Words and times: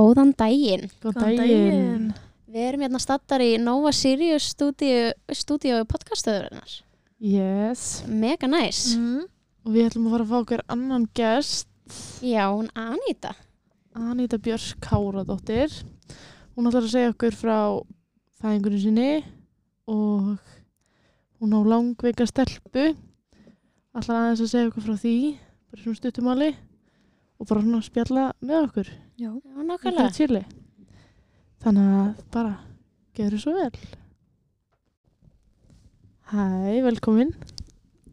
Góðan 0.00 0.30
daginn. 0.32 0.86
Góðan 1.02 1.34
daginn. 1.36 2.04
Við 2.48 2.66
erum 2.70 2.82
hérna 2.86 2.98
stattar 3.02 3.42
í 3.44 3.50
Nova 3.60 3.90
Sirius 3.92 4.46
stúdíu, 4.54 5.80
podcastöðurinnar. 5.90 6.76
Yes. 7.20 8.00
Mega 8.08 8.48
næs. 8.48 8.94
Mm. 8.96 9.26
Og 9.66 9.74
við 9.74 9.90
ætlum 9.90 10.06
að 10.08 10.14
fara 10.14 10.24
að 10.24 10.30
fá 10.30 10.38
okkur 10.38 10.62
annan 10.72 11.04
gest, 11.12 11.68
Já, 12.22 12.46
hún 12.48 12.70
Anita. 12.78 13.34
Anita 13.98 14.38
Björns 14.40 14.70
Káradóttir. 14.80 15.74
Hún 16.54 16.70
ætlar 16.70 16.86
að 16.86 16.94
segja 16.94 17.12
okkur 17.12 17.36
frá 17.36 17.58
fæðingunni 18.40 18.80
sinni 18.80 19.10
og 19.90 20.32
hún 21.42 21.56
á 21.56 21.60
langveika 21.74 22.24
stelpu. 22.30 22.94
Ætlar 23.92 24.22
aðeins 24.22 24.46
að 24.46 24.52
segja 24.54 24.72
okkur 24.72 24.86
frá 24.86 24.96
því, 25.04 25.16
bara 25.68 25.84
svona 25.84 26.00
stuttumáli 26.00 26.50
og 27.36 27.52
bara 27.52 27.66
svona 27.66 27.84
spjalla 27.84 28.30
með 28.40 28.64
okkur. 28.70 28.92
Já. 29.20 29.30
Nákvæmlega. 29.68 30.10
Chile. 30.16 30.44
Þannig 31.60 31.88
að 31.92 32.20
bara, 32.32 32.52
gerðu 33.18 33.40
svo 33.42 33.52
vel. 33.52 33.74
Hæ, 36.30 36.44
velkomin. 36.86 37.34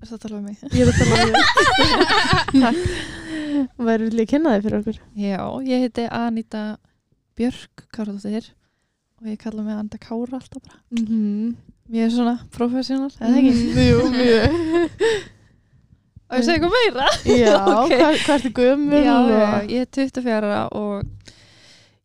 Er 0.02 0.10
það 0.10 0.18
að 0.18 0.24
tala 0.26 0.40
um 0.42 0.50
mig? 0.50 0.58
Ég 0.76 0.84
er 0.84 0.92
að 0.92 1.00
tala 1.00 1.14
um 1.22 1.32
þig. 1.32 2.60
Takk. 2.66 2.82
Væri 3.88 4.10
vil 4.10 4.22
ég 4.22 4.30
kynna 4.34 4.58
þig 4.58 4.66
fyrir 4.66 4.78
okkur? 4.82 5.00
Já, 5.24 5.40
ég 5.70 5.86
heiti 5.86 6.10
Anita 6.20 6.66
Björk 7.40 7.88
Káradóttir 7.96 8.52
og 9.22 9.32
ég 9.32 9.40
kalla 9.42 9.64
mig 9.64 9.80
Anda 9.80 10.02
Kára 10.02 10.42
alltaf 10.42 10.60
bara. 10.60 10.82
Mm 10.92 11.06
-hmm. 11.08 11.56
Mér 11.88 12.06
er 12.06 12.12
svona 12.12 12.38
professional, 12.52 13.12
eða 13.22 13.38
ekki? 13.40 13.54
Jú, 13.88 14.12
mjög. 14.12 15.32
Og 16.28 16.36
ég 16.38 16.44
segi 16.44 16.58
eitthvað 16.58 16.74
meira? 16.76 17.08
Já, 17.44 17.56
Ok. 17.72 17.94
hvað, 17.94 18.18
hvað 18.24 18.34
ertu 18.38 18.52
gömul? 18.58 19.04
Já, 19.06 19.14
og- 19.16 19.70
ég 19.72 19.86
er 19.86 19.92
24 19.96 20.34
ára 20.42 20.64
og 20.76 21.06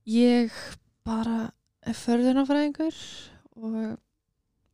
ég 0.07 0.53
bara 1.07 1.39
er 1.87 1.95
förðunafræðingur 1.99 3.01
og 3.57 3.99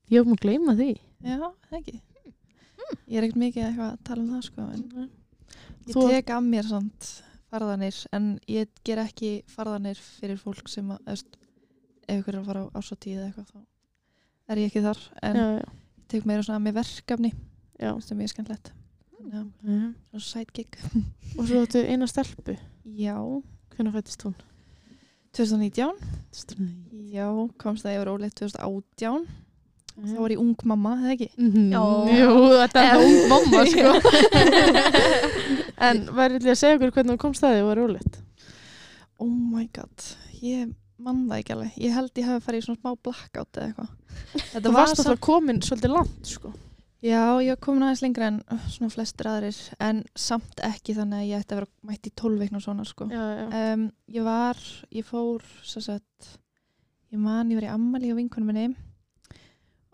Ég 0.08 0.18
hef 0.22 0.26
múið 0.28 0.36
að 0.38 0.42
gleyma 0.44 0.74
því. 0.78 0.90
já, 1.20 1.36
það 1.68 1.78
ekki. 1.78 1.96
Ég 3.08 3.18
er 3.18 3.24
ekkert 3.26 3.40
mikið 3.42 3.64
eitthvað 3.66 3.88
að 3.92 3.98
tala 4.08 4.22
um 4.22 4.28
það 4.32 4.44
sko, 4.46 4.62
en 4.72 5.10
ég 5.88 5.98
tek 6.12 6.30
af 6.32 6.42
mér 6.46 6.68
samt 6.68 7.08
farðanir 7.52 7.98
en 8.16 8.28
ég 8.48 8.68
ger 8.84 9.00
ekki 9.02 9.32
farðanir 9.52 10.00
fyrir 10.00 10.38
fólk 10.40 10.68
sem 10.72 10.88
að, 10.94 11.02
eðst, 11.12 11.36
ef 12.08 12.20
ykkur 12.22 12.34
er 12.34 12.40
að 12.40 12.48
fara 12.48 12.62
á 12.64 12.72
ásatíð 12.80 13.18
eða 13.18 13.26
eitthvað 13.28 13.50
þá 13.52 13.60
er 14.48 14.62
ég 14.62 14.70
ekki 14.70 14.82
þar 14.86 15.02
en 15.28 15.36
Já, 15.36 15.44
já. 15.58 15.68
ég 16.00 16.08
tek 16.14 16.24
meira 16.28 16.42
svona 16.48 16.64
með 16.64 16.78
verkefni 16.80 17.32
já. 17.80 17.90
sem 18.00 18.18
ég 18.20 18.28
er 18.28 18.32
skemmtilegt 18.32 18.72
Já, 19.18 19.42
já. 19.42 19.78
svona 20.12 20.24
sidekick 20.24 20.78
Og 21.38 21.48
svo 21.48 21.62
áttu 21.64 21.82
eina 21.82 22.06
stelpu. 22.06 22.54
Já, 22.84 23.16
Hvernig 23.74 23.94
fættist 23.94 24.24
hún? 24.26 24.34
2019 25.36 25.92
Stræði. 26.34 27.10
Já, 27.12 27.26
komst 27.60 27.84
það 27.86 27.98
yfir 27.98 28.10
óleitt 28.14 28.38
2018 28.38 29.28
þá 29.98 30.18
var 30.22 30.30
ég 30.30 30.38
ung 30.42 30.54
mamma, 30.70 30.92
eða 31.02 31.14
ekki? 31.16 31.28
Mm 31.42 31.72
Já. 31.74 31.82
Jú, 32.14 32.34
þetta 32.54 32.82
er 32.86 33.02
ung 33.02 33.16
mamma, 33.32 33.62
sko. 33.66 33.94
en 35.88 36.04
væri 36.14 36.38
vil 36.38 36.46
ég 36.46 36.54
að 36.54 36.60
segja 36.60 36.78
okkur 36.78 36.92
hvernig 36.94 37.16
þú 37.16 37.22
komst 37.24 37.42
það 37.42 37.62
og 37.62 37.70
var 37.72 37.80
rólitt? 37.82 38.20
Oh 39.18 39.30
my 39.30 39.66
god, 39.74 40.06
ég 40.42 40.70
mann 41.02 41.24
það 41.26 41.40
ekki 41.40 41.54
alveg 41.56 41.80
ég 41.82 41.94
held 41.98 42.20
ég 42.22 42.30
hafi 42.30 42.44
farið 42.46 42.62
í 42.62 42.66
svona 42.68 42.80
smá 42.80 42.94
blackout 43.08 43.58
eða 43.58 43.66
eitthvað 43.72 43.94
Þetta 44.28 44.62
Þú 44.62 44.72
var 44.72 44.78
varst 44.80 45.02
alltaf 45.02 45.20
komin 45.22 45.60
svolítið 45.62 45.94
langt, 45.94 46.30
sko. 46.30 46.52
Já, 46.98 47.38
ég 47.38 47.52
var 47.52 47.60
komin 47.62 47.84
aðeins 47.86 48.00
lengra 48.02 48.26
en 48.32 48.40
uh, 48.50 48.64
svona 48.72 48.90
flestir 48.90 49.28
aðrir 49.30 49.58
en 49.86 50.00
samt 50.18 50.62
ekki 50.66 50.96
þannig 50.96 51.20
að 51.20 51.28
ég 51.28 51.44
ætti 51.44 51.54
að 51.54 51.60
vera 51.60 51.92
mætt 51.92 52.08
í 52.10 52.12
12 52.18 52.40
veikna 52.42 52.58
og 52.58 52.64
svona 52.64 52.86
sko. 52.88 53.06
Já, 53.12 53.22
já. 53.38 53.44
um, 53.74 53.84
Ég 54.16 54.26
var, 54.26 54.62
ég 54.98 55.06
fór 55.06 55.44
svo 55.62 55.82
sett, 55.84 56.30
ég 57.14 57.22
man, 57.22 57.52
ég 57.52 57.60
var 57.60 57.68
í 57.68 57.70
ammali 57.70 58.10
á 58.10 58.18
vinkunum 58.18 58.50
minni 58.50 58.66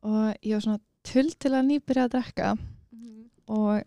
og 0.04 0.32
ég 0.40 0.56
var 0.56 0.64
svona 0.64 0.80
tull 1.04 1.34
til 1.36 1.52
að 1.52 1.68
nýbyrja 1.68 2.06
að 2.08 2.14
drekka 2.16 2.54
og 3.52 3.84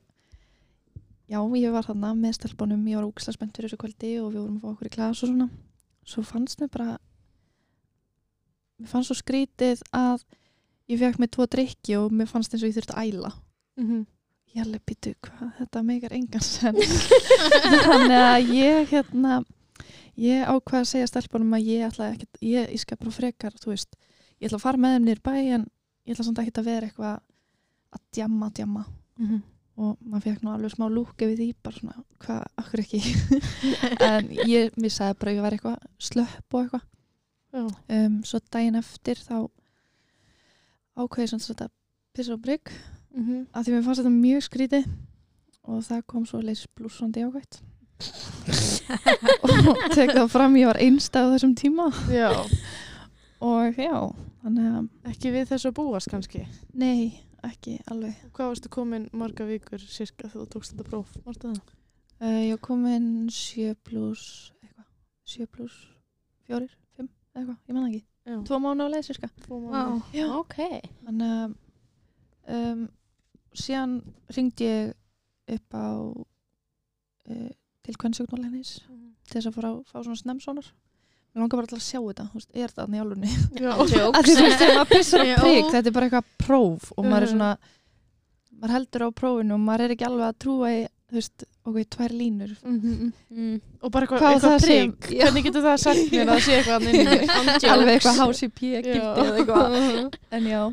já, 1.28 1.40
ég 1.42 1.74
var 1.74 1.88
þarna 1.90 2.14
með 2.22 2.38
stelpunum, 2.38 2.86
ég 2.86 3.00
var 3.02 3.10
úksla 3.10 3.34
spennt 3.34 3.58
fyrir 3.58 3.72
þessu 3.72 3.82
kvöldi 3.82 4.14
og 4.22 4.30
við 4.30 4.44
vorum 4.44 4.60
að 4.60 4.64
fá 4.64 4.74
okkur 4.76 4.90
í 4.92 4.94
klas 4.94 5.24
og 5.26 5.32
svona 5.32 5.50
svo 6.08 6.24
fannst 6.24 6.62
mér 6.62 6.70
bara 6.72 6.92
mér 8.78 8.92
fannst 8.94 9.10
svo 9.10 9.18
skrítið 9.18 9.82
að 9.98 10.24
ég 10.88 11.00
fekk 11.02 11.20
með 11.22 11.34
tvo 11.36 11.48
drikki 11.52 11.98
og 12.00 12.14
mér 12.16 12.30
fannst 12.32 12.54
eins 12.54 12.64
og 12.64 12.70
ég 12.72 12.78
þurfti 12.78 12.96
að 12.96 13.12
æla. 13.12 13.34
Mhm. 13.78 14.06
ég 14.56 14.64
alveg 14.64 14.82
býtu 14.90 15.12
hvað, 15.22 15.50
þetta 15.60 15.82
meikar 15.86 16.14
engan 16.16 16.42
sen 16.48 16.78
þannig 17.84 18.18
að 18.18 18.54
ég 18.56 18.88
hérna 18.90 19.34
ég 20.18 20.48
ákvað 20.50 20.80
að 20.80 20.88
segja 20.90 21.10
stelpunum 21.12 21.54
að 21.54 21.68
ég 21.68 21.84
ætla 21.92 22.08
ekki, 22.16 22.28
ég, 22.42 22.72
ég 22.74 22.82
skal 22.82 22.98
bara 22.98 23.14
frekar 23.14 23.54
þú 23.60 23.74
veist, 23.76 23.98
ég 24.40 24.48
ætla 24.50 24.58
að 24.58 24.64
fara 24.64 24.82
með 24.82 24.96
þeim 24.96 25.06
niður 25.06 25.22
bæ 25.28 25.36
en 25.36 25.68
ég 26.08 26.16
ætla 26.16 26.26
samt 26.26 26.42
ekki 26.42 26.56
að 26.58 26.70
vera 26.72 26.88
eitthvað 26.88 27.20
að 27.98 28.02
djamma, 28.18 28.50
djamma. 28.58 28.86
Mhm. 29.20 29.44
og 29.78 29.98
maður 30.02 30.24
fekk 30.26 30.42
nú 30.42 30.50
alveg 30.56 30.74
smá 30.74 30.88
lúk 30.90 31.22
við 31.22 31.36
því 31.38 31.48
bara 31.62 31.78
svona, 31.78 32.00
hvað, 32.24 32.46
akkur 32.58 32.82
ekki? 32.82 33.02
En 34.08 34.32
ég, 34.50 34.72
mér 34.74 34.94
sagði 34.96 35.20
bara 35.20 35.32
að 35.32 35.38
ég 35.38 35.46
var 35.46 35.58
eitthvað 35.58 35.78
slöpp 36.02 36.56
og 36.58 36.64
eitthvað. 36.64 36.88
Um, 37.94 38.16
svo 38.26 38.42
daginn 38.50 38.80
eftir 38.80 39.22
þá 39.22 39.36
ákveði 40.98 41.30
svona 41.32 41.48
þetta 41.48 41.70
pissa 42.18 42.34
og 42.38 42.42
brygg 42.46 42.72
Mhm. 43.18 43.48
að 43.56 43.64
því 43.66 43.72
mér 43.74 43.84
fannst 43.86 44.02
þetta 44.04 44.14
mjög 44.14 44.42
skrítið 44.46 44.84
og 45.68 45.80
það 45.88 46.02
kom 46.06 46.26
svo 46.30 46.42
leys 46.44 46.66
blúsandi 46.78 47.24
ákvæmt 47.26 47.62
og 49.48 49.78
tek 49.96 50.12
það 50.14 50.28
fram 50.30 50.56
ég 50.60 50.68
var 50.70 50.80
einstað 50.82 51.30
á 51.30 51.34
þessum 51.34 51.56
tíma 51.58 51.88
Já. 52.14 52.30
og 53.42 53.80
já, 53.80 53.96
þannig 54.44 54.68
að 54.70 55.12
Ekki 55.12 55.32
við 55.34 55.48
þessu 55.50 55.72
að 55.72 55.76
búast, 55.80 56.12
kannski. 56.12 56.44
nei, 56.74 57.24
ekki 57.48 57.80
alveg 57.92 58.16
Hvað 58.36 58.52
varstu 58.54 58.70
komin 58.74 59.10
marga 59.18 59.48
vikur, 59.50 59.82
cirka, 59.82 60.28
þegar 60.30 60.46
þú 60.46 60.50
tókst 60.54 60.76
þetta 60.76 60.90
próf? 60.92 61.18
Uh, 62.18 62.44
ég 62.50 62.62
kom 62.62 62.86
inn 62.90 63.28
7 63.30 63.76
pluss 63.86 64.52
eitthvað, 64.62 64.88
7 65.26 65.48
pluss 65.54 65.76
4, 66.50 66.70
5, 66.98 67.10
eitthvað, 67.38 67.58
ég 67.68 67.74
menna 67.76 67.90
ekki. 67.92 68.04
Tvo 69.48 69.60
mánu 69.62 69.78
á 69.78 69.84
leið. 69.84 70.12
Já. 70.14 70.26
ok. 70.42 70.58
þannig 71.08 71.36
að 71.38 71.54
um, 72.58 72.82
síðan 73.58 73.94
ringdi 74.36 74.68
ég 74.68 74.92
upp 75.58 75.78
á 75.78 75.88
uh, 76.12 77.52
til 77.88 77.96
kvennsjóknulegnis 77.96 78.74
til 79.28 79.40
þess 79.40 79.50
að 79.50 79.56
fara 79.58 79.72
að 79.74 79.80
fá 79.88 79.98
svona 80.04 80.20
snemsónar 80.20 80.68
mér 81.34 81.44
langar 81.44 81.60
bara 81.62 81.70
til 81.72 81.78
að 81.78 81.86
sjá 81.86 82.00
þetta 82.02 82.28
þú 82.32 82.40
veist, 82.40 82.52
er 82.54 82.72
þetta 82.72 82.86
þannig 82.86 83.02
álunni 83.04 83.32
Já. 83.62 83.72
að 83.78 84.22
því 84.28 84.36
þú 84.36 84.46
veist, 84.46 84.62
þegar 84.62 84.78
maður 84.78 84.92
pissar 84.92 85.24
á 85.24 85.26
Já. 85.28 85.36
prik 85.42 85.72
þetta 85.72 85.90
er 85.92 85.96
bara 85.98 86.10
eitthvað 86.10 86.30
próf 86.44 86.92
og 86.96 87.08
maður 87.08 87.28
er 87.28 87.34
svona 87.34 87.52
maður 88.58 88.76
heldur 88.78 89.06
á 89.06 89.10
prófinu 89.22 89.58
og 89.58 89.66
maður 89.68 89.86
er 89.86 89.96
ekki 89.96 90.08
alveg 90.08 90.28
að 90.28 90.40
trúa 90.44 90.72
í 90.74 90.80
þú 91.08 91.16
veist, 91.16 91.44
ok, 91.64 91.78
tvær 91.96 92.12
línur 92.20 92.52
Mhm. 92.68 93.12
Mm. 93.32 93.62
Og 93.82 93.92
bara 93.92 94.06
eitthvað, 94.06 94.34
eitthvað 94.34 94.60
sem-. 94.66 94.96
Já. 95.16 95.24
Hvernig 95.26 95.44
getur 95.48 95.64
það 95.64 95.78
sagt 95.84 96.12
mér 96.12 96.26
að 96.26 96.32
það 96.34 96.42
sé 96.46 96.52
eitthvað 96.58 96.74
hann 96.78 97.72
alveg 97.76 97.94
eitthvað 97.96 98.18
Já. 98.98 99.10
eða 99.24 99.38
eitthvað 99.38 99.70
en 100.38 100.44
já, 100.52 100.64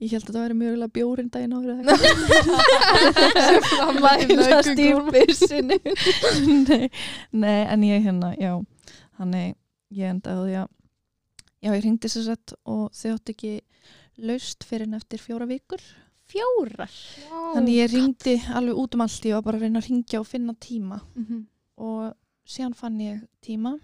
ég 0.00 0.10
held 0.16 0.26
að 0.26 0.34
það 0.34 0.42
væri 0.46 0.56
mjögulega 0.62 0.94
bjórin 0.96 1.30
daginn 1.30 1.54
eða 1.60 1.76
eitthvað 3.50 4.00
mæla 4.00 4.60
stýrbissinu 4.66 5.78
nei, 6.66 6.90
nei, 7.32 7.60
en 7.74 7.82
ég 7.86 8.04
hérna 8.06 8.32
já, 8.40 8.52
þannig 9.18 9.54
ég 9.94 10.06
endaði 10.14 10.40
að 10.40 10.54
já, 10.54 10.62
ég 11.68 11.82
hringdi 11.84 12.08
sér 12.10 12.26
sett 12.30 12.54
og 12.64 12.88
þau 12.96 13.14
átti 13.16 13.34
ekki 13.36 13.54
laust 14.26 14.64
fyrir 14.68 14.86
en 14.88 14.98
eftir 14.98 15.20
fjóra 15.22 15.46
vikur 15.48 15.82
Fjórar. 16.30 16.90
þannig 17.54 17.74
ég 17.76 17.90
hringdi 17.94 18.34
alveg 18.54 18.78
út 18.84 18.94
um 18.94 19.00
allt 19.04 19.24
ég 19.26 19.34
var 19.34 19.42
bara 19.48 19.58
að 19.58 19.64
reyna 19.66 19.80
að 19.82 19.88
ringja 19.90 20.20
og 20.20 20.26
finna 20.30 20.54
tíma. 20.54 21.00
Mhm. 21.16 21.46
og 21.80 22.14
síðan 22.46 22.74
fann 22.76 22.98
ég 23.00 23.20
tíma 23.42 23.78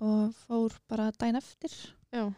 og 0.00 0.32
fór 0.46 0.72
bara 0.88 1.10
daginn 1.12 1.36
eftir. 1.36 1.70
Já. 2.12 2.32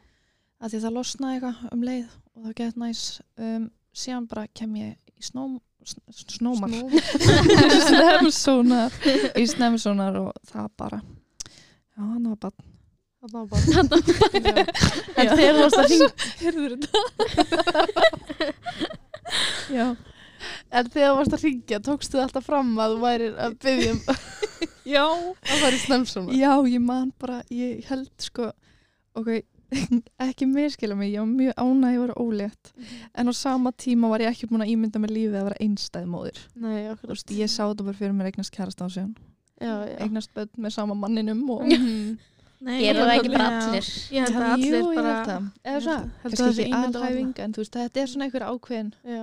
að 0.61 0.71
því 0.75 0.81
það 0.83 0.93
losnaði 0.97 1.35
eitthvað 1.41 1.73
um 1.73 1.83
leið 1.83 2.09
og 2.35 2.43
það 2.45 2.55
gett 2.57 2.77
næs. 2.77 3.03
Um, 3.39 3.71
síðan 3.95 4.27
bara 4.29 4.47
kem 4.55 4.75
ég 4.77 4.97
í 5.17 5.23
snóm, 5.23 5.61
sn- 5.85 6.35
snómar. 6.37 6.71
Snemsónar 7.89 8.93
í 9.39 9.47
snemsónar 9.49 10.17
og 10.21 10.33
það 10.51 10.69
bara. 10.77 11.01
Já, 11.97 12.03
hann 12.03 12.29
var 12.29 12.37
bara 12.37 12.69
Það 13.21 13.31
var 13.35 13.45
bara. 13.51 13.65
Já. 13.69 13.81
En 15.21 15.29
þegar 15.37 15.55
þú 15.57 15.61
varst 15.61 15.81
að 15.81 15.87
hringja, 15.91 16.11
heyrður 16.41 16.73
þetta 16.81 18.01
já, 19.79 19.87
en 20.73 20.89
þegar 20.91 21.11
þú 21.13 21.17
varst 21.19 21.35
að 21.37 21.45
hringja, 21.45 21.81
tókstu 21.85 22.17
það 22.17 22.25
alltaf 22.27 22.47
fram 22.49 22.71
að 22.81 22.95
þú 22.95 23.03
væri 23.05 23.29
að 23.45 23.57
byggja 23.65 23.93
um 23.93 24.01
já 24.95 25.05
að 25.05 25.63
væri 25.67 25.81
snemsóna. 25.85 26.35
já, 26.39 26.53
ég 26.73 26.83
man 26.85 27.11
bara, 27.21 27.43
ég 27.53 27.85
held 27.91 28.09
sko 28.25 28.49
ok, 29.21 29.29
ekki 30.25 30.49
miskila 30.51 30.97
mig 30.99 31.13
ég 31.13 31.21
var 31.23 31.29
mjög 31.31 31.61
ánæg 31.61 31.93
að 31.93 32.01
vera 32.07 32.17
ólétt 32.25 32.73
en 33.21 33.31
á 33.31 33.33
sama 33.37 33.71
tíma 33.77 34.09
var 34.11 34.25
ég 34.25 34.33
ekki 34.33 34.49
búin 34.51 34.65
að 34.65 34.73
ímynda 34.73 35.03
með 35.05 35.13
lífið 35.19 35.39
að 35.43 35.47
vera 35.51 35.61
einstæð 35.67 36.09
móðir 36.11 36.41
Nei, 36.57 36.81
Þú 36.89 36.97
okkur. 36.97 37.13
veist, 37.15 37.37
ég 37.37 37.53
sá 37.53 37.63
þetta 37.69 37.87
bara 37.91 38.01
fyrir 38.01 38.17
mér 38.17 38.33
eignast 38.33 38.57
kærast 38.57 38.81
á 38.83 38.87
sig 38.89 39.07
Já, 39.61 39.75
já. 39.93 39.97
eignast 40.07 40.33
börn 40.35 40.49
með 40.57 40.73
sama 40.79 40.97
manninum 40.97 41.45
og 41.53 41.67
Mhm. 41.69 42.17
Nei, 42.17 42.19
Gerir 42.61 43.01
það 43.01 43.13
ekki 43.15 43.33
bara 43.33 43.51
allir. 43.59 43.91
Ég 44.13 44.27
held 44.27 44.41
að 44.41 44.51
allir 44.55 44.89
bara. 44.97 45.37
Eða 45.65 45.95
að 45.97 46.09
kannski 46.25 46.65
ekki 46.67 46.81
alhæfing 46.81 47.45
en 47.45 47.55
þú 47.57 47.63
veist, 47.63 47.79
þetta 47.79 48.03
er 48.03 48.11
svona 48.13 48.27
einhver 48.27 48.47
ákveðin 48.51 48.91
Já. 49.09 49.23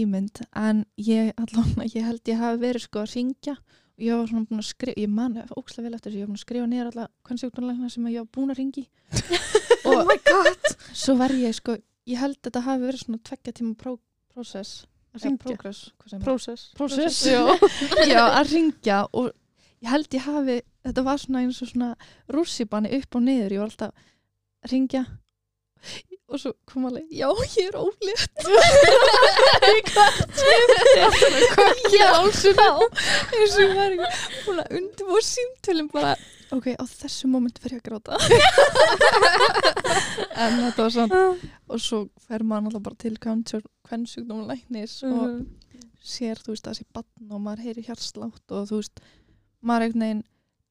ímynd. 0.00 0.42
En 0.56 0.84
ég, 0.96 1.32
allan, 1.36 1.74
ég 1.92 2.06
held 2.06 2.32
ég 2.32 2.40
hafi 2.40 2.62
verið 2.64 2.86
sko 2.86 3.02
að 3.04 3.12
syngja. 3.12 3.56
Og 3.96 4.04
ég 4.04 4.12
var 4.12 4.26
svona 4.28 4.48
búin 4.48 4.60
að 4.60 4.68
skrifa, 4.68 5.00
ég 5.00 5.08
man 5.08 5.36
ókslega 5.56 5.86
vel 5.86 5.96
eftir 5.96 6.12
þessu, 6.12 6.18
ég 6.20 6.26
var 6.26 6.32
búin 6.32 6.36
að 6.36 6.44
skrifa 6.44 6.66
niður 6.68 6.88
alla 6.90 7.06
kvennsjóknarlegna 7.24 7.88
sem 7.92 8.08
ég 8.12 8.18
var 8.20 8.32
búin 8.36 8.52
að 8.52 8.58
ringi 8.60 8.82
og 9.86 9.94
oh 9.94 10.02
my 10.04 10.16
god. 10.26 10.68
Svo 10.92 11.14
var 11.16 11.32
ég 11.32 11.56
sko, 11.56 11.78
ég 12.04 12.20
held 12.20 12.36
þetta 12.44 12.62
hafi 12.66 12.84
verið 12.84 13.04
svona 13.06 13.22
tveggja 13.24 13.54
tíma 13.56 13.72
pró 13.80 13.94
prósess. 14.34 14.84
Að 15.16 15.24
maður? 15.38 15.80
Prósess. 16.26 16.66
Prósess, 16.76 17.22
Já. 17.24 17.40
já, 18.12 18.20
að 18.26 18.52
ringja 18.52 18.98
og 19.16 19.30
ég 19.80 19.88
held 19.94 20.18
ég 20.18 20.26
hafi, 20.28 20.58
þetta 20.86 21.02
var 21.06 21.18
svona 21.22 21.42
eins 21.44 21.62
og 21.62 21.68
svona 21.72 21.90
rússibanni 22.32 22.94
upp 23.00 23.14
og 23.18 23.22
niður, 23.26 23.52
ég 23.56 23.62
var 23.62 23.70
alltaf 23.70 23.92
að 24.64 24.70
ringja 24.72 25.04
og 26.26 26.40
svo 26.42 26.50
kom 26.66 26.88
alveg, 26.88 27.04
já, 27.14 27.28
ég 27.30 27.68
er 27.68 27.76
ólétt. 27.78 28.34
Já, 31.94 32.10
svona 32.34 32.64
eins 33.36 33.54
og 33.54 33.60
ég 33.62 33.74
var 33.76 33.94
ekki 33.94 34.40
búin 34.46 34.60
að 34.62 34.72
undirbúa 34.80 35.20
símtölum 35.22 35.88
bara, 35.92 36.14
ok, 36.56 36.66
á 36.74 36.84
þessu 36.90 37.30
moment 37.30 37.60
fyrir 37.62 37.78
ég 37.78 37.82
að 37.82 37.88
gráta. 37.90 38.18
En 40.36 40.58
þetta 40.60 40.82
var 40.82 40.92
svona 40.92 41.20
og 41.72 41.78
svo 41.80 41.98
fer 42.26 42.42
maður 42.44 42.66
náttúrulega 42.66 42.86
bara 42.88 42.98
til 43.00 43.16
kvennsjúkdóma 43.22 44.44
læknis 44.50 44.98
og 45.06 45.12
Mhm. 45.16 45.46
sér, 46.06 46.36
þú 46.42 46.50
veist, 46.54 46.66
að 46.66 46.72
þessi 46.74 46.86
batn 46.94 47.32
og 47.32 47.40
maður 47.42 47.64
heyri 47.66 47.82
hjarslátt 47.86 48.46
og 48.54 48.66
þú 48.68 48.76
veist, 48.82 49.00
maður 49.62 49.82
einhvern 49.86 50.04
veginn 50.04 50.24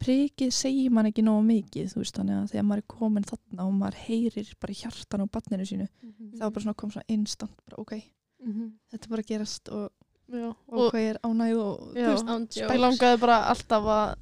prikið 0.03 0.51
segir 0.53 0.91
maður 0.91 1.11
ekki 1.13 1.23
nógu 1.25 1.43
mikið, 1.47 1.91
þú 1.93 2.01
veist, 2.01 2.15
þannig 2.17 2.35
að 2.41 2.49
þegar 2.51 2.65
maður 2.69 2.81
er 2.83 2.87
komin 2.95 3.23
þarna 3.29 3.65
og 3.65 3.73
maður 3.79 3.95
heyrir 4.05 4.49
bara 4.59 4.73
hjartan 4.73 5.23
á 5.23 5.27
batninu 5.31 5.65
sínu, 5.65 5.87
þá 6.35 6.43
er 6.45 6.51
bara 6.51 6.63
svona 6.65 6.75
kom 6.75 6.91
svona 6.91 7.09
instant, 7.15 7.55
bara 7.69 7.81
ok, 7.81 7.93
Mhm. 8.45 8.71
þetta 8.91 9.05
er 9.05 9.09
bara 9.09 9.23
gerast 9.23 9.69
og, 9.71 9.89
Já. 10.29 10.49
og, 10.49 10.79
Og 10.79 10.91
hvað 10.93 11.09
er 11.09 11.17
ánægð 11.23 11.57
og, 11.59 11.93
Já. 11.95 12.07
veist, 12.11 12.25
Án 12.25 12.47
ég 12.47 12.61
jokes. 12.61 12.79
langaði 12.79 13.19
bara 13.19 13.39
alltaf 13.49 13.83
að 13.83 14.15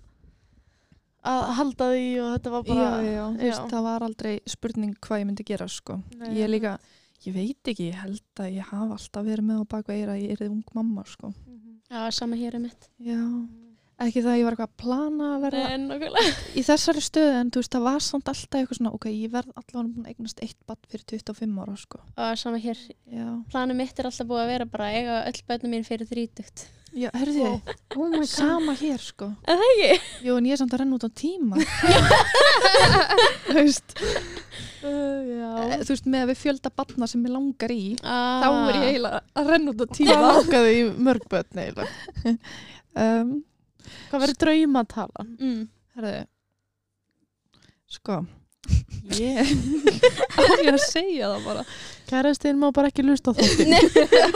að 1.24 1.54
halda 1.56 1.86
því 1.94 2.08
og 2.20 2.30
þetta 2.34 2.52
var 2.52 2.64
já, 2.64 2.68
bara 2.68 3.04
já, 3.04 3.12
já, 3.14 3.26
veist, 3.38 3.62
já. 3.62 3.68
það 3.72 3.84
var 3.84 4.02
aldrei 4.04 4.40
spurning 4.46 4.96
hvað 5.00 5.20
ég 5.22 5.26
myndi 5.30 5.46
gera, 5.46 5.68
sko. 5.68 6.04
Nei, 6.20 6.34
ég 6.36 6.50
líka, 6.50 6.78
ég 7.26 7.34
veit 7.34 7.64
ekki, 7.64 7.88
ég 7.92 7.96
held 7.96 8.22
að 8.36 8.54
ég 8.58 8.66
hafa 8.68 8.98
alltaf 8.98 9.24
verið 9.26 9.46
með 9.48 9.62
á 9.64 9.66
bakveira 9.72 10.18
ég 10.20 10.42
er 10.42 10.50
ung 10.50 10.64
mamma, 10.76 11.04
sko. 11.06 11.34
Já, 11.90 12.10
sama 12.12 12.36
hér 12.36 12.56
er 12.56 12.60
mitt 12.60 12.90
Já, 13.00 13.48
ekki 14.10 14.22
það 14.24 14.32
að 14.34 14.38
ég 14.40 14.46
var 14.48 14.56
eitthvað 14.56 14.70
að 14.70 14.82
plana 14.84 15.30
að 15.36 15.44
verða 15.46 15.78
Nei, 15.78 16.28
í 16.60 16.64
þessari 16.68 17.04
stöðu 17.06 17.34
en 17.40 17.50
þú 17.54 17.62
veist 17.64 17.74
það 17.78 17.86
var 17.88 18.04
samt 18.08 18.32
alltaf 18.34 18.60
eitthvað 18.60 18.80
svona 18.80 18.94
ok, 18.98 19.08
ég 19.14 19.34
verð 19.34 19.52
allavega 19.56 19.90
búin 19.94 20.06
að 20.06 20.14
eignast 20.14 20.44
eitt 20.46 20.60
badd 20.70 20.86
fyrir 20.92 21.06
25 21.14 21.60
ára 21.66 21.76
sko. 21.82 22.00
Og 22.18 22.38
sama 22.44 22.62
hér. 22.64 22.80
Já, 23.14 23.28
Planum 23.52 23.78
mitt 23.84 24.00
er 24.00 24.10
alltaf 24.12 24.28
búið 24.30 24.44
að 24.46 24.54
vera 24.54 24.70
bara 24.78 24.88
að 24.92 25.00
eiga 25.02 25.20
öll 25.32 25.44
börnum 25.50 25.76
mín 25.78 25.86
fyrir 25.88 26.10
þrítugt. 26.10 26.66
Já 26.94 27.10
herðu 27.18 27.42
Wow. 27.42 27.56
þið 27.66 27.98
Oh 27.98 28.10
my 28.14 28.26
sama 28.30 28.74
hér 28.78 29.00
sko. 29.02 29.32
Er 29.50 29.58
það 29.58 29.72
ekki? 29.74 29.96
jú 30.28 30.36
en 30.38 30.46
ég 30.46 30.54
er 30.54 30.60
samt 30.62 30.74
að 30.76 30.84
renna 30.84 30.98
út 31.00 31.08
á 31.08 31.12
tíma. 31.18 31.58
Þú 33.48 33.56
veist. 33.58 33.96
Uh, 34.84 35.80
þú 35.80 35.90
veist 35.94 36.08
með 36.12 36.26
að 36.26 36.30
við 36.34 36.40
fjölda 36.42 36.72
badna 36.76 37.08
sem 37.08 37.24
ég 37.26 37.32
langar 37.34 37.72
í 37.74 37.96
Ah. 38.04 38.44
þá 38.44 38.48
er 38.52 38.76
ég 38.78 38.86
eiginlega 38.92 39.22
að 39.40 39.50
renna 39.54 39.72
út 39.74 39.82
á 39.82 39.88
tíma. 39.96 40.18
Langaði 40.28 40.74
í 40.76 40.84
mörg 41.08 41.26
börn 41.32 41.62
eiginlega? 41.64 42.36
um, 43.06 43.34
Hvað 44.12 44.24
verður 44.26 44.40
draumatala? 44.46 45.26
mm. 45.40 45.60
herðu. 45.98 46.24
Sko. 47.94 48.24
Ég 49.20 49.44
á 50.40 50.42
ég 50.64 50.70
að 50.72 50.80
segja 50.86 51.34
það 51.34 51.48
bara? 51.50 51.64
Kærastinn 52.08 52.60
má 52.62 52.70
bara 52.76 52.88
ekki 52.92 53.04
lusta 53.04 53.34
á 53.34 53.36
þáttin. 53.36 53.74
Nei, 53.74 53.82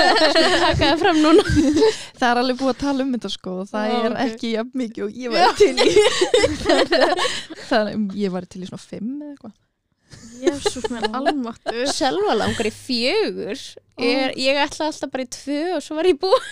taka 0.64 0.82
það 0.82 1.00
fram 1.04 1.22
núna. 1.24 1.44
Það 2.18 2.28
er 2.28 2.42
alveg 2.42 2.60
búið 2.60 2.72
að 2.74 2.82
tala 2.82 3.06
um 3.06 3.14
þetta 3.16 3.32
sko. 3.32 3.54
Og 3.62 3.70
það 3.72 3.88
Já, 3.88 3.96
er 4.00 4.12
ok. 4.12 4.20
ekki 4.26 4.52
jafn 4.56 4.82
mikið 4.82 5.06
og 5.06 5.22
ég 5.22 5.36
var 5.36 5.56
til 5.60 5.72
í. 5.78 5.88
Það 7.70 7.92
er, 7.92 7.96
ég 8.24 8.36
var 8.36 8.48
til 8.52 8.64
í 8.64 8.70
svona 8.70 8.84
fimm 8.84 9.14
eða 9.22 9.32
eitthvað. 9.36 9.56
Jésús 10.38 10.88
með 10.94 11.08
almattu. 11.18 11.86
Selva 11.92 12.36
langar 12.38 12.70
í 12.70 12.74
fjögur. 12.74 13.64
Ég, 14.04 14.36
ég 14.40 14.60
ætla 14.62 14.88
alltaf 14.92 15.12
bara 15.14 15.26
í 15.26 15.32
tvö 15.34 15.62
og 15.78 15.84
svo 15.84 15.98
var 15.98 16.08
ég 16.12 16.20
búið 16.22 16.52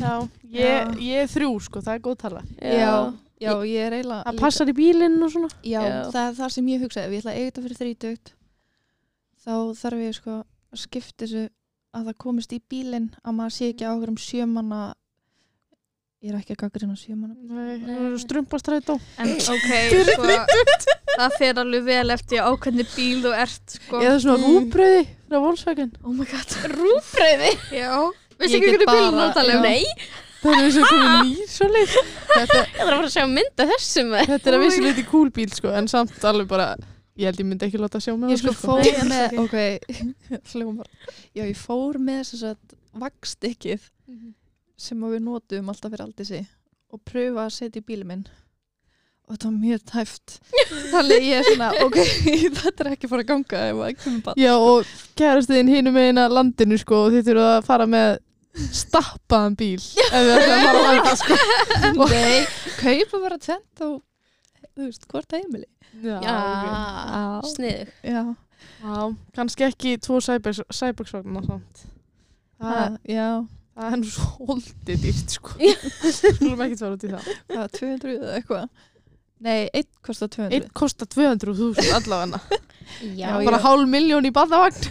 Já, 0.00 0.14
ég, 0.50 0.96
ég 1.06 1.22
er 1.22 1.30
þrjú 1.30 1.52
sko, 1.62 1.80
það 1.84 1.94
er 1.94 2.02
góð 2.06 2.16
tala. 2.24 2.42
Já, 2.60 3.12
já, 3.40 3.52
ég 3.68 3.86
er 3.86 3.96
eiginlega 4.00 4.24
Það 4.26 4.40
passar 4.42 4.72
í 4.72 4.74
bílinn 4.76 5.22
og 5.22 5.30
svona. 5.32 5.50
Já, 5.62 5.80
Já. 5.84 5.96
það 6.10 6.22
er 6.30 6.34
það 6.40 6.52
sem 6.56 6.68
ég 6.72 6.82
hugsaði 6.86 7.06
ef 7.06 7.12
ég 7.12 7.22
ætla 7.22 7.32
að 7.32 7.38
eiga 7.40 7.48
þetta 7.50 7.64
fyrir 7.66 7.80
þrítugt 7.82 8.32
þá 9.46 9.54
þarf 9.78 10.02
ég 10.06 10.14
sko 10.18 10.36
að 10.42 10.80
skipta 10.82 11.24
þessu 11.24 11.44
að 11.96 12.06
það 12.10 12.16
komist 12.26 12.52
í 12.52 12.60
bílinn 12.68 13.10
að 13.22 13.36
maður 13.38 13.54
sé 13.56 13.68
ekki 13.72 13.86
á 13.86 13.94
okkur 13.94 14.10
um 14.12 14.18
sjömanna 14.20 14.80
ég 16.26 16.32
er 16.32 16.38
ekki 16.40 16.56
að 16.56 16.60
gaggrina 16.64 16.96
sjömanna 16.98 17.36
bíl 17.38 17.54
Nei, 17.86 18.10
er 18.10 18.18
strumpastrætó. 18.18 18.96
En 19.22 19.30
ok, 19.54 19.70
sko, 20.10 20.26
það 21.16 21.36
fer 21.38 21.60
alveg 21.62 21.84
vel 21.86 22.10
eftir 22.16 22.42
á 22.42 22.50
hvernig 22.56 22.88
bíl 22.96 23.20
þú 23.22 23.32
ert, 23.38 23.76
sko. 23.78 24.00
Eða 24.02 24.18
svona 24.24 24.38
Mm. 24.42 24.56
rúbröði 24.56 25.02
frá 25.28 25.38
Volkswagen. 25.44 25.92
Oh 26.04 26.12
my 26.16 26.24
god. 26.26 26.56
Rúfröði 26.74 27.52
Já. 27.72 27.92
Ég 28.40 28.56
ekki 28.56 28.70
hvernig 28.70 28.82
bíl 28.84 28.88
bara- 28.90 29.10
þú 29.16 29.34
tala 29.36 29.56
um? 29.56 29.56
já. 29.56 29.70
Nei, 29.70 29.84
Það 30.46 30.52
er 30.52 30.66
eins 30.66 30.76
og 30.78 30.90
komið 30.90 31.14
nýr 31.26 31.48
svo 31.50 31.66
leið. 31.72 31.94
Þetta, 32.30 32.58
ég 32.66 32.76
þarf 32.76 32.82
að 32.82 32.90
fara 32.90 33.06
að 33.06 33.14
sjá 33.16 33.24
mynda 33.32 33.66
þessum 33.72 34.12
þetta 34.20 34.50
er 34.50 34.56
að 34.58 34.62
vissu 34.66 34.82
leiti 34.84 35.04
cool 35.10 35.30
bíl 35.34 35.48
sko, 35.56 35.72
en 35.74 35.88
samt 35.90 36.26
alveg 36.28 36.48
bara, 36.50 36.66
ég 37.16 37.30
held 37.30 37.40
ég 37.40 37.48
myndi 37.48 37.66
ekki 37.66 37.80
láta 37.80 37.98
sjá 38.04 38.12
mig 38.14 38.28
á 38.28 38.32
Ég 38.34 38.42
sko 38.42 38.52
þessu, 38.52 38.66
fór 38.68 38.82
Nei, 38.84 39.08
með, 39.12 39.38
ok, 39.42 39.56
hljómar 40.52 40.90
Já, 41.34 41.42
ég 41.48 41.56
fór 41.58 41.98
með 41.98 42.20
þess 42.30 42.46
að 42.52 42.76
vakstykkið 43.02 43.88
sem 44.76 45.04
að 45.08 45.16
við 45.16 45.22
notum 45.24 45.70
alltaf 45.72 45.92
fyrir 45.94 46.04
aldrei 46.04 46.42
og 46.92 47.00
pröfa 47.08 47.46
að 47.48 47.54
setja 47.56 47.80
í 47.80 47.84
bílinn 47.88 48.06
minn. 48.12 48.26
Og 49.26 49.34
þetta 49.34 49.48
var 49.48 49.54
mjög 49.58 49.80
tæft. 49.90 50.34
Þannig 50.92 51.24
ég 51.26 51.40
er 51.40 51.46
svona, 51.48 51.70
ok, 51.82 51.96
þetta 52.60 52.84
er 52.84 52.90
ekki 52.92 53.08
fara 53.10 53.24
að 53.24 53.30
ganga 53.32 54.34
Já, 54.38 54.52
og 54.54 54.86
kærastiðin 55.18 55.72
hinum 55.72 55.96
með 55.96 56.12
eina 56.12 56.28
landinu 56.30 56.78
sko, 56.78 57.00
og 57.08 57.16
þið 57.16 57.32
þurfa 57.32 57.48
að 57.56 57.66
fara 57.66 57.88
með 57.90 58.20
stappaðan 58.56 59.56
bíl 59.58 59.78
ef 59.78 60.12
þið 60.12 60.30
ætla 60.36 60.54
að 60.56 60.64
fara 60.64 60.80
að 60.80 60.86
landa 60.86 61.14
sko. 61.20 61.38
Nei, 62.12 62.46
kaupa 62.80 63.20
bara 63.26 63.38
tvent 63.42 63.84
og 63.86 63.94
þú 64.76 64.86
veist, 64.86 65.06
hvort 65.12 65.36
heimili 65.36 65.66
Já, 66.04 66.16
Já, 66.24 66.36
ok. 67.40 67.50
sniðug 67.54 67.92
Já, 68.04 68.22
Já, 68.82 68.96
kannski 69.36 69.66
ekki 69.68 69.94
tvo 70.04 70.18
samt. 71.46 71.84
Það, 72.56 72.72
það, 72.72 72.98
já, 73.12 73.28
það 73.76 73.92
er 73.94 74.00
nú 74.00 74.10
svo 74.12 74.48
holdið 74.50 75.00
dýrt 75.06 75.34
sko. 75.36 75.54
Skulum 76.16 76.62
ekki 76.66 76.78
svara 76.80 76.96
út 76.96 77.04
í 77.04 77.10
það. 77.12 77.26
hvað, 77.52 77.66
200 77.76 78.14
eða 78.16 78.36
eitthvað 78.40 78.68
Nei, 79.46 79.66
einn 79.76 79.88
kostar 80.00 80.30
200 80.32 80.56
Einn 80.56 80.68
kostar 80.80 81.08
200.000 81.12 81.90
allavega. 81.98 82.38
Já, 83.02 83.26
Já, 83.26 83.32
bara 83.44 83.58
já. 83.58 83.64
hálf 83.66 83.88
miljón 83.92 84.24
í 84.24 84.30
badavagn. 84.32 84.86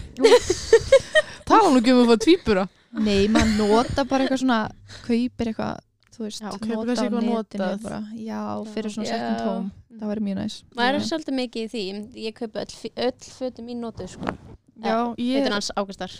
Tala 1.50 1.70
nú 1.74 1.80
ekki 1.82 1.96
um 1.96 2.04
að 2.04 2.12
fá 2.12 2.20
tvíbura. 2.28 2.66
Nei, 2.96 3.28
maður 3.28 3.58
nota 3.60 4.06
bara 4.08 4.24
eitthvað 4.26 4.42
svona 4.44 4.60
kaupir 5.06 5.50
eitthvað, 5.52 5.80
þú 6.16 6.24
veist, 6.24 6.42
Já, 6.42 6.52
nota 6.72 6.96
á 6.96 7.10
netinu 7.12 7.70
bara, 7.84 8.00
já, 8.16 8.42
fyrir 8.72 8.94
svona 8.94 9.10
second 9.10 9.42
home. 9.48 9.72
Það 9.96 10.12
væri 10.12 10.24
mjög 10.28 10.38
næs. 10.42 10.56
Maður 10.76 10.98
er 11.00 11.06
svolítið 11.10 11.36
mikið 11.40 11.64
í 11.66 11.70
því. 11.72 11.84
Ég 12.26 12.34
kaupi 12.36 12.60
öll, 12.64 12.92
öll 13.08 13.30
fötum 13.38 13.70
í 13.72 13.76
notu 13.80 14.08
sko. 14.12 14.36
Já, 14.84 14.96
ég 15.16 15.38
Þetta 15.40 15.48
er 15.48 15.56
hans 15.56 15.72
águstar 15.80 16.12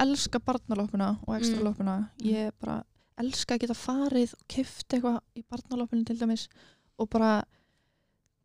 elska 0.00 0.40
barnaloppuna 0.40 1.10
og 1.26 1.34
ekstra 1.36 1.58
Mm. 1.60 1.64
loppuna. 1.64 1.96
Ég 2.24 2.52
bara 2.60 2.82
elska 3.20 3.54
að 3.54 3.60
geta 3.66 3.74
farið 3.76 4.32
og 4.32 4.46
kift 4.48 4.88
eitthvað 4.88 5.20
í 5.36 5.42
barnaloppinu 5.50 6.04
til 6.06 6.16
dæmis 6.18 6.48
og 6.98 7.08
bara 7.10 7.42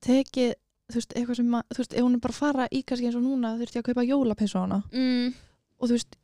tekið 0.04 0.54
þú 0.88 0.96
veist, 1.00 1.14
eitthvað 1.16 1.36
sem 1.40 1.56
að, 1.58 1.64
þú 1.74 1.82
veist, 1.82 1.94
ef 1.98 2.04
hún 2.06 2.14
er 2.16 2.20
bara 2.24 2.34
að 2.34 2.38
fara 2.44 2.68
í 2.72 2.84
kannski 2.88 3.08
eins 3.10 3.16
og 3.20 3.24
núna 3.26 3.56
þurfti 3.60 3.76
ég 3.80 3.84
að 3.84 3.88
kaupa 3.90 4.06
jólapessu 4.08 4.56
á 4.56 4.64
hana. 4.64 4.84
Mm. 4.94 5.34
og 5.80 5.88
þú 5.90 5.94
veist, 5.98 6.16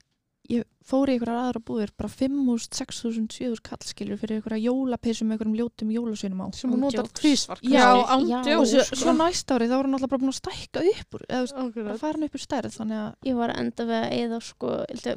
ég 0.52 0.66
fór 0.84 1.08
í 1.08 1.14
einhverjar 1.16 1.40
aðra 1.40 1.60
búðir 1.64 1.92
bara 1.96 2.10
5.000, 2.12 2.76
6.000, 2.76 3.30
7.000 3.32 3.62
kallskilur 3.64 4.18
fyrir 4.20 4.40
einhverja 4.42 4.66
jólapessu 4.66 5.24
með 5.24 5.38
einhverjum 5.38 5.56
ljótum 5.56 5.94
jólasveinum 5.96 6.42
á. 6.44 6.48
Sem 6.58 6.74
hún 6.74 6.84
notar 6.84 7.08
tvísvar. 7.16 7.62
Já, 7.64 7.86
og 7.96 8.66
svo, 8.68 8.84
sko. 8.84 9.00
svo 9.00 9.14
næst 9.16 9.54
árið 9.56 9.72
þá 9.72 9.76
var 9.78 9.88
hann 9.88 9.98
alltaf 10.00 10.12
bara 10.12 10.24
búin 10.26 10.34
að 10.34 10.40
stækka 10.42 10.84
upp 10.92 11.18
eða 11.22 11.46
bara 11.48 11.64
Akkurat. 11.64 12.02
farin 12.02 12.28
upp 12.28 12.36
úr 12.36 12.44
stærð 12.44 12.76
þannig 12.76 13.00
að 13.00 13.30
Ég 13.30 13.40
var 13.40 13.54
að 13.54 13.62
enda 13.64 13.88
við 13.88 14.00
að 14.02 14.18
eða 14.20 14.42
sko 14.50 14.74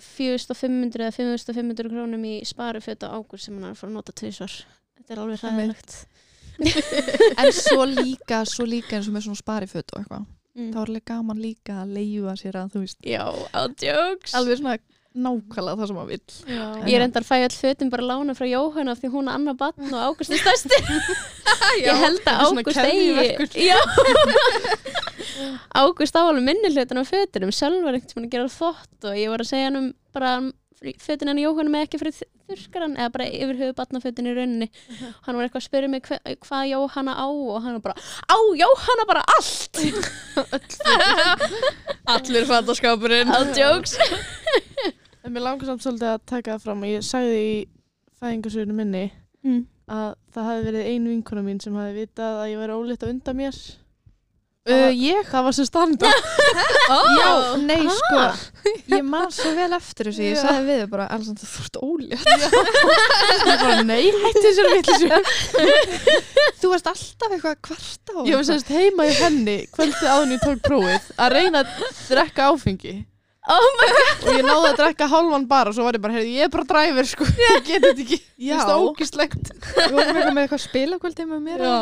4500 0.06 1.06
eða 1.08 1.16
5500 1.18 1.92
krónum 1.96 2.30
í 2.30 2.34
sparufötu 2.46 3.10
á 3.10 3.18
ágúst 3.18 3.48
sem 3.48 3.58
hann 3.58 3.66
er 3.66 3.74
að 3.74 3.82
fara 3.82 3.90
að 3.90 3.98
nota 3.98 4.14
tvisvar. 4.14 4.56
Þetta 5.00 5.16
er 5.16 5.24
alveg 5.24 5.42
ræðilegt 5.42 5.98
en 7.42 7.52
svo 7.52 7.82
líka, 7.84 8.44
svo 8.48 8.64
líka 8.64 8.96
eins 8.96 9.10
og 9.10 9.16
með 9.18 9.26
svona 9.26 9.42
spariföt 9.42 9.90
og 9.92 10.00
eitthvað. 10.00 10.28
Mm. 10.56 10.70
þá 10.72 10.76
er 10.80 10.86
alveg 10.88 11.04
gaman 11.10 11.40
líka 11.42 11.74
að 11.82 11.90
leifa 11.98 12.32
sér 12.40 12.56
að 12.62 12.70
þú 12.72 12.80
veist 12.86 13.02
Já, 13.04 13.24
á 13.28 13.60
jokes 13.76 14.36
alveg 14.38 14.62
svona 14.62 14.78
nákvæmlega 15.16 15.78
það 15.80 15.88
sem 15.90 15.96
maður 15.98 16.10
vill. 16.12 16.34
Já. 16.52 16.64
Ég 16.90 16.98
reyndar 17.02 17.24
fæ 17.26 17.34
all 17.38 17.56
fötum 17.56 17.88
bara 17.92 18.08
lána 18.10 18.32
frá 18.36 18.46
Jóhanna 18.50 18.90
af 18.94 19.00
því 19.02 19.08
hún 19.14 19.26
er 19.30 19.34
annað 19.38 19.56
batn 19.62 19.94
og 19.94 20.00
Ágúst 20.10 20.32
er 20.34 20.40
stærsti. 20.42 20.76
Ég 21.86 21.94
held 22.02 22.22
að 22.28 22.36
Ágúst 22.46 22.84
eigi 22.84 23.66
Ágúst 25.80 26.16
á 26.16 26.20
alveg 26.22 26.44
minni 26.46 26.68
hlutin 26.72 27.02
af 27.02 27.10
fötunum. 27.10 27.52
Sjálf 27.54 27.82
var 27.84 27.94
veginn 27.98 28.26
að 28.28 28.32
gera 28.36 28.52
þvott 28.52 29.00
og 29.10 29.14
ég 29.18 29.32
var 29.32 29.40
að 29.44 29.50
segja 29.52 29.68
hann 29.70 29.80
um 29.82 29.88
bara 30.16 30.30
fötin 31.02 31.28
henni 31.32 31.44
Jóhanna 31.44 31.72
með 31.72 31.86
ekki 31.86 31.98
fyrir 32.00 32.14
þurrkaran 32.46 32.94
eða 32.96 33.10
bara 33.14 33.26
yfir 33.26 33.56
höfu 33.60 33.74
batnafötin 33.78 34.28
í 34.30 34.34
rauninni. 34.36 34.68
Hann 35.26 35.36
var 35.38 35.44
eitthvað 35.46 35.62
að 35.62 35.66
spyrja 35.66 35.90
mig 35.90 36.02
hva, 36.06 36.16
hvað 36.46 36.68
Jóhanna 36.70 37.12
á 37.18 37.26
og 37.26 37.58
hann 37.64 37.78
var 37.78 37.84
bara 37.88 37.96
á 38.30 38.36
Jóhanna 38.60 39.04
bara 39.08 39.22
allt! 39.36 39.74
Allir 42.16 42.44
fattaskapurinn 42.48 43.32
all 43.34 43.50
jokes 43.56 43.92
En 45.26 45.32
mér 45.34 45.42
langar 45.42 45.66
samt 45.66 45.82
svolítið 45.82 46.12
að 46.12 46.20
taka 46.30 46.52
það 46.54 46.62
fram 46.62 46.82
og 46.86 46.90
ég 46.92 47.02
sagði 47.02 47.38
í 47.42 47.54
fæðingarsögunu 48.20 48.74
minni 48.78 49.06
mm. 49.42 49.64
að 49.90 50.12
það 50.36 50.44
hafi 50.46 50.60
verið 50.68 50.90
ein 50.92 51.08
vinkona 51.10 51.42
mín 51.42 51.58
sem 51.64 51.74
hafi 51.74 51.96
vitað 51.96 52.36
að 52.44 52.50
ég 52.52 52.60
væri 52.62 52.76
ólétt 52.76 53.02
að 53.02 53.10
undan 53.10 53.36
mér. 53.40 53.58
Uh, 54.66 54.90
Ég? 54.94 55.26
Það 55.30 55.44
var 55.46 55.56
sem 55.56 55.66
standa. 55.66 56.12
Já, 57.20 57.32
nei 57.62 57.82
sko. 57.96 58.22
Ég 58.90 59.02
man 59.06 59.34
svo 59.34 59.50
vel 59.54 59.68
eftir 59.76 60.10
þessu 60.10 60.24
Ég 60.28 60.38
sagði 60.38 60.64
við 60.68 60.84
bara 60.94 61.08
Alessandra 61.14 61.50
þú 61.50 61.66
ert 61.66 61.80
ólétt. 61.82 62.30
Ég 63.50 63.60
bara 63.64 63.76
nei, 63.86 64.06
hætti 64.22 64.44
þessari 64.46 64.78
vitleysu. 64.78 65.10
Þú 66.62 66.72
varst 66.72 66.92
alltaf 66.92 67.34
eitthvað 67.34 67.52
að 67.52 67.60
kvarta 67.66 68.14
á 68.14 68.20
Ég 68.30 68.38
var 68.38 68.46
semst 68.46 68.72
heima 68.74 69.10
í 69.10 69.18
henni 69.18 69.58
kvöldið 69.74 70.06
áður 70.06 70.24
en 70.30 70.38
ég 70.38 70.46
tók 70.46 70.64
prófið 70.70 71.12
að 71.18 71.36
reyna 71.36 71.66
að 71.66 71.86
drekka 72.06 72.50
áfengi 72.54 72.96
oh 73.54 73.68
my 73.78 73.86
og 73.92 74.32
ég 74.32 74.42
náði 74.46 74.70
að 74.72 74.78
drekka 74.80 75.08
hálfan 75.12 75.46
bara 75.50 75.70
og 75.70 75.76
svo 75.76 75.86
var 75.86 75.98
ég 75.98 76.02
bara, 76.02 76.16
heyrðu, 76.18 76.34
ég 76.34 76.48
er 76.48 76.52
bara 76.52 76.66
dræfur 76.72 77.08
sko, 77.12 77.28
ég 77.40 77.62
get 77.66 77.84
þetta 77.84 78.04
ekki. 78.04 78.18
Já. 78.36 78.56
Þetta 78.58 78.74
er 78.74 78.84
ógislegt 78.88 79.52
Við 79.54 79.96
vorum 79.96 80.02
eitthvað 80.16 80.34
með 80.36 80.42
eitthvað 80.46 80.62
spilakvöldi 80.66 81.26
með 81.30 81.44
mér 81.46 81.64
Já, 81.66 81.76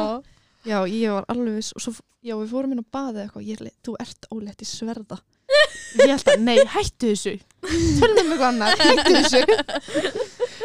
Já, 0.64 0.78
ég 0.88 1.12
var 1.12 1.26
alveg 1.28 1.58
viss 1.58 1.74
og 1.76 1.84
svo, 1.84 1.92
já, 2.24 2.32
við 2.40 2.52
fórum 2.54 2.72
inn 2.72 2.80
á 2.80 2.86
baði 2.96 3.24
eitthvað, 3.24 3.48
ég 3.50 3.58
leið, 3.60 3.74
þú 3.84 3.96
ert 4.00 4.28
ólétt 4.32 4.62
í 4.64 4.68
sverða. 4.68 5.18
ég 6.00 6.08
held 6.08 6.30
að, 6.32 6.44
nei, 6.46 6.56
hættu 6.72 7.10
þessu. 7.10 7.34
Tölum 8.00 8.22
um 8.22 8.32
eitthvað 8.32 8.46
annað, 8.48 8.80
hættu 8.80 9.18
þessu. 9.18 10.22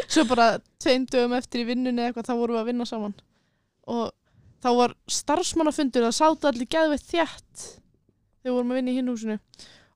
Svo 0.07 0.23
bara 0.29 0.45
tveim 0.79 1.03
dögum 1.11 1.35
eftir 1.35 1.65
í 1.65 1.67
vinnunni 1.67 1.99
eða 1.99 2.13
eitthvað, 2.13 2.29
þá 2.29 2.39
vorum 2.39 2.55
við 2.55 2.61
að 2.61 2.71
vinna 2.71 2.87
saman. 2.87 3.17
Og 3.91 4.05
þá 4.63 4.69
var 4.79 4.95
starfsmannafundur 5.19 6.07
það 6.07 6.15
sátu 6.21 6.49
allir 6.49 6.71
geðveitt 6.71 7.05
þjætt 7.11 7.65
þegar 7.65 8.47
við 8.47 8.55
vorum 8.55 8.71
að 8.71 8.79
vinna 8.79 8.93
í 8.93 8.97
hinn 9.01 9.11
húsinu 9.11 9.37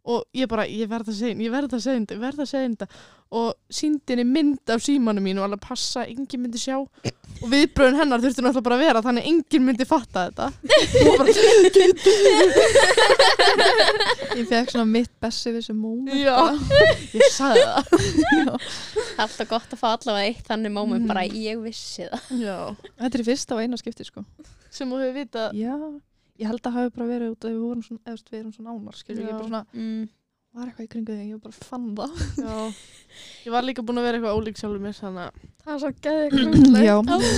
og 0.05 0.24
ég 0.36 0.48
bara, 0.51 0.65
ég 0.67 0.89
verð 0.91 1.07
að 1.13 1.19
segja 1.19 1.36
ég 1.39 1.51
verð 1.53 1.74
að 1.77 1.83
segja 1.86 2.00
þetta, 2.01 2.15
ég 2.17 2.24
verð 2.25 2.39
að 2.43 2.50
segja 2.51 2.69
þetta. 2.74 2.88
Og 3.33 3.53
síndi 3.74 4.13
henni 4.13 4.25
mynd 4.29 4.69
af 4.69 4.81
símanum 4.86 5.24
mínu 5.25 5.39
og 5.41 5.48
alveg 5.48 5.62
passa, 5.63 6.03
enginn 6.05 6.43
myndi 6.43 6.60
sjá. 6.62 6.75
Og 6.77 7.48
viðbröðun 7.50 7.98
hennar 7.98 8.22
þurfti 8.22 8.43
náttúrulega 8.45 8.65
bara 8.67 8.75
að 8.77 8.83
vera 8.83 9.01
þannig 9.07 9.24
að 9.24 9.29
enginn 9.31 9.65
myndi 9.65 9.88
fatta 9.89 10.27
þetta. 10.27 10.45
Og 11.07 11.17
bara, 11.17 11.33
Ég 14.38 14.48
fekk 14.50 14.72
svona 14.74 14.86
mitt 14.89 15.12
bessi 15.22 15.51
við 15.51 15.60
þessu 15.62 15.75
moment. 15.77 16.13
já, 16.17 16.38
ég 17.13 17.27
sagði 17.33 17.65
það. 17.65 18.69
Alltaf 19.24 19.50
gott 19.50 19.74
að 19.75 19.81
fá 19.81 19.88
allavega 19.95 20.29
eitt 20.29 20.48
þannig 20.48 20.74
moment 20.74 21.03
Mm. 21.03 21.07
bara 21.12 21.24
ég 21.27 21.60
vissi 21.63 22.07
það. 22.10 22.22
Já, 22.41 22.57
Þetta 23.01 23.19
er 23.19 23.24
fyrsta 23.27 23.55
og 23.57 23.62
eina 23.65 23.77
skipti, 23.77 24.05
sko. 24.07 24.24
sem 24.74 24.89
þú 24.89 25.01
hefur 25.01 25.17
vitað. 25.19 25.53
Já, 25.57 25.75
ég 26.41 26.49
held 26.49 26.67
að 26.67 26.75
hafi 26.77 26.93
bara 26.97 27.09
verið 27.11 27.33
út 27.33 27.47
að 27.47 27.53
við 27.53 27.63
vorum 27.63 27.85
svona, 27.85 28.01
eða 28.03 28.11
þú 28.11 28.17
veist, 28.17 28.29
við 28.33 28.39
erum 28.41 28.53
svona 28.57 28.75
ánar, 28.75 28.99
skilur, 28.99 29.23
ég 29.23 29.33
bara 29.33 29.47
svona, 29.47 29.63
mm. 29.77 30.03
var 30.53 30.69
eitthvað 30.69 30.85
í 30.85 30.91
kringu 30.93 31.17
þig, 31.17 31.25
ég 31.29 31.41
bara 31.43 31.57
fann 31.69 31.89
það. 31.97 32.11
Já, 32.43 32.55
ég 33.45 33.57
var 33.57 33.67
líka 33.67 33.85
búin 33.85 34.01
að 34.01 34.07
vera 34.09 34.19
eitthvað 34.19 34.39
ólík 34.39 34.61
sjálfur 34.61 34.83
mér 34.83 34.97
þannig 34.97 35.27
að 35.27 35.33
Það 35.63 35.73
er 35.73 35.83
svo 35.83 35.91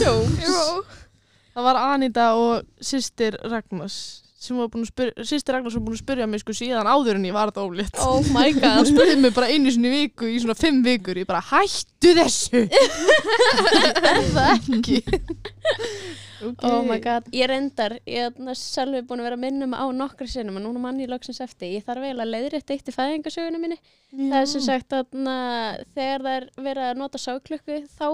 jokes 0.01 1.01
það 1.55 1.67
var 1.69 1.81
Anita 1.93 2.29
og 2.35 2.83
sýstir 2.83 3.37
Ragnars 3.47 3.97
sýstir 4.45 5.55
Ragnars 5.55 5.77
var 5.77 5.83
búin 5.85 5.95
að 5.95 6.01
spyrja 6.01 6.27
mig 6.29 6.41
sko 6.43 6.53
síðan 6.53 6.89
áður 6.89 7.17
en 7.17 7.25
ég 7.25 7.33
var 7.35 7.49
þetta 7.49 7.63
ólétt. 7.65 8.01
Oh 8.03 8.21
my 8.35 8.51
hún 8.53 8.61
god 8.61 8.89
spurði 8.91 9.15
mig 9.23 9.33
bara 9.33 9.49
einu 9.49 9.71
sinni 9.73 9.93
viku 9.93 10.29
í 10.29 10.37
svona 10.43 10.57
fimm 10.59 10.83
vikur 10.85 11.17
ég 11.17 11.29
bara 11.29 11.41
hættu 11.41 12.13
þessu. 12.19 12.65
Er 12.69 14.21
það 14.35 14.51
ekki 14.59 15.01
okay. 16.41 16.69
Oh 16.69 16.83
my 16.83 16.99
god, 16.99 17.27
ég 17.31 17.47
reyndar, 17.49 17.99
ég 18.05 18.31
er 18.35 18.55
sjálfur 18.59 19.05
búin 19.07 19.21
að 19.21 19.27
vera 19.29 19.37
að 19.37 19.43
minna 19.45 19.67
mig 19.71 19.79
á 19.79 19.85
nokkra 19.95 20.27
sinnum 20.27 20.57
og 20.59 20.63
núna 20.65 20.79
mann 20.83 20.99
ég 20.99 21.09
loksins 21.11 21.39
eftir, 21.41 21.71
ég 21.77 21.85
þarf 21.87 22.03
eiginlega 22.03 22.25
að 22.25 22.33
leiðrétta 22.35 22.73
eitt 22.75 22.89
í 22.91 22.95
fæðingasöguna 22.95 23.61
minni. 23.61 23.77
Það 24.15 24.37
er 24.41 24.45
sem 24.51 24.61
sagt 24.65 24.95
að 24.95 25.05
þegar 25.95 26.21
það 26.25 26.35
er 26.35 26.47
verið 26.67 26.85
að 26.89 26.99
nota 27.01 27.17
sáklukku 27.21 27.79
þá 27.97 28.07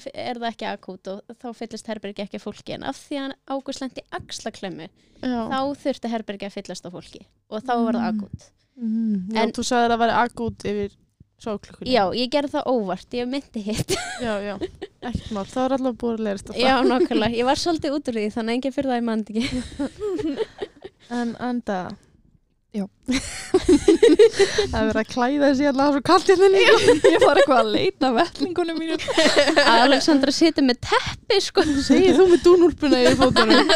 f- 0.00 0.10
er 0.14 0.40
það 0.42 0.48
ekki 0.50 0.68
akút 0.70 1.08
og 1.12 1.36
þá 1.40 1.48
fyllist 1.54 1.86
herbergi 1.90 2.24
ekki 2.24 2.40
fólki 2.42 2.74
en 2.74 2.82
af 2.90 2.96
því 3.08 3.20
að 3.24 3.34
Ágúst 3.54 3.80
lendi 3.82 4.02
axlaklemmu 4.10 4.88
já. 4.88 5.40
þá 5.50 5.60
þurfti 5.84 6.10
herbergi 6.10 6.46
að 6.48 6.56
fyllast 6.58 6.86
af 6.86 6.92
fólki 6.92 7.22
og 7.50 7.62
þá 7.62 7.72
var 7.84 7.94
það 7.94 8.04
Mm. 8.04 8.20
akút. 8.20 8.50
Mm, 8.74 9.28
já, 9.30 9.42
En- 9.42 9.52
þú 9.54 9.62
sagðir 9.62 9.84
að 9.86 9.92
það 9.94 10.02
væri 10.02 10.14
akút 10.24 10.64
yfir 10.64 10.96
sáklukkunni 11.44 11.94
Já, 11.94 12.02
ég 12.18 12.32
gerði 12.32 12.54
það 12.56 12.70
óvart, 12.74 13.18
ég 13.18 13.30
myndi 13.30 13.64
hitt. 13.64 13.96
já, 14.20 14.32
já, 14.44 14.54
ekkert 15.04 15.34
mál, 15.36 15.44
það 15.50 15.60
var 15.62 15.76
allavega 15.78 16.00
búin 16.02 16.16
að 16.16 16.24
leirist 16.28 16.54
Já, 16.58 16.74
nokkulega, 16.88 17.36
ég 17.38 17.48
var 17.50 17.62
svolítið 17.62 17.98
út 17.98 18.10
úr 18.12 18.20
því 18.20 18.30
þannig 18.38 18.54
að 18.54 18.56
enginn 18.58 18.76
fyrir 18.78 18.92
það 18.92 19.00
ég 19.00 19.06
mandi 19.10 19.44
ekki. 19.44 20.38
en 21.20 21.36
enda 21.50 21.78
Já. 22.74 22.88
það 24.66 24.78
er 24.80 24.88
verið 24.88 24.98
að 24.98 25.10
klæða 25.12 25.50
þessi 25.52 25.68
svo 25.78 26.00
kallt 26.08 26.30
hérna 26.32 26.48
líka 26.50 26.94
ég 27.12 27.22
var 27.22 27.38
eitthvað 27.38 27.60
að 27.60 27.68
leita 27.70 28.08
vellingunum 28.16 28.80
mínum. 28.82 29.04
Alexandra 29.84 30.34
situr 30.34 30.66
með 30.66 30.80
teppi 30.88 31.38
sko. 31.44 31.62
segir 31.86 32.18
þú 32.18 32.26
með 32.32 32.42
dúnúlpuna 32.48 33.04
í 33.04 33.14
fótunum 33.20 33.70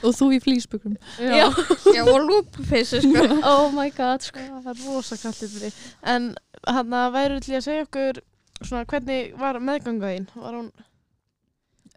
Og 0.00 0.14
þú 0.16 0.30
í 0.32 0.38
flýsbökkum. 0.40 0.94
Já. 1.20 1.50
Já, 1.92 2.02
og 2.06 2.22
lúppissu 2.24 3.02
sko 3.04 3.24
Oh 3.44 3.66
my 3.74 3.90
god, 3.92 4.22
sko. 4.24 4.40
Það 4.62 4.70
er 4.72 4.86
rosa 4.86 5.18
kallt 5.20 5.42
yfir 5.44 5.66
því. 5.66 5.72
En 6.14 6.30
hann 6.68 6.94
að 6.96 7.12
væri 7.16 7.40
til 7.44 7.56
að 7.56 7.66
segja 7.66 7.86
okkur 7.86 8.20
svona 8.60 8.86
hvernig 8.88 9.34
var 9.40 9.60
meðgangaðinn? 9.64 10.28
Var 10.36 10.56
hún... 10.58 10.70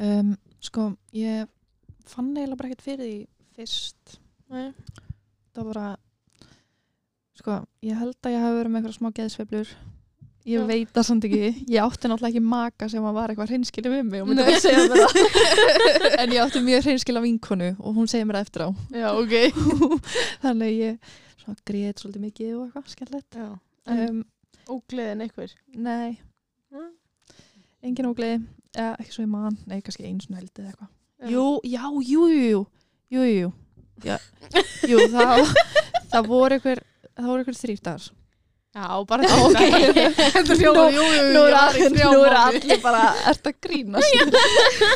Um, 0.01 0.33
sko, 0.63 0.89
ég 1.15 1.49
fann 2.09 2.31
eiginlega 2.33 2.59
bara 2.59 2.71
ekkert 2.71 2.85
fyrir 2.85 3.03
því 3.03 3.17
fyrst. 3.57 4.19
Nei. 4.53 4.69
Það 5.53 5.59
var 5.59 5.67
bara, 5.69 5.89
sko, 7.37 7.57
ég 7.85 7.99
held 7.99 8.17
að 8.23 8.33
ég 8.33 8.45
hafi 8.45 8.57
verið 8.59 8.73
með 8.73 8.79
eitthvað 8.81 8.97
smá 8.97 9.11
geðsveiflur. 9.19 9.73
Ég 10.43 10.59
Já. 10.59 10.65
veit 10.67 10.89
það 10.91 11.05
samt 11.07 11.25
ekki. 11.27 11.51
Ég 11.71 11.85
átti 11.85 12.09
náttúrulega 12.11 12.33
ekki 12.33 12.43
maka 12.43 12.87
sem 12.91 13.05
að 13.07 13.15
var 13.15 13.31
eitthvað 13.31 13.51
hreinskili 13.53 13.91
við 13.93 14.01
mig 14.09 14.19
en 16.19 16.33
ég 16.35 16.41
átti 16.43 16.59
mjög 16.65 16.83
hreinskila 16.89 17.21
vinkonu 17.23 17.69
og 17.79 17.95
hún 17.95 18.09
segir 18.11 18.27
mér 18.27 18.41
það 18.41 18.47
eftir 18.49 18.65
á. 18.67 18.69
Já, 18.91 19.07
ok. 19.13 19.35
Þannig 20.43 20.67
að 20.67 20.81
ég 20.81 21.13
svona 21.37 21.63
grét 21.69 22.03
svolítið 22.03 22.25
mikið 22.27 22.57
og 22.57 22.81
eitthvað. 22.81 23.55
En 23.87 24.03
Um, 24.03 24.19
ógleðin 24.69 25.21
einhver? 25.27 25.53
nei, 25.75 26.19
Mm. 26.73 26.89
engin 27.83 28.07
ógleði. 28.09 28.39
Ja, 28.73 28.95
ekki 28.97 29.11
svo 29.13 29.21
ég 29.23 29.29
man. 29.29 29.57
Nei, 29.69 29.81
kannski 29.81 30.07
einu 30.07 30.23
svona 30.23 30.39
held 30.39 30.53
eða 30.57 30.71
eitthvað. 30.71 30.89
Jú, 31.29 31.43
já, 31.69 31.83
jú, 32.01 32.23
jú, 32.33 32.65
jú, 33.13 33.23
jú. 33.29 33.51
Já, 34.03 34.17
jú, 34.89 34.97
það, 35.13 35.53
það 36.11 36.27
voru 36.27 36.57
einhver, 36.57 36.81
það 37.13 37.27
voru 37.29 37.43
einhver 37.43 37.59
þrýr 37.59 37.81
dagar. 37.85 38.07
Já, 38.73 38.87
bara 39.05 39.21
Ok. 39.21 39.59
Þetta 40.33 40.55
hljóðar, 40.57 40.95
jú, 40.95 41.03
jú, 41.03 41.11
jú, 41.13 41.33
Nú 41.35 41.43
er, 41.45 41.53
í 41.53 42.01
allir 42.41 42.79
bara, 42.81 43.03
ert 43.29 43.45
að 43.51 43.59
grínast 43.61 44.15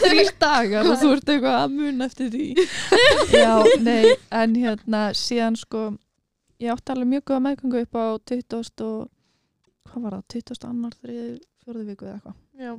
þrýr 0.01 0.31
dagar 0.41 0.89
og 0.89 0.97
þú 0.97 1.11
ert 1.13 1.29
eitthvað 1.29 1.57
að 1.59 1.75
muna 1.75 2.07
eftir 2.09 2.31
því 2.33 2.47
Já, 3.43 3.51
nei, 3.85 4.15
en 4.33 4.55
hérna 4.57 5.03
síðan 5.13 5.59
sko 5.61 5.83
ég 6.57 6.73
átti 6.73 6.89
alveg 6.95 7.11
mjög 7.11 7.27
góða 7.29 7.43
meðgöngu 7.45 7.83
upp 7.85 8.01
á 8.01 8.05
20 8.33 8.57
og 8.87 9.05
hvað 9.91 10.03
var 10.07 10.15
það, 10.17 10.27
20 10.35 10.67
annar, 10.69 10.95
3, 11.01 11.39
4 11.65 11.85
viku 11.87 12.05
eða 12.05 12.17
eitthvað 12.19 12.35
Já. 12.65 12.71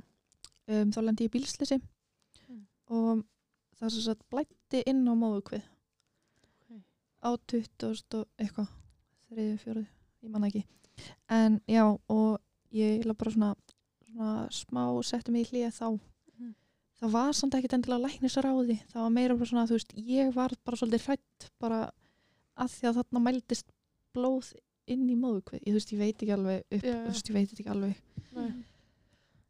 um, 0.69 0.91
þá 0.95 1.01
lendi 1.05 1.25
ég 1.27 1.31
í 1.31 1.35
bílslisi 1.39 1.81
Mm. 2.49 2.63
og 2.89 3.25
það 3.79 3.91
sem 3.93 4.01
sagt 4.07 4.23
blætti 4.33 4.83
inn 4.87 5.05
á 5.09 5.13
móðukvið 5.15 5.63
Ok. 6.71 6.83
á 7.25 7.31
20 7.47 8.15
og 8.17 8.27
eitthvað 8.41 8.69
þriði, 9.29 9.59
fjóruði, 9.65 9.87
ég 10.25 10.31
man 10.33 10.45
ekki 10.49 10.65
en 11.29 11.61
já, 11.69 11.85
og 12.09 12.39
ég 12.73 13.05
la 13.05 13.13
bara 13.15 13.31
svona, 13.31 13.51
svona 14.09 14.31
smá 14.51 14.83
setti 15.05 15.31
mig 15.33 15.47
í 15.47 15.51
hlýja 15.53 15.71
þá 15.77 16.01
Mm. 16.39 16.55
það 17.01 17.11
var 17.13 17.33
samt 17.33 17.55
ekkit 17.55 17.73
endilega 17.77 18.07
læknisráði 18.09 18.79
það 18.89 19.03
var 19.05 19.11
meira 19.11 19.35
bara 19.37 19.47
svona, 19.53 19.67
þú 19.69 19.77
veist, 19.77 19.93
ég 19.97 20.33
var 20.35 20.51
bara 20.65 20.77
svolítið 20.77 21.05
hrætt 21.07 21.51
bara 21.61 21.91
að 22.57 22.69
því 22.75 22.89
að 22.89 22.97
þarna 23.03 23.21
mældist 23.29 23.67
blóð 24.15 24.55
inn 24.95 25.09
í 25.09 25.17
móðukvið, 25.17 25.63
ég 25.67 25.75
ég 25.93 25.99
veit 25.99 26.17
ekki 26.23 26.33
alveg 26.35 26.63
upp, 26.71 26.83
Já, 26.83 26.93
já. 26.95 27.05
veist, 27.07 27.29
ég 27.31 27.35
veit 27.39 27.53
ekki 27.53 27.69
alveg 27.71 27.97
Nei. 28.35 28.49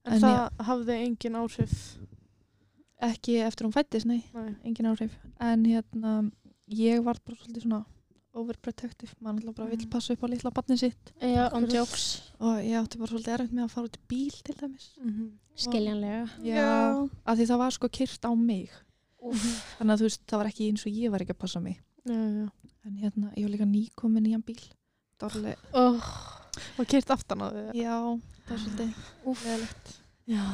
En, 0.05 0.13
En 0.15 0.21
það 0.23 0.51
hafði 0.69 0.95
engin 1.05 1.35
áhrif. 1.37 1.73
ekki 3.03 3.37
eftir 3.45 3.67
hún 3.67 3.75
fættist, 3.75 4.07
nei 4.07 4.23
Nei. 4.35 4.55
engin 4.65 4.87
áhrif 4.91 5.13
en 5.41 5.65
hérna 5.65 6.31
ég 6.69 7.03
var 7.05 7.19
bara 7.25 7.37
svolítið 7.39 7.63
svona 7.67 7.85
overprotective, 8.39 9.15
maður 9.23 9.49
alltaf 9.49 9.55
bara 9.57 9.69
vill 9.71 9.79
Mhm. 9.87 9.91
passa 9.91 10.13
upp 10.13 10.23
á 10.23 10.29
litla 10.29 10.51
barnið 10.51 10.79
sitt 10.79 11.13
Já, 11.21 11.49
og 11.53 12.59
ég 12.63 12.77
átti 12.79 12.99
bara 12.99 13.11
svolítið 13.11 13.35
erfitt 13.35 13.53
með 13.55 13.65
að 13.65 13.71
fara 13.71 13.87
út 13.89 13.97
í 13.99 14.07
bíl 14.09 14.43
til 14.43 14.55
dæmis 14.55 14.89
Mhm. 15.03 15.31
Skiljanlega. 15.57 16.31
Já, 16.43 17.09
að 17.27 17.37
því 17.37 17.47
það 17.47 17.59
var 17.59 17.71
sko 17.71 17.89
kyrt 17.89 18.21
á 18.25 18.33
mig 18.37 18.71
Úff. 19.21 19.77
þannig 19.79 19.93
að 19.93 19.99
þú 19.99 20.03
veist, 20.07 20.21
það 20.27 20.39
var 20.39 20.47
ekki 20.47 20.69
eins 20.71 20.87
og 20.87 20.93
ég 20.93 21.11
var 21.11 21.21
ekki 21.21 21.35
að 21.35 21.39
passa 21.39 21.61
mig 21.61 21.81
Já, 22.07 22.13
já. 22.15 22.51
en 22.85 22.97
hérna, 22.97 23.35
ég 23.37 23.43
var 23.43 23.51
líka 23.51 23.67
nýkomin 23.67 24.27
í 24.27 24.33
hann 24.33 24.43
bíl 24.43 24.61
alveg, 25.27 25.57
Oh. 25.73 26.11
Og 26.79 26.87
kert 26.91 27.11
aftan 27.15 27.43
á 27.45 27.49
þig. 27.55 27.69
já, 27.79 27.97
það 28.49 28.51
var 28.51 28.61
svolítið 28.65 28.93
leðilegt 29.45 29.97
Já. 30.29 30.45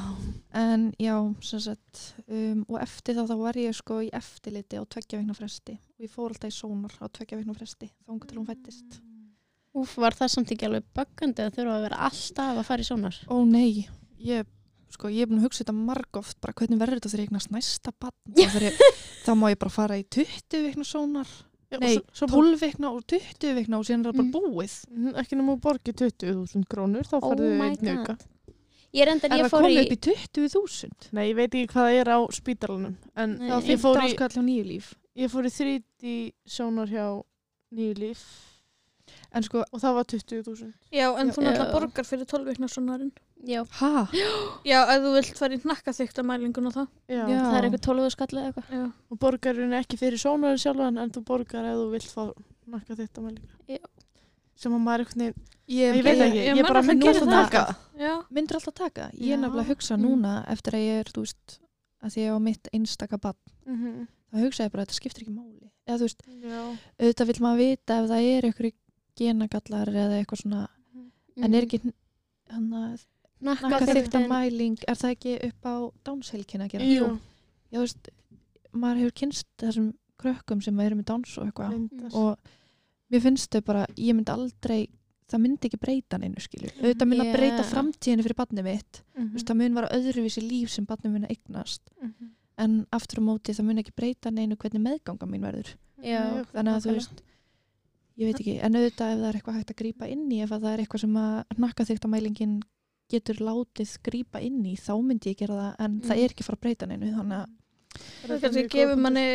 en 0.55 0.83
já, 1.03 1.15
sem 1.43 1.61
sagt 1.61 2.03
um, 2.29 2.61
og 2.69 2.77
eftir 2.83 3.17
það 3.17 3.31
þá 3.33 3.37
var 3.41 3.57
ég 3.59 3.75
sko 3.75 3.97
í 4.05 4.11
eftirliti 4.15 4.79
á 4.79 4.83
tveggja 4.87 5.19
vikna 5.19 5.35
fresti 5.35 5.75
og 5.81 6.05
ég 6.05 6.13
fór 6.13 6.31
alltaf 6.31 6.53
í 6.53 6.55
sónar 6.55 6.95
á 7.03 7.07
tveggja 7.11 7.39
vikna 7.41 7.57
fresti 7.57 7.89
þá 8.07 8.13
til 8.29 8.39
hún 8.39 8.47
fættist 8.47 9.01
Úff, 9.75 9.97
var 9.99 10.15
það 10.15 10.31
samt 10.31 10.53
ekki 10.55 10.69
alveg 10.69 10.85
böggandi 10.95 11.43
að 11.43 11.57
þurfa 11.57 11.75
að 11.79 11.87
vera 11.89 12.03
alltaf 12.07 12.61
að 12.61 12.69
fara 12.69 12.85
í 12.85 12.87
sónar? 12.87 13.17
ó 13.27 13.37
nei, 13.49 13.89
ég 14.23 14.47
sko, 14.95 15.09
ég 15.11 15.25
er 15.25 15.33
búin 15.33 15.41
að 15.43 15.49
hugsa 15.49 15.65
þetta 15.65 15.75
margóft 15.75 16.39
bara 16.45 16.55
hvernig 16.55 16.79
verður 16.79 17.01
þetta 17.01 17.11
þegar 17.11 17.25
ég 17.25 17.33
eignast 17.33 17.51
næsta 17.51 17.95
barn 17.99 18.15
þá, 18.39 18.87
þá 19.27 19.33
má 19.35 19.49
ég 19.51 19.59
bara 19.59 19.75
fara 19.75 19.99
í 19.99 20.05
20 20.07 20.69
vikna 20.69 20.87
sónar 20.87 21.27
Já, 21.27 21.33
og 21.35 21.54
Nei, 21.81 21.97
svo- 21.97 22.05
svo 22.13 22.27
12 22.29 22.61
vikna 22.61 22.91
og 22.95 23.07
20 23.07 23.55
vikna 23.55 23.79
og 23.79 23.85
síðan 23.85 24.05
er 24.07 24.13
það 24.13 24.17
bara 24.17 24.29
Mm. 24.29 24.33
búið 24.33 24.75
Mhm, 24.91 25.15
Ekki 25.23 25.37
nema 25.37 25.57
að 25.57 25.61
borgi 25.61 25.93
20.000 25.93 26.65
krónur, 26.69 27.03
þá 27.09 27.15
Oh 27.23 27.31
farðu 27.31 27.59
my 27.59 27.69
einn 27.71 27.99
auka. 27.99 28.05
god. 28.07 28.25
Ég 28.95 29.07
reyndar, 29.09 29.33
Er 29.33 29.39
ég 29.39 29.45
það 29.51 29.51
komið 29.51 29.75
í... 29.75 29.85
upp 29.85 29.93
í 29.93 29.99
20.000? 29.99 31.13
Nei, 31.13 31.33
ég 31.33 31.37
veit 31.37 31.51
ekki 31.51 31.67
hvað 31.73 31.87
það 31.89 32.01
er 32.01 32.09
á 32.15 32.19
spítalanum. 32.31 32.97
En 33.17 33.39
Nei. 33.39 33.49
Ég, 33.51 33.79
fór 33.81 33.97
15 33.99 34.49
í, 34.49 34.83
ég 35.17 35.31
fór 35.31 35.45
í 35.45 35.51
3D 35.51 36.33
sjónar 36.47 36.87
hjá 36.89 37.23
nýju 37.75 37.95
líf 37.99 38.21
En 39.35 39.43
sko, 39.43 39.65
og 39.73 39.81
það 39.81 39.95
var 39.95 40.05
20.000. 40.05 40.73
Já, 40.93 41.11
en 41.19 41.29
þú 41.31 41.43
náttúrulega 41.43 41.73
borgar 41.73 42.05
fyrir 42.07 42.25
12 42.25 42.45
vikna 42.47 42.69
sonarinn. 42.69 43.11
Já, 43.45 43.61
hæ? 43.79 43.91
Já, 44.65 44.79
ef 44.95 45.03
þú 45.05 45.11
vilt 45.15 45.39
fara 45.39 45.55
í 45.57 45.61
hnakkaþyktamælinguna 45.65 46.71
það. 46.75 46.87
Já. 47.09 47.23
Já. 47.29 47.39
það 47.45 47.57
er 47.59 47.67
eitthvað 47.69 47.83
12 47.87 48.11
skall 48.15 48.29
eða 48.39 48.47
eitthvað. 48.51 48.71
Já. 48.79 48.85
Og 49.11 49.19
borgarinn 49.25 49.75
ekki 49.81 49.99
fyrir 50.01 50.21
sónarinn 50.23 50.63
sjálfan 50.63 50.99
en 51.03 51.11
þú 51.13 51.25
borgar 51.29 51.65
ef 51.69 51.77
þú 51.81 51.91
vilt 51.93 52.09
fá 52.15 52.23
nakka 52.75 52.97
þetta 52.97 53.25
með 53.25 53.37
líka. 53.39 53.59
Já. 53.69 53.83
Sem 54.57 54.73
að 54.73 54.81
maður 54.87 55.05
veginn, 55.13 55.35
Ég, 55.67 55.95
ég 55.97 56.05
veit 56.05 56.17
ég- 56.19 56.23
ekki, 56.29 56.39
ég 56.45 56.49
ég, 56.51 56.63
man 56.63 56.69
bara 56.69 56.81
að 56.81 56.89
það 56.91 57.01
gerir 57.01 57.21
alltaf 57.21 57.29
það. 57.35 57.45
taka 57.51 57.61
það. 57.65 57.77
Já. 58.05 58.15
Myndur 58.31 58.57
alltaf 58.59 58.75
taka? 58.75 59.05
Ég 59.17 59.33
er 59.33 59.39
nefnilega 59.41 59.65
að 59.65 59.71
hugsa 59.73 59.97
Mm. 59.97 60.03
núna 60.05 60.33
eftir 60.49 60.73
að 60.77 60.83
ég 60.85 61.01
er, 61.01 61.09
þú 61.15 61.21
veist, 61.25 61.59
að 62.05 62.09
því 62.13 62.21
ég 62.25 62.33
á 62.37 62.39
mitt 62.45 62.69
einstaka 62.75 63.17
bann. 63.21 63.35
Mhm. 63.67 64.09
Það 64.33 64.45
hugsa 64.45 64.65
ég 64.65 64.73
bara 64.73 64.83
að 64.83 64.87
þetta 64.89 64.99
skiptir 65.01 65.23
ekki 65.25 65.35
máli. 65.35 65.71
Eða 65.89 65.97
þú 65.99 66.05
veist, 66.05 66.23
Já. 66.45 66.61
auðvitað 67.01 67.27
vil 67.27 67.41
maður 67.45 67.59
vita 67.65 67.93
ef 68.03 68.11
það 68.11 68.23
er 68.37 68.43
einhverju 68.49 68.73
genagallar 69.17 69.89
eða 69.89 70.15
eitthvað 70.21 70.43
svona, 70.43 70.69
en 71.37 71.51
Mm. 71.51 71.55
er 71.55 71.63
ekki 71.67 71.93
hann 72.51 72.71
að 72.71 73.05
nakka 73.45 73.69
Nakkaþyktin- 73.73 74.29
mæling, 74.31 74.79
er 74.89 74.95
það 75.01 75.15
ekki 75.17 75.33
upp 75.49 75.69
á 75.69 75.75
dánshelkina 76.09 76.65
að 76.67 76.73
gera? 76.75 76.85
Jú. 76.85 77.09
Já, 77.73 77.79
þú 77.79 77.85
veist, 77.85 78.09
maður 78.73 79.01
hefur 79.03 79.15
kynst 79.21 79.47
þessum 79.61 79.89
krökkum 80.19 80.63
sem 80.63 80.81
eru 80.81 80.97
með 80.97 81.05
dans 81.11 81.39
og 81.39 81.47
eitthvað. 81.49 81.73
Lindar. 81.73 82.11
og 82.15 82.39
mér 83.13 83.21
finnst 83.23 83.51
þau 83.51 83.61
bara, 83.65 83.87
ég 83.97 84.15
myndi 84.15 84.33
aldrei 84.33 84.89
það 85.29 85.41
myndi 85.41 85.69
ekki 85.69 85.79
breyta 85.81 86.19
neinu 86.21 86.37
skilju 86.41 86.71
auðvitað 86.83 87.09
mun 87.09 87.21
að 87.21 87.25
Yeah. 87.25 87.37
breyta 87.37 87.63
framtíðinu 87.65 88.23
fyrir 88.23 88.37
barnið 88.37 88.65
mitt 88.65 89.03
Mhm. 89.17 89.23
mm 89.25 89.31
-hmm. 89.35 89.45
það 89.45 89.57
mun 89.57 89.75
vera 89.75 89.89
öðruvísi 89.89 90.43
líf 90.49 90.69
sem 90.71 90.87
barnið 90.87 91.11
mun 91.13 91.25
að 91.25 91.31
eignast 91.37 91.81
Mhm. 92.03 92.31
en 92.59 92.87
aftur 92.93 93.19
á 93.19 93.23
móti 93.25 93.55
það 93.55 93.65
mun 93.65 93.79
ekki 93.79 93.93
breyta 93.97 94.31
neinu 94.31 94.57
hvernig 94.57 94.83
meðganga 94.83 95.27
mín 95.27 95.41
verður 95.41 95.75
Já, 96.03 96.45
þannig 96.53 96.75
að 96.77 96.83
þú 96.85 96.93
veist 96.95 97.23
ég 98.19 98.27
veit 98.27 98.41
ekki, 98.41 98.61
en 98.63 98.73
auðvitað 98.75 99.13
ef 99.13 99.19
það 99.19 99.29
er 99.29 99.33
eitthvað 99.35 99.55
hægt 99.57 99.71
að 99.71 99.77
grípa 99.83 100.09
inn 100.11 100.31
í 100.31 100.43
ef 100.43 100.51
að 100.51 100.61
það 100.63 100.73
er 100.75 100.79
eitthvað 100.85 101.01
sem 101.01 101.15
að 101.17 101.45
nakkaþyktamælingin 101.59 102.63
getur 103.15 103.41
látið 103.49 103.93
grípa 104.07 104.41
inn 104.45 104.61
í 104.69 104.75
þá 104.79 104.93
myndi 105.03 105.33
ég 105.33 105.39
gera 105.43 105.59
það 105.61 105.85
en 105.87 106.01
það 106.05 106.15
Mm. 106.17 106.23
er 106.25 106.33
ekki 106.35 106.43
að 106.45 106.49
fara 106.51 106.59
að 106.59 106.65
breyta 106.67 106.89
neinu 106.91 107.13
þannig 107.19 107.39
að 107.43 107.61
Það 108.25 108.41
kannski 108.43 108.63
gefur 108.75 108.97
manni 108.99 109.27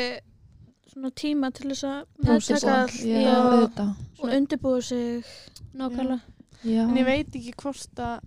svona 0.89 1.11
tíma 1.15 1.49
til 1.55 1.69
þess 1.69 1.85
að 1.87 1.99
meðtaka 2.25 2.73
allt 2.81 3.79
og 4.19 4.33
undirbúa 4.35 4.81
sig. 4.83 5.23
Nákvæmlega. 5.79 6.19
já, 6.65 6.81
En 6.89 6.97
ég 6.97 7.05
veit 7.07 7.35
ekki 7.39 7.53
hvort 7.61 8.01
að, 8.03 8.25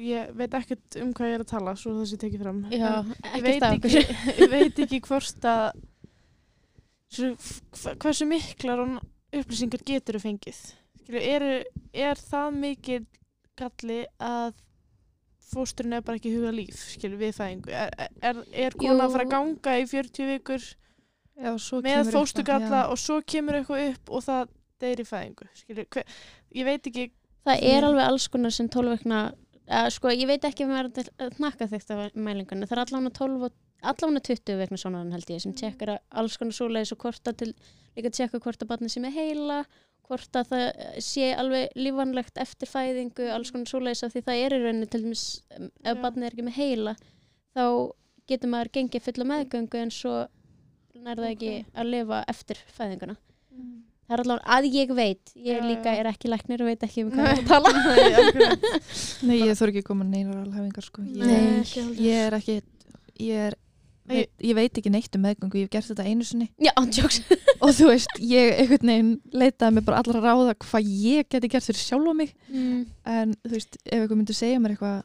ég 0.00 0.32
veit 0.34 0.54
ekkert 0.58 0.96
um 1.04 1.12
hvað 1.14 1.28
ég 1.30 1.36
er 1.38 1.44
að 1.44 1.50
tala, 1.52 1.74
svo 1.78 1.92
það 2.00 2.08
sé 2.10 2.18
tekið 2.24 2.42
fram. 2.42 2.58
Já, 2.72 2.90
ég 3.36 3.44
veit 3.46 3.62
ekki, 3.68 3.92
ég 4.40 4.50
veit 4.50 4.80
ekki 4.86 5.00
hvort 5.06 5.46
að, 5.52 5.70
svo, 7.14 7.30
hversu 8.00 8.26
miklar 8.30 8.82
upplýsingar 9.30 9.84
getur 9.86 10.18
þú 10.18 10.22
fengið. 10.24 10.60
Skilju, 11.04 11.22
er, 11.22 11.46
er 11.94 12.18
það 12.26 12.58
mikið 12.64 13.06
galli 13.60 14.00
að 14.18 14.54
fósturinn 15.50 15.96
er 15.98 16.04
bara 16.06 16.20
ekki 16.20 16.34
huga 16.34 16.52
líf, 16.54 16.80
skilju, 16.94 17.18
við 17.20 17.34
fæðingu? 17.36 17.74
Er, 17.74 18.10
er, 18.22 18.42
er 18.66 18.76
kona 18.78 19.06
að 19.06 19.16
fara 19.16 19.26
að 19.26 19.34
ganga 19.34 19.76
í 19.80 19.86
40 19.90 20.30
vikur 20.34 20.66
já, 20.66 21.52
með 21.86 22.12
já. 22.12 22.82
og 22.84 22.98
svo 23.00 23.20
kemur 23.26 23.60
eitthvað 23.60 23.86
upp 23.88 24.12
og 24.14 24.26
það 24.26 24.52
deyr 24.80 25.02
í 25.02 25.08
fæðingu, 25.08 25.48
skilju, 25.60 25.86
hver, 25.94 26.20
ég 26.56 26.68
veit 26.68 26.90
ekki, 26.92 27.10
Það 27.46 27.62
er 27.70 27.86
alveg 27.86 28.04
alls 28.04 28.26
konar 28.28 28.52
sem 28.52 28.68
12 28.68 28.94
vikna, 28.98 29.20
uh, 29.64 29.88
sko 29.92 30.12
ég 30.12 30.28
veit 30.28 30.44
ekki 30.44 30.66
ef 30.66 30.70
maður 30.70 30.90
er 31.00 31.10
að 31.24 31.36
knakka 31.38 31.68
þykta 31.70 31.98
mælingunni, 32.14 32.68
það 32.68 32.76
er 32.76 32.82
allavega 32.84 33.12
12 33.16 33.46
og 33.46 33.54
allavega 33.92 34.24
20 34.28 34.58
vikna 34.60 34.80
svona 34.80 35.04
held 35.14 35.32
ég 35.32 35.44
sem 35.44 35.54
tekkar 35.56 35.94
alls 36.20 36.36
konar 36.40 36.56
svoleiðis 36.56 36.92
og 36.94 37.00
hvort 37.06 37.30
að 37.32 37.38
til, 37.42 37.50
líka 37.96 38.12
tjekka 38.12 38.42
hvort 38.44 38.60
að 38.60 38.72
barni 38.74 38.92
sé 38.92 39.00
með 39.00 39.16
heila, 39.16 39.62
hvort 40.10 40.36
að 40.40 40.50
það 40.50 40.66
sé 41.06 41.30
alveg 41.38 41.76
lífanlegt 41.78 42.40
eftir 42.42 42.68
fæðingu, 42.70 43.28
alls 43.32 43.52
konar 43.54 43.70
svoleiðis 43.70 44.04
af 44.08 44.12
því 44.16 44.22
það 44.26 44.42
er 44.44 44.56
í 44.56 44.60
rauninni 44.64 44.90
til 44.90 45.02
dæmis 45.06 45.24
um, 45.56 45.70
ef 45.86 45.94
Já. 45.94 46.00
barni 46.02 46.26
er 46.26 46.34
ekki 46.34 46.46
með 46.48 46.58
heila 46.60 46.94
þá 47.56 47.64
getur 48.30 48.52
maður 48.52 48.72
gengið 48.76 49.06
fulla 49.08 49.26
meðgöngu 49.32 49.80
en 49.84 49.92
svo 49.94 50.16
nær 51.00 51.16
það 51.22 51.30
ekki 51.32 51.52
að 51.80 51.88
lifa 51.94 52.18
eftir 52.30 52.58
fæðinguna. 52.76 53.14
Það 54.10 54.16
er 54.16 54.20
allavega 54.24 54.54
að 54.58 54.66
ég 54.74 54.92
veit, 54.98 55.30
ég 55.38 55.58
Já, 55.60 55.64
líka 55.70 55.92
já. 55.94 55.98
er 56.02 56.08
ekki 56.10 56.30
læknir 56.32 56.62
og 56.64 56.68
veit 56.72 56.82
ekki 56.82 57.04
um 57.06 57.10
hvað 57.14 57.24
Nei. 57.24 57.30
ég 57.30 57.38
er 57.38 57.44
að 57.44 57.50
tala. 57.54 57.70
Nei, 59.30 59.36
ég 59.38 59.58
þurfi 59.60 59.70
ekki 59.70 59.82
að 59.84 59.86
koma 59.86 60.06
neinar 60.08 60.40
alhefingar 60.42 60.86
sko. 60.86 61.04
ég, 61.06 61.30
Nei, 61.30 61.94
ég 62.02 62.24
er 62.26 62.36
ekki 62.40 62.56
ég, 63.22 63.44
er, 63.46 63.56
veit, 64.16 64.30
ég 64.50 64.54
veit 64.58 64.78
ekki 64.80 64.90
neitt 64.94 65.16
um 65.16 65.22
meðgöngu 65.26 65.58
ég 65.60 65.66
hef 65.68 65.70
gert 65.76 65.90
þetta 65.90 66.06
einu 66.10 66.24
sinni 66.26 66.48
Já, 66.60 66.72
ándjóks. 66.80 67.20
og 67.62 67.70
þú 67.76 67.90
veist, 67.92 68.16
ég 68.20 68.56
einhvern 68.64 68.90
veginn 68.94 69.12
leitaði 69.32 69.74
mig 69.78 69.84
bara 69.86 70.02
allra 70.02 70.20
ráða 70.24 70.54
hvað 70.64 70.90
ég 71.06 71.28
geti 71.30 71.48
gert 71.54 71.64
fyrir 71.70 71.80
sjálf 71.84 72.10
á 72.10 72.14
mig 72.14 72.34
Mm. 72.50 72.86
en 73.06 73.34
þú 73.46 73.54
veist, 73.56 73.76
ef 73.86 74.00
eitthvað 74.02 74.18
myndi 74.20 74.34
segja 74.36 74.58
mér 74.60 74.74
eitthvað 74.76 75.00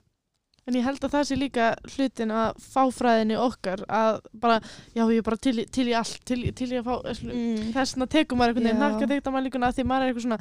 En 0.66 0.74
ég 0.74 0.82
held 0.82 0.98
að 1.06 1.12
það 1.14 1.26
sé 1.30 1.36
líka 1.38 1.66
hlutin 1.94 2.32
að 2.34 2.56
fáfræðinni 2.74 3.36
okkar 3.38 3.84
að 3.86 4.16
bara, 4.34 4.56
já 4.98 5.04
ég 5.06 5.20
er 5.20 5.26
bara 5.28 5.38
til, 5.38 5.60
til 5.70 5.84
í 5.92 5.94
allt, 5.94 6.16
til, 6.26 6.40
til 6.58 6.72
í 6.74 6.80
að 6.80 6.88
fá, 6.88 6.96
Mm. 7.22 7.68
þess 7.76 7.94
vegna 7.94 8.08
tekur 8.10 8.40
maður 8.40 8.56
einhvern 8.56 8.66
veginn 8.66 8.82
Já. 8.82 8.88
nakka 8.90 9.10
teikt 9.12 9.30
að 9.30 9.36
mælinguna 9.38 9.70
því 9.78 9.86
maður 9.86 10.02
er 10.08 10.10
eitthvað 10.10 10.26
svona, 10.26 10.40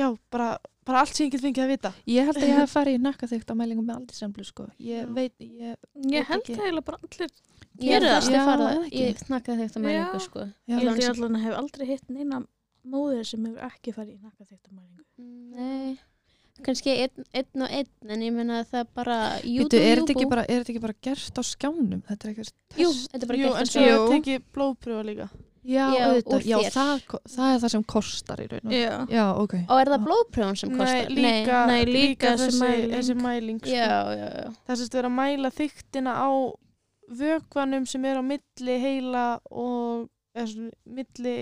já 0.00 0.06
bara, 0.32 0.48
bara 0.88 1.02
allt 1.04 1.12
sem 1.14 1.26
ég 1.28 1.32
get 1.36 1.44
fengið 1.44 1.64
að 1.66 1.72
vita. 1.74 1.92
ég 2.08 2.24
held 2.24 2.40
að 2.40 2.48
ég 2.48 2.56
hef 2.62 2.72
farið 2.78 2.96
í 2.96 3.02
nakkaþygt 3.04 3.52
á 3.52 3.54
mælingum 3.60 3.84
með 3.90 3.98
aldrei 4.00 4.16
semblu 4.16 4.44
sko. 4.48 4.66
ég 4.80 5.04
Já. 5.04 5.12
veit, 5.12 5.34
ég, 5.44 5.76
Ég 6.08 6.24
held 6.32 6.40
ekki. 6.40 6.56
það 6.56 6.64
eiginlega 6.64 6.88
bara 6.88 6.98
allir. 7.04 7.30
Ég 7.82 7.96
er 7.98 8.04
að 8.06 8.28
snakkaði 9.24 9.66
þetta 9.66 9.80
einhver, 9.82 10.20
sko. 10.22 10.48
Ég 10.70 10.78
held 10.78 11.00
ég 11.02 11.08
allan 11.10 11.38
að 11.40 11.46
hef 11.48 11.54
aldrei 11.58 11.86
hitt 11.88 12.10
neina 12.12 12.42
móðir 12.86 13.24
sem 13.26 13.46
hefur 13.48 13.64
ekki 13.66 13.94
farið 13.96 14.12
í 14.14 14.18
hnakkaþyktamælingu. 14.20 15.06
Nei. 15.56 15.96
Kannski 16.62 16.92
einn, 17.02 17.24
einn 17.34 17.64
og 17.66 17.72
einn, 17.74 17.88
en 18.14 18.20
ég 18.22 18.30
meina 18.34 18.60
að 18.62 18.68
það 18.70 18.90
bara 18.94 19.16
jú, 19.42 19.64
dú, 19.66 19.74
er 19.80 19.98
jú, 19.98 20.04
þetta 20.04 20.14
ekki 20.14 20.26
er 20.30 20.44
þetta 20.52 20.70
ekki 20.70 20.82
bara 20.84 20.94
gert 21.02 21.40
á 21.40 21.42
skjánum 21.48 22.04
þetta 22.06 22.28
er 22.28 22.30
eitthvað 22.30 22.78
Jú, 22.78 22.90
þetta 22.94 23.18
er 23.18 23.30
bara 23.32 23.40
Jú, 23.40 23.48
gert 23.48 23.56
en 23.56 23.64
að 23.64 23.72
svo 23.72 23.82
sko. 23.82 23.96
er 24.04 24.12
tekið 24.14 24.44
blóðpröfa 24.54 25.02
líka. 25.08 25.26
já, 25.64 25.86
Já, 25.98 26.06
já 26.46 26.58
það, 26.70 27.02
það 27.34 27.48
er 27.56 27.58
það 27.64 27.72
sem 27.74 27.84
kostar 27.90 28.42
í 28.44 28.46
raun 28.52 28.70
og 28.70 28.76
Já. 28.76 28.92
já, 29.10 29.24
ok 29.42 29.54
Og 29.66 29.80
er 29.82 29.90
það 29.96 30.04
blóðpröfun 30.06 30.60
sem 30.62 30.76
kostar? 30.78 31.10
Nei, 31.10 31.24
líka, 31.26 31.66
Nei, 31.72 31.82
líka 31.90 32.34
þessi 32.36 32.46
þessi, 32.46 32.62
mæling. 32.62 32.94
þessi 32.94 33.16
mæling. 33.24 33.58
Sko. 33.64 33.74
Já, 33.74 33.98
já, 34.14 34.28
já. 34.44 34.48
Það 34.70 34.80
sést 34.84 34.94
vera 35.00 35.10
að 35.10 35.16
mæla 35.18 35.50
þyktina 35.58 36.14
á 36.14 36.30
vökvanum 37.18 37.86
sem 37.86 38.04
er 38.10 38.16
á 38.18 38.22
milli 38.24 38.78
heila 38.82 39.26
og 39.50 40.08
eða 40.34 40.70
milli 40.84 41.36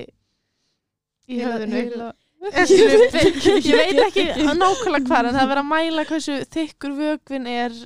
í 1.28 1.38
höfðinu. 1.40 2.12
ég 2.42 3.74
veit 3.78 3.98
ekki 4.02 4.24
nákvæmlega 4.58 5.06
hvað 5.06 5.28
en 5.28 5.36
það 5.36 5.42
er 5.42 5.50
verið 5.52 5.62
að 5.62 5.68
mæla 5.72 6.04
hversu 6.08 6.38
þykkur 6.52 6.94
vökvin 6.98 7.46
er 7.50 7.76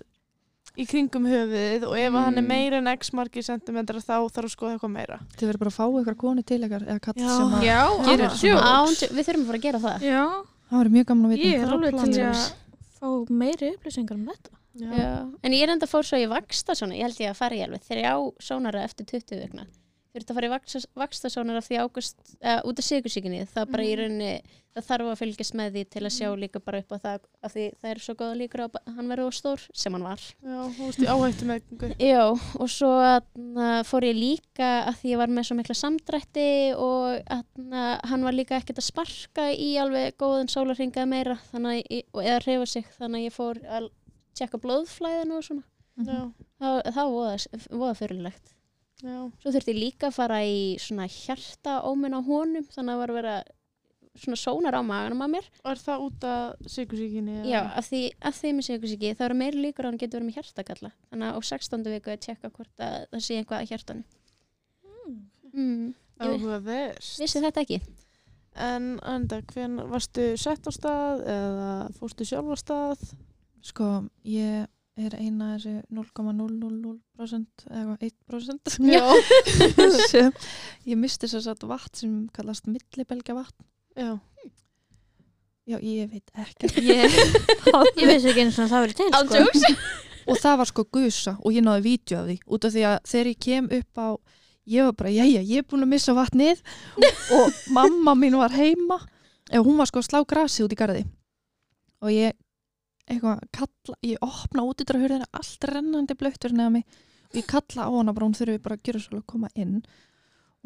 í 0.77 0.85
kringum 0.89 1.25
höfuðið 1.29 1.85
og 1.89 1.95
ef 2.01 2.17
hann 2.17 2.37
er 2.37 2.43
Mm. 2.43 2.49
meira 2.49 2.79
en 2.83 2.89
x 2.93 3.13
margir 3.17 3.45
sentimentra 3.45 4.01
þá 4.01 4.29
þarf 4.29 4.49
að 4.49 4.53
skoða 4.55 4.73
eitthvað 4.77 4.93
meira 4.97 5.19
þið 5.37 5.47
verður 5.49 5.61
bara 5.63 5.71
að 5.73 5.77
fá 5.77 5.85
eitthvað 5.89 6.19
konu 6.25 6.43
til 6.45 6.61
eitthvað 6.63 6.89
eða 6.89 7.01
Já. 7.17 7.31
sem 7.37 7.55
að 7.57 7.65
Já. 7.65 7.81
Ándjóks. 8.07 9.07
Við 9.13 9.25
þurfum 9.29 9.45
að 9.45 9.49
fara 9.51 9.59
að 9.61 9.67
gera 9.69 9.81
það. 9.87 10.05
Já, 10.05 10.25
það 10.71 10.79
verður 10.81 10.95
mjög 10.97 11.07
gaman 11.13 11.27
að 11.27 11.33
vita 11.37 11.49
ég 11.49 11.63
er 11.63 11.73
alveg 11.77 12.01
til 12.03 12.25
að 12.27 12.45
fá 12.97 13.09
meiri 13.31 13.71
upplýsingar 13.77 14.17
um 14.21 14.27
þetta. 14.33 14.56
Já. 14.81 15.33
En 15.43 15.53
ég 15.57 15.63
er 15.67 15.73
enda 15.77 15.87
fór 15.91 16.05
svo 16.07 16.19
í 16.21 16.29
vaksta 16.31 16.75
svona, 16.77 16.95
ég 16.99 17.07
held 17.09 17.21
ég 17.21 17.31
að 17.33 17.41
fara 17.41 17.57
í 17.57 17.65
alveg 17.65 17.83
þrjá 17.89 18.13
sónara 18.41 18.85
eftir 18.85 19.07
20 19.07 19.41
vikna. 19.47 19.67
þurfti 20.17 20.33
að 20.33 20.37
fara 20.39 20.49
í 20.49 20.85
vakstasónar 20.97 21.57
af 21.61 21.67
því 21.69 21.77
águst, 21.77 22.17
uh, 22.41 22.63
út 22.65 22.79
af 22.81 22.85
sigursíkinni 22.87 23.43
það 23.53 23.67
bara 23.69 23.85
í 23.85 23.91
Mhm. 23.93 23.99
rauninni, 24.01 24.43
það 24.75 24.87
þarf 24.89 25.09
að 25.13 25.19
fylgjast 25.21 25.55
með 25.61 25.73
því 25.75 25.83
til 25.93 26.03
að 26.07 26.15
sjá 26.17 26.29
líka 26.41 26.61
bara 26.65 26.79
upp 26.81 26.89
á 26.89 26.97
það 27.05 27.21
af 27.45 27.53
því 27.53 27.65
það 27.83 27.91
er 27.91 27.99
svo 28.01 28.15
góða 28.17 28.37
líkur 28.41 28.63
að 28.65 28.79
hann 28.97 29.09
verður 29.13 29.35
stór 29.37 29.61
sem 29.77 29.93
hann 29.93 30.03
var 30.09 30.17
Já, 30.17 30.57
þú 30.73 30.87
veist 30.89 31.05
áhættu 31.05 31.45
með 31.45 32.01
Já, 32.01 32.25
og 32.33 32.69
svo 32.73 32.91
atna, 32.97 33.83
fór 33.85 34.09
ég 34.09 34.17
líka 34.17 34.71
að 34.89 34.97
því 35.03 35.13
ég 35.13 35.19
var 35.21 35.29
með 35.29 35.45
svo 35.51 35.57
mikla 35.61 35.77
samdrætti 35.77 36.49
og 36.81 37.21
atna, 37.29 38.01
hann 38.09 38.25
var 38.25 38.33
líka 38.33 38.57
ekkert 38.57 38.79
að 38.81 38.89
sparka 38.89 39.53
í 39.53 39.77
alveg 39.77 40.17
góðan 40.17 40.49
sólarringaði 40.49 41.09
meira 41.13 41.37
þannig, 41.53 41.85
og 42.15 42.23
eða 42.25 42.41
reyfa 42.47 42.67
sig 42.67 42.85
þannig 42.99 43.21
að 43.21 43.29
ég 43.29 43.37
fór 43.37 43.61
að 43.69 43.91
tjekka 44.37 44.61
blóðflæðinu 44.63 45.39
og 45.39 45.49
svona 45.49 45.65
Já, 45.97 46.29
það, 46.61 46.79
það 46.93 47.13
var 47.15 47.45
voða, 47.81 47.93
fyrirlegt 47.97 48.51
já, 49.01 49.15
svo 49.41 49.53
þurfti 49.53 49.73
ég 49.73 49.79
líka 49.81 50.11
að 50.11 50.17
fara 50.19 50.41
í 50.45 50.59
svona 50.81 51.07
hjarta 51.09 51.79
óminn 51.89 52.17
á 52.17 52.21
honum 52.21 52.67
þannig 52.69 52.93
að 52.93 53.01
var 53.01 53.13
að 53.13 53.19
vera 53.21 53.37
svona 54.17 54.39
sónar 54.41 54.77
á 54.77 54.83
maganum 54.85 55.25
að 55.25 55.33
mér 55.37 55.49
og 55.63 55.71
er 55.73 55.81
það 55.81 56.05
út 56.05 56.27
af 56.29 56.69
sikursíkinni? 56.73 57.37
já, 57.49 57.63
af 57.65 57.89
því, 57.89 58.03
af 58.29 58.37
því 58.37 58.53
með 58.57 58.71
ekki 58.77 59.15
það 59.17 59.27
eru 59.29 59.39
meiri 59.41 59.63
líkur 59.65 59.87
að 59.87 59.93
hann 59.93 60.01
getur 60.03 60.21
verið 60.21 60.29
með 60.29 60.39
hjartakalla 60.41 60.93
þannig 61.09 61.29
að 61.31 61.37
á 61.37 61.41
16. 61.51 61.87
viku 61.97 62.13
að 62.13 62.25
tjekka 62.27 62.53
hvort 62.53 62.85
að 62.87 62.97
það 63.13 63.25
sé 63.27 63.39
einhvað 63.41 63.63
að 63.63 63.71
hjartanu 63.73 64.05
mm. 65.53 65.87
ég 66.21 66.37
Áhugaverst. 66.37 67.23
vissi 67.25 67.45
þetta 67.45 67.65
ekki 67.65 67.81
En 68.57 68.95
enda, 69.05 69.43
hvern 69.53 69.83
varstu 69.91 70.31
sett 70.41 70.65
á 70.65 70.73
stað 70.73 71.23
eða 71.29 71.73
fórstu 71.99 72.25
sjálf 72.25 72.55
á 72.55 72.57
stað? 72.57 73.03
Sko, 73.67 73.91
ég 74.27 74.67
er 74.97 75.17
eina 75.19 75.55
af 75.55 75.65
þessu 75.65 75.83
0,000% 75.93 77.67
eða 77.69 77.97
1% 78.07 78.77
Já. 78.95 79.05
sem 80.09 80.31
ég 80.91 81.01
misti 81.01 81.29
þess 81.29 81.51
að 81.53 81.67
vatn 81.69 81.99
sem 82.01 82.15
kallast 82.37 82.71
millibelgja 82.71 83.37
vatn 83.37 83.67
Já. 83.97 84.15
Já, 85.67 85.79
ég 85.83 86.11
veit 86.13 86.31
ekki 86.39 86.71
ég, 86.95 87.15
Ég 87.99 88.07
vissi 88.07 88.31
ekki 88.31 88.45
eins 88.47 88.59
og 88.63 88.71
það 88.71 88.87
verið 88.87 89.01
til 89.01 89.11
sko. 89.51 89.77
Og 90.27 90.41
það 90.43 90.59
var 90.61 90.71
sko 90.71 90.85
gusa 90.95 91.37
og 91.43 91.55
ég 91.55 91.65
náði 91.67 91.85
vídeo 91.87 92.21
af 92.23 92.29
því 92.31 92.37
út 92.47 92.67
af 92.67 92.75
því 92.75 92.85
að 92.87 92.97
þegar 93.11 93.31
ég 93.33 93.41
kem 93.47 93.71
upp 93.81 94.03
á 94.03 94.09
ég 94.67 94.89
var 94.89 94.97
bara, 94.99 95.13
jæja, 95.15 95.43
ég 95.47 95.63
er 95.63 95.67
búin 95.67 95.85
að 95.87 95.93
missa 95.93 96.15
vatnið. 96.17 96.63
Og 97.37 97.61
mamma 97.75 98.17
mín 98.19 98.35
var 98.39 98.55
heima. 98.55 98.99
Eða 99.47 99.63
hún 99.63 99.79
var 99.79 99.87
sko 99.91 100.03
að 100.03 100.09
slá 100.09 100.23
grasi 100.27 100.65
út 100.67 100.75
í 100.75 100.79
garði. 100.79 101.05
Og 102.03 102.11
ég 102.11 102.35
eitthvað 103.07 103.45
kalla, 103.55 103.97
ég 104.07 104.25
opna 104.25 104.65
útidrahurðina 104.67 105.29
allt 105.37 105.69
rennandi 105.71 106.17
blöytur 106.19 106.55
neða 106.57 106.75
mig 106.79 106.85
og 107.31 107.39
ég 107.41 107.47
kalla 107.51 107.87
á 107.87 107.91
hana 107.95 108.15
bara, 108.15 108.29
hún 108.29 108.37
þurfi 108.37 108.63
bara 108.63 108.79
að 108.79 108.85
gera 108.89 109.03
svo 109.03 109.21
að 109.21 109.27
koma 109.33 109.51
inn. 109.59 109.81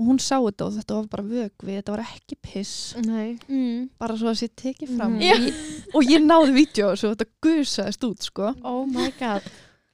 Og 0.00 0.06
hún 0.08 0.20
sá 0.22 0.38
þetta 0.38 0.66
og 0.66 0.76
þetta 0.78 0.96
var 0.96 1.08
bara 1.12 1.24
vögvi, 1.28 1.74
þetta 1.76 1.92
var 1.92 2.02
ekki 2.06 2.36
piss. 2.40 2.74
Nei. 3.04 3.36
mm. 3.48 3.90
bara 4.00 4.16
svo 4.16 4.30
að 4.30 4.38
sé 4.40 4.48
tekið 4.48 4.94
fram. 4.96 5.18
Mhm. 5.18 5.20
og, 5.20 5.26
ég, 5.26 5.90
og 5.98 6.12
ég 6.14 6.24
náði 6.24 6.54
vídeo 6.56 6.92
og 6.94 7.02
þetta 7.02 7.28
gusaðist 7.44 8.06
út 8.08 8.28
sko. 8.30 8.54
Oh 8.64 8.86
my 8.88 9.10
god. 9.18 9.44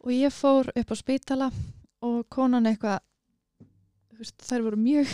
Og 0.06 0.14
ég 0.14 0.34
fór 0.34 0.70
upp 0.70 0.94
á 0.94 0.96
spítala 0.98 1.50
og 2.06 2.26
konan 2.30 2.68
eitthvað 2.70 3.02
þær 4.46 4.68
voru 4.68 4.78
mjög 4.80 5.10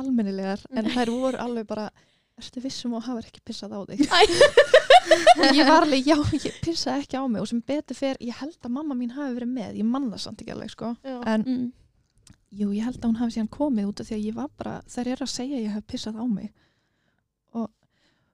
almennilegar 0.00 0.62
en 0.76 0.90
þær 0.92 1.12
voru 1.12 1.40
alveg 1.40 1.66
bara 1.68 1.88
ertu 2.36 2.60
vissum 2.64 2.96
og 2.96 3.06
hafa 3.06 3.24
ekki 3.24 3.42
pissað 3.44 3.76
á 3.76 3.80
þig 3.88 4.04
ég 5.56 5.66
var 5.68 5.84
alveg, 5.84 6.06
já, 6.06 6.16
ég 6.46 6.60
pissaði 6.64 7.04
ekki 7.04 7.18
á 7.20 7.24
mig. 7.28 7.40
Og 7.42 7.48
sem 7.50 7.62
betur 7.66 7.98
fer, 7.98 8.18
ég 8.20 8.38
held 8.40 8.58
að 8.60 8.74
mamma 8.76 8.96
mín 8.98 9.14
hafi 9.14 9.34
verið 9.38 9.52
með, 9.54 9.80
ég 9.80 9.88
manna 9.88 10.18
samt 10.20 10.42
ekki 10.42 10.54
alveg 10.54 10.72
sko. 10.72 10.92
Já. 11.06 11.16
en 11.32 11.46
mm. 11.46 11.64
jú, 12.60 12.70
ég 12.74 12.86
held 12.86 13.00
að 13.00 13.08
hún 13.10 13.18
hafi 13.20 13.36
síðan 13.36 13.50
komið 13.56 13.90
út 13.90 14.02
af 14.02 14.08
því 14.10 14.18
að 14.18 14.28
ég 14.28 14.38
var 14.38 14.52
bara, 14.58 14.76
þær 14.90 15.12
eru 15.14 15.26
að 15.26 15.32
segja 15.34 15.58
að 15.58 15.66
ég 15.66 15.74
hef 15.76 15.88
pissað 15.92 16.20
á 16.20 16.24
mig. 16.26 16.52
Og 17.56 17.68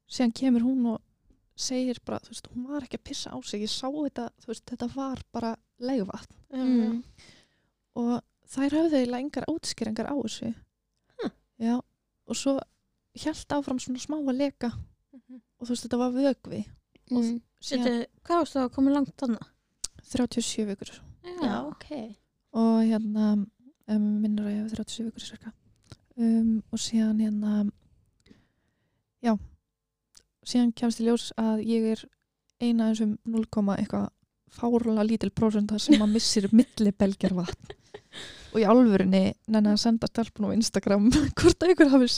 síðan 0.08 0.37
kemur 0.42 0.66
hún 0.66 0.90
og 0.94 1.00
segir 1.62 2.00
bara, 2.06 2.20
þú 2.24 2.35
veist, 2.35 2.50
hún 2.54 2.68
var 2.70 2.87
ekki 2.87 3.00
að 3.00 3.06
pissa 3.11 3.32
á 3.32 3.38
sig. 3.44 3.64
Ég 3.66 3.72
sá 3.72 3.87
þetta, 3.88 4.28
þú 4.42 4.52
veist, 4.52 4.64
þetta 4.72 4.90
var 4.96 5.24
bara 5.32 5.56
leigvatn 5.82 6.38
Mm. 6.52 6.98
og 7.96 8.18
þær 8.52 8.74
höfðu 8.76 8.98
eiginlega 8.98 9.22
engar 9.24 9.46
útskýringar 9.48 10.11
á 10.12 10.16
þessu. 10.20 10.50
Já, 11.62 11.78
og 12.28 12.37
svo 12.37 12.58
hjælt 13.16 13.54
áfram 13.56 13.78
svona 13.80 14.00
smá 14.02 14.18
að 14.18 14.37
leka 14.37 14.68
og 15.62 15.68
þú 15.68 15.72
veist, 15.72 15.87
þetta 15.87 16.03
var 16.03 16.14
vögvi 16.18 16.64
og 17.12 17.22
Mm. 17.22 17.40
Hvað 18.27 18.40
varst 18.40 18.57
það 18.57 18.64
að 18.64 18.72
koma 18.75 18.92
langt 18.92 19.12
þannig? 19.20 19.42
37 20.12 20.64
vikur. 20.66 20.90
Já, 21.22 21.53
ok. 21.62 21.88
Og 22.59 22.79
hérna 22.88 23.27
um, 23.38 24.09
minnur 24.22 24.48
að 24.48 24.57
ég 24.57 24.64
hef 24.64 24.72
37 24.75 25.07
vikur 25.07 25.25
cirka 25.25 25.53
um, 26.18 26.57
og 26.72 26.83
síðan 26.83 27.20
hérna 27.22 27.53
já. 29.22 29.37
Síðan 30.42 30.75
kemst 30.75 31.01
í 31.01 31.07
ljós 31.07 31.29
að 31.38 31.62
ég 31.68 31.87
er 31.94 32.03
eina 32.62 32.90
af 32.90 32.96
þessum 32.96 33.14
0, 33.31 33.46
eitthvað 33.77 34.11
fárlega 34.53 35.07
lítil 35.07 35.31
prósenta 35.31 35.79
sem 35.81 36.03
að 36.03 36.16
missir 36.16 36.51
millibelgjar 36.59 37.37
vatn. 37.38 37.79
Og 38.53 38.61
í 38.61 38.66
alvörinni 38.68 39.25
nenni 39.48 39.70
að 39.72 39.81
senda 39.81 40.11
stelpunum 40.11 40.53
á 40.53 40.57
Instagram 40.59 41.09
hvort 41.38 41.62
að 41.62 41.77
ykkur 41.77 41.94
hafi 41.94 42.11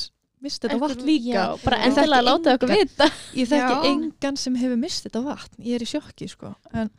misst 0.44 0.64
þetta 0.64 0.78
vatn 0.83 1.07
líka. 1.07 1.33
Já, 1.33 1.44
bara 1.64 1.80
endilega 1.88 2.26
láta 2.26 2.54
okkur 2.59 2.72
vita. 2.74 3.09
ég 3.40 3.50
þekki 3.50 3.90
engan 3.90 4.38
sem 4.40 4.57
hefur 4.61 4.78
mist 4.80 5.09
þetta 5.09 5.24
vatn. 5.24 5.59
Ég 5.64 5.78
er 5.78 5.85
í 5.85 5.88
sjokki 5.88 6.28
sko. 6.30 6.52
En 6.76 6.92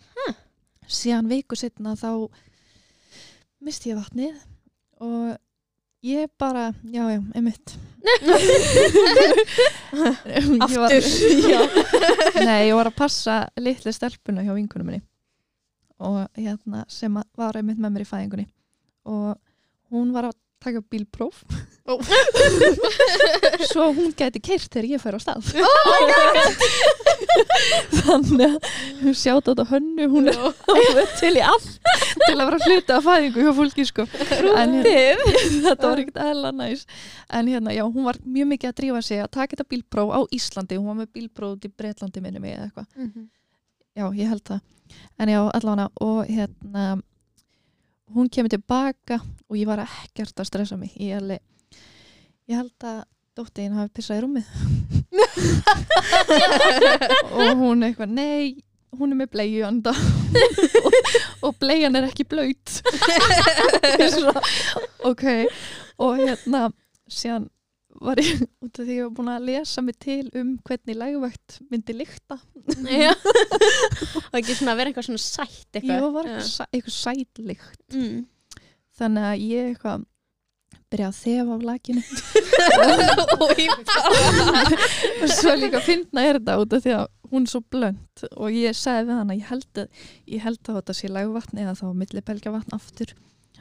síðan 0.89 1.29
viku 1.31 1.57
setna 1.59 1.95
þá 1.99 2.11
misti 3.65 3.91
ég 3.93 3.99
vatnið 3.99 4.37
og 5.05 5.35
ég 6.05 6.29
bara, 6.37 6.67
já 6.83 7.03
já, 7.09 7.21
einmitt. 7.33 7.75
Var, 9.95 10.91
já, 11.53 11.61
nei, 12.45 12.67
ég 12.67 12.75
var 12.75 12.89
að 12.91 12.97
passa 12.97 13.37
litli 13.57 13.93
stelpuna 13.95 14.43
hjá 14.45 14.53
vinkunum 14.53 14.91
minni 14.91 15.01
og 16.03 16.27
hérna 16.37 16.83
sem 16.91 17.15
var 17.39 17.57
einmitt 17.57 17.79
með 17.79 17.95
mér 17.95 18.03
í 18.03 18.09
fæðingunni. 18.09 18.45
Og 19.07 19.37
hún 19.93 20.11
var 20.13 20.29
að 20.29 20.37
taka 20.61 20.83
bílpróf 20.91 21.43
Ó. 21.85 21.99
svo 23.69 23.91
hún 23.93 24.09
gæti 24.17 24.41
keirt 24.41 24.71
þegar 24.73 24.87
ég 24.95 25.01
fær 25.03 25.17
á 25.17 25.21
stað. 25.21 25.51
Oh 25.61 27.05
þannig 28.05 28.55
að 28.55 28.69
hún 29.03 29.15
sjátt 29.17 29.45
á 29.45 29.51
þetta 29.51 29.65
hönnu 29.69 30.07
hún 30.11 30.27
er 30.31 30.39
alveg 30.41 31.13
til 31.19 31.33
í 31.37 31.43
allt 31.45 31.77
til 32.25 32.35
að 32.35 32.43
vera 32.47 32.59
hluta 32.65 32.97
af 32.97 33.05
fæðingu 33.05 33.45
hjá 33.45 33.53
fólki 33.59 33.85
sko. 33.89 34.05
En 34.57 34.75
þetta 34.81 35.75
var 35.91 36.01
ekkert 36.01 36.19
eðla 36.25 36.51
næs. 36.55 36.85
En 37.29 37.49
hérna, 37.51 37.73
já, 37.75 37.83
hún 37.85 38.07
var 38.07 38.19
mjög 38.23 38.51
mikið 38.53 38.71
að 38.71 38.77
drífa 38.81 39.01
sig 39.05 39.23
að 39.23 39.31
taka 39.37 39.55
þetta 39.55 39.69
bílpróf 39.73 40.13
á 40.15 40.19
Íslandi. 40.35 40.79
Hún 40.79 40.89
var 40.91 40.99
með 41.03 41.11
bílpróf 41.17 41.57
út 41.57 41.67
í 41.67 41.73
Breitlandi 41.73 42.23
minni 42.23 42.41
mig 42.43 42.55
eða 42.57 42.69
eitthvað. 42.69 42.87
Mhm. 42.95 43.27
já, 43.95 44.05
ég 44.21 44.31
held 44.33 44.45
það. 44.49 44.63
En 45.19 45.31
já, 45.33 45.41
allavega 45.59 45.89
og 46.05 46.25
hérna 46.29 47.01
hún 48.15 48.29
kemur 48.29 48.53
tilbaka 48.53 49.19
og 49.49 49.57
ég 49.57 49.67
var 49.69 49.85
ekkert 49.85 50.39
að 50.39 50.49
stressa 50.49 50.77
mig. 50.77 50.93
Ég, 50.97 51.17
alveg, 51.19 51.41
ég 52.49 52.55
held 52.59 52.81
að 52.87 52.99
dóttin 53.35 53.75
hafi 53.75 53.89
pissað 53.97 54.17
í 54.17 54.19
rúmið. 54.23 54.47
Og 57.35 57.49
hún 57.59 57.83
eitthvað, 57.85 58.09
nei 58.15 58.43
hún 58.95 59.11
er 59.11 59.17
með 59.19 59.29
bleiu 59.33 59.61
anda 59.67 59.91
og, 59.91 60.93
og 61.43 61.51
bleian 61.59 61.97
er 61.99 62.05
ekki 62.07 62.23
blöyt 62.31 62.67
ok 65.09 65.25
og 65.99 66.11
hérna 66.21 66.61
síðan 67.11 67.49
var 68.03 68.19
ég 68.19 68.41
út 68.63 68.79
af 68.79 68.83
því 68.83 68.97
ég 68.97 69.07
var 69.07 69.13
búin 69.17 69.31
að 69.31 69.45
lesa 69.49 69.83
mig 69.85 69.97
til 70.03 70.25
um 70.35 70.55
hvernig 70.67 70.97
lægvægt 70.99 71.59
myndi 71.71 71.95
lykta. 71.95 72.37
Já. 72.91 73.13
og 74.29 74.35
ekki 74.35 74.57
svona 74.57 74.73
að 74.73 74.81
vera 74.81 74.91
eitthvað 74.91 75.07
svona 75.07 75.23
sætt 75.23 75.79
eitthvað. 75.79 76.01
Jó, 76.01 76.09
eitthvað, 76.09 76.49
sæ, 76.49 76.65
eitthvað 76.71 76.97
sætlykt 76.97 77.95
mm. 77.95 78.17
þannig 78.99 79.29
að 79.29 79.45
ég 79.45 79.71
eitthvað 79.71 80.03
byrja 80.91 81.09
að 81.09 81.19
þefa 81.19 81.55
af 81.55 81.63
lakinu. 81.65 82.03
Og 85.21 85.31
svo 85.33 85.55
líka 85.59 85.81
finna 85.83 86.25
er 86.25 86.39
þetta 86.39 86.57
út 86.61 86.75
af 86.75 86.83
því 86.85 86.95
að 86.95 87.05
hún 87.31 87.47
er 87.47 87.51
svo 87.51 87.61
blönd 87.73 88.25
og 88.37 88.53
ég 88.53 88.77
sagði 88.77 89.07
við 89.09 89.17
hana 89.19 89.37
ég 89.37 89.47
held 89.49 89.79
að, 89.81 90.03
ég 90.29 90.43
held 90.45 90.61
að 90.61 90.77
þetta 90.79 90.95
sé 90.97 91.09
lægvatn 91.11 91.63
eða 91.63 91.73
þá 91.79 91.87
milli 92.01 92.21
belgjavatn 92.29 92.77
aftur. 92.77 93.15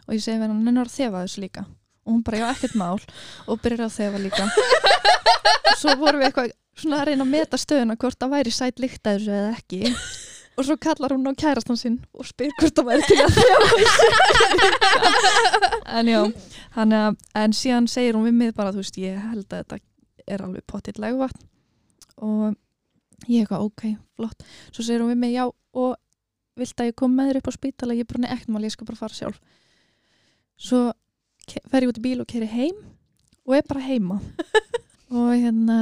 Og 0.04 0.12
ég 0.16 0.24
segi 0.24 0.42
við 0.42 0.52
nennar 0.52 0.90
að 0.90 0.98
þefa 0.98 1.24
þessu 1.24 1.44
líka. 1.46 1.64
Og 2.04 2.12
hún 2.12 2.24
bara, 2.26 2.42
já, 2.42 2.46
ekkert 2.52 2.76
mál. 2.76 3.00
Og 3.48 3.62
byrjar 3.64 3.86
að 3.86 3.96
þefa 3.96 4.20
líka. 4.20 4.44
Og 4.44 5.80
svo 5.80 5.96
vorum 6.02 6.20
við 6.20 6.28
eitthvað 6.28 6.52
svona 6.76 7.00
að 7.00 7.08
reyna 7.08 7.24
að 7.24 7.32
meta 7.32 7.60
stöðuna 7.60 7.96
hvort 7.96 8.20
það 8.20 8.34
væri 8.34 8.52
sæt 8.52 8.82
lykt 8.82 9.08
að 9.08 9.18
þessu 9.18 9.36
eða 9.38 9.52
ekki 9.54 9.80
og 10.54 10.66
svo 10.66 10.76
kallar 10.80 11.14
hún 11.14 11.26
á 11.26 11.32
kærastan 11.34 11.78
sinn 11.78 11.98
og 12.14 12.26
spyr 12.28 12.52
hvort 12.60 12.76
það 12.78 12.88
væri 12.90 13.02
til 13.08 13.18
að 13.22 13.30
þessu. 13.38 13.88
En 15.94 16.08
já 16.10 16.20
hann, 16.74 16.94
en 17.34 17.52
síðan 17.54 17.88
segir 17.90 18.16
hún 18.16 18.26
við 18.28 18.38
mig 18.38 18.54
bara 18.56 18.72
þú 18.74 18.82
veist, 18.82 18.98
ég 18.98 19.18
held 19.30 19.46
að 19.46 19.60
þetta 19.62 19.78
er 20.26 20.44
alveg 20.44 20.64
pottitt 20.70 20.98
lægvatn 21.02 21.44
og 22.24 22.54
ég 23.28 23.44
eitthvað, 23.44 23.66
ok, 23.68 23.82
flott. 24.16 24.46
Svo 24.70 24.84
segir 24.84 25.02
hún 25.02 25.12
við 25.12 25.20
mig, 25.22 25.34
já, 25.34 25.44
og 25.48 25.94
vilt 26.58 26.80
að 26.80 26.90
ég 26.90 26.98
kom 26.98 27.14
með 27.14 27.30
þér 27.30 27.40
upp 27.40 27.50
á 27.50 27.52
spítala, 27.58 27.96
ég 27.96 28.06
er 28.06 28.10
bara 28.10 28.24
neitt 28.24 28.50
mál, 28.50 28.64
ég 28.64 28.74
skal 28.74 28.88
bara 28.88 29.00
fara 29.00 29.16
sjálf. 29.16 29.40
Svo 30.60 30.80
fer 31.70 31.84
ég 31.84 31.90
út 31.90 32.00
í 32.00 32.04
bíl 32.04 32.22
og 32.22 32.30
keri 32.30 32.48
heim 32.50 32.76
og 33.44 33.56
er 33.58 33.66
bara 33.68 33.84
heima. 33.84 34.20
Og 35.14 35.28
hérna 35.36 35.76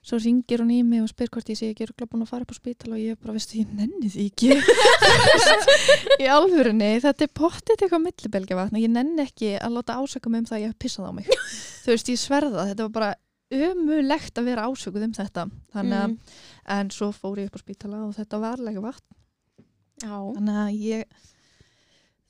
svo 0.00 0.16
ringir 0.16 0.62
hún 0.62 0.70
í 0.72 0.78
mig 0.86 1.02
og 1.04 1.10
spyr 1.12 1.28
hvort 1.28 1.50
ég 1.52 1.58
sé 1.60 1.68
ekki 1.74 1.84
er 1.84 1.90
búin 2.08 2.22
að 2.24 2.30
fara 2.30 2.46
upp 2.46 2.54
á 2.54 2.56
spítal 2.56 2.94
og 2.94 3.00
ég 3.02 3.18
bara, 3.20 3.34
veistu, 3.36 3.58
ég 3.60 3.72
nenni 3.76 4.08
því 4.08 4.26
ekki 4.30 4.48
í 6.24 6.28
alvörinni 6.32 6.88
þetta 7.04 7.26
er 7.26 7.32
pottið 7.36 7.74
eitthvað 7.84 8.04
millibelgjavatn 8.06 8.78
og 8.78 8.84
ég 8.84 8.92
nenni 8.94 9.26
ekki 9.26 9.50
að 9.60 9.74
láta 9.76 9.98
ásaka 10.00 10.32
mig 10.32 10.40
um 10.44 10.48
það 10.48 10.56
að 10.56 10.64
ég 10.64 10.72
hef 10.72 10.78
pissað 10.86 11.10
á 11.10 11.12
mig 11.18 11.28
þú 11.84 11.92
veist, 11.92 12.12
ég 12.14 12.22
sverða, 12.22 12.64
þetta 12.70 12.86
var 12.88 12.94
bara 12.96 13.10
ömulegt 13.70 14.38
að 14.40 14.46
vera 14.48 14.66
ásökuð 14.70 15.04
um 15.08 15.16
þetta 15.20 15.46
þannig 15.74 15.98
að, 16.00 16.10
Mm. 16.10 16.18
en 16.80 16.90
svo 16.94 17.08
fór 17.12 17.40
ég 17.42 17.48
upp 17.50 17.58
á 17.58 17.64
spítala 17.64 18.00
og 18.06 18.12
þetta 18.16 18.38
var 18.40 18.60
lega 18.62 18.80
vatn 18.84 19.16
Já. 20.00 20.16
þannig 20.16 20.60
að 20.64 20.76
ég 20.80 21.24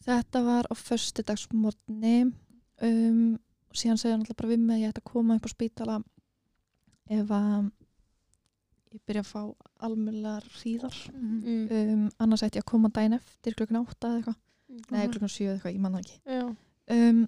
þetta 0.07 0.41
var 0.47 0.67
á 0.67 0.75
föstudagsmorgni 0.81 2.15
um, 2.83 3.37
og 3.71 3.77
síðan 3.79 4.01
segja 4.01 4.15
hann 4.17 4.25
alltaf 4.25 4.39
bara 4.41 4.51
við 4.55 4.65
mig 4.65 4.79
að 4.79 4.83
ég 4.87 4.95
ætti 4.95 5.03
að 5.05 5.11
koma 5.13 5.37
upp 5.39 5.47
á 5.47 5.51
spítala 5.53 5.99
ef 7.11 7.31
að 7.35 7.71
ég 8.95 9.03
byrja 9.07 9.23
að 9.23 9.29
fá 9.31 9.43
almjölar 9.87 10.47
hríðar 10.61 10.97
Mm. 11.15 11.67
um, 11.71 12.07
annars 12.19 12.43
ætti 12.47 12.59
ég 12.59 12.65
að 12.65 12.71
koma 12.73 12.89
daginn 12.95 13.15
eftir 13.19 13.55
klukkan 13.59 13.81
átta 13.85 14.09
eða 14.09 14.17
eitthvað, 14.21 14.39
nei 14.91 15.05
Mhm. 15.07 15.13
klukkan 15.13 15.33
sjö 15.35 15.45
eða 15.47 15.55
eitthvað, 15.59 15.75
ég 15.75 15.81
man 15.81 15.93
það 15.93 16.01
ekki 16.01 16.19
um, 16.97 17.21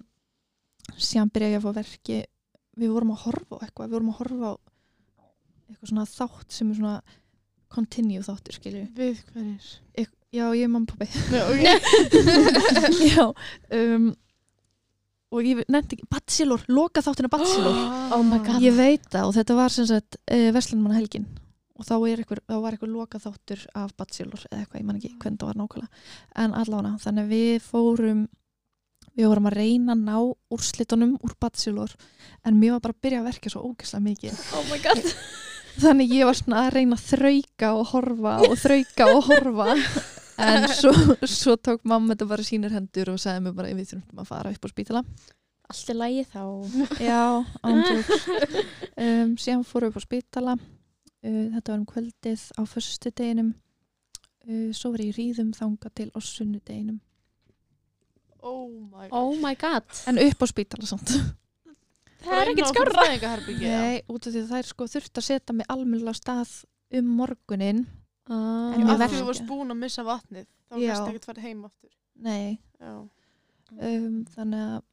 síðan 0.99 1.31
byrja 1.33 1.49
ég 1.53 1.59
að 1.59 1.65
fá 1.67 1.73
verki 1.79 2.17
við 2.77 2.89
vorum 2.95 3.11
að 3.13 3.21
horfa 3.25 3.55
á 3.55 3.63
eitthvað 3.63 3.87
við 3.87 3.93
vorum 3.97 4.09
að 4.13 4.19
horfa 4.19 4.49
á 4.49 4.53
eitthvað 5.69 5.89
svona 5.93 6.05
þátt 6.09 6.51
sem 6.51 6.71
er 6.71 6.75
svona 6.79 7.01
continue 7.73 8.21
þáttur 8.23 8.53
skilju 8.59 8.83
Við 8.97 9.23
hverjir? 9.33 10.09
já 10.33 10.45
ég 10.53 10.63
er 10.63 10.67
mamma 10.67 10.87
og 10.87 10.97
pabbi 10.97 11.07
Já, 11.31 11.43
ok. 11.47 11.63
já 13.13 13.25
um, 13.77 14.15
og 15.33 15.47
ég 15.49 15.63
nefndi 15.73 15.97
ekki 15.97 16.09
Bachelor, 16.13 16.61
loka 16.69 17.01
þáttina 17.05 17.31
Bachelor. 17.33 17.79
Oh 18.13 18.21
my 18.25 18.37
god. 18.45 18.61
ég 18.61 18.75
veit 18.77 19.07
það 19.09 19.29
og 19.31 19.33
þetta 19.39 19.57
var 19.57 19.73
sem 19.73 19.87
sagt 19.89 20.19
uh, 20.21 20.49
Vestlunmanna 20.53 20.99
helgin 20.99 21.25
og 21.73 21.87
þá, 21.87 21.95
er 22.05 22.21
einhver, 22.21 22.39
þá 22.45 22.55
var 22.61 22.75
eitthvað 22.75 22.91
loka 22.93 23.19
þáttur 23.23 23.63
af 23.73 23.95
Bachelor 23.97 24.43
eða 24.51 24.59
eitthvað, 24.61 24.79
ég 24.79 24.87
man 24.87 24.99
ekki 24.99 25.09
hvernig 25.17 25.39
það 25.41 25.49
var 25.49 25.57
nákvæmlega. 25.59 26.03
En 26.43 26.53
allavega, 26.59 26.99
þannig 27.01 27.23
að 27.25 27.33
við 27.33 27.55
fórum 27.65 28.21
við 29.13 29.29
vorum 29.29 29.49
að 29.49 29.57
reyna 29.59 29.95
að 29.95 30.03
ná 30.07 30.15
úrslitunum 30.53 31.15
úr 31.25 31.33
Bachelor 31.41 31.91
en 32.45 32.59
mér 32.61 32.75
var 32.75 32.85
bara 32.85 32.95
að 32.95 33.03
byrja 33.05 33.21
að 33.23 33.27
verka 33.31 33.51
svo 33.53 33.65
ógeðslega 33.71 34.05
mikið. 34.07 34.43
Oh 34.57 34.65
my 34.69 34.79
god. 34.85 35.11
þannig 35.81 36.13
ég 36.13 36.29
var 36.29 36.37
svona 36.37 36.63
að 36.67 36.73
reyna 36.77 36.97
að 36.99 37.05
þrauka 37.09 37.71
og 37.79 37.87
horfa 37.93 38.33
og 38.45 38.55
þrauka 38.61 39.09
og 39.09 39.23
horfa 39.31 39.69
en 40.43 40.67
svo, 40.71 40.91
svo 41.29 41.55
tók 41.57 41.83
mamma 41.87 42.13
þetta 42.13 42.27
bara 42.29 42.45
sínir 42.47 42.73
hendur 42.75 43.13
og 43.13 43.19
sagði 43.21 43.45
mér 43.47 43.55
bara 43.57 43.73
við 43.77 43.89
þurfum 43.93 44.21
að 44.23 44.29
fara 44.31 44.53
upp 44.55 44.67
á 44.67 44.69
spítala 44.73 45.03
Allt 45.73 45.89
er 45.89 45.95
lægi 45.95 46.23
þá. 46.29 46.41
já, 47.01 47.21
ándjók 47.63 48.09
um, 48.99 49.29
síðan 49.39 49.63
fórum 49.65 49.89
við 49.89 49.93
upp 49.93 49.99
á 49.99 50.03
spítala 50.07 50.55
uh, 50.59 51.45
þetta 51.55 51.71
var 51.71 51.77
um 51.79 51.85
kvöldið 51.89 52.43
á 52.59 52.61
förstu 52.67 53.13
deginum 53.15 53.53
uh, 54.47 54.69
svo 54.75 54.91
var 54.93 55.05
ég 55.05 55.13
í 55.13 55.17
ríðum 55.21 55.53
þanga 55.57 55.93
til 55.95 56.09
á 56.13 56.19
sunnudeginum 56.19 56.99
Oh 58.43 58.67
my 58.91 59.07
god. 59.07 59.13
Oh 59.15 59.37
my 59.39 59.53
god. 59.55 59.87
en 60.11 60.19
upp 60.19 60.43
á 60.43 60.47
spítala 60.51 60.89
samt 60.89 61.13
Það 62.23 62.37
er 62.39 62.49
ekkert 62.53 62.69
skárra. 62.71 63.03
Nei, 63.59 63.97
út 64.07 64.27
af 64.27 64.31
því 64.31 64.41
að 64.45 64.51
það 64.53 64.59
er 64.61 64.67
sko 64.69 64.85
þurft 64.87 65.19
að 65.19 65.25
setja 65.27 65.55
mig 65.57 65.67
almennilega 65.73 66.15
á 66.15 66.19
stað 66.21 66.51
um 66.95 67.09
morgunin 67.19 67.81
Ah. 68.29 68.71
En 68.73 68.81
Já, 68.81 68.85
ég 68.87 69.01
af 69.03 69.11
því 69.11 69.19
þú 69.19 69.25
varst 69.27 69.45
búin 69.49 69.73
að 69.73 69.79
missa 69.83 70.03
vatnið. 70.07 70.45
Þá 70.71 70.75
Já. 70.79 70.87
gæst 70.89 71.07
ekkert 71.09 71.25
farið 71.29 71.47
heim 71.49 71.65
aftur. 71.67 71.89
nei, 72.23 72.59
Já. 72.79 72.93
um, 73.73 74.19
þannig 74.35 74.63
að 74.69 74.83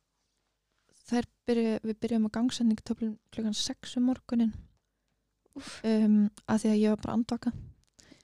þær 1.10 1.26
byrju, 1.46 1.74
við 1.84 1.96
byrjum 2.00 2.26
að 2.28 2.32
gangsending 2.38 2.80
klukkan 2.86 3.54
6 3.54 3.96
um 4.00 4.06
morgunin 4.08 4.52
um, 5.84 6.30
að 6.46 6.62
því 6.62 6.70
að 6.70 6.80
ég 6.80 6.94
var 6.94 7.00
bara 7.04 7.16
andvaka 7.18 7.52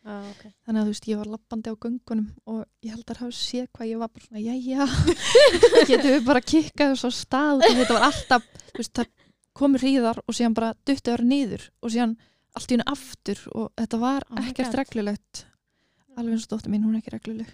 Ah, 0.06 0.22
okay. 0.30 0.52
þannig 0.62 0.78
að 0.78 0.84
þú 0.86 0.90
veist, 0.92 1.06
ég 1.10 1.18
var 1.18 1.26
lappandi 1.32 1.70
á 1.74 1.82
göngunum 1.82 2.26
og 2.46 2.60
ég 2.86 2.92
held 2.94 3.08
að 3.10 3.20
hafa 3.24 3.34
séð 3.34 3.64
hvað 3.74 3.88
ég 3.90 3.98
var 3.98 4.10
bara 4.14 4.22
svona, 4.22 4.42
jæja 4.44 4.84
getum 5.90 6.12
við 6.12 6.20
bara 6.28 6.42
kikkað 6.46 6.92
þessu 6.92 7.10
á 7.10 7.12
stað 7.16 7.64
og 7.66 7.74
þetta 7.80 7.96
var 7.96 8.04
alltaf, 8.06 8.46
þú 8.70 8.78
veist, 8.84 8.92
það 9.00 9.10
komur 9.58 9.82
hríðar 9.82 10.20
og 10.22 10.36
síðan 10.38 10.54
bara 10.54 10.68
dutti 10.86 11.10
ára 11.10 11.26
niður 11.26 11.64
og 11.82 11.90
síðan 11.96 12.14
allt 12.56 12.70
í 12.72 12.74
hennu 12.76 12.86
aftur 12.90 13.42
og 13.52 13.68
þetta 13.78 14.00
var 14.00 14.24
Oh 14.32 14.40
ekkert 14.48 14.74
reglulegt. 14.80 15.44
Alveg 16.16 16.32
eins 16.32 16.46
og 16.46 16.52
dóttir 16.54 16.72
mín, 16.72 16.80
hún 16.86 16.94
er 16.96 17.02
ekki 17.02 17.12
regluleg. 17.12 17.48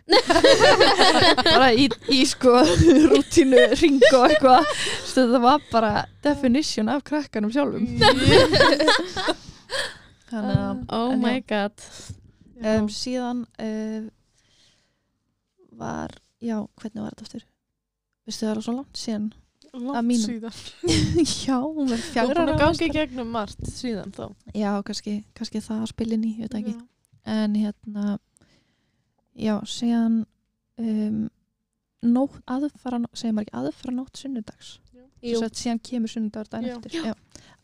Bara 1.49 1.73
í, 1.75 1.88
í 2.15 2.21
sko 2.31 2.53
rútínu, 3.11 3.59
ring 3.81 3.97
og 4.12 4.29
eitthvað. 4.29 4.69
Þetta 5.11 5.41
var 5.43 5.65
bara 5.73 5.91
definition 6.23 6.87
af 6.93 7.03
krakkanum 7.09 7.51
sjálfum. 7.51 7.88
Þannig 10.31 10.61
að 10.62 10.85
Oh 10.95 11.11
En 11.12 11.21
my 11.25 11.41
god. 11.51 11.83
um, 12.62 12.87
síðan 12.88 13.43
uh, 13.61 14.07
var 15.83 16.15
já, 16.43 16.61
hvernig 16.79 17.03
var 17.03 17.11
þetta 17.17 17.27
aftur? 17.27 17.45
Veistu 18.29 18.47
það 18.47 18.53
er 18.55 18.62
svo 18.69 18.75
langt 18.79 19.01
síðan 19.03 19.27
Langt 19.73 20.05
mínum. 20.05 20.27
síðan. 20.29 20.57
já, 21.47 21.57
hún 21.65 21.87
verður 21.89 21.95
er 21.97 22.03
fjagra 22.13 22.43
ára 22.45 22.57
gangi 22.61 22.89
gegnum 22.93 23.31
margt 23.33 23.63
síðan 23.73 24.11
þá. 24.13 24.27
já, 24.53 24.71
kannski, 24.85 25.15
kannski 25.39 25.63
það 25.65 25.79
að 25.87 25.91
spilin 25.95 26.27
í, 26.29 26.33
ég 26.43 26.51
veit 26.51 26.57
ekki 26.61 26.75
Já. 26.75 26.83
en 27.37 27.55
hérna 27.57 28.19
já, 29.33 29.55
síðan 29.65 30.19
um, 30.83 31.23
nótt, 32.05 32.37
aðfara 32.53 33.01
segir 33.17 33.33
maður 33.37 33.47
ekki, 33.49 33.57
aðfara 33.63 33.95
nótt 33.97 34.21
sunnudags 34.21 34.75
Jú. 35.23 35.37
Svo 35.39 35.47
að 35.47 35.57
síðan 35.63 35.81
kemur 35.87 36.11
sunnudagur 36.11 36.67
Já. 36.67 36.75
eftir 36.77 37.09
já. 37.09 37.15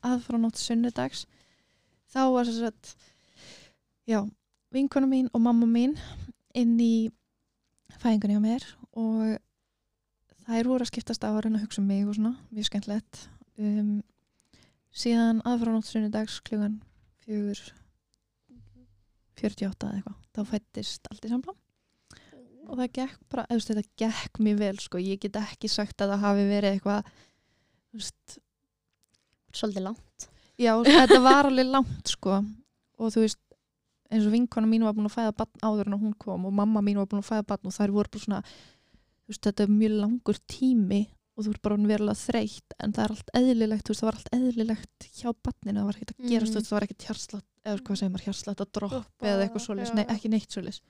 aðfara 0.07 0.39
nótt 0.41 0.61
sunnudags 0.63 1.27
þá 2.09 2.21
var 2.33 2.49
þess 2.49 2.71
að 2.71 2.95
já, 4.09 4.23
vinkona 4.73 5.11
mín 5.11 5.29
og 5.35 5.43
mamma 5.45 5.67
mín 5.69 5.99
inn 6.57 6.79
í 6.81 7.11
fæðingunni 8.01 8.39
á 8.39 8.43
mér 8.47 8.65
og 8.97 9.37
þær 10.49 10.71
voru 10.71 10.85
að 10.87 10.91
skiptast 10.93 11.25
á 11.25 11.31
að 11.31 11.43
reyna 11.45 11.59
að 11.61 11.67
hugsa 11.67 11.83
um 11.83 11.89
mig 11.91 12.05
og 12.09 12.17
svona, 12.17 12.35
mjög 12.55 12.69
skemmtilegt. 12.71 13.23
Um, 13.59 13.91
síðan 14.95 15.43
aðfara 15.47 15.75
nótt 15.77 15.89
sunnudags 15.91 16.39
klugan 16.47 16.79
fjögur 17.25 17.61
48 19.39 19.87
eða 19.89 19.97
eitthvað, 19.99 20.21
þá 20.35 20.41
fættist 20.53 21.09
allt 21.13 21.27
í 21.27 21.31
samblam 21.33 21.59
og 22.69 22.77
það 22.77 22.91
gekk 22.99 23.19
bara, 23.33 23.45
eða 23.49 23.65
þetta 23.65 23.85
gekk 24.03 24.41
mjög 24.45 24.59
vel 24.61 24.79
sko, 24.83 25.01
ég 25.01 25.21
get 25.23 25.39
ekki 25.41 25.71
sagt 25.73 26.03
að 26.05 26.11
það 26.13 26.25
hafi 26.27 26.47
verið 26.51 26.75
eitthvað 26.77 27.13
þú 27.13 28.01
veist, 28.01 28.39
Svolítið 29.59 29.87
langt. 29.87 30.27
já, 30.61 30.73
þetta 30.85 31.21
var 31.25 31.49
alveg 31.49 31.71
langt 31.73 32.11
sko, 32.13 32.41
og 32.99 33.15
þú 33.15 33.23
veist 33.25 33.41
eins 34.13 34.27
og 34.29 34.35
vinkona 34.35 34.69
mín 34.69 34.85
var 34.85 34.97
búin 34.97 35.09
að 35.09 35.17
fæða 35.17 35.37
batn 35.39 35.65
áður 35.65 35.89
en 35.91 36.01
hún 36.01 36.13
kom 36.21 36.45
og 36.49 36.53
mamma 36.57 36.83
mín 36.85 37.01
var 37.01 37.09
búin 37.09 37.23
að 37.23 37.31
fæða 37.31 37.47
batn 37.53 37.71
og 37.71 37.77
þær 37.77 37.95
voru 37.97 38.13
bara 38.13 38.25
svona, 38.25 38.43
veist, 39.33 39.45
þetta 39.47 39.65
er 39.65 39.73
mjög 39.75 39.97
langur 40.03 40.43
tími 40.51 41.01
og 41.39 41.47
þú 41.47 41.53
ert 41.55 41.63
bara 41.63 41.77
verulega 41.87 42.19
þreytt 42.19 42.75
en 42.83 42.95
það 42.97 43.05
er 43.05 43.13
allt 43.15 43.33
eðlilegt, 43.39 43.91
veist, 43.91 44.03
það 44.03 44.09
var 44.09 44.19
allt 44.19 44.31
eðlilegt 44.35 45.09
hjá 45.21 45.29
batninu, 45.47 45.79
það 45.79 45.89
var 45.89 45.99
ekkert 45.99 46.15
að 46.15 46.33
gerast 46.33 46.57
veist, 46.59 46.69
það 46.69 46.77
var 46.77 46.87
ekkert 46.89 47.07
hjarslátt, 47.09 47.49
eða 47.63 47.83
hvað 47.87 48.01
segir 48.01 48.13
maður 48.15 48.27
hjarslátt 48.27 48.63
að 48.65 48.73
droppa 48.79 49.29
eða 49.29 49.45
eitthvað 49.45 49.83
já. 49.85 49.95
nei, 49.95 50.05
ekki 50.17 50.33
neitt 50.33 50.57
svoleiðis. 50.57 50.81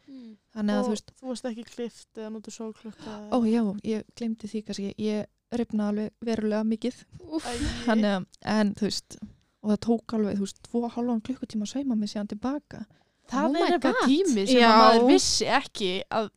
Þannig 0.57 0.75
að 0.75 0.79
Og 0.79 0.87
þú 0.87 0.95
veist, 0.95 1.13
þú 1.19 1.29
varst 1.29 1.49
ekki 1.51 1.65
klift 1.69 2.21
eða 2.23 2.31
notur 2.33 2.55
sóklukka. 2.55 3.17
ó 3.29 3.39
já, 3.45 3.63
ég 3.85 4.07
glemdi 4.17 4.49
því 4.49 4.63
kannski, 4.65 4.95
ég 5.05 5.59
reyfna 5.59 5.91
alveg 5.93 6.15
verulega 6.25 6.65
mikið. 6.65 7.03
Þannig 7.89 8.15
að, 8.15 8.29
en 8.57 8.73
þú 8.79 8.89
veist 8.89 9.19
og 9.59 9.73
það 9.75 9.81
tók 9.85 10.17
alveg, 10.17 10.39
þú 10.39 10.47
veist, 10.47 10.63
tvo 10.65 10.89
halvan 10.95 11.21
klukkutíma 11.27 11.67
að 11.69 11.75
sauma 11.75 11.99
mig 11.99 12.13
síðan 12.13 12.31
tilbaka 12.31 12.87
Það 13.29 13.45
Oh 13.45 13.59
er 13.61 13.75
eitthvað 13.77 13.99
tími 14.09 14.45
sem 14.49 14.61
Já. 14.63 14.69
að 14.69 14.79
maður 14.81 15.07
vissi 15.11 15.49
ekki 15.59 15.91
að 16.09 16.31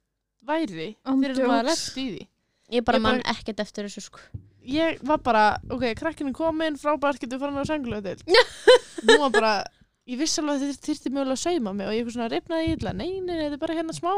væri 0.48 0.96
fyrir 1.06 1.42
að 1.44 1.52
maður 1.52 1.70
lefst 1.72 1.98
í 1.98 2.06
því. 2.12 2.24
Ég 2.72 2.86
bara 2.88 2.98
Ég 2.98 3.04
bara- 3.04 3.18
mann 3.18 3.22
ekkert 3.34 3.60
eftir 3.60 3.86
þessu 3.88 4.02
sko. 4.08 4.20
Ég 4.66 5.00
var 5.04 5.18
bara, 5.18 5.58
ok, 5.74 5.84
krakkinu 5.98 6.32
komin, 6.38 6.76
frábært, 6.78 7.20
getur 7.20 7.40
farin 7.42 7.58
á 7.58 7.66
sengluðu 7.66 8.16
til. 8.22 8.36
Nú 9.10 9.18
var 9.24 9.32
bara, 9.34 9.54
ég 10.08 10.20
vissi 10.22 10.40
alveg 10.42 10.60
að 10.62 10.68
þetta 10.70 10.88
þyrfti 10.92 11.12
mögulega 11.16 11.34
að 11.34 11.42
sauma 11.42 11.74
mig 11.74 11.88
og 11.90 11.96
ég 11.98 12.12
svona 12.14 12.30
reyfnaði 12.30 12.68
í 12.70 12.76
illa, 12.78 12.94
nei, 12.94 13.10
nei, 13.26 13.36
þetta 13.42 13.58
er 13.58 13.62
bara 13.66 13.78
hérna 13.80 13.96
smá. 13.98 14.14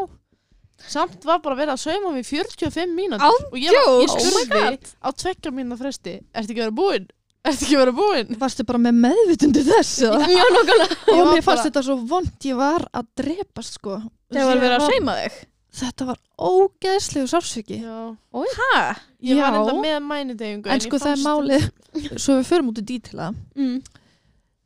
Samt 0.83 1.23
var 1.23 1.39
bara 1.39 1.55
verið 1.55 1.75
að 1.77 1.83
sauma 1.85 2.11
mig 2.11 2.25
í 2.25 2.29
45 2.33 2.91
mínútur 2.97 3.23
og 3.53 3.55
ég, 3.61 3.71
var, 3.71 3.87
ég 4.03 4.09
Ándjóks. 4.11 4.27
spurði 4.27 4.93
á 4.99 5.09
tvekja 5.23 5.51
mínúna 5.53 5.77
fresti, 5.79 6.15
ertu 6.33 6.51
ekki 6.51 6.59
að 6.59 6.65
vera 6.65 6.75
búinn? 6.81 7.07
Ertu 7.47 7.63
ekki 7.67 7.77
að 7.77 7.81
vera 7.85 7.95
búinn? 8.01 8.35
Varstu 8.41 8.65
bara 8.67 8.81
með 8.83 8.99
meðvitundu 9.05 9.63
þess 9.69 9.93
eða? 10.09 10.27
Já, 10.37 10.43
nokkulega. 10.57 10.97
og 11.13 11.23
mér 11.31 11.45
fannst 11.45 11.47
bara- 11.47 11.65
þetta 11.69 11.83
svo 11.87 11.97
vond, 12.09 12.33
ég 12.49 12.59
var 12.59 12.85
að 12.91 13.07
drepast 13.21 13.79
sko 13.79 13.97
Það 14.33 14.47
var 14.49 14.55
Ég 14.57 14.63
verið 14.65 14.75
að 14.81 14.87
sauma 14.91 15.15
þig. 15.21 15.39
Þetta 15.73 16.05
var 16.05 16.19
ógeðslegu 16.37 17.27
sársöki 17.31 17.79
Já. 17.81 17.99
Hæ? 18.33 18.95
Ég 19.25 19.39
var 19.41 19.55
enda 19.57 19.73
með 19.81 19.95
mænudegingu. 20.05 20.69
en 20.69 20.83
sko 20.85 20.99
það 21.01 21.15
er 21.15 21.23
málið 21.25 21.63
svo 22.23 22.35
við 22.39 22.47
förum 22.51 22.69
út 22.73 22.81
í 22.81 22.85
dítila 22.91 23.31
Mm. 23.55 23.79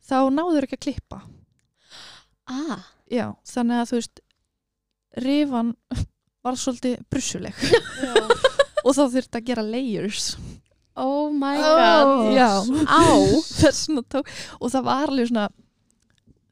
þá 0.07 0.17
náður 0.35 0.67
ekki 0.67 0.77
að 0.79 0.85
klippa 0.87 1.21
Ah. 2.47 2.79
já, 3.11 3.33
þannig 3.43 3.81
að 3.81 3.89
þú 3.91 3.97
veist 3.99 4.19
rifan 5.23 5.73
var 6.43 6.55
svolítið 6.59 7.01
brussuleg 7.11 7.55
Já. 8.01 8.13
og 8.85 8.95
þá 8.95 9.03
þurfti 9.15 9.39
að 9.41 9.47
gera 9.49 9.63
layers 9.67 10.37
Oh 10.97 11.29
my 11.31 11.55
Ó. 11.59 11.61
god 11.61 12.35
Já. 12.35 12.49
Á 12.87 13.03
þessna 13.61 14.01
tók 14.09 14.27
og 14.59 14.71
það 14.73 14.83
var 14.87 15.07
alveg 15.11 15.27
svona 15.29 15.47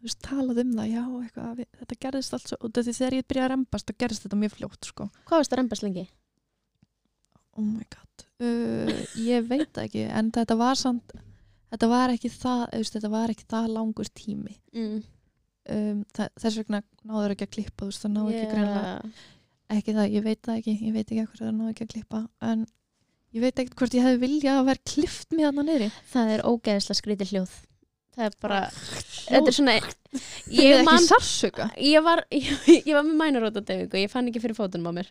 veist, 0.08 0.22
talað 0.26 0.62
um 0.64 0.76
það, 0.76 0.92
já, 0.92 1.04
eitthvað 1.22 1.56
við, 1.62 1.72
þetta 1.82 1.98
gerðist 2.06 2.38
allt 2.38 2.52
svo, 2.52 2.60
og 2.62 2.78
því 2.78 2.94
þegar 3.00 3.18
ég 3.18 3.28
byrjaði 3.30 3.48
að 3.48 3.52
rembast 3.56 3.90
þá 3.90 3.98
gerðist 4.04 4.28
þetta 4.28 4.40
mjög 4.44 4.56
fljótt, 4.60 4.92
sko. 4.92 5.10
Hvað 5.26 5.42
varst 5.42 5.54
það 5.54 5.62
rembast 5.62 5.86
lengi? 5.86 6.06
oh 7.56 7.64
my 7.64 7.86
god, 7.90 8.26
uh, 8.44 9.04
ég 9.24 9.48
veit 9.48 9.80
ekki 9.80 10.06
en 10.12 10.32
þetta 10.36 10.58
var 10.60 10.80
samt 10.80 11.14
þetta 11.72 11.90
var 11.92 12.14
ekki 12.14 12.32
það, 12.32 12.64
veist, 12.74 12.96
þetta 12.98 13.12
var 13.12 13.34
ekki 13.34 13.48
það 13.52 13.70
langur 13.76 14.10
tími. 14.16 14.56
Mm. 14.76 15.04
um, 15.76 16.02
það, 16.16 16.34
þess 16.44 16.60
vegna 16.62 16.82
náður 17.04 17.36
ekki 17.36 17.48
að 17.48 17.54
klippa 17.58 17.84
þú 17.84 17.92
veist, 17.92 18.04
það 18.04 18.16
náður 18.16 18.40
ekki 18.40 18.50
greinlega 18.54 18.96
ekki 19.76 19.96
það, 19.98 20.10
ég 20.14 20.26
veit 20.26 20.42
það 20.46 20.60
ekki, 20.62 20.76
ég 20.82 20.96
veit 20.96 21.06
ekki 21.06 21.22
hvað 21.22 21.44
það 21.44 21.56
náður 21.60 21.76
ekki 21.76 21.88
að 21.88 21.94
klippa 21.96 22.24
en 22.50 22.66
ég 23.36 23.44
veit 23.44 23.62
ekkert 23.64 23.80
hvort 23.80 23.96
ég 23.98 24.06
hefði 24.06 24.22
viljað 24.26 24.60
að 24.60 24.68
vera 24.70 24.86
klift 24.92 25.34
mér 25.34 25.50
þarna 25.50 25.66
niðri. 25.70 25.88
Það 26.12 26.34
er 26.36 26.46
ógeðslega 26.46 27.00
skrítið 27.00 27.32
hljóð 27.34 27.56
Það 28.16 28.28
er 28.30 28.36
bara 28.44 28.60
Þetta 28.72 29.50
er 29.52 29.56
svona 29.58 29.74
ég 30.56 30.84
man, 30.88 31.04
sársöka 31.04 31.68
ég, 31.76 32.00
var, 32.06 32.22
ég, 32.32 32.52
ég 32.88 32.94
var 32.96 33.04
með 33.04 33.18
mænarótadefingu 33.20 34.00
Ég 34.00 34.12
fann 34.12 34.30
ekki 34.32 34.44
fyrir 34.44 34.58
fótunum 34.58 34.88
á 34.88 34.98
mér. 35.02 35.10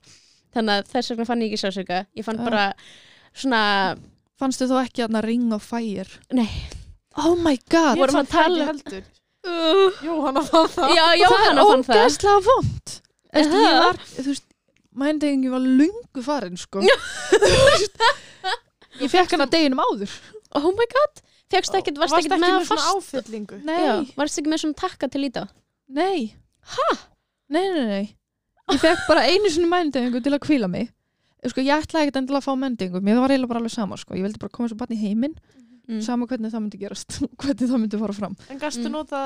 Þannig 0.54 0.78
að 0.80 0.92
þess 0.94 1.12
vegna 1.12 1.26
fann 1.28 1.42
ég 1.44 1.52
ekki 1.52 1.60
sásöka 1.64 2.04
Ég 2.16 2.26
fann 2.26 2.40
bara 2.40 2.70
svona 3.34 3.60
fannstu 4.40 4.68
þú 4.70 4.78
ekki 4.80 5.04
að 5.04 5.20
ring 5.26 5.52
of 5.54 5.66
fire? 5.66 6.08
Nei. 6.34 6.48
oh 7.20 7.34
my 7.38 7.58
god. 7.70 7.98
Vorum 8.00 8.22
að 8.22 8.30
tala- 8.32 8.70
heldur. 8.70 9.04
Jóhanna 10.04 10.42
fann 10.48 10.70
það. 10.72 10.94
Já, 10.96 11.04
það 11.04 11.20
Jóhanna 11.20 11.52
er 11.52 11.70
fann 11.70 11.84
það 11.84 12.00
ógeðslega 12.00 12.44
vond 12.48 12.94
Þú 13.34 14.24
veist, 14.30 14.44
mændegingi 14.94 15.50
var 15.50 15.64
lungu 15.66 16.22
farin 16.24 16.56
sko. 16.58 16.80
Þú 16.80 17.40
veist, 17.50 18.04
ég 19.02 19.10
fekk 19.10 19.34
hann 19.34 19.44
að 19.44 19.54
deginum 19.56 19.82
áður. 19.82 20.12
Oh 20.54 20.70
my 20.70 20.86
god 20.94 21.24
Fegst 21.54 21.76
ekkert, 21.78 21.98
varst 22.02 22.14
Varst 22.16 22.26
ekkert 22.26 22.36
ekki 22.36 22.42
með 22.44 22.52
með 22.52 22.60
að 22.60 22.68
svona 22.68 22.84
fast 22.84 23.14
áfyllingu? 23.14 23.60
Nei, 23.68 23.80
Já, 23.84 23.94
varst 24.18 24.40
ekki 24.42 24.50
með 24.52 24.62
svona 24.64 24.78
takka 24.82 25.08
til 25.14 25.22
líta 25.24 25.46
nei. 25.94 26.34
Hæ? 26.74 26.86
nei, 27.54 27.64
nei, 27.76 27.86
nei. 27.90 28.04
Ég 28.72 28.80
fekk 28.80 29.02
bara 29.08 29.24
einu 29.28 29.50
sinni 29.52 29.68
mændegingu 29.68 30.22
til 30.24 30.32
að 30.32 30.40
kvíla 30.46 30.68
mig. 30.72 30.88
Sko, 31.44 31.60
ég 31.60 31.84
ætlaði 31.84 32.06
ekkert 32.08 32.16
endilega 32.22 32.40
að 32.40 32.46
fá 32.48 32.54
mændegingu 32.56 33.02
mér 33.04 33.18
var 33.20 33.34
eiginlega 33.34 33.50
bara 33.52 33.60
alveg 33.60 33.74
sama 33.74 33.98
sko. 34.00 34.16
ég 34.16 34.24
vildi 34.24 34.40
bara 34.40 34.54
koma 34.56 34.70
svo 34.72 34.78
barn 34.80 34.94
í 34.96 35.00
heiminn. 35.02 35.34
Mm. 35.84 36.00
sama 36.00 36.24
hvernig 36.24 36.48
það 36.48 36.62
myndi 36.64 36.78
gerast 36.80 37.18
hvernig 37.42 37.68
það 37.68 37.80
myndi 37.82 37.98
fara 38.00 38.14
fram. 38.16 38.36
En 38.48 38.58
gastu 38.58 38.86
Mm. 38.88 38.92
nota 38.96 39.18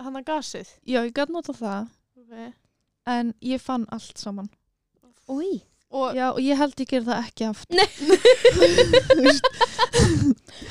hann 0.00 0.16
að 0.16 0.24
gasið? 0.30 0.70
Já, 0.88 1.02
ég 1.04 1.12
gæti 1.12 1.34
nota 1.34 1.52
það 1.52 1.90
okay. 2.22 2.52
en 3.12 3.34
ég 3.44 3.60
fann 3.60 3.84
allt 3.92 4.16
saman. 4.16 4.48
Új 5.28 5.60
Og 5.96 6.16
já, 6.16 6.26
og 6.28 6.40
ég 6.44 6.58
held 6.60 6.80
ég 6.82 6.90
gerði 6.90 7.08
það 7.08 7.20
ekki 7.24 7.42
aftur. 7.48 7.76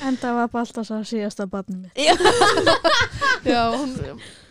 En 0.06 0.18
það 0.20 0.38
var 0.38 0.50
bara 0.52 0.64
alltaf 0.66 0.88
það 0.88 1.04
síðasta 1.10 1.46
barnið 1.50 1.86
mitt. 1.86 1.96
já, 3.46 3.62
hún, 3.78 3.92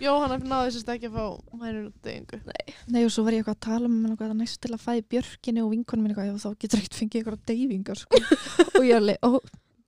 Jóhanna 0.02 0.38
náði 0.42 0.74
sérst 0.74 0.92
ekki 0.94 1.10
að 1.10 1.18
fá 1.18 1.24
mænur 1.58 1.90
deyingu 2.04 2.40
Nei. 2.44 3.02
Og 3.04 3.12
svo 3.12 3.24
var 3.26 3.36
ég 3.36 3.42
eitthvað 3.42 3.58
að 3.58 3.66
tala 3.66 3.90
með 3.90 4.24
hann 4.24 4.40
næst 4.42 4.60
til 4.62 4.72
að 4.74 4.84
fæði 4.84 5.04
björkinu 5.14 5.64
og 5.64 5.74
vinkonum 5.74 6.06
minn 6.06 6.14
eitthvað 6.14 6.32
og 6.36 6.42
þá 6.44 6.62
getur 6.64 6.80
ekkert 6.80 6.98
fengið 7.00 7.20
eitthvað 7.20 7.44
deyfingar 7.50 8.02
sko. 8.02 8.22
og 8.78 8.82
ég 8.86 8.94
er 8.94 9.02
alveg, 9.02 9.18
ó, 9.22 9.30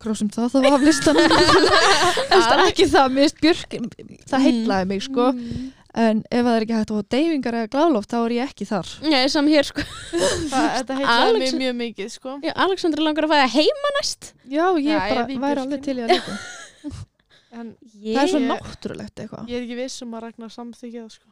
krossum 0.02 0.30
það 0.34 0.52
það 0.52 0.66
var 0.66 0.76
af 0.76 0.86
listan 0.86 1.16
ekki 2.66 2.88
það, 2.92 3.06
mér 3.16 3.22
veist 3.24 3.42
björkin 3.42 3.90
það 4.28 4.46
heitlaði 4.46 4.90
mig 4.92 5.06
sko. 5.06 5.30
Mm. 5.32 5.72
En 5.96 6.18
ef 6.30 6.42
það 6.44 6.54
er 6.58 6.64
ekki 6.66 6.76
hægt 6.76 6.90
að 6.92 6.98
fá 7.00 7.08
deyfingar 7.16 7.56
eða 7.60 7.70
gláðloft 7.72 8.10
þá 8.12 8.16
er 8.26 8.34
ég 8.36 8.50
ekki 8.50 8.66
þar. 8.68 8.90
Já, 9.06 9.16
ég 9.22 9.30
sam 9.32 9.46
hér 9.48 9.68
sko. 9.70 9.84
Það, 10.52 10.66
þetta 10.76 10.96
heitlaði 11.00 11.30
Alex- 11.30 11.52
mig 11.56 11.60
mjög 11.62 11.76
mikið 11.80 12.10
sko. 12.12 12.34
Já, 12.44 12.52
Alexander 12.66 13.02
langar 13.06 13.26
að 13.28 13.32
fæða 13.34 13.48
heima 13.56 13.92
næst. 13.98 14.30
Já, 14.44 14.64
ég 14.76 14.90
Já, 14.90 14.98
bara 15.08 15.24
ég 15.26 15.32
í 15.32 15.38
væri 15.46 15.62
alveg 15.64 15.80
björkinn. 15.80 15.86
til 15.86 15.96
í 15.96 16.04
að 16.04 16.12
líka 16.14 16.36
En 17.56 17.68
ég, 18.02 18.12
Það 18.12 18.22
er 18.22 18.30
svo 18.34 18.40
Ég- 18.42 18.50
náttúrulegt 18.52 19.20
eitthvað. 19.24 19.46
Ég 19.48 19.56
er 19.56 19.64
ekki 19.64 19.76
viss 19.78 20.02
um 20.04 20.12
að 20.18 20.24
Ragnar 20.26 20.52
samþykja 20.52 21.04
það 21.06 21.12
sko. 21.16 21.30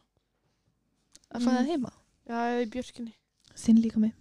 Að 1.35 1.45
fæða 1.45 1.63
heima? 1.69 1.91
Já, 2.25 2.37
eða 2.49 2.61
í 2.63 2.69
björkinni. 2.73 3.13
Þinn 3.65 3.81
líka 3.83 4.01
mig. 4.01 4.13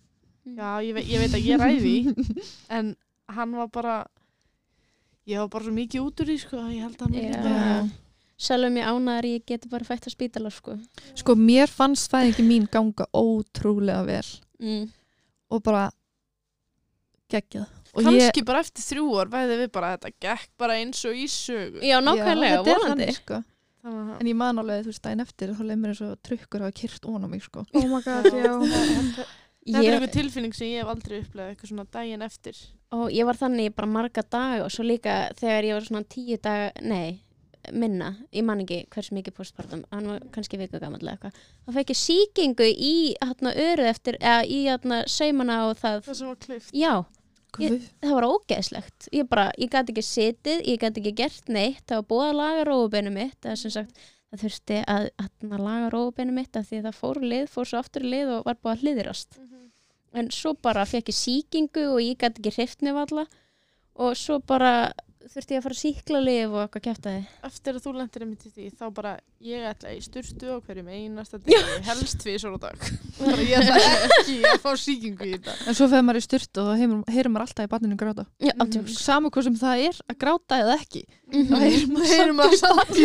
Já, 0.44 0.68
ég, 0.84 0.92
veit, 0.98 1.06
ég 1.08 1.22
veit 1.24 1.38
að 1.38 1.46
ég 1.48 1.62
ræði 1.62 1.94
En 2.76 2.90
hann 3.32 3.54
var 3.56 3.70
bara 3.72 3.94
Ég 5.24 5.40
var 5.40 5.48
bara 5.54 5.64
svo 5.64 5.72
mikið 5.72 6.02
út 6.04 6.20
úr 6.20 6.28
því 6.28 6.36
sko 6.42 6.58
að 6.60 6.74
Ég 6.74 6.82
held 6.84 6.98
að 6.98 7.06
hann 7.06 7.14
vildi 7.16 7.32
Já. 7.32 7.44
bara 7.46 7.70
Sjálfum 8.40 8.80
ég 8.80 8.88
ánaðar 8.90 9.28
ég 9.28 9.44
geti 9.46 9.70
bara 9.70 9.86
fætt 9.86 10.08
að 10.08 10.16
spítala 10.16 10.50
sko 10.52 10.76
Sko, 11.14 11.36
mér 11.38 11.70
fannst 11.70 12.10
fæðingi 12.12 12.46
mín 12.46 12.68
ganga 12.70 13.06
ótrúlega 13.14 14.02
vel 14.08 14.26
mm. 14.62 14.88
og 15.54 15.62
bara 15.64 15.86
geggjað 17.30 17.68
og 17.94 18.08
Kanski 18.08 18.42
bara 18.46 18.62
eftir 18.64 18.82
þrjú 18.82 19.06
ár 19.20 19.30
væði 19.30 19.58
við 19.62 19.70
bara 19.76 19.92
þetta 19.94 20.14
gekk 20.26 20.50
bara 20.58 20.80
eins 20.82 21.04
og 21.06 21.14
í 21.14 21.28
sögu 21.30 21.84
Já, 21.84 22.00
er 22.00 22.64
vonandi 22.66 23.12
sko. 23.14 23.38
En 23.84 24.26
ég 24.26 24.36
man 24.38 24.58
alveg, 24.58 24.82
þú 24.86 24.90
veist, 24.90 25.02
daginn 25.04 25.22
eftir 25.22 25.50
þá 25.54 25.62
leið 25.68 25.80
mér 25.82 25.92
eins 25.92 26.02
og 26.02 26.14
trukkur 26.24 26.64
hafa 26.64 26.74
kyrt 26.80 27.06
ón 27.06 27.26
á 27.26 27.28
mig, 27.28 27.44
sko. 27.44 27.66
Oh 27.76 27.84
my 27.90 28.00
god, 28.00 28.30
já. 28.32 28.54
Þetta 29.64 29.78
er 29.78 29.86
ég, 29.86 29.94
einhver 29.94 30.12
tilfinning 30.12 30.56
sem 30.56 30.72
ég 30.72 30.82
hef 30.82 30.90
aldrei 30.92 31.20
upplegað 31.22 31.52
eitthvað 31.52 31.70
svona 31.70 31.86
daginn 31.92 32.24
eftir 32.24 32.58
og 32.94 33.12
ég 33.14 33.24
var 33.26 33.38
þannig 33.38 33.74
bara 33.76 33.88
marga 33.90 34.22
daga 34.22 34.64
og 34.66 34.72
svo 34.72 34.84
líka 34.84 35.14
þegar 35.38 35.68
ég 35.68 35.78
var 35.78 35.86
svona 35.86 36.04
tíu 36.14 36.36
daga, 36.42 36.66
nei 36.84 37.23
minna, 37.72 38.12
ég 38.34 38.44
man 38.44 38.60
ekki 38.64 38.82
hversu 38.92 39.14
mikið 39.16 39.34
postpartum 39.38 39.84
hann 39.92 40.06
var 40.10 40.22
kannski 40.34 40.58
viku 40.60 40.80
gamall 40.82 41.00
eða 41.02 41.14
eitthvað 41.16 41.42
þá 41.66 41.74
fekk 41.78 41.92
ég 41.94 42.00
sýkingu 42.02 42.66
í 42.70 42.94
hérna 43.22 43.52
öruð 43.66 43.90
eftir, 43.90 44.18
eða 44.20 44.44
í 44.44 44.58
hérna 44.68 45.02
saumana 45.08 45.60
og 45.70 45.76
það, 45.80 46.00
Það 46.08 46.18
sem 46.20 46.28
var 46.32 46.40
klift 46.46 46.74
já, 46.74 46.94
Ég- 47.62 47.84
það 48.02 48.14
var 48.16 48.24
ógeðslegt. 48.26 49.04
Ég 49.14 49.28
bara, 49.30 49.44
ég 49.62 49.70
gæti 49.70 49.92
ekki 49.94 50.02
sitið, 50.02 50.62
ég 50.66 50.80
gæti 50.82 50.98
ekki 51.04 51.12
gert 51.20 51.48
neitt, 51.54 51.84
það 51.86 52.00
var 52.00 52.06
búið 52.10 52.24
að 52.32 52.38
laga 52.40 52.64
rófubeinu 52.66 53.12
mitt 53.14 53.36
það 53.44 53.52
er 53.52 53.60
sem 53.60 53.70
sagt, 53.70 54.00
það 54.32 54.40
þurfti 54.42 54.78
að, 54.90 55.06
að 55.22 55.60
laga 55.62 55.90
rófubeinu 55.94 56.34
mitt 56.34 56.56
af 56.58 56.66
því 56.66 56.80
að 56.80 56.88
það 56.88 56.98
fór 56.98 57.20
lið, 57.22 57.44
fór 57.54 57.70
svo 57.70 57.78
aftur 57.78 58.02
í 58.02 58.10
lið 58.10 58.32
og 58.34 58.48
var 58.48 58.58
búið 58.58 58.72
að 58.74 58.82
hliðrast. 58.82 59.38
En 60.18 60.30
svo 60.34 60.54
bara 60.66 60.82
fekk 60.86 61.12
ég 61.14 61.18
sýkingu 61.20 61.86
og 61.92 62.02
ég 62.02 62.18
gæti 62.18 62.42
ekki 62.42 62.54
hreift 62.58 62.82
nefn 62.82 63.04
alla 63.06 63.24
og 64.02 64.18
svo 64.18 64.40
bara 64.42 64.72
þurfti 65.32 65.54
ég 65.54 65.60
að 65.60 65.64
fara 65.64 65.74
að 65.74 65.80
síkla 65.80 66.18
lif 66.24 66.52
og 66.54 66.58
eitthvað 66.64 66.82
kæftaði 66.84 67.20
Eftir 67.48 67.76
að 67.78 67.84
þú 67.84 67.92
lendir 67.96 68.24
einmitt 68.24 68.44
í 68.44 68.50
því 68.54 68.64
þá 68.76 68.84
bara 68.96 69.12
ég 69.44 69.64
ætla 69.70 69.92
í 69.94 70.00
sturtu 70.04 70.50
á 70.52 70.56
hverjum 70.66 70.88
einasta 70.92 71.38
degi 71.44 71.78
helst 71.88 72.18
tvið 72.20 72.36
svo 72.42 72.58
dag 72.60 72.76
bara 73.20 73.46
ég 73.46 73.56
ætla 73.62 73.78
ekki 74.18 74.36
að 74.50 74.60
fá 74.64 74.70
sýkingu 74.84 75.28
í 75.28 75.32
þetta 75.38 75.54
En 75.70 75.78
svo 75.78 75.88
feður 75.88 76.04
maður 76.08 76.20
í 76.20 76.24
styrtu 76.26 76.60
og 76.60 76.68
þá 76.68 76.74
heyrir, 76.82 77.00
heyrir 77.14 77.32
maður 77.34 77.46
alltaf 77.48 77.64
í 77.64 77.72
barninu 77.74 77.96
gráta. 78.00 78.26
Já, 78.42 78.52
Mhm. 78.54 78.60
ándjóks 78.66 78.98
Samu 79.04 79.30
hvað 79.32 79.44
sem 79.48 79.56
það 79.64 79.84
er 79.88 79.96
að 80.12 80.18
gráta 80.24 80.58
eða 80.64 80.74
ekki. 80.82 81.02
Mhm. 81.32 81.46
Þá 81.48 81.56
heyrir 81.64 82.34
maður 82.36 82.58
samt 82.60 82.78
að 82.94 82.98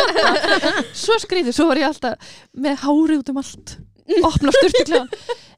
samt 0.00 0.96
Svo 1.04 1.18
skrítið, 1.22 1.52
svo 1.56 1.66
var 1.70 1.76
ég 1.82 1.88
alltaf 1.90 2.32
með 2.56 2.76
hári 2.86 3.18
út 3.20 3.28
um 3.34 3.40
allt. 3.42 3.76
Opna 4.26 4.50
styrtuklegan. 4.56 5.08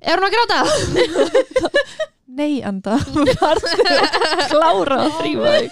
Er 0.03 0.19
hún 0.19 0.27
að 0.29 0.35
gráta? 0.35 0.59
Nei, 2.33 2.63
enda. 2.65 2.95
Klára 4.53 4.99
að 5.05 5.17
þrýfa 5.19 5.51
þig. 5.55 5.71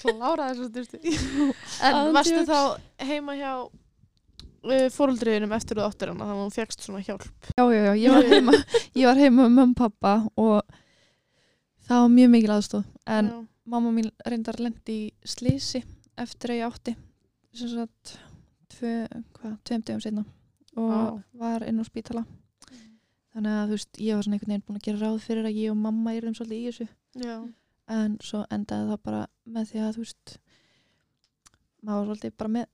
klára 0.00 0.46
þessu 0.50 0.68
sturtu 0.70 1.00
En 1.04 1.96
Ándjóks. 1.98 2.14
varstu 2.16 2.44
þá 2.48 2.58
heima 3.08 3.34
hjá 3.38 3.50
uh, 3.64 4.86
fóruldriðinum 4.94 5.52
eftir 5.56 5.78
þú 5.80 5.84
áttir 5.88 6.12
hana 6.12 6.24
þannig 6.24 6.38
að 6.38 6.42
hún 6.44 6.54
fegst 6.54 6.84
svona 6.86 7.02
hjálp 7.04 7.26
Já, 7.56 7.64
já, 7.68 7.80
já, 7.84 7.92
ég 8.00 8.14
var 8.16 8.28
heima, 8.32 8.54
ég 8.96 9.08
var 9.10 9.20
heima 9.20 9.46
með 9.46 9.56
mömmu 9.58 9.74
og 9.74 9.80
pappa 9.82 10.14
og 10.40 10.78
það 11.84 12.04
var 12.06 12.14
mjög 12.14 12.30
mikil 12.32 12.54
aðstóð. 12.56 12.86
En 13.18 13.28
Já. 13.32 13.40
mamma 13.74 13.90
mín 13.92 14.08
reyndar 14.28 14.56
lendi 14.64 14.94
í 15.02 15.10
slísi 15.28 15.82
eftir 16.20 16.54
að 16.54 16.60
ég 16.62 16.70
átti 16.70 16.96
sem 17.54 17.70
sagt 17.74 18.14
tveim 18.74 19.82
dögum 19.84 20.00
setna 20.02 20.24
og 20.74 20.88
Vá. 20.90 21.22
var 21.44 21.64
inn 21.68 21.78
á 21.78 21.84
spítala 21.86 22.24
þannig 23.34 23.56
að 23.58 23.66
þú 23.72 23.76
veist, 23.76 24.00
ég 24.00 24.14
var 24.14 24.22
svona 24.26 24.36
einhvern 24.38 24.52
veginn 24.54 24.64
búin 24.68 24.78
að 24.80 24.86
gera 24.88 25.02
ráð 25.02 25.18
fyrir 25.24 25.48
að 25.48 25.58
ég 25.58 25.70
og 25.74 25.80
mamma 25.84 26.14
erum 26.14 26.34
svolítið 26.38 26.60
í 26.60 26.68
þessu. 26.70 26.86
Já. 27.24 27.36
en 27.94 28.14
svo 28.24 28.44
endaði 28.54 28.88
það 28.90 29.00
bara 29.04 29.22
með 29.44 29.66
því 29.70 29.80
að 29.84 29.90
þú 29.98 30.04
veist 30.04 30.36
maður 31.84 31.98
var 31.98 32.06
svolítið 32.08 32.36
bara 32.40 32.52
með 32.58 32.70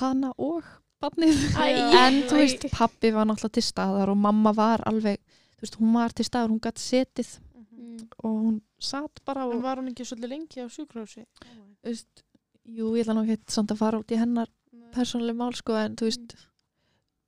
hana 0.00 0.32
og 0.38 0.72
Æ, 1.04 1.66
en 2.00 2.14
þú 2.30 2.36
veist, 2.38 2.62
pappi 2.72 3.10
var 3.12 3.26
náttúrulega 3.28 3.52
til 3.58 3.62
staðar 3.66 4.08
og 4.08 4.16
mamma 4.16 4.54
var 4.56 4.80
alveg 4.88 5.18
þú 5.20 5.60
veist, 5.66 5.74
hún 5.76 5.90
var 5.98 6.14
til 6.16 6.24
staðar, 6.24 6.48
hún 6.54 6.62
gætt 6.64 6.80
setið 6.80 7.34
Mm. 7.74 8.08
og 8.24 8.30
hún 8.44 8.54
satt 8.80 9.20
bara 9.26 9.42
En 9.44 9.52
og 9.56 9.62
var 9.62 9.76
hún 9.78 9.90
ekki 9.90 10.04
svolítið 10.06 10.30
lengi 10.30 10.62
á 10.62 10.66
sjúkrahúsi? 10.72 11.24
þú 11.42 11.84
veist, 11.90 12.22
jú, 12.64 12.88
ég 12.96 13.04
ætla 13.04 13.14
nú 13.18 13.22
ekki 13.26 13.52
samt 13.52 13.70
að 13.74 13.78
fara 13.82 13.98
út 14.00 14.10
í 14.14 14.16
hennar 14.18 14.48
persónuleg 14.94 15.36
mál 15.36 15.52
sko, 15.54 15.74
en 15.76 15.94
þú 15.96 16.08
veist 16.08 16.34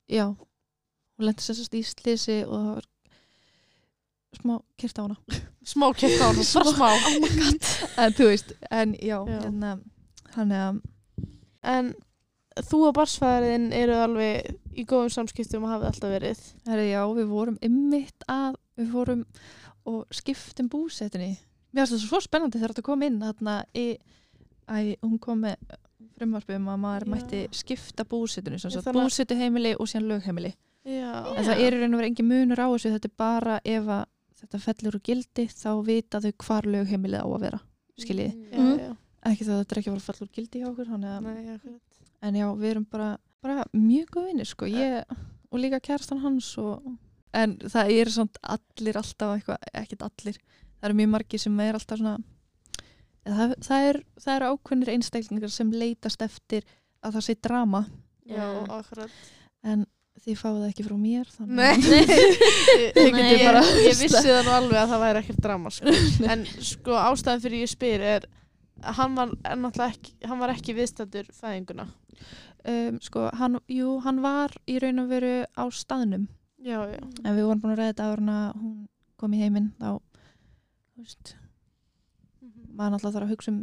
já, 0.09 0.25
hún 1.17 1.27
lendi 1.29 1.43
sérst 1.45 1.73
í 1.77 1.83
slisi 1.87 2.39
og 2.45 2.53
það 2.57 2.73
var 2.77 2.87
smá 4.37 4.55
kyrt 4.77 4.99
á 4.99 5.03
hana. 5.05 5.17
Smá 5.67 5.87
kett 5.97 6.21
á 6.23 6.27
hún, 6.31 6.37
bara 6.39 6.71
smá 6.71 6.89
en 8.05 8.13
þú 8.15 8.27
veist, 8.29 8.53
en 8.71 8.93
já, 8.95 9.17
Já. 9.27 9.39
hérna 9.43 9.71
þannig 10.35 10.61
að 10.67 10.83
En 11.67 11.89
þú 12.69 12.77
og 12.87 12.93
barsfæðarinn 12.95 13.65
eru 13.75 13.95
alveg 13.99 14.53
í 14.77 14.85
góðum 14.87 15.09
samskiptum 15.11 15.65
og 15.67 15.71
hafið 15.73 15.87
alltaf 15.89 16.13
verið. 16.13 16.43
Herri, 16.69 16.85
já, 16.93 17.01
við 17.17 17.25
vorum 17.27 17.57
ymmit 17.65 18.23
að 18.31 18.55
við 18.79 18.93
fórum 18.93 19.25
og 19.89 20.05
skiptum 20.15 20.69
búsettinni 20.71 21.33
mér 21.75 21.83
finnst 21.89 21.97
þetta 21.97 22.07
svo 22.07 22.21
spennandi 22.23 22.61
þegar 22.61 22.73
þetta 22.75 22.85
kom 22.87 23.03
inn 23.03 23.19
þarna 23.21 23.57
í, 23.75 23.85
æ, 24.71 24.77
hún 25.03 25.17
kom 25.21 25.43
með 25.43 25.57
frumvarpi 26.17 26.55
um 26.57 26.69
að 26.71 26.79
maður 26.85 27.05
Já. 27.07 27.11
mætti 27.17 27.41
skipta 27.59 28.05
þannig 28.87 29.01
að- 29.03 29.09
búsituheimili 29.11 29.73
og 29.75 29.91
síðan 29.91 30.07
lögheimili 30.13 30.53
Já. 30.87 31.11
en 31.35 31.43
það 31.47 31.61
er 31.65 31.75
í 31.75 31.79
raun 31.81 31.93
og 31.93 31.99
verið 31.99 32.09
engin 32.13 32.29
munur 32.31 32.61
á 32.63 32.67
þessu 32.71 32.91
þetta 32.95 33.09
er 33.11 33.15
bara 33.19 33.55
ef 33.65 33.89
þetta 34.41 34.59
fellur 34.63 34.95
úr 34.99 35.03
gildi 35.03 35.47
þá 35.51 35.69
vita 35.85 36.21
þau 36.23 36.31
hvar 36.45 36.67
lögheimilið 36.69 37.23
á 37.25 37.27
að 37.27 37.41
vera 37.43 37.59
skiljiði, 37.97 38.33
Já, 38.53 38.57
Mhm. 38.61 38.79
já. 38.79 38.91
ekki 39.31 39.43
það 39.47 39.55
að 39.57 39.61
þetta 39.63 39.73
er 39.75 39.79
ekki 39.81 39.91
að 39.91 40.05
fella 40.07 40.25
úr 40.27 40.33
gildi 40.37 40.59
hjá 40.61 40.67
okkur 40.69 40.91
þannig 40.91 41.11
að, 41.11 41.21
Nei, 41.23 41.79
en 42.21 42.35
já, 42.35 42.45
við 42.55 42.69
erum 42.71 42.85
bara, 42.91 43.09
bara 43.41 43.65
mjög 43.73 44.07
góð 44.15 44.25
vinnir 44.29 44.45
sko, 44.47 44.65
ég 44.65 45.03
og 45.51 45.59
líka 45.59 45.79
kærstan 45.81 46.19
hans 46.21 46.57
og, 46.57 46.83
en 47.33 47.57
það 47.57 47.91
er 47.99 48.09
samt 48.09 48.37
allir 48.43 48.95
alltaf 48.97 49.35
eitthvað, 49.37 49.57
ekkert 49.73 50.01
allir 50.07 50.37
það 50.37 50.83
eru 50.89 50.93
mjög 51.01 51.09
margir 51.09 51.39
sem 51.39 51.59
er 51.59 51.73
alltaf 51.73 51.99
svona 51.99 52.17
það, 53.27 53.53
það, 53.65 53.87
er, 53.89 53.99
það 54.23 54.35
eru 54.37 54.49
ákveðnir 54.55 54.91
einstaklingar 54.95 55.49
sem 55.53 55.71
leitast 55.71 56.21
eftir 56.21 56.63
að 57.03 57.17
það 57.17 57.25
sé 57.27 57.35
drama 57.41 57.81
Já, 58.27 58.45
akkurat. 58.69 59.09
en 59.63 59.85
þið 60.25 60.39
fáið 60.39 60.57
það 60.57 60.69
ekki 60.71 60.85
frá 60.87 60.95
mér 61.01 61.29
þannig 61.35 61.59
Nei. 61.59 61.75
Ég, 61.77 63.07
ég, 63.07 63.43
bara 63.45 63.61
ég 63.83 63.99
vissi 63.99 64.23
það 64.25 64.41
nú 64.47 64.55
alveg 64.55 64.79
að 64.81 64.91
það 64.93 65.03
væri 65.03 65.21
ekkert 65.21 65.43
drama 65.45 65.71
sko. 65.73 65.93
en 66.33 66.43
sko 66.71 66.97
ástæðan 67.01 67.43
fyrir 67.45 67.63
ég 67.63 67.71
spyr 67.71 68.05
er 68.15 68.27
hann 68.97 69.15
var 69.17 69.31
náttúrulega 69.33 69.93
ekki, 69.93 70.13
hann 70.29 70.41
var 70.41 70.53
ekki 70.53 70.75
viðstættur 70.77 71.31
fæðinguna. 71.33 71.87
Um, 72.67 72.99
sko, 73.01 73.27
hann, 73.39 73.57
jú, 73.71 73.95
hann 74.03 74.21
var 74.25 74.53
í 74.69 74.77
raun 74.83 75.01
og 75.01 75.09
veru 75.11 75.33
á 75.55 75.63
staðnum. 75.73 76.27
Já, 76.61 76.81
já, 76.89 76.99
en 77.23 77.37
við 77.37 77.45
vorum 77.47 77.61
búin 77.63 77.73
að 77.75 77.81
ræða 77.81 77.91
þetta 77.93 78.07
áður 78.07 78.23
en 78.23 78.31
að 78.33 78.47
hún 78.61 78.77
kom 79.17 79.33
í 79.33 79.41
heiminn 79.41 79.69
þá 79.77 79.89
þú 79.97 81.03
veist, 81.05 81.35
maður 82.73 82.95
náttúrulega 82.95 83.15
þarf 83.17 83.27
að 83.27 83.33
hugsa 83.35 83.53
um 83.53 83.59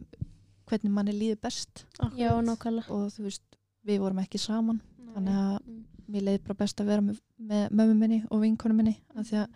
hvernig 0.70 0.94
manni 0.94 1.14
líður 1.14 1.40
best. 1.44 1.84
Já, 2.16 2.30
og 2.34 3.10
þú 3.14 3.26
veist, 3.26 3.44
við 3.84 4.00
vorum 4.02 4.22
ekki 4.24 4.40
saman 4.40 4.80
þannig 5.14 5.42
að 5.42 5.58
Mm. 5.64 5.82
Mér 6.08 6.22
leiði 6.28 6.42
bara 6.46 6.54
best 6.54 6.80
að 6.80 6.86
vera 6.92 7.00
með, 7.02 7.20
með 7.40 7.70
mömmu 7.70 7.94
minni 7.98 8.22
og 8.30 8.40
vinkonu 8.44 8.74
minni 8.74 8.96
af 9.16 9.26
því 9.30 9.36
að 9.42 9.48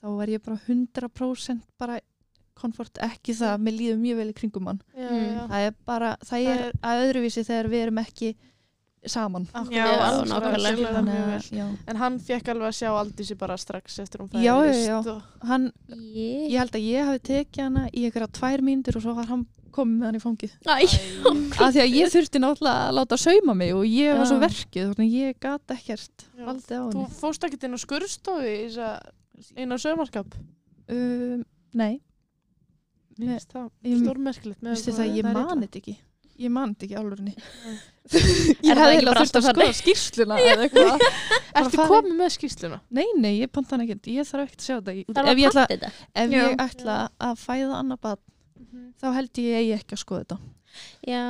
þá 0.00 0.06
var 0.16 0.26
ég 0.34 0.42
bara 0.44 0.56
100% 0.66 1.60
bara 1.78 2.00
komfort 2.60 2.98
ekki 3.00 3.32
það 3.38 3.54
að 3.54 3.62
mér 3.64 3.76
líður 3.78 3.98
mjög 4.02 4.16
vel 4.20 4.28
í 4.30 4.36
kringum 4.36 4.66
hann. 4.68 4.80
Já, 4.96 5.08
Mm. 5.08 5.26
já. 5.36 5.46
það 5.48 5.66
er 5.66 5.74
bara, 5.86 6.16
það 6.20 6.28
Það 6.30 6.48
er 6.50 6.60
er- 6.66 6.72
að 6.82 7.02
öðruvísi 7.06 7.44
þegar 7.46 7.68
við 7.72 7.82
erum 7.86 7.98
ekki 7.98 8.34
saman. 9.06 9.46
Já, 9.46 9.86
þannig 10.92 11.14
að, 11.16 11.76
en 11.88 11.96
hann 11.96 12.18
fekk 12.20 12.48
alveg 12.52 12.68
að 12.68 12.76
sjá 12.76 12.90
Aldísi 13.00 13.36
bara 13.38 13.56
strax 13.56 13.98
eftir 14.02 14.20
hún 14.20 14.28
fæðist 14.28 14.44
Já, 14.44 14.56
já, 14.66 14.86
já. 14.86 14.98
og, 14.98 15.22
hann, 15.48 15.70
Ég... 15.88 16.50
ég 16.52 16.58
held 16.58 16.76
að 16.76 16.84
ég 16.84 17.06
hafi 17.08 17.22
tekið 17.30 17.62
hana 17.64 17.86
í 17.94 18.04
einhverja 18.04 18.28
tvær 18.36 18.60
mínútur 18.66 18.96
og 19.00 19.02
svo 19.06 19.14
var 19.16 19.24
hann 19.32 19.46
komið 19.76 19.96
með 20.00 20.06
hann 20.10 20.18
í 20.18 20.22
fangið. 20.24 20.52
Æ, 20.66 20.74
af 21.64 21.72
því 21.74 21.82
að 21.84 21.94
ég 21.96 22.12
þurfti 22.14 22.42
náttúrulega 22.42 22.84
að 22.88 22.94
láta 22.98 23.18
sauma 23.20 23.54
mig 23.60 23.72
og 23.76 23.86
ég 23.88 24.18
var 24.20 24.28
svo 24.30 24.38
verkið 24.42 24.90
þannig 24.92 25.06
að 25.08 25.16
ég 25.20 25.40
gat 25.46 25.74
ekkert 25.76 26.26
þú 26.94 27.06
fóst 27.20 27.46
ekkert 27.48 27.66
inn 27.68 27.76
á 27.76 27.80
skurðstofi 27.84 28.54
að 28.76 29.56
einn 29.56 29.72
á 29.72 29.76
sögmarskap 29.80 30.36
um, 30.90 31.42
Nei, 31.78 32.00
Mér 33.20 33.34
finnst 33.36 33.50
það 33.52 33.66
ég- 33.86 33.98
stórmerkilegt 34.04 34.62
með 34.64 34.72
veistu 34.74 34.90
hvað 34.94 35.02
það, 35.02 35.10
ég 35.18 35.24
er 35.26 35.34
man 35.34 35.42
illa. 35.44 35.60
þetta 35.66 35.78
ekki. 35.82 35.96
Ég 36.40 36.52
man 36.54 36.70
þetta 36.72 36.86
ekki 36.86 36.96
álurinn 36.96 37.32
Er 38.10 38.64
ég 38.64 38.78
hefði 38.80 39.04
bara 39.06 39.20
þurft 39.22 39.36
að 39.36 39.44
alltaf 39.44 39.58
skoða 39.60 39.74
skýrsluna 39.76 40.38
eða 40.40 40.64
eitthvað. 40.64 41.02
Ertu 41.60 41.84
komið 41.90 42.14
með 42.16 42.30
skýrsluna? 42.36 42.78
nei, 42.96 43.04
nei, 43.20 43.32
ég 43.42 43.52
panta 43.52 43.76
hann 43.76 43.84
ekkert, 43.84 44.08
ég 44.10 44.26
þarf 44.26 44.46
ekkert 44.48 44.62
að 44.62 44.66
sjá 44.66 44.74
þetta 44.80 44.94
Ég- 44.96 45.04
ef 45.20 45.42
ég 45.42 45.50
ætla, 45.50 45.66
ég 46.32 46.64
að 47.28 47.36
fæða 47.44 47.76
annað 47.82 48.00
bad 48.08 48.22
þá 49.00 49.06
held 49.16 49.40
ég 49.42 49.56
að 49.60 49.66
ég 49.68 49.80
ekki 49.84 49.96
að 49.96 50.02
skoða 50.04 50.22
þetta 50.24 50.38
Já. 51.10 51.22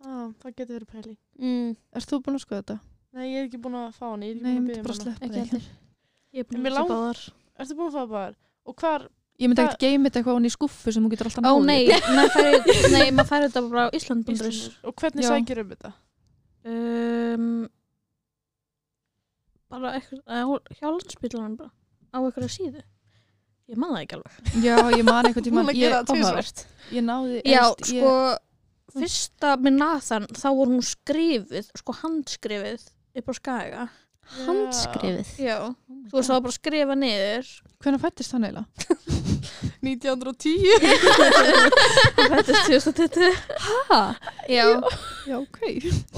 Ah, 0.00 0.26
það 0.40 0.54
getur 0.56 0.74
verið 0.78 0.88
pæli 0.94 1.16
Mm, 1.40 1.76
Ert 1.96 2.08
þú 2.10 2.18
búin 2.24 2.36
að 2.36 2.42
skoða 2.44 2.60
þetta? 2.62 2.78
Nei, 3.16 3.24
ég 3.32 3.38
er 3.40 3.46
ekki 3.48 3.60
búin 3.64 3.76
að 3.80 3.94
fá 3.96 4.04
hann 4.10 4.22
Ég 4.26 4.34
er 4.36 4.40
að 4.40 4.58
myndi 4.60 4.80
bara 4.84 4.92
hana 4.94 5.00
sleppa 5.02 5.30
heldur. 5.34 5.64
Ég 6.36 6.44
er 6.44 6.48
búin 6.50 6.66
að 6.68 6.74
sjá 6.76 6.84
báðar. 6.90 7.20
Ertu 7.60 7.76
búin 7.78 7.88
að 7.88 7.94
fá 7.94 8.00
það 8.00 8.12
bara? 8.14 8.34
Og 8.70 8.76
hvar, 8.82 9.06
Ég 9.40 9.48
myndi 9.48 9.62
ekkert 9.64 9.80
geima 9.86 10.04
þetta 10.10 10.20
eitthvað 10.20 10.36
hún 10.36 10.48
í 10.48 10.52
skuffu 10.52 10.92
sem 10.92 11.06
þú 11.06 11.10
getur 11.14 11.30
alltaf 11.30 11.48
Ó 11.48 11.52
náðið. 11.56 11.66
nei, 11.70 11.82
maður 12.16 12.32
færi, 12.36 12.74
nei, 12.92 13.06
maður 13.16 13.28
færi 13.30 13.48
þetta 13.48 13.62
bara 13.70 13.84
á 13.88 13.88
Ísland.is 13.96 14.60
og 14.84 14.94
hvernig 15.00 15.24
sækir 15.30 15.62
um 15.64 15.70
þetta? 15.72 15.92
um, 16.70 17.46
bara 19.70 19.92
eitthvað 19.96 20.20
á, 20.28 20.40
hjá 20.76 20.86
landsbytlanum 20.90 21.56
bara 21.60 21.70
á 22.12 22.18
eitthvað 22.20 22.50
síðu 22.52 22.82
ég 23.70 23.78
man 23.80 23.94
það 23.94 24.02
ekki 24.04 24.18
alveg. 24.18 24.52
Já, 24.66 24.76
ég 24.98 25.04
man 25.06 25.28
einhvern 25.30 25.60
að 25.62 25.72
ég, 25.72 25.80
gera 25.84 26.00
það 26.02 26.10
tvisvar. 26.10 26.52
ég 26.96 27.04
náði 27.06 27.40
já, 27.46 27.62
efst, 27.70 27.90
sko 27.90 28.14
fyrsta 29.00 29.54
með 29.62 29.76
Nathan 29.78 30.26
þá 30.34 30.46
voru 30.58 30.70
hún 30.74 30.86
skrifið, 30.90 31.68
sko 31.78 31.94
handskrifið 32.02 32.86
upp 33.20 33.30
á 33.30 33.34
skaga. 33.38 33.88
Handskrifið. 34.44 35.30
já, 35.42 35.56
þú 36.10 36.14
veist 36.18 36.28
það 36.30 36.36
var 36.36 36.42
bara 36.46 36.52
að 36.54 36.58
skrifa 36.60 36.96
niður. 36.98 37.46
Ég, 37.50 37.66
Hvernig 37.80 38.02
fættist 38.02 38.34
hann 38.36 38.44
eiginlega? 38.46 38.66
1910 39.80 40.60
hann 42.16 42.34
fættist 42.34 42.66
2020 42.68 43.32
Ha? 43.88 44.00
já, 44.48 44.66
Já, 45.26 45.36
ok. 45.40 45.58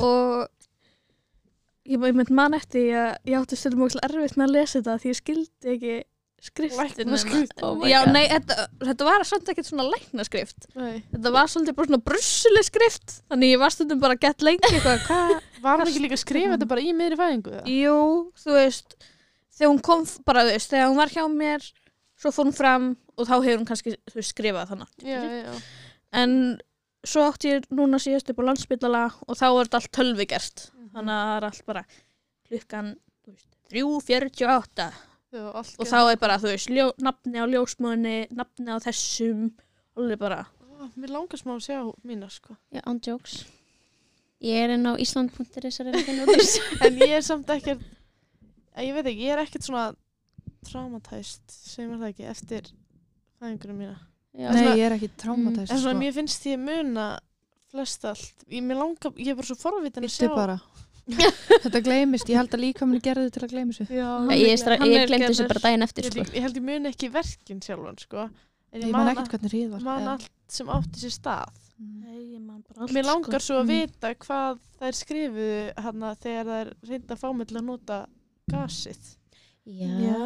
Og 0.02 0.48
ég, 1.86 1.98
ég 1.98 2.16
mynd 2.16 2.32
man 2.34 2.54
eftir 2.58 2.80
því 2.82 2.96
að 3.02 3.12
ég 3.32 3.38
átti 3.40 3.58
stundum 3.58 3.84
okkur 3.86 4.04
erfitt 4.08 4.36
með 4.38 4.48
að 4.48 4.54
lesa 4.56 4.78
þetta 4.80 4.96
því 5.02 5.12
ég 5.12 5.18
skildi 5.20 5.72
ekki 5.76 5.94
skriftin 6.42 6.80
Læknaskrift, 7.06 7.62
oh 7.62 7.84
já, 7.86 8.00
nei, 8.10 8.24
þetta, 8.32 8.66
þetta 8.82 9.06
var 9.06 9.24
samt 9.28 9.50
ekkert 9.52 9.68
svona 9.68 9.84
læknaskrift. 9.92 10.66
Nei. 10.74 11.04
þetta 11.12 11.30
var 11.36 11.50
svolítið 11.52 11.76
bara 11.78 11.90
svona 11.90 12.02
brussuleg 12.10 12.66
skrift. 12.66 13.14
Þannig 13.30 13.52
ég 13.54 13.62
var 13.62 13.74
stundum 13.74 14.00
bara 14.02 14.16
gett 14.18 14.42
lengi 14.42 14.66
eitthvað, 14.72 15.04
hvað, 15.08 15.36
Var 15.62 15.78
hann 15.78 15.86
ekki 15.92 16.02
líka 16.02 16.18
að 16.18 16.24
skrifa 16.24 16.56
þetta 16.56 16.68
bara 16.72 16.82
í 16.82 16.90
miðri 16.98 17.18
fæðingu? 17.20 17.54
eða? 17.60 17.76
jú, 17.76 17.98
þú 18.42 18.56
veist 18.58 18.96
þegar 19.52 19.70
hún 19.70 19.80
kom, 19.86 20.02
bara 20.26 20.42
þú 20.48 20.56
veist, 20.56 20.72
þegar 20.72 20.90
hún 20.90 20.98
var 20.98 21.14
hjá 21.14 21.22
mér 21.30 21.68
svo 22.22 22.32
fór 22.34 22.48
hún 22.48 22.56
fram 22.56 22.90
og 23.18 23.28
þá 23.28 23.34
hefur 23.36 23.60
hún 23.60 23.68
kannski, 23.68 23.94
þú 24.10 24.18
veist, 24.18 24.32
skrifað 24.34 24.72
þannig 24.72 25.06
Já, 25.06 25.20
já, 25.22 25.54
en 26.22 26.34
svo 27.06 27.24
átti 27.28 27.50
ég 27.54 27.70
núna 27.74 27.98
síðast 28.02 28.30
upp 28.32 28.42
á 28.42 28.48
landsbytala 28.50 29.04
og 29.26 29.38
þá 29.38 29.46
er 29.50 29.68
þetta 29.68 29.80
allt 29.80 29.92
tölvi 29.98 30.26
gert 30.30 30.66
þannig 30.94 31.14
að 31.14 31.24
það 31.28 31.36
er 31.36 31.46
allt 31.48 31.64
bara 31.70 31.82
klukkan 32.50 32.92
þú 33.22 33.34
veist, 33.36 33.48
3.48 33.72 34.88
já 35.32 35.44
og 35.52 35.86
þá 35.88 35.98
er 36.12 36.18
bara, 36.20 36.36
þú 36.42 36.50
veist, 36.52 36.68
ljó, 36.70 36.90
nafni 37.00 37.40
á 37.40 37.46
ljósmöðunni 37.48 38.16
nafni 38.36 38.68
á 38.68 38.76
þessum 38.84 39.46
alveg 39.96 40.18
bara, 40.20 40.42
Ó, 40.82 40.88
Mér 40.98 41.12
langar 41.14 41.38
smá 41.38 41.52
að 41.54 41.64
sjá 41.68 41.76
mína 42.04 42.26
sko. 42.32 42.56
Já, 42.74 42.80
on 42.90 42.98
jokes. 43.06 43.44
Ég 44.42 44.56
er 44.64 44.72
inn 44.74 44.88
á 44.88 44.98
Ísland.is 44.98 45.78
að 45.78 45.86
reyna 45.86 46.00
að 46.00 46.06
finna 46.08 46.24
út 46.26 46.32
úr 46.34 46.40
þessu. 46.42 46.62
En 46.88 46.96
ég 46.98 47.12
er 47.16 47.22
samt 47.22 47.52
ekkert 47.54 47.84
Ég 48.82 48.94
veit 48.96 49.06
ekki, 49.06 49.22
ég 49.28 49.32
er 49.36 49.42
ekkert 49.44 49.66
svona 49.68 49.84
traumatæst, 50.66 51.42
segjum 51.52 52.00
það 52.00 52.08
ekki, 52.12 52.26
eftir 52.32 52.70
fæðingunum 53.38 53.78
mína. 53.82 53.96
Já, 54.32 54.48
Nei, 54.48 54.62
svona- 54.62 54.76
ég 54.78 54.86
er 54.88 54.94
ekki 54.96 55.10
traumatæst 55.20 55.70
En 55.70 55.78
svona, 55.78 55.94
sko. 55.94 56.00
mér 56.02 56.14
finnst 56.16 56.46
ég 56.48 56.58
muna 56.58 57.06
flest 57.70 58.04
allt. 58.08 58.44
Ég, 58.48 58.62
mér 58.64 58.80
langar, 58.80 59.12
ég 59.20 59.28
er 59.28 59.34
bara 59.38 59.46
svo 59.46 59.56
forvitin 59.60 60.04
að 60.08 60.14
sjá 60.16 60.28
bara 60.34 60.58
Þetta 61.64 61.80
gleymist, 61.86 62.28
ég 62.32 62.36
held 62.40 62.54
að 62.56 62.62
líka 62.64 62.86
mér 62.88 63.00
gerði 63.04 63.30
til 63.34 63.42
að 63.46 63.52
Já, 63.90 64.08
Já, 64.28 64.36
ég, 64.38 65.08
glemdi 65.10 65.28
þessu 65.32 65.48
bara 65.48 65.62
daginn 65.66 65.82
eftir, 65.86 66.08
sko. 66.10 66.18
ég, 66.22 66.32
ég 66.38 66.42
held 66.46 66.56
ég 66.60 66.66
muni 66.68 66.92
ekki 66.92 67.10
verkin 67.12 67.60
sjálfan 67.64 67.98
sko. 68.02 68.28
En 68.72 68.80
Ég 68.80 68.88
ég 68.88 68.92
man 68.96 69.10
ekkert 69.12 69.34
hvernig 69.34 69.52
ríð 69.52 69.70
var 69.76 69.82
man 69.84 70.08
allt 70.14 70.30
sem 70.48 70.66
átti 70.72 71.02
sér 71.04 71.16
stað 71.18 71.58
Mm. 71.82 72.02
nei, 72.04 72.18
ég 72.36 72.40
man 72.40 72.60
bara 72.62 72.84
allt 72.84 72.92
Mér 72.94 73.04
langar 73.08 73.40
sko. 73.40 73.46
svo 73.48 73.56
að 73.58 73.64
Mm. 73.64 73.70
vita 73.72 74.14
hvað 74.14 74.58
þær 74.78 74.94
skrifuðu 74.94 75.72
hana, 75.82 76.10
þegar 76.14 76.46
þær 76.52 76.68
reynda 76.88 77.14
að 77.16 77.18
fá 77.22 77.28
mig 77.34 77.48
til 77.48 77.56
að 77.58 77.64
nota 77.64 77.96
gasið 78.52 79.00
Já. 79.66 79.88
Já. 80.04 80.18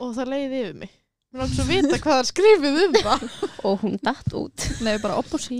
og 0.00 0.14
það 0.16 0.30
leiði 0.32 0.60
yfir 0.62 0.74
mig 0.80 0.90
Mér 1.34 1.42
langar 1.42 1.54
svo 1.56 1.64
að 1.64 1.70
vita 1.72 1.98
hvað 2.00 2.18
þær 2.20 2.28
skrifuðu 2.30 2.82
um 2.86 2.96
það. 2.96 3.24
Og 3.66 3.80
hún 3.82 3.96
datt 4.04 4.34
út. 4.38 4.66
Nei, 4.86 4.92
bara 5.02 5.16
upp 5.20 5.32
og 5.36 5.42
sí. 5.42 5.58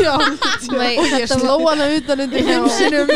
Já, 0.00 0.14
Nei, 0.72 0.94
og 0.98 1.12
ég 1.18 1.26
sló 1.30 1.58
var, 1.62 1.76
hana 1.76 1.88
utan 1.98 2.24
undir 2.24 2.46
heimsinum 2.48 3.12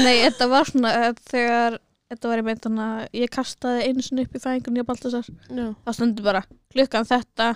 nei, 0.00 0.16
þetta 0.24 0.48
var 0.50 0.70
svona 0.70 0.94
eh, 1.02 1.12
þegar 1.30 1.78
þetta 2.10 2.30
var 2.30 2.42
í 2.42 2.46
meint 2.46 2.62
þannig 2.64 2.86
að 2.86 3.20
ég 3.20 3.32
kastaði 3.34 3.88
einu 3.90 4.06
sinni 4.06 4.26
upp 4.26 4.38
í 4.38 4.42
fæðingunni 4.42 4.86
á 4.86 4.88
Baltasar. 4.88 5.30
Já, 5.50 5.66
það 5.84 5.98
stendur 5.98 6.28
bara, 6.30 6.42
klukkan 6.74 7.08
þetta 7.08 7.50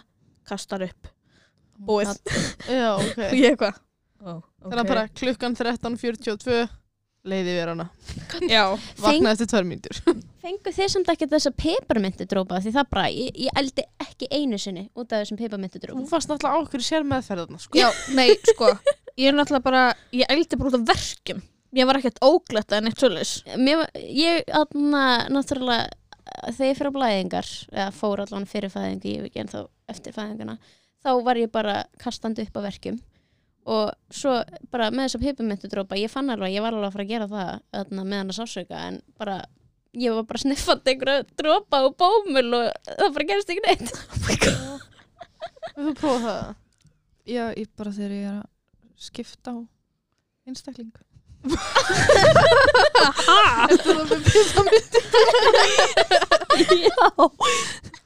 kastar 0.51 0.85
upp, 0.89 1.13
búið. 1.79 2.13
Já 2.69 2.89
ok. 2.99 3.25
Og 3.31 3.39
ég 3.39 3.55
eitthvað 3.55 3.81
oh, 4.27 4.41
Þannig 4.67 4.83
að 4.83 4.93
bara 4.93 5.07
klukkan 5.23 5.57
13.42 5.57 6.67
leiði 7.31 7.53
yfir 7.55 7.71
hana 7.73 7.87
Vaknaði 9.01 9.33
eftir 9.35 9.49
tvær 9.51 9.67
mínútur. 9.69 10.01
Fengu 10.43 10.73
þið 10.75 10.91
samt 10.95 11.11
ekki 11.13 11.29
þessa 11.31 11.53
peppermyntu 11.57 12.27
drópa? 12.31 12.61
Því 12.65 12.73
það 12.77 12.89
bara, 12.95 13.07
ég, 13.13 13.31
ég 13.47 13.61
eldi 13.61 13.85
ekki 14.05 14.29
einu 14.35 14.59
sinni 14.61 14.87
út 14.95 15.13
af 15.13 15.23
þessum 15.23 15.41
peppermyntu 15.41 15.79
Þú 15.81 15.85
drópa. 15.87 16.07
fannst 16.11 16.33
náttúrulega 16.33 16.57
á 16.57 16.63
okkur 16.65 16.85
sér 16.87 17.07
meðferðarna 17.11 17.61
sko. 17.63 17.79
já, 17.79 17.89
nei, 18.17 18.35
sko. 18.49 18.73
Ég 19.21 19.31
er 19.31 19.37
náttúrulega 19.37 19.67
bara, 19.67 19.85
ég 20.17 20.33
eldi 20.33 20.59
bara 20.61 20.73
út 20.73 20.79
af 20.81 20.87
verkjum. 20.95 21.43
Ég 21.77 21.87
var 21.87 22.01
ekkert 22.01 22.23
ógletta 22.27 22.81
en 22.81 22.89
eitt 22.91 22.99
svolítið 22.99 23.93
ég, 24.17 24.43
aðna, 24.59 25.05
náttúrulega, 25.31 25.91
þegar 26.57 26.71
ég 26.71 26.81
fyrir 26.81 26.91
á 26.91 26.97
blæðingar, 26.97 27.51
eða 27.77 27.93
fór 27.95 28.25
allan 28.25 28.49
fyrir 28.51 28.73
fæðingu, 28.73 29.13
ég 29.13 29.21
hef 29.21 29.31
ekki 29.31 29.43
ennþá 29.45 29.63
eftir 29.93 30.17
fæðinguna, 30.17 30.57
þá 31.05 31.11
var 31.27 31.39
ég 31.39 31.53
bara 31.53 31.77
kastandi 32.01 32.43
upp 32.49 32.59
á 32.59 32.67
verkjum 32.67 32.99
og 33.69 33.91
svo 34.15 34.37
bara 34.73 34.91
með 34.91 35.09
þessa 35.09 35.21
pipimintudrópa 35.25 35.99
ég 36.01 36.13
fann 36.13 36.31
alveg, 36.33 36.49
að 36.49 36.55
ég 36.57 36.65
var 36.65 36.77
alveg 36.77 36.89
að 36.89 36.95
fara 36.95 37.05
að 37.05 37.13
gera 37.13 37.27
það 37.31 37.51
þarna, 37.77 38.05
með 38.05 38.23
hann 38.23 38.33
að 38.33 38.39
sásauka 38.39 38.77
en 38.89 38.97
bara 39.21 39.37
ég 40.01 40.15
var 40.15 40.25
bara 40.31 40.43
sniffandi 40.45 40.95
einhverja 40.95 41.27
drópa 41.39 41.83
og 41.87 41.97
bómul 42.01 42.49
og 42.57 42.65
það 42.89 43.15
bara 43.17 43.29
gerist 43.33 43.53
ekki 43.53 43.65
neitt. 43.67 43.89
Þú 45.81 45.95
prófa 45.99 46.21
það? 46.25 46.57
Já, 47.31 47.45
ég 47.59 47.69
bara 47.79 47.93
þegar 47.95 48.17
ég 48.17 48.25
er 48.31 48.37
að 48.41 48.49
skipta 49.01 49.55
á 49.55 49.59
einstakling. 50.49 50.93
Þetta 53.71 53.87
er 53.89 53.97
með 54.11 54.23
pipamint 54.29 54.93
Já. 56.85 57.07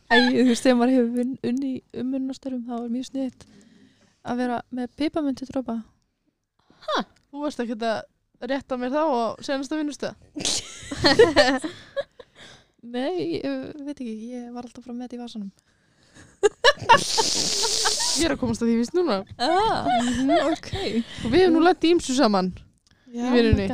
Æ, 0.05 0.15
þú 0.15 0.45
veist, 0.47 0.63
þegar 0.63 0.77
maður 0.79 0.95
hefur 0.95 1.23
unni 1.51 1.71
í 1.73 1.83
umurnastörum 1.99 2.63
þá 2.69 2.75
er 2.77 2.91
mjög 2.93 3.07
sniðt 3.09 3.47
að 4.25 4.41
vera 4.41 4.59
með 4.75 4.93
pipamöntu 5.01 5.47
drópa. 5.51 5.77
Þú 7.31 7.43
varst 7.45 7.61
ekki 7.65 7.77
að 7.81 8.03
rétta 8.51 8.77
mér 8.81 8.93
þá 8.93 9.03
og 9.05 9.45
senast 9.47 9.73
að 9.73 9.81
vinnustu 9.81 10.11
Nei, 12.95 13.41
ég 13.41 13.71
veit 13.87 13.95
ekki, 13.97 14.15
ég 14.35 14.51
var 14.53 14.67
alltaf 14.67 14.85
frá 14.85 14.93
með 14.93 15.07
þetta 15.07 15.17
í 15.17 15.23
vasanum. 15.23 15.51
Ég 18.15 18.27
er 18.29 18.35
að 18.35 18.41
komast 18.43 18.63
að 18.63 18.69
því 18.71 18.75
vist 18.79 18.95
núna 18.95 19.17
Ah, 19.41 19.89
ok. 20.51 20.69
Og 21.25 21.33
við 21.33 21.41
hefum 21.41 21.55
nú 21.57 21.63
lett 21.65 21.87
í 21.87 21.91
ýmsu 21.95 22.15
saman 22.15 22.51
Já, 23.09 23.25
Í 23.25 23.33
vinnunni. 23.33 23.67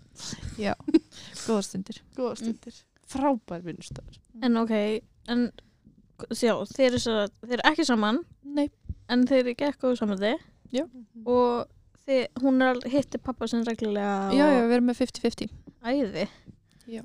Já, 0.66 0.74
góða 1.46 1.62
stundir. 1.68 2.00
Góða 2.18 2.34
stundir 2.42 2.76
Frábær 3.12 3.62
vinnustöður 3.64 4.18
En 4.44 4.58
ok, 4.60 4.74
en 5.32 5.46
já, 6.36 6.52
þeir 6.74 6.88
eru, 6.90 7.00
svo, 7.06 7.16
þeir 7.46 7.56
eru 7.60 7.66
ekki 7.72 7.86
saman 7.88 8.20
Nei, 8.42 8.66
en 9.12 9.24
þeir 9.28 9.52
eru 9.52 9.94
saman 10.00 10.18
þið 10.22 10.42
Já. 10.72 10.84
og 11.26 11.68
þið, 12.06 12.22
hún 12.42 12.62
er 12.64 12.72
al- 12.74 12.90
hittir 12.92 13.20
pappa 13.22 13.46
sinn 13.50 13.64
reglulega 13.68 14.32
já, 14.34 14.42
já, 14.42 14.60
og 14.62 14.68
við 14.70 14.76
erum 14.78 14.90
með 14.90 15.00
50-50. 15.04 15.50
æði 15.84 16.28
Já. 16.96 17.02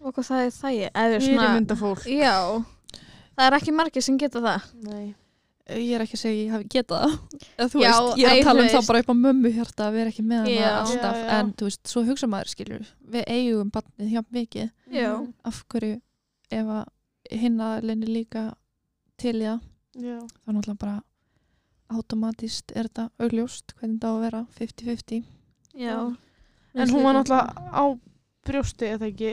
og 0.00 0.14
hvað 0.14 0.28
það 0.30 0.46
er 0.46 0.56
það 0.60 0.74
ég 0.80 0.90
eða 0.94 1.20
Fyrir 1.20 1.36
svona, 1.36 1.54
mynda 1.56 1.76
fólk 1.80 2.06
já 2.06 2.34
það 3.36 3.46
er 3.50 3.56
ekki 3.60 3.72
margir 3.76 4.04
sem 4.06 4.18
geta 4.18 4.40
það 4.44 4.68
Nei 4.86 5.14
Ég 5.66 5.96
er 5.96 6.02
ekki 6.04 6.14
að 6.14 6.20
segja 6.20 6.34
að 6.36 6.42
ég 6.44 6.50
hafi 6.54 6.66
getað 6.70 7.00
það. 7.02 7.14
Eða, 7.58 7.64
þú 7.72 7.80
Já, 7.82 7.88
veist, 7.90 8.18
ég 8.20 8.26
er 8.28 8.30
æ, 8.30 8.38
að 8.38 8.44
tala 8.46 8.60
um 8.62 8.68
veist. 8.68 8.86
bara 8.86 8.98
upp 9.02 9.08
á 9.10 9.16
mömmu 9.18 9.50
hjarta 9.50 9.86
að 9.88 9.96
vera 9.96 10.10
ekki 10.12 10.22
með 10.22 10.38
hana 10.44 10.52
Já. 10.54 10.68
alltaf. 10.78 11.16
Já, 11.16 11.24
já. 11.26 11.38
En 11.40 11.48
þú 11.58 11.66
veist, 11.66 11.80
svo 11.90 12.02
hugsa 12.06 12.28
maður, 12.30 12.50
skilur, 12.52 12.84
við 13.16 13.24
eigum 13.34 13.72
barnið 13.74 14.12
hjá 14.12 14.22
mikið. 14.36 14.68
já, 14.94 15.08
Af 15.50 15.58
hverju 15.74 15.96
ef 16.54 16.70
að 16.76 16.84
hinna 17.42 17.70
leynir 17.82 18.12
líka 18.14 18.44
til 19.18 19.34
það, 19.42 19.58
Já 19.98 20.14
þá 20.22 20.54
náttúrulega 20.54 20.78
bara 20.84 21.02
automatist 21.92 22.72
er 22.76 22.88
þetta 22.88 23.08
augljóst 23.22 23.74
hvernig 23.78 24.00
það 24.02 24.10
á 24.10 24.14
að 24.16 24.24
vera 24.26 24.40
50-50. 24.58 25.24
já 25.76 25.96
En 26.76 26.90
hún 26.92 27.02
var 27.06 27.14
náttúrulega 27.16 27.72
á 27.72 27.84
brjósti 28.44 28.88
eða 28.92 29.06
ekki 29.08 29.30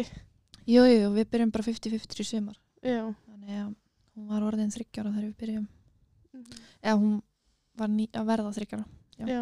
Jú, 0.63 0.83
jú, 0.87 1.09
við 1.11 1.25
byrjum 1.31 1.51
bara 1.51 1.63
50-50 1.67 2.21
í 2.23 2.25
sumar. 2.27 2.55
Já 2.83 3.01
Þannig 3.27 3.57
að 3.59 3.73
hún 4.15 4.27
var 4.29 4.45
orðin 4.47 4.71
þryggjára 4.71 5.11
þegar 5.11 5.25
við 5.27 5.35
byrjum. 5.41 5.65
Eða 6.83 6.95
hún 7.01 7.17
var 7.75 7.89
ný, 7.91 8.05
að 8.13 8.29
verða 8.29 8.53
þryggjára. 8.55 8.85
Já. 9.17 9.25
Já 9.27 9.41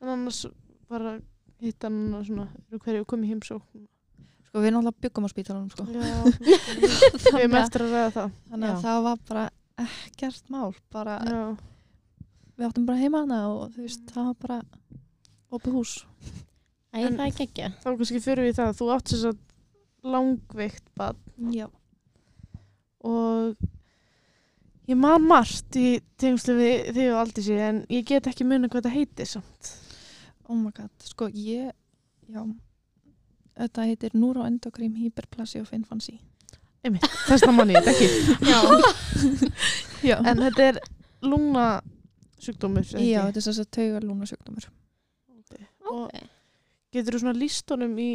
En 0.00 0.08
annars 0.12 0.46
bara 0.88 1.18
hitta 1.60 1.88
hann 1.90 2.24
svona 2.24 2.48
eru 2.70 2.80
hverju 2.84 3.04
komið 3.08 3.34
heimsókn 3.34 3.86
Sko, 4.46 4.60
við 4.62 4.72
náttúrulega 4.72 5.00
byggum 5.04 5.26
á 5.26 5.30
spítalunum, 5.32 5.70
sko. 5.72 5.84
Já 5.92 6.00
Við 7.36 7.52
að- 7.52 7.60
að 7.60 7.78
ræða 7.82 8.10
það 8.16 8.34
Þannig 8.50 8.68
að 8.70 8.82
það 8.86 9.00
var 9.10 9.22
bara 9.28 9.46
ekkert 9.84 10.50
mál. 10.52 10.74
Bara, 10.92 11.16
Já 11.28 11.40
við 12.56 12.66
áttum 12.68 12.86
bara 12.88 12.98
heima 13.02 13.22
hana 13.24 13.40
og 13.52 13.72
þú 13.74 13.84
veist, 13.86 14.04
það 14.12 14.28
var 14.30 14.36
bara 14.44 14.58
opið 15.56 15.76
hús. 15.78 15.94
Æ, 16.94 16.98
En- 17.04 17.16
það 17.18 17.26
er 17.26 17.34
geggja 17.40 17.70
Þá 17.82 17.88
kannski 17.98 18.20
fyrir 18.24 18.46
við 18.46 18.54
það 18.56 18.76
Þú 18.78 18.86
átt 18.94 19.10
þess 19.12 19.24
að 19.28 19.40
langveikt 20.06 20.86
bad 20.96 21.16
Já. 21.52 21.66
og 23.04 23.56
ég 24.88 24.96
man 24.98 25.24
margt 25.26 25.76
í 25.76 25.98
tengslu 26.20 26.54
við 26.58 26.92
þig 26.94 27.08
og 27.12 27.18
Aldísi 27.24 27.56
en 27.60 27.80
ég 27.92 28.04
get 28.06 28.28
ekki 28.30 28.46
muna 28.46 28.68
hvað 28.70 28.86
það 28.86 28.94
heitir 29.00 29.26
samt. 29.30 29.72
Oh 30.48 30.54
my 30.54 30.70
god, 30.70 30.92
sko 31.02 31.26
ég, 31.34 31.72
já, 32.30 32.42
þetta 33.58 33.86
heitir 33.88 34.14
Neuroendocrine 34.14 35.00
Hyperplasia 35.02 35.64
of 35.66 35.72
Infancy. 35.74 36.20
Einmitt, 36.86 37.02
þess 37.26 37.42
það 37.42 37.56
man 37.58 37.72
ég 37.74 37.82
þetta 37.82 37.94
ekki. 37.96 38.08
Já. 38.52 38.60
já. 40.06 40.16
En 40.22 40.38
þetta 40.46 40.68
er 40.70 40.78
lungna 41.26 41.66
sjúkdómur. 42.42 42.86
Já, 42.86 43.22
þetta 43.26 43.40
er 43.40 43.46
þess 43.46 43.62
að 43.62 43.70
tauga 43.78 44.02
lúna 44.04 44.28
sjúkdómur. 44.30 44.68
Og 45.86 46.10
getur 46.92 47.16
þú 47.16 47.22
svona 47.22 47.38
líst 47.38 47.70
honum 47.72 47.94
í 48.00 48.10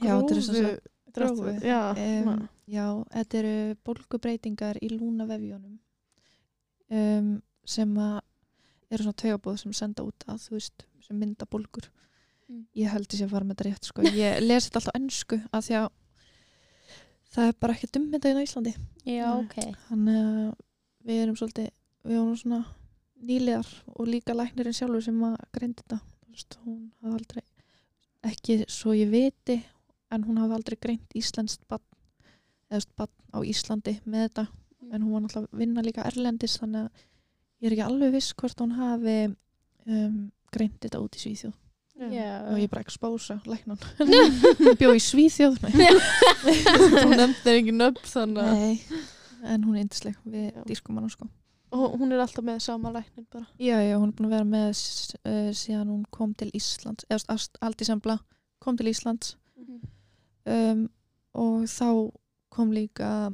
Já, 0.00 0.14
þetta 0.16 0.32
er 0.32 0.40
þess 0.40 0.50
að 0.50 0.56
grófu? 0.56 1.44
grófu. 1.44 1.54
Já, 1.66 1.80
um, 1.92 2.42
já, 2.70 2.86
þetta 3.14 3.40
eru 3.40 3.54
bólgubreitingar 3.86 4.80
í 4.80 4.90
lúnavefjónum 4.94 5.78
um, 6.96 7.32
sem 7.68 7.96
að 8.00 8.18
eru 8.90 9.06
svona 9.06 9.20
taugabóð 9.22 9.58
sem 9.62 9.74
senda 9.76 10.06
út 10.06 10.26
að 10.30 10.44
þú 10.46 10.56
veist, 10.56 10.86
sem 11.06 11.18
mynda 11.18 11.46
bólgur. 11.50 11.90
Mm. 12.50 12.64
Ég 12.80 12.90
held 12.90 13.06
ég 13.06 13.20
sé 13.20 13.26
að 13.26 13.34
fara 13.36 13.46
með 13.46 13.58
þetta 13.58 13.68
rétt, 13.68 13.90
sko. 13.90 14.06
Ég 14.16 14.40
lesi 14.42 14.70
þetta 14.70 14.80
alltaf 14.80 14.98
ennsku 14.98 15.38
að 15.54 15.66
því 15.68 15.76
að 15.80 15.88
það 17.30 17.52
er 17.52 17.58
bara 17.62 17.76
ekki 17.76 17.90
dummynda 17.94 18.32
í 18.32 18.42
Íslandi. 18.42 18.74
Já, 19.06 19.26
ok 19.36 19.56
Þannig 19.86 20.20
að 20.24 20.50
við 21.06 21.22
erum 21.24 21.38
svolítið, 21.38 21.70
við 22.06 22.18
erum 22.18 22.36
svona 22.40 22.60
nýliðar 23.26 23.68
og 23.96 24.08
líka 24.08 24.34
læknirinn 24.36 24.76
sjálfur 24.76 25.04
sem 25.04 25.20
að 25.26 25.36
greindi 25.56 25.82
þetta. 25.84 26.00
Hún 26.64 26.80
hafði 27.02 27.16
aldrei, 27.18 27.42
ekki 28.30 28.56
svo 28.70 28.94
ég 28.96 29.10
viti, 29.12 29.58
en 30.14 30.24
hún 30.24 30.38
hafði 30.40 30.56
aldrei 30.56 30.76
greint 30.80 31.16
íslenskt 31.18 31.62
bann, 31.68 31.82
eða 32.70 32.86
bann 32.96 33.12
á 33.36 33.38
Íslandi 33.46 33.96
með 34.04 34.28
þetta. 34.28 34.46
En 34.90 35.02
hún 35.04 35.12
var 35.14 35.24
náttúrulega 35.24 35.50
að 35.52 35.60
vinna 35.60 35.84
líka 35.86 36.06
erlendis, 36.08 36.56
þannig 36.62 36.86
að 36.86 37.02
ég 37.60 37.68
er 37.68 37.76
ekki 37.76 37.86
alveg 37.86 38.14
viss 38.16 38.32
hvort 38.40 38.62
hún 38.64 38.72
hafi 38.78 39.16
um, 39.28 40.16
greint 40.54 40.78
þetta 40.82 41.02
út 41.02 41.18
í 41.18 41.22
Svíþjóð. 41.24 41.56
Já, 42.00 42.28
Og 42.48 42.56
ég 42.56 42.64
er 42.64 42.70
bara 42.72 42.80
expósa 42.86 43.36
læknan. 43.44 43.76
Hún 44.00 44.76
bjó 44.80 44.94
í 44.96 45.02
Svíþjóð. 45.04 45.58
Þú 45.66 47.10
nefndir 47.12 47.58
ekki 47.58 47.74
nöfn 47.76 48.08
þannig 48.08 48.46
að. 48.46 48.94
En 49.50 49.66
hún 49.66 49.76
er 49.76 49.84
yndisleg, 49.84 50.16
við 50.24 50.48
dýrskum 50.68 50.96
hana 50.96 51.12
sko. 51.12 51.28
Og 51.70 51.98
hún 52.00 52.12
er 52.12 52.22
alltaf 52.22 52.44
með 52.44 52.62
sama 52.64 52.92
læknin 52.94 53.26
bara. 53.30 53.46
Já, 53.58 53.76
já, 53.82 53.96
hún 53.98 54.10
er 54.10 54.16
búin 54.18 54.28
að 54.30 54.34
vera 54.36 54.48
með 54.48 54.70
uh, 54.72 55.50
síðan 55.54 55.92
hún 55.92 56.02
kom 56.14 56.34
til 56.34 56.50
Íslands 56.56 57.06
eða 57.10 57.38
allt 57.62 57.84
í 57.84 57.88
sembla 57.88 58.18
kom 58.60 58.78
til 58.78 58.90
Íslands. 58.90 59.36
Um, 60.50 60.88
og 61.36 61.68
þá 61.70 62.10
kom 62.50 62.72
líka 62.74 63.30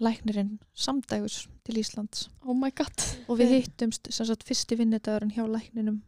læknirinn 0.00 0.58
samdægus 0.74 1.44
til 1.64 1.78
Íslands. 1.80 2.28
Oh 2.42 2.56
my 2.56 2.70
god. 2.74 3.04
Og 3.28 3.38
við 3.40 3.54
hittumst 3.58 4.08
sem 4.10 4.26
sagt 4.26 4.46
fyrsti 4.48 4.78
vinnudagurinn 4.80 5.34
hjá 5.36 5.44
lækninum. 5.46 6.00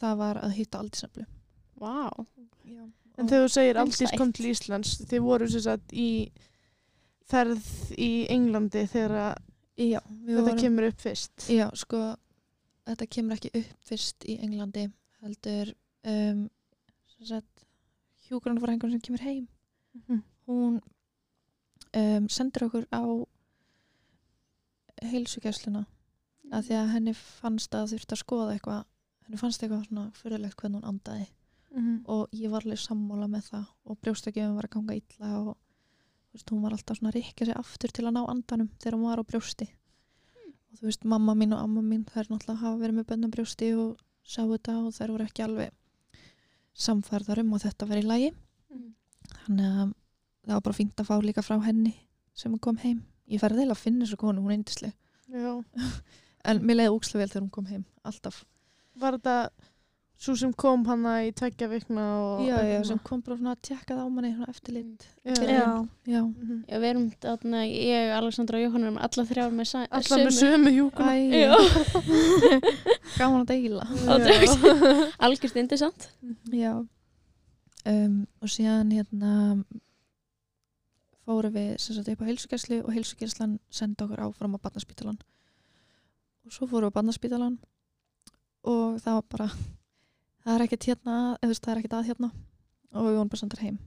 Það 0.00 0.18
var 0.18 0.40
að 0.42 0.56
hitta 0.58 0.80
aldisemblu 0.82 1.28
Vá. 1.82 2.10
En 3.18 3.28
þegar 3.28 3.44
þú 3.44 3.52
segir 3.52 3.76
En 3.76 3.86
Aldís 3.86 4.14
kom 4.18 4.32
til 4.34 4.48
Íslands, 4.50 4.96
þið 5.06 5.24
voru 5.24 5.48
sem 5.50 5.62
sagt 5.64 5.92
í 5.92 6.32
ferð 7.28 7.66
í 8.00 8.26
Englandi 8.32 8.84
þegar 8.90 9.16
að 9.26 9.48
Já, 9.82 10.00
þetta 10.00 10.42
vorum, 10.46 10.58
kemur 10.60 10.86
upp 10.88 11.00
fyrst. 11.02 11.46
já, 11.50 11.66
sko 11.74 12.00
þetta 12.86 13.06
kemur 13.16 13.36
ekki 13.38 13.50
upp 13.60 13.86
fyrst 13.88 14.24
í 14.28 14.38
Englandi 14.42 14.86
heldur 15.22 15.72
um, 16.04 16.48
hjúgrunarfræðingur 18.28 18.90
sem 18.94 19.00
kemur 19.00 19.22
heim 19.26 19.46
Mhm. 19.94 20.22
hún 20.48 20.80
um, 21.94 22.28
sendir 22.28 22.64
okkur 22.66 22.86
á 22.92 23.02
heilsugæsluna 25.02 25.84
að 26.52 26.66
því 26.68 26.76
að 26.78 26.90
henni 26.94 27.14
fannst 27.16 27.74
að 27.76 27.92
þurfti 27.94 28.16
að 28.16 28.20
skoða 28.22 28.54
eitthvað 28.56 28.82
henni 29.26 29.40
fannst 29.40 29.62
eitthvað 29.64 29.86
svona 29.88 30.04
fyrirlegt 30.18 30.56
hvernig 30.60 30.80
hún 30.82 30.90
andaði 30.92 31.26
Mhm. 31.72 32.02
og 32.06 32.28
ég 32.36 32.50
var 32.52 32.60
alveg 32.66 32.78
sammála 32.78 33.26
með 33.32 33.46
það 33.50 33.66
og 33.86 33.98
brjóstakjöfum 34.02 34.54
var 34.56 34.66
að 34.68 34.70
ganga 34.74 34.94
illa 34.94 35.30
og 35.40 35.56
veist, 36.36 36.50
hún 36.50 36.62
var 36.64 36.74
alltaf 36.76 36.98
svona 36.98 37.12
að 37.12 37.18
rikka 37.20 37.46
sig 37.48 37.58
aftur 37.58 37.92
til 37.92 38.06
að 38.06 38.16
ná 38.16 38.22
andanum 38.24 38.70
þegar 38.78 38.96
hún 38.96 39.08
var 39.08 39.22
á 39.22 39.24
brjósti. 39.28 39.68
Og 40.72 40.80
þú 40.80 40.88
veist, 40.88 41.04
mamma 41.04 41.34
mín 41.36 41.54
og 41.56 41.62
amma 41.62 41.82
mín 41.84 42.06
þær 42.08 42.30
náttúrulega 42.30 42.62
hafa 42.62 42.80
verið 42.80 42.98
með 42.98 43.08
bönnum 43.10 43.34
brjósti 43.34 43.70
og 43.76 44.00
sá 44.24 44.42
þetta 44.46 44.78
og 44.80 44.94
þær 44.96 45.14
voru 45.14 45.26
ekki 45.28 45.44
alveg 45.44 45.72
samfærðar 46.72 47.42
um 47.42 47.54
að 47.56 47.66
þetta 47.68 47.88
veri 47.90 48.04
í 48.04 48.08
lagi. 48.08 48.32
Mhm. 48.72 48.94
þannig 49.32 49.66
að 49.66 49.92
það 50.42 50.54
var 50.54 50.62
bara 50.66 50.76
fínt 50.76 51.00
að 51.00 51.08
fá 51.08 51.16
líka 51.22 51.42
frá 51.42 51.56
henni 51.62 51.94
sem 52.34 52.58
kom 52.58 52.76
heim. 52.76 53.02
Ég 53.28 53.40
færði 53.40 53.62
eiginlega 53.62 53.78
að 53.78 53.84
finna 53.84 54.04
þessu 54.04 54.18
konu, 54.18 54.42
hún 54.42 54.50
er 54.50 54.58
yndisleg. 54.58 54.94
Já. 55.30 55.64
en 56.48 56.62
mér 56.66 56.76
leiði 56.80 56.94
úkslega 56.96 57.22
vel 57.22 57.30
þegar 57.30 57.44
hún 57.44 57.54
kom 57.54 57.66
heim 57.66 57.84
alltaf. 58.04 58.44
Var 58.98 59.18
þetta 59.18 59.36
Svo 60.22 60.36
sem 60.38 60.52
kom 60.54 60.84
hana 60.86 61.16
í 61.26 61.32
tveggja 61.34 61.66
vikna 61.66 62.02
og 62.22 62.44
já, 62.46 62.54
já, 62.62 62.76
sem 62.86 62.94
kom 63.02 63.18
bara 63.26 63.34
svona 63.40 63.56
að 63.56 63.62
tjekka 63.66 63.96
það 63.96 64.04
á 64.06 64.08
manni 64.14 64.28
svona 64.36 64.52
eftirlit 64.52 65.02
Já. 65.26 65.34
Já. 65.42 65.66
já, 66.06 66.20
Mhm. 66.22 66.60
Já, 66.68 66.76
við 66.78 66.86
erum 66.92 67.08
þarna, 67.24 67.58
ég, 67.66 68.12
Alexandra 68.18 68.60
og 68.60 68.64
Jóhann 68.68 68.84
erum 68.86 69.00
alla 69.02 69.22
þrjár 69.32 69.50
með 69.58 69.66
sa- 69.72 69.88
Alla 69.90 70.16
með 70.22 70.30
sömu. 70.30 70.38
sömu 70.38 70.70
hjúkuna. 70.76 71.12
Gaman 73.18 73.42
að 73.42 73.50
deila 73.50 73.82
algjörst 75.26 75.56
interessant. 75.58 76.06
já 76.52 76.72
um, 77.86 78.26
og 78.40 78.48
síðan 78.48 78.92
hérna 78.94 79.64
fórum 81.26 81.52
við 81.54 81.76
sem 81.82 81.96
sagt 81.98 82.08
upp 82.14 82.22
á 82.22 82.26
heilsugjærslu 82.30 82.78
og 82.84 82.92
heilsugjærslan 82.94 83.58
sendi 83.70 84.04
okkur 84.06 84.22
áfram 84.26 84.54
á 84.54 84.58
barnaspítalan 84.62 85.18
og 86.46 86.52
svo 86.54 86.66
fórum 86.70 86.86
við 86.90 86.94
á 86.94 86.96
barnaspítalan 86.98 87.56
og 88.64 89.00
það 89.02 89.14
var 89.18 89.26
bara 89.34 89.48
það 90.44 90.54
er 90.54 90.64
ekkert 90.66 90.86
hérna 90.90 91.16
eða 91.42 91.54
það 91.58 91.72
er 91.74 91.80
ekkert 91.82 91.96
að 91.98 92.08
hérna. 92.10 92.30
Og 92.92 93.06
við 93.06 93.16
vorum 93.16 93.32
bara 93.32 93.40
sendar 93.40 93.62
heim. 93.64 93.78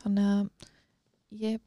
Þannig 0.00 0.30
að 0.34 0.68
ég 1.44 1.60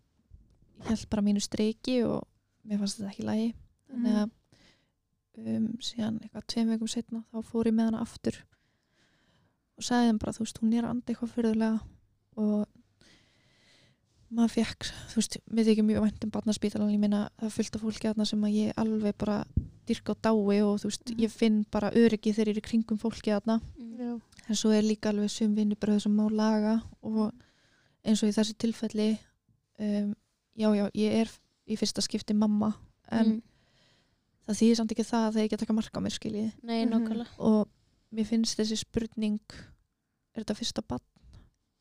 held 0.88 1.06
bara 1.12 1.26
mínu 1.26 1.42
streiki 1.44 2.00
og 2.08 2.24
mér 2.68 2.82
fannst 2.82 3.00
þetta 3.00 3.12
ekki 3.12 3.24
í 3.24 3.28
lagi. 3.28 3.50
Þannig 3.92 4.18
að 4.22 4.32
um, 5.58 5.68
síðan 5.84 6.18
eitthvað 6.24 6.48
tveim 6.54 6.72
veikum 6.74 6.92
setna 6.92 7.24
þá 7.32 7.44
fór 7.46 7.70
ég 7.70 7.78
með 7.78 7.92
hana 7.92 8.02
aftur. 8.06 8.40
Og 9.78 9.86
sagði 9.86 10.10
þeim 10.10 10.20
bara, 10.24 10.34
þú 10.34 10.44
veist, 10.46 10.60
hún 10.64 10.74
er 10.74 10.88
anda 10.90 11.14
eitthvað 11.14 11.34
fyrirlega 11.36 11.80
og 12.42 12.66
maður 14.34 14.54
fekk, 14.58 14.88
þú 15.12 15.20
veist, 15.22 15.38
við 15.56 15.70
ekki 15.72 15.86
mjög 15.88 16.04
vænt 16.04 16.26
um 16.26 16.32
barnaspítalan, 16.34 16.90
ég 16.92 17.00
meina 17.00 17.22
það 17.40 17.48
af 17.48 17.82
fólki 17.84 18.10
þarna 18.10 18.26
sem 18.28 18.42
að 18.44 18.56
ég 18.58 18.82
alveg 18.82 19.16
bara 19.22 19.38
dyrka 19.88 20.12
á 20.12 20.16
dái 20.28 20.58
og 20.66 20.82
þú 20.82 20.90
veist, 20.90 21.06
Mhm. 21.14 21.20
ég 21.24 21.32
finn 21.32 21.66
bara 21.72 21.92
öryggi 21.92 22.34
þegar 22.34 22.48
ég 22.52 22.58
er 22.58 22.62
í 22.62 22.68
kringum 22.68 23.00
fólki 23.00 23.32
þarna. 23.32 23.62
Já. 23.78 24.20
En 24.50 24.56
svo 24.56 24.72
er 24.72 24.84
líka 24.84 25.10
alveg 25.12 25.30
sum 25.30 25.56
vinnubröð 25.56 26.02
sem 26.06 26.16
má 26.16 26.28
laga 26.32 26.82
og 27.02 27.34
eins 28.06 28.24
og 28.24 28.30
í 28.30 28.36
þessi 28.36 28.56
tilfelli 28.58 29.18
um, 29.80 30.14
já, 30.58 30.70
já, 30.76 30.86
ég 30.96 31.12
er 31.22 31.32
í 31.68 31.76
fyrsta 31.78 32.02
skipti 32.02 32.34
mamma 32.34 32.74
en 33.12 33.26
Mm. 33.38 33.42
það 34.48 34.56
þýðir 34.62 34.76
samt 34.80 34.92
ekki 34.92 35.04
það 35.04 35.26
að 35.28 35.34
það 35.36 35.44
ekki 35.44 35.56
að 35.58 35.60
taka 35.66 35.74
marka 35.76 36.00
á 36.00 36.06
mér 36.06 36.16
skiljið 36.16 36.52
Nei, 36.64 36.86
Mhm. 36.86 36.90
nokkala. 36.94 37.26
og 37.40 37.68
mér 38.14 38.26
finnst 38.26 38.58
þessi 38.58 38.78
spurning 38.78 39.40
er 40.36 40.44
þetta 40.44 40.56
fyrsta 40.56 40.82
bann 40.88 41.00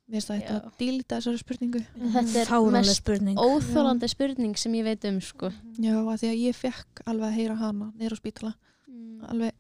mér 0.09 0.19
finnst 0.21 0.29
það 0.31 0.41
þetta 0.41 0.57
að 0.65 0.73
dílita 0.79 1.17
þessari 1.21 1.39
spurningu 1.43 1.81
Þetta 2.13 2.41
er 2.41 2.47
Fáranleg 2.47 2.87
mest 2.87 2.97
spurning. 3.03 3.37
óþólandi 3.39 4.09
spurning 4.11 4.57
sem 4.59 4.73
ég 4.73 4.85
veit 4.85 5.05
um, 5.05 5.21
sko. 5.21 5.51
já, 5.79 5.95
að 5.95 6.19
því 6.21 6.29
að 6.33 6.43
ég 6.43 6.55
fekk 6.55 7.03
alveg 7.07 7.29
að 7.31 7.37
heyra 7.39 7.57
hana 7.57 7.93
neyra 7.97 8.15
á 8.15 8.19
spítala 8.19 8.55
Mm. 8.89 9.21
alveg, 9.31 9.53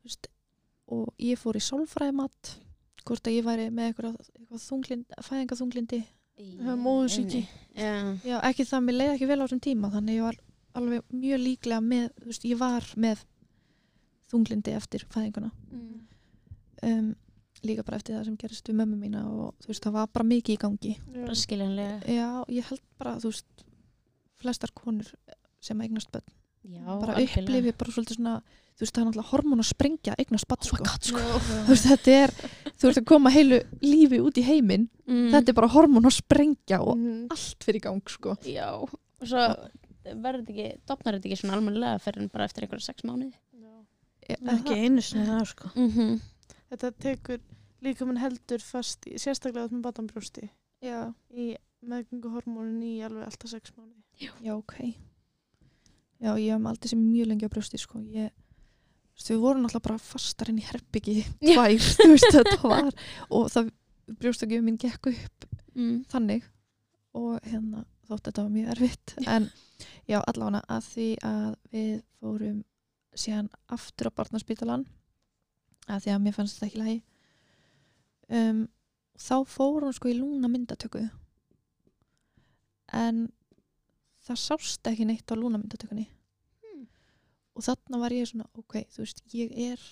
þú 0.00 0.04
veist, 0.04 0.26
og 0.88 1.08
ég 1.18 1.38
fór 1.40 1.56
í 1.58 1.62
sálfræðimat 1.66 2.52
hvort 3.06 3.26
að 3.30 3.36
ég 3.38 3.44
væri 3.46 3.68
með 3.70 3.90
eitthvað, 3.92 4.16
eitthvað 4.40 4.60
móðursýki. 6.82 7.40
Já. 7.76 7.92
já, 8.26 8.36
ekki 8.50 8.64
það, 8.68 8.82
mér 8.86 8.96
leiði 9.00 9.14
ekki 9.16 9.28
vel 9.30 9.38
á 9.40 9.44
þessum 9.46 9.62
tíma 9.66 9.90
þannig 9.94 10.16
ég 10.18 10.26
var 10.26 10.38
alveg 10.76 11.02
mjög 11.16 11.40
líklega 11.40 11.80
með, 11.80 12.08
þú 12.20 12.26
veist, 12.32 12.44
ég 12.50 12.58
var 12.60 12.88
með 12.96 13.22
þunglindi 14.30 14.74
eftir 14.76 15.06
fæðinguna 15.12 15.50
Mm. 15.72 16.00
um, 16.82 17.14
líka 17.64 17.82
bara 17.84 17.96
eftir 17.98 18.14
það 18.16 18.24
sem 18.28 18.36
gerist 18.36 18.68
við 18.68 18.76
mömmu 18.80 18.96
mína 19.00 19.22
og 19.26 19.54
þú 19.64 19.70
veist, 19.72 19.82
það 19.86 19.92
var 19.96 20.06
bara 20.12 20.24
mikið 20.28 20.54
í 20.54 20.58
gangi 20.62 20.92
Bara 21.14 21.34
skiljanlega. 21.34 21.96
já, 22.06 22.28
ég 22.52 22.64
held 22.70 22.82
bara, 22.98 23.14
þú 23.22 23.30
veist 23.32 23.64
flestar 24.40 24.70
konur 24.76 25.08
sem 25.60 25.80
eignast 25.80 26.10
börn 26.12 26.26
Já, 26.66 26.84
bara 27.00 27.14
algjörlega. 27.16 27.42
upplifi 27.42 27.72
bara 27.78 27.92
svolítið 27.96 28.16
svona 28.20 28.42
þú 28.76 28.84
veist, 28.84 28.92
það 28.94 29.00
er 29.02 29.06
náttúrulega 29.08 29.30
hormón 29.32 29.62
að 29.62 29.68
sprengja 29.70 30.14
eignast 30.18 30.46
börn, 30.48 30.62
sko. 30.62 30.84
sko. 31.00 31.18
þú 31.66 31.70
veist, 31.72 31.86
þetta 31.88 32.10
er 32.22 32.30
þú 32.76 32.82
veist 32.90 33.00
að 33.00 33.04
koma 33.08 33.30
heilu 33.32 33.60
lífi 33.82 34.20
út 34.20 34.36
í 34.38 34.46
heiminn 34.46 34.88
Mm. 35.06 35.28
þetta 35.30 35.48
er 35.52 35.54
bara 35.54 35.68
hormón 35.70 36.02
að 36.08 36.16
sprengja 36.18 36.80
og 36.82 36.96
Mhm. 36.98 37.26
allt 37.30 37.62
fyrir 37.62 37.78
í 37.78 37.82
gang, 37.84 38.02
sko 38.10 38.36
Já, 38.42 38.72
og 38.74 38.90
svo 39.22 39.38
verður 40.02 40.40
þetta 40.42 40.50
ekki, 40.50 40.80
dopnar 40.86 41.14
þetta 41.14 41.28
ekki 41.30 41.36
svona 41.38 41.54
almennilega 41.54 42.00
fyrir 42.02 42.22
en 42.22 42.28
bara 42.28 42.44
eftir 42.44 42.64
einhverja 42.66 42.82
sex 42.88 43.02
mánuði. 43.06 43.32
Er 44.28 44.36
Ekki 44.42 44.74
einu 44.74 45.00
sinni 45.00 45.26
það, 45.28 45.44
sko. 45.46 45.70
Mm 45.76 45.90
-hmm. 45.92 46.20
Þetta 46.72 46.90
tekur 46.98 47.38
líka 47.82 48.04
minn 48.06 48.16
heldur 48.18 48.58
fast, 48.58 49.06
í, 49.06 49.14
sérstaklega 49.14 49.70
með 49.70 49.82
batanbrjósti, 49.82 50.50
já, 50.82 51.14
í 51.30 51.54
meðgönguhormónin 51.86 52.82
í 52.82 53.00
alveg 53.06 53.24
alltaf 53.24 53.50
sex 53.50 53.70
mánuði. 53.76 54.02
já, 54.42 54.52
ok 54.56 54.74
já, 56.20 56.34
ég 56.34 56.50
hef 56.52 56.66
aldrei 56.66 56.88
sem 56.88 56.98
mjög 57.12 57.26
lengi 57.28 57.46
á 57.46 57.48
brjósti, 57.52 57.78
sko 57.78 58.00
ég 58.00 58.30
veist, 59.16 59.30
við 59.32 59.42
vorum 59.42 59.64
náttúrulega 59.64 59.88
bara 59.88 60.02
fastar 60.02 60.52
inn 60.52 60.60
í 60.60 60.66
herbyggi 60.66 61.16
tvær, 61.42 61.76
þú 61.80 62.08
veist, 62.12 62.30
þetta 62.36 62.58
var 62.62 62.92
og 63.30 63.50
það 63.52 63.72
brjóstakjöfum 64.20 64.70
minn 64.70 64.80
gekk 64.80 65.10
upp 65.12 65.48
mm. 65.74 65.98
þannig 66.12 66.46
og 67.16 67.40
hérna 67.46 67.84
þótt 68.06 68.28
þetta 68.28 68.44
var 68.44 68.54
mjög 68.54 68.72
erfitt 68.76 69.16
en 69.26 69.50
já, 70.06 70.20
allavega 70.20 70.62
að 70.70 70.88
því 70.92 71.08
að 71.26 71.50
við 71.72 71.92
fórum 72.20 72.62
síðan 73.16 73.50
aftur 73.72 74.12
á 74.12 74.16
barnaspítalan 74.20 74.86
að 75.86 76.04
því 76.04 76.14
að 76.14 76.24
mér 76.24 76.36
fannst 76.36 76.58
þetta 76.58 76.68
ekki 76.68 76.82
lægi 76.84 76.98
um, 78.36 78.66
þá 79.16 79.36
fór 79.48 79.86
hún 79.86 79.96
sko 79.96 80.12
í 80.12 80.18
lúna 80.18 80.50
myndatöku 80.52 81.06
en 82.94 83.26
það 84.26 84.42
sást 84.42 84.90
ekki 84.90 85.06
neitt 85.06 85.30
á 85.30 85.34
lúna 85.38 85.58
myndatökunni. 85.60 86.06
Og 87.56 87.64
þarna 87.64 88.00
var 88.02 88.14
ég 88.14 88.28
svona 88.28 88.48
ok, 88.54 88.82
þú 88.92 89.02
veist, 89.02 89.22
ég 89.32 89.54
er 89.70 89.82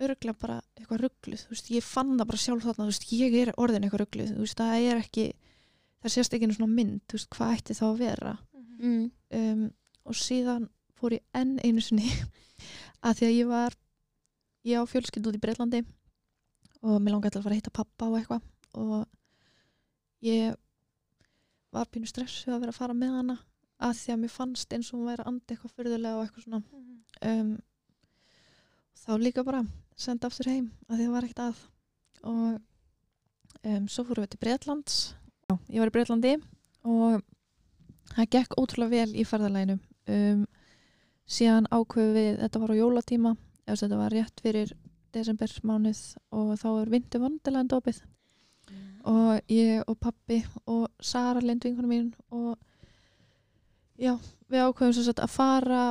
örglega 0.00 0.38
bara 0.40 0.58
eitthvað 0.78 1.02
ruggluð, 1.04 1.44
þú 1.44 1.52
veist, 1.52 1.70
ég 1.74 1.84
fann 1.84 2.14
það 2.16 2.30
bara 2.30 2.40
sjálf 2.40 2.64
þarna, 2.64 2.86
þú 2.86 2.92
veist, 2.92 3.08
ég 3.12 3.36
er 3.42 3.52
orðin 3.60 3.86
eitthvað 3.86 4.04
ruggluð, 4.04 4.32
þú 4.36 4.46
veist, 4.46 4.60
það 4.60 4.86
er 4.88 5.02
ekki 5.02 5.26
það 6.00 6.14
sést 6.14 6.36
ekki 6.36 6.48
einu 6.48 6.56
svona 6.56 6.76
mynd, 6.78 7.02
þú 7.10 7.18
veist, 7.18 7.30
hvað 7.34 7.54
ætti 7.58 7.76
þá 7.76 7.84
að 7.90 8.00
vera. 8.00 8.34
Mm. 8.80 9.10
um, 9.36 9.64
og 10.08 10.16
síðan 10.16 10.70
fór 10.96 11.18
ég 11.18 11.24
enn 11.36 11.58
einu 11.60 11.82
sinni 11.84 12.08
að 13.04 13.18
því 13.18 13.26
að 13.26 13.34
ég 13.36 13.50
var 13.50 13.76
ég 14.68 14.80
á 14.80 14.84
fjölskyld 14.88 15.28
út 15.28 15.36
í 15.36 15.42
Breitlandi 15.42 15.82
og 16.80 16.96
mér 16.96 17.14
langaði 17.14 17.34
til 17.34 17.42
að 17.42 17.44
fara 17.44 17.56
að 17.56 17.60
hitta 17.60 17.76
pappa 17.76 18.08
og 18.08 18.16
eitthvað. 18.16 18.46
Og 18.80 20.24
ég 20.24 20.56
var 21.74 21.90
pínu 21.92 22.08
stressuð 22.08 22.56
að 22.56 22.64
vera 22.64 22.74
að 22.74 22.80
fara 22.80 22.96
með 22.96 23.16
hana 23.18 23.36
að 23.80 23.94
því 24.00 24.14
að 24.14 24.20
mér 24.22 24.32
fannst 24.34 24.74
eins 24.76 24.90
og 24.92 24.98
hún 24.98 25.10
væri 25.10 25.24
að 25.24 25.30
anda 25.32 25.54
eitthvað 25.54 25.76
fyrðulega 25.76 26.16
og 26.16 26.24
eitthvað 26.24 26.46
svona. 26.46 26.62
Um, 27.30 27.52
þá 29.00 29.12
líka 29.20 29.44
bara 29.46 29.62
senda 30.00 30.28
aftur 30.28 30.50
heim 30.50 30.70
að 30.88 30.96
því 30.98 31.06
það 31.06 31.14
var 31.16 31.28
ekkert 31.28 31.44
að. 31.46 31.64
Og 32.30 33.64
um, 33.64 33.88
svo 33.88 34.04
fórum 34.04 34.26
við 34.26 34.34
til 34.34 34.42
Breitlands 34.44 35.00
Já, 35.50 35.56
ég 35.74 35.82
var 35.82 35.90
í 35.90 35.94
Breitlandi 35.96 36.32
og 36.86 37.22
það 38.12 38.28
gekk 38.36 38.52
ótrúlega 38.60 39.00
vel 39.00 39.16
í 39.18 39.24
ferðalæginu 39.26 39.80
um, 40.14 40.44
síðan 41.26 41.66
ákveðu 41.74 42.12
við 42.14 42.30
þetta 42.44 42.60
var 42.62 42.70
á 42.70 42.80
jólatíma 42.80 43.32
eða 43.64 43.80
þetta 43.80 43.98
var 43.98 44.14
rétt 44.14 44.42
fyrir 44.44 44.72
desember 45.10 45.56
mánuð 45.66 46.02
og 46.38 46.52
þá 46.60 46.68
er 46.70 46.92
vindu 46.92 47.20
vandilegand 47.24 47.74
opið. 47.74 47.98
Og 49.10 49.50
ég 49.50 49.82
og 49.90 49.96
pappi 49.98 50.38
og 50.70 50.86
Sara 51.02 51.42
Lind 51.42 51.64
vinkunum 51.66 51.90
mín 51.90 52.08
og 52.30 52.54
já, 54.00 54.14
við 54.50 54.64
ákveðum 54.66 54.96
sem 54.96 55.06
sagt 55.06 55.22
að 55.22 55.34
fara 55.34 55.82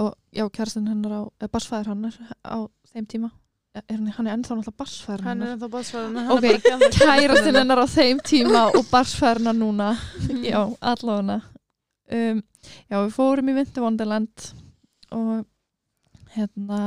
og 0.00 0.14
já, 0.32 0.46
kærastinn 0.48 0.88
hennar 0.88 1.12
á, 1.12 1.22
eða 1.40 1.52
barsfæður 1.54 1.92
hennar 1.92 2.16
á 2.40 2.58
þeim 2.92 3.06
tíma. 3.10 3.30
Er, 3.70 3.84
hann, 3.92 4.08
hann 4.16 4.26
er 4.26 4.34
ennþá 4.34 4.56
náttúrulega 4.58 4.80
barsfæður 4.80 5.20
Hann 5.28 5.42
er 5.44 5.52
ennþá 5.54 5.68
batsvarinn. 5.70 6.30
Ok, 6.34 6.46
kærastinn 6.96 7.58
hennar 7.60 7.82
á 7.84 7.86
þeim 7.86 8.22
tíma 8.26 8.64
og 8.74 8.88
barsfæður 8.90 9.42
hennar 9.42 9.58
núna. 9.58 9.90
Já, 10.50 10.64
allavega. 10.80 11.38
Um, 12.10 12.40
já, 12.90 12.96
við 12.96 13.12
fórum 13.14 13.50
í 13.52 13.54
Winter 13.54 13.84
Wonderland 13.84 14.46
og 15.14 15.44
hérna 16.34 16.80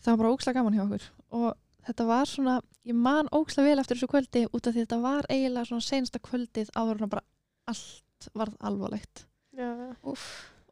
það 0.00 0.08
var 0.08 0.20
bara 0.22 0.30
ókslega 0.32 0.56
gaman 0.56 0.78
hjá 0.78 0.84
okkur. 0.86 1.04
Og 1.36 1.50
þetta 1.84 2.06
var 2.08 2.30
svona, 2.30 2.54
ég 2.88 2.96
man 2.96 3.28
ókslega 3.36 3.68
vel 3.68 3.82
eftir 3.82 3.98
þessu 3.98 4.08
kvöldi 4.14 4.46
út 4.48 4.64
af 4.64 4.72
því 4.72 4.86
þetta 4.86 5.00
var 5.02 5.28
eiginlega 5.28 5.68
svona 5.68 5.84
senasta 5.84 6.22
kvöldið 6.24 6.72
áður 6.72 7.04
en 7.04 7.12
bara 7.12 7.26
allt 7.68 8.07
varð 8.34 8.56
alvarlegt. 8.60 9.26
Já. 9.58 9.74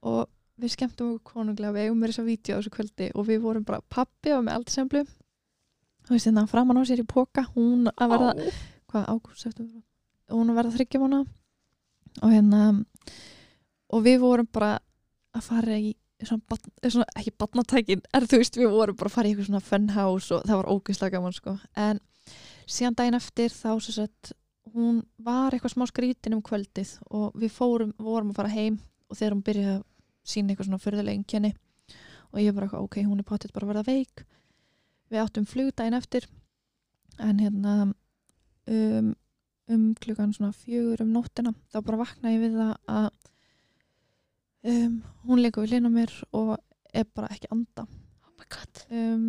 og 0.06 0.28
við 0.56 0.72
skemmtum 0.72 1.16
okkur 1.16 1.32
konunglega 1.34 1.74
við 1.74 1.86
eigum 1.86 1.98
með 2.00 2.12
þessa 2.12 2.24
vídeo 2.26 2.56
á 2.56 2.58
þessu 2.60 2.72
kvöldi 2.76 3.08
og 3.12 3.26
við 3.28 3.40
vorum 3.42 3.64
bara 3.66 3.82
pappi 3.92 4.32
og 4.36 4.44
með 4.46 4.60
aldursemblu 4.60 5.02
þú 6.06 6.14
veist 6.14 6.28
hérna 6.28 6.46
framan 6.50 6.78
á 6.80 6.82
sér 6.86 7.02
í 7.02 7.08
póka 7.08 7.44
hún 7.56 7.90
að 7.90 8.14
verða, 8.14 8.52
hvað 8.86 9.08
ágúst 9.10 9.60
hún 10.30 10.52
að 10.52 10.58
verða 10.60 10.74
þryggja 10.76 11.02
mánu 11.02 11.20
og 12.22 12.32
hérna 12.32 12.62
og 13.92 14.06
við 14.06 14.20
vorum 14.22 14.48
bara 14.52 14.76
að 15.36 15.46
fara 15.50 15.78
í 15.78 15.92
svona, 16.22 16.42
barn, 16.48 16.72
svona 16.86 17.06
ekki 17.18 17.34
barnatækin, 17.36 18.02
er 18.14 18.24
þú 18.24 18.40
veist 18.40 18.56
við 18.56 18.72
vorum 18.72 18.96
bara 18.96 19.10
að 19.10 19.16
fara 19.18 19.28
í 19.28 19.34
eitthvað 19.34 19.50
svona 19.50 19.66
funhouse 19.66 20.34
og 20.36 20.46
það 20.48 20.60
var 20.62 20.70
ógeðslega 20.72 21.18
gaman 21.18 21.36
sko, 21.36 21.56
en 21.76 22.00
síðan 22.66 22.96
daginn 22.98 23.18
eftir 23.18 23.52
þá 23.52 23.70
sem 23.84 23.98
sagt 23.98 24.32
hún 24.76 25.02
var 25.22 25.54
eitthvað 25.54 25.74
smá 25.74 25.86
skrítin 25.88 26.36
um 26.36 26.42
kvöldið 26.44 26.96
og 27.10 27.36
við 27.38 27.52
fórum, 27.54 27.92
vorum 27.98 28.32
að 28.32 28.40
fara 28.40 28.52
heim 28.52 28.78
og 29.08 29.18
þegar 29.18 29.36
hún 29.36 29.44
byrjaði 29.46 29.76
að 29.76 29.84
sína 30.26 30.52
eitthvað 30.52 30.68
svona 30.68 30.82
fyrðulega 30.82 31.16
einkenni 31.16 31.52
og 32.32 32.40
ég 32.42 32.56
bara 32.56 32.80
ok, 32.80 32.98
hún 33.06 33.22
er 33.22 33.28
potið 33.28 33.54
bara 33.54 33.66
að 33.66 33.72
verða 33.72 33.86
veik. 33.86 34.24
Við 35.08 35.22
áttum 35.22 35.46
flugdægin 35.48 35.96
eftir 35.96 36.26
en 37.22 37.40
hérna 37.40 37.74
um, 37.86 39.14
um 39.72 39.86
klukkan 40.02 40.34
svona 40.36 40.52
fjögur 40.56 41.04
um 41.06 41.14
nóttina 41.14 41.54
þá 41.72 41.80
bara 41.80 42.02
vaknaði 42.02 42.36
ég 42.36 42.44
við 42.44 42.58
það 42.60 42.74
að 42.98 43.10
um, 44.72 44.96
hún 45.28 45.42
leikur 45.42 45.64
við 45.64 45.76
hlina 45.76 45.92
mér 45.94 46.12
og 46.36 46.56
er 46.92 47.06
bara 47.14 47.30
ekki 47.32 47.52
anda. 47.54 47.86
Oh 48.26 48.34
my 48.36 48.48
god. 48.50 48.86
Um, 48.90 49.28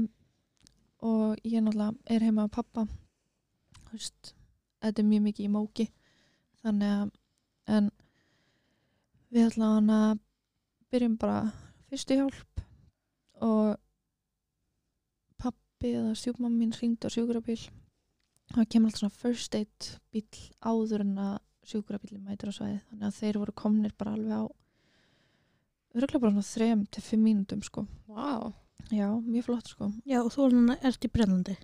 og 1.06 1.38
ég 1.46 1.62
náttúrulega 1.62 1.94
er 2.10 2.26
heima 2.26 2.48
á 2.50 2.52
pappa 2.52 2.88
þú 3.88 3.94
veist, 3.94 4.34
þetta 4.84 5.04
er 5.04 5.10
mjög 5.12 5.26
mikið 5.28 5.48
í 5.48 5.54
móki 5.54 5.88
þannig 6.64 6.94
að 6.98 7.10
en 7.78 7.90
við 9.34 9.50
ætlaðum 9.50 9.90
að 9.94 10.22
byrjum 10.94 11.18
bara 11.20 11.40
fyrstu 11.90 12.20
hjálp 12.20 12.62
og 13.48 13.76
pappi 15.42 15.94
eða 15.94 16.16
stjúpmamma 16.18 16.62
mín 16.62 16.76
hringdi 16.76 17.10
á 17.10 17.14
sjúkrabíl 17.14 17.60
það 18.54 18.70
kemur 18.72 18.92
alltaf 18.92 19.02
svona 19.04 19.20
first 19.22 19.58
aid 19.58 19.90
bíl 20.14 20.46
áður 20.64 21.04
en 21.04 21.18
að 21.26 21.36
sjúkrabílinn 21.68 22.24
mætir 22.24 22.54
á 22.54 22.54
svæði 22.56 22.80
þannig 22.88 23.10
að 23.10 23.20
þeir 23.20 23.42
voru 23.42 23.58
komnir 23.64 23.98
bara 24.00 24.16
alveg 24.16 24.40
á 24.40 24.44
örgulega 25.98 26.24
bara 26.24 26.36
svona 26.38 26.52
þrem 26.54 26.86
til 26.94 27.04
fimm 27.04 27.26
mínútum 27.28 27.64
sko 27.66 27.84
wow. 28.08 28.54
já, 28.92 29.10
mjög 29.20 29.50
flott 29.50 29.74
sko 29.74 29.92
Já, 30.06 30.22
og 30.24 30.32
þú 30.32 30.48
er 30.48 30.88
ert 30.88 31.06
í 31.06 31.12
Brennlandi. 31.12 31.58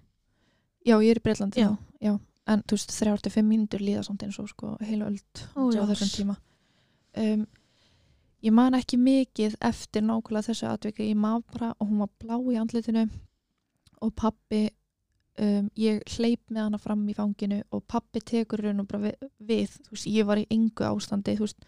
Já, 0.83 0.97
ég 0.99 1.13
er 1.13 1.21
í 1.21 1.23
Breitlandi 1.23 1.63
Já. 1.63 1.69
já. 2.03 2.17
En 2.47 2.63
þú 2.67 2.75
veist, 2.75 2.91
þrjár 2.91 3.21
til 3.23 3.31
fimm 3.31 3.47
mínútur 3.53 3.79
líða 3.79 4.03
samt 4.03 4.23
eins 4.25 4.39
og 4.39 4.49
sko 4.51 4.73
heilu 4.83 5.05
öld 5.07 5.43
Ó, 5.55 5.71
á 5.71 5.83
þessum 5.93 6.11
tíma. 6.17 6.37
Um, 7.17 7.45
Ég 8.43 8.51
man 8.51 8.75
ekki 8.75 8.97
mikið 8.99 9.53
eftir 9.63 10.03
nákvæmlega 10.03 10.49
þessu 10.49 10.65
atviki. 10.67 11.05
Ég 11.13 11.15
man 11.15 11.45
bara 11.53 11.69
og 11.79 11.87
hún 11.87 12.01
var 12.03 12.09
blá 12.19 12.35
í 12.51 12.57
andlitinu 12.59 13.05
og 14.03 14.11
pappi 14.19 14.65
um, 15.39 15.69
ég 15.79 16.01
hleyp 16.17 16.41
með 16.51 16.65
hana 16.65 16.79
fram 16.81 17.05
í 17.07 17.15
fanginu 17.15 17.61
og 17.71 17.85
pappi 17.87 18.19
tekur 18.19 18.59
raun 18.65 18.83
og 18.83 18.89
bara 18.91 19.05
við, 19.05 19.29
við 19.39 19.77
þú 19.85 19.95
veist, 19.95 20.09
ég 20.11 20.27
var 20.27 20.41
í 20.41 20.47
engu 20.51 20.83
ástandi 20.89 21.37
þú 21.37 21.45
veist, 21.47 21.63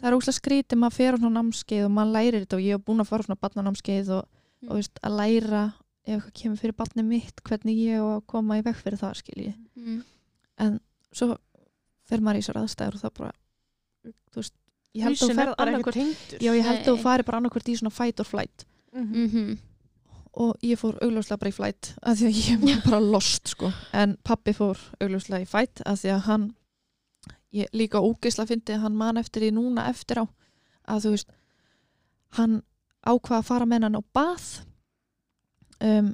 það 0.00 0.08
er 0.08 0.16
óslega 0.16 0.38
skrítið 0.38 0.80
maður 0.80 0.96
fer 0.96 1.20
á 1.20 1.28
námskeið 1.28 1.84
og 1.84 1.92
maður 1.98 2.14
lærir 2.16 2.38
þetta 2.46 2.56
og 2.56 2.64
ég 2.64 2.78
hef 2.78 2.86
búin 2.88 3.04
að 3.04 3.10
fara 3.12 3.22
á 3.22 3.26
svona 3.28 3.42
barnanámskeið 3.44 4.14
og, 4.16 4.24
Mm. 4.62 4.68
og 4.70 4.76
veist, 4.78 4.98
að 5.02 5.16
læra 5.18 5.62
ef 6.02 6.16
eitthvað 6.16 6.34
kemur 6.40 6.60
fyrir 6.60 6.76
barnið 6.78 7.08
mitt 7.08 7.42
hvernig 7.46 7.78
ég 7.78 8.02
á 8.02 8.06
að 8.16 8.24
koma 8.32 8.58
í 8.58 8.64
veg 8.66 8.78
fyrir 8.78 8.98
það 9.00 9.18
skilji 9.20 9.52
mm. 9.78 10.00
svo 11.14 11.36
fer 12.10 12.24
maður 12.24 12.40
í 12.40 12.42
þessar 12.42 12.60
aðstæður 12.62 12.98
og 12.98 13.04
það 13.04 13.14
bara 13.20 13.34
þú 14.32 14.40
veist, 14.42 14.54
ég 14.96 15.06
held 15.06 15.18
að 15.18 15.22
þú 15.22 15.28
er 15.32 15.38
ferð 15.40 15.90
tengdur. 15.96 16.40
Já, 16.42 16.50
ég 16.52 16.64
held 16.66 16.80
að 16.80 16.88
þú 16.88 16.96
fari 17.02 17.26
bara 17.28 17.42
annarkvort 17.42 17.68
í 17.70 17.76
svona 17.78 17.94
fight 17.94 18.22
or 18.22 18.28
flight. 18.28 18.66
Mhm. 18.94 19.28
Mm 19.28 19.60
og 20.32 20.56
ég 20.64 20.78
fór 20.80 20.96
augljóslega 21.04 21.36
bara 21.42 21.50
í 21.50 21.52
flight 21.52 21.88
af 22.00 22.16
því 22.16 22.28
að 22.30 22.38
ég 22.40 22.60
var 22.62 22.78
bara 22.86 23.00
lost 23.14 23.50
sko. 23.52 23.68
En 23.92 24.14
pappi 24.24 24.54
fór 24.56 24.80
augljóslega 24.96 25.44
í 25.44 25.48
fight 25.50 25.82
af 25.84 25.98
því 26.00 26.12
að 26.14 26.22
hann 26.24 26.46
ég 27.52 27.68
líka 27.76 28.00
ógeisla 28.00 28.46
fyndi 28.48 28.72
að 28.72 28.86
hann 28.86 28.96
man 28.96 29.20
eftir 29.20 29.44
því 29.44 29.50
núna 29.58 29.84
eftir 29.90 30.22
á 30.22 30.26
að 30.88 31.04
þú 31.04 31.12
veist 31.12 31.34
hann 32.38 32.62
ákvað 33.04 33.38
að 33.42 33.48
fara 33.50 33.68
með 33.68 33.84
hann 33.84 34.00
á 34.00 34.02
bath 34.16 34.48
um, 35.82 36.10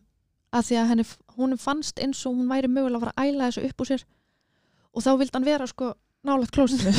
að 0.54 0.68
því 0.68 0.78
að 0.80 0.90
henni, 0.92 1.06
hún 1.36 1.56
fannst 1.60 2.00
eins 2.02 2.24
og 2.26 2.36
hún 2.38 2.50
væri 2.50 2.70
mögulega 2.72 2.98
að 2.98 3.04
fara 3.06 3.16
að 3.16 3.32
æla 3.32 3.48
þessu 3.48 3.66
upp 3.68 3.82
úr 3.84 3.90
sér. 3.90 4.04
Og 4.96 5.04
þá 5.04 5.10
vildi 5.20 5.36
hann 5.36 5.48
vera 5.48 5.68
sko 5.68 5.92
nálægt 6.26 6.50
klóstinu 6.50 6.90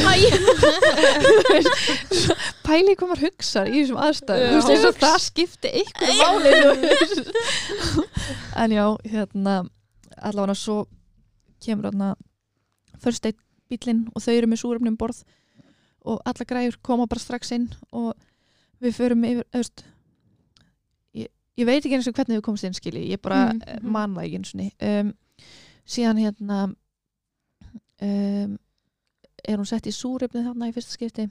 pæli 2.65 2.93
hvað 2.95 3.09
maður 3.09 3.25
hugsar 3.25 3.67
í 3.67 3.81
þessum 3.81 3.99
veist 3.99 4.29
eins 4.31 4.85
og 4.87 4.95
það 5.01 5.17
skipti 5.25 5.71
ykkur 5.81 6.13
máli. 6.21 6.51
En 8.63 8.71
já, 8.77 8.85
hérna 9.11 9.55
allavega 10.15 10.55
svo 10.55 10.77
kemur 11.63 11.89
hérna 11.89 12.13
first 13.03 13.27
aid 13.27 13.37
bílinn 13.69 14.07
og 14.13 14.23
þau 14.23 14.33
eru 14.37 14.49
með 14.49 14.63
súrefnum 14.63 14.97
borð. 14.99 15.21
Og 16.07 16.21
alla 16.25 16.47
græður 16.47 16.79
koma 16.85 17.07
bara 17.11 17.21
strax 17.21 17.51
inn 17.55 17.67
og 17.91 18.13
við 18.79 18.95
förum 18.95 19.25
yfir 19.27 19.45
öst, 19.59 19.83
ég, 21.59 21.65
ég 21.65 21.67
veit 21.67 21.83
ekki 21.83 21.97
eins 21.97 22.07
og 22.07 22.15
hvernig 22.15 22.39
við 22.39 22.45
komumst 22.45 22.67
inn 22.67 22.77
skilji, 22.77 23.09
ég 23.11 23.21
bara 23.23 23.49
mm. 23.51 23.89
man 23.91 24.15
það 24.15 24.25
ekki 24.25 24.39
eins 24.39 24.53
og 24.55 24.87
um, 24.87 25.11
síðan 25.89 26.21
hérna 26.23 26.59
um, 28.05 28.57
er 29.43 29.57
hún 29.57 29.69
sett 29.69 29.89
í 29.89 29.95
súrefnið 29.95 30.49
þarna 30.49 30.69
í 30.69 30.75
fyrsta 30.75 30.95
skipti. 30.95 31.27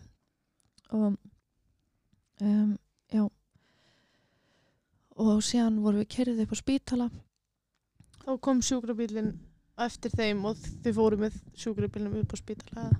Og 0.96 1.16
um, 2.44 2.72
já. 3.12 3.24
Og 5.18 5.42
síðan 5.44 5.80
vorum 5.84 6.02
við 6.02 6.10
kerðið 6.14 6.44
upp 6.44 6.56
á 6.56 6.58
spítala. 6.62 7.10
Þá 8.24 8.32
kom 8.44 8.64
sjúkrabílinn 8.64 9.32
eftir 9.78 10.12
þeim 10.12 10.42
og 10.48 10.58
þið 10.84 10.96
fóru 10.96 11.20
með 11.20 11.38
sjúkrabílinn 11.56 12.20
upp 12.22 12.34
á 12.34 12.38
spítala 12.38 12.90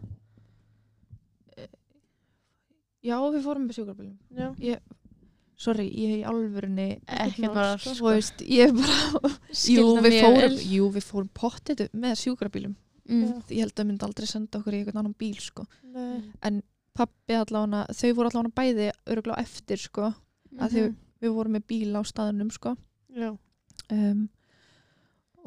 já 3.04 3.16
við 3.32 3.44
fórum 3.44 3.66
með 3.66 3.78
sjúkrabílum 3.78 4.16
Já 4.32 4.78
sorry, 5.59 5.88
ég 5.90 6.20
í 6.20 6.26
alvörunni 6.28 6.88
Ekki 7.06 7.48
bara 7.50 7.76
þú 7.82 7.94
sko. 7.98 8.12
veist, 8.12 8.42
ég 8.46 8.74
bara 8.76 9.32
jú 9.50 9.86
það 9.96 10.06
við, 10.06 10.18
fórum, 10.22 10.61
jú, 10.72 10.90
við 10.94 11.09
fórum 11.09 11.32
pottitu 11.34 11.88
með 11.92 12.20
sjúkrabílum 12.22 12.76
mm. 13.09 13.42
ég 13.50 13.64
held 13.64 13.72
að 13.72 13.80
þau 13.80 13.88
myndi 13.88 14.06
aldrei 14.06 14.28
senda 14.30 14.61
okkur 14.61 14.76
í 14.76 14.80
einhvern 14.82 15.02
annan 15.02 15.16
bíl 15.18 15.36
sko. 15.42 15.66
Nei. 15.94 16.62
pappi 16.98 17.36
allavega, 17.38 17.84
þau 17.94 18.14
voru 18.18 18.30
allavega 18.30 18.56
bæði 18.59 18.88
öruglega 19.06 19.44
eftir 19.44 19.82
sko, 19.82 20.12
að 20.59 20.74
þau, 20.74 20.86
við 21.22 21.36
vorum 21.36 21.56
með 21.56 21.66
bíl 21.70 21.92
á 21.94 22.02
staðunum 22.06 22.50
sko. 22.54 22.74
Um, 23.88 24.24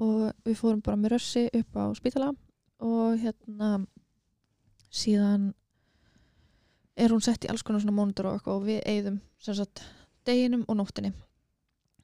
og 0.01 0.29
við 0.47 0.57
fórum 0.57 0.83
bara 0.83 0.99
með 0.99 1.17
rössi 1.17 1.47
upp 1.53 1.77
á 1.77 1.85
spítala 1.97 2.31
og 2.81 3.19
hérna 3.21 3.73
síðan 4.91 5.51
er 6.97 7.13
hún 7.13 7.23
sett 7.23 7.45
í 7.45 7.51
alls 7.51 7.63
konar 7.63 7.83
svona 7.83 7.95
mónitor 7.95 8.31
og 8.31 8.47
og 8.51 8.65
við 8.65 8.81
eigðum 8.89 9.19
sem 9.41 9.55
sagt 9.57 9.83
deginum 10.27 10.65
og 10.67 10.79
nóttinni. 10.79 11.13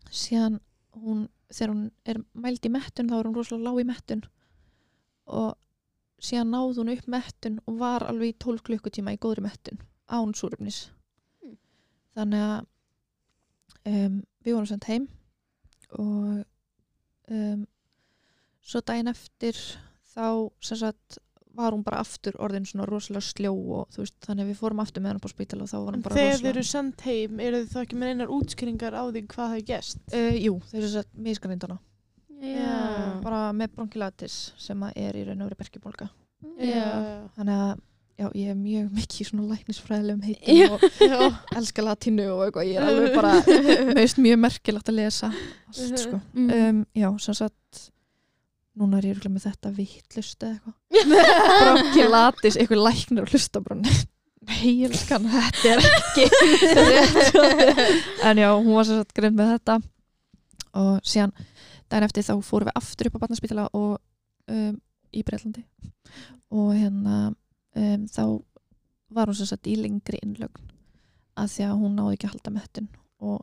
Síðan 0.07 0.59
hún 0.97 1.27
þegar 1.51 1.73
hún 1.73 1.85
er 2.05 2.19
mæld 2.33 2.65
í 2.67 2.71
mettun 2.71 3.09
þá 3.09 3.19
er 3.19 3.29
hún 3.29 3.37
rosalega 3.37 3.69
lág 3.69 3.81
í 3.81 3.87
mettun. 3.87 4.23
Og 5.27 5.53
síðan 6.23 6.51
náði 6.53 6.81
hún 6.81 6.93
upp 6.95 7.11
mettun 7.13 7.59
og 7.65 7.79
var 7.81 8.07
alveg 8.07 8.33
í 8.33 8.39
12 8.43 8.65
klukkutíma 8.67 9.13
í 9.15 9.21
góðri 9.21 9.45
mettun 9.45 9.81
án 10.07 10.33
súrefnis. 10.35 10.87
Mm. 11.43 11.57
þannig 12.15 12.43
að 12.47 12.59
um, 13.91 14.19
við 14.43 14.55
vorum 14.55 14.69
sendt 14.69 14.87
heim 14.87 15.07
og 15.99 16.43
um, 17.31 17.65
svo 18.63 18.81
daginn 18.81 19.11
eftir 19.11 19.59
þá 20.13 20.49
sem 20.63 20.79
sagt 20.81 21.19
var 21.57 21.73
hún 21.75 21.83
bara 21.87 21.99
aftur 22.03 22.37
orðin 22.43 22.65
svona 22.69 22.85
rosalega 22.89 23.25
sljó 23.25 23.51
og 23.79 23.89
þú 23.95 24.03
veist 24.03 24.15
þannig 24.27 24.45
að 24.45 24.51
við 24.53 24.59
fórum 24.61 24.81
aftur 24.83 25.03
með 25.03 25.13
hann 25.15 25.21
á 25.25 25.29
spítala 25.33 25.65
og 25.65 25.71
þá 25.71 25.77
var 25.81 25.97
hann 25.97 26.05
bara 26.05 26.15
þegar 26.19 26.27
þið 26.27 26.37
rosalega 26.37 26.53
eru 26.53 26.63
sendt 26.71 27.05
heim, 27.09 27.39
eru 27.47 27.61
þið 27.63 27.73
þá 27.73 27.81
ekki 27.83 27.99
með 28.03 28.13
einar 28.13 28.33
útskýringar 28.37 28.97
á 28.97 29.03
því 29.09 29.23
hvað 29.33 29.51
það 29.51 29.57
er 29.61 29.67
gest? 29.73 29.99
uh, 30.13 30.37
Jú, 30.37 30.53
þeir 30.71 30.81
eru 30.83 30.93
sett 30.95 31.11
miskanindana 31.27 31.79
Já. 32.37 33.19
bara 33.23 33.41
með 33.57 33.71
bronkilatis 33.75 34.37
sem 34.61 34.83
að 34.85 34.97
er 35.07 35.17
í 35.17 35.23
raun 35.25 35.41
og 35.41 35.47
verið 35.49 35.61
berkjubólga 35.63 36.09
Já. 36.61 36.83
þannig 37.33 37.61
að 37.63 37.79
já, 38.17 38.27
ég 38.37 38.51
er 38.51 38.57
mjög 38.57 38.91
mikið 38.97 39.21
í 39.23 39.25
svona 39.31 39.47
læknisfræðilegum 39.55 40.21
heitum 40.27 40.75
og 40.75 40.85
Já. 41.01 41.17
elska 41.57 41.85
latínu 41.85 42.27
og 42.35 42.43
eitthvað, 42.45 42.69
ég 42.69 42.77
er 42.77 42.87
alveg 42.91 43.17
bara 43.17 43.33
meist 43.97 44.21
mjög 44.21 44.39
merkilegt 44.45 44.89
að 44.93 44.99
lesa 45.01 45.31
allt 45.33 46.01
sko 46.05 46.19
Mm. 46.37 46.49
um, 46.53 46.79
já, 46.97 47.09
sem 47.25 47.37
sagt 47.41 47.87
núna 48.77 48.99
er 48.99 49.07
ég 49.09 49.15
örugglega 49.15 49.33
með 49.35 49.47
þetta 49.47 49.71
vittlust 49.77 50.45
eða 50.45 50.53
eitthvað. 50.53 50.75
Bronkilatis, 51.61 52.57
eitthvað 52.57 52.83
læknir 52.85 53.25
að 53.25 53.33
hlusta 53.33 53.61
bara 53.65 53.79
nei, 54.47 54.73
elskan, 54.87 55.27
þetta 55.27 55.71
er 55.73 55.79
ekki 55.91 56.25
en 58.27 58.41
já, 58.41 58.49
hún 58.53 58.73
var 58.77 58.87
sem 58.87 59.01
sagt 59.01 59.15
grein 59.17 59.35
með 59.37 59.53
þetta. 59.55 59.79
Og 60.77 61.07
síðan 61.07 61.33
daginn 61.89 62.05
eftir 62.07 62.27
þá 62.27 62.35
fórum 62.45 62.69
við 62.69 62.79
aftur 62.79 63.09
upp 63.09 63.17
á 63.17 63.21
barnaspítala 63.23 63.67
og 63.77 63.97
um, 64.51 64.73
í 65.15 65.23
Breitlandi 65.25 65.63
og 66.53 66.71
hérna 66.75 67.17
um, 67.31 68.07
þá 68.11 68.23
var 69.15 69.29
hún 69.29 69.37
sem 69.39 69.49
sagt 69.49 69.69
í 69.71 69.77
lengri 69.79 70.19
innlögn 70.23 70.73
að 71.37 71.53
því 71.53 71.67
að 71.67 71.79
hún 71.81 71.95
náði 71.97 72.17
ekki 72.17 72.27
að 72.27 72.33
halda 72.35 72.53
mettun. 72.55 72.89
Og 73.23 73.39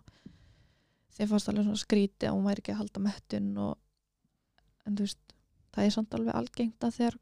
þeir 1.14 1.30
fannst 1.30 1.50
alveg 1.50 1.66
svona 1.68 1.82
skríti 1.82 2.28
að 2.28 2.36
hún 2.36 2.48
væri 2.48 2.62
ekki 2.62 2.74
að 2.74 2.80
halda 2.82 3.02
mettun 3.04 3.50
og 3.62 3.74
en 4.84 4.96
þú 4.98 5.06
veist, 5.06 5.20
það 5.74 5.84
er 5.84 5.94
samt 5.94 6.14
alveg 6.16 6.38
algengt 6.38 6.86
að 6.86 6.96
þegar 6.98 7.18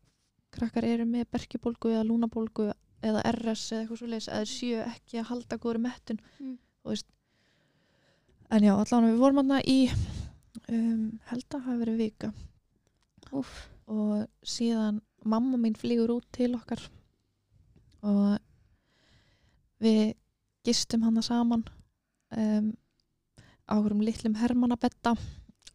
krakkar 0.53 0.85
eru 0.85 1.07
með 1.09 1.29
berkjubólgu 1.33 1.93
eða 1.95 2.07
lúnabólgu 2.09 2.69
eða 3.03 3.23
RS 3.33 3.65
eða 3.73 3.81
eitthvað 3.83 4.01
svo 4.03 4.11
leis 4.13 4.29
að 4.29 4.43
þeir 4.43 4.53
séu 4.53 4.83
ekki 4.85 5.21
að 5.23 5.29
halda 5.33 5.59
góður 5.59 5.83
mettun 5.87 6.21
Mm. 6.39 6.59
en 8.51 8.65
já, 8.67 8.73
allan 8.75 9.07
við 9.09 9.19
vorum 9.23 9.39
aðna 9.43 9.61
í 9.65 9.79
um, 10.69 11.21
held 11.31 11.47
að 11.55 11.65
hafa 11.67 11.79
verið 11.81 12.01
vika 12.03 12.33
Úff. 13.33 13.69
og 13.87 14.27
síðan 14.45 15.01
mamma 15.25 15.57
mín 15.57 15.77
flýgur 15.79 16.11
út 16.19 16.27
til 16.35 16.53
okkar 16.59 16.83
og 18.03 18.39
við 19.83 20.15
gistum 20.67 21.03
hana 21.07 21.23
saman 21.23 21.65
um, 22.37 22.73
á 23.67 23.75
hverjum 23.79 24.03
litlum 24.05 24.35
hermannabetta 24.39 25.15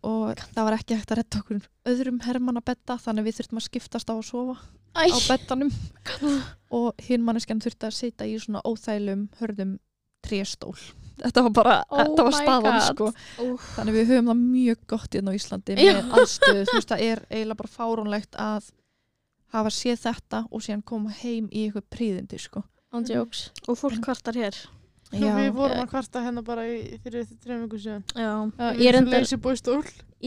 og 0.06 0.38
það 0.54 0.68
var 0.68 0.76
ekki 0.78 0.98
hægt 0.98 1.12
að 1.12 1.20
redda 1.22 1.40
okkur 1.42 1.64
öðrum 1.90 2.20
hermann 2.28 2.60
að 2.60 2.68
betta 2.70 2.98
þannig 3.02 3.24
að 3.24 3.30
við 3.30 3.38
þurftum 3.40 3.62
að 3.62 3.66
skiptast 3.68 4.12
á 4.12 4.16
að 4.16 4.26
sofa 4.28 4.56
Æ, 4.98 5.04
á 5.10 5.18
bettanum 5.28 5.72
og 6.78 7.04
hinn 7.08 7.26
manneskjan 7.26 7.62
þurfti 7.64 7.90
að 7.90 7.98
sitja 7.98 8.28
í 8.30 8.38
svona 8.42 8.62
óþælum 8.66 9.28
hörðum 9.42 9.76
tréstól. 10.26 10.76
Þetta 11.18 11.44
var 11.48 11.54
bara, 11.56 11.76
Oh 11.90 12.02
þetta 12.02 12.24
var 12.28 12.36
staðan 12.36 12.80
sko. 12.86 13.06
Úff. 13.42 13.68
þannig 13.78 13.96
við 13.96 14.10
höfum 14.12 14.28
það 14.32 14.42
mjög 14.42 14.82
gott 14.92 15.16
hérna 15.18 15.34
á 15.34 15.38
Íslandi 15.38 15.78
með 15.78 16.00
aðstöðu, 16.20 16.66
þú 16.68 16.76
veist 16.78 16.92
það 16.92 17.04
er 17.08 17.22
eiginlega 17.32 17.60
bara 17.62 17.74
fáránlegt 17.74 18.38
að 18.42 18.68
hafa 19.56 19.72
séð 19.74 20.02
þetta 20.04 20.42
og 20.52 20.66
síðan 20.66 20.84
koma 20.86 21.14
heim 21.22 21.48
í 21.50 21.64
eitthvað 21.68 21.88
príðindi 21.96 22.42
sko. 22.42 22.64
Og 23.68 23.78
fólk 23.80 23.98
kvartar 24.04 24.38
hér. 24.38 24.58
Já, 25.16 25.30
við 25.38 25.52
vorum 25.56 25.82
að 25.82 25.90
kvarta 25.94 26.22
hérna 26.26 26.44
bara 26.44 26.66
í, 26.68 26.78
fyrir 27.04 27.28
þrejum 27.44 27.62
viku 27.66 27.80
síðan. 27.80 28.04
Já. 28.12 28.32
Já, 28.60 28.68
ég 28.76 28.90
er 28.92 28.98
enda, 29.00 29.22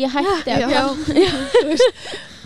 ég 0.01 0.15
hætti 0.15 0.55
að 0.55 0.65
Já. 0.65 0.85
kvarta. 0.89 1.81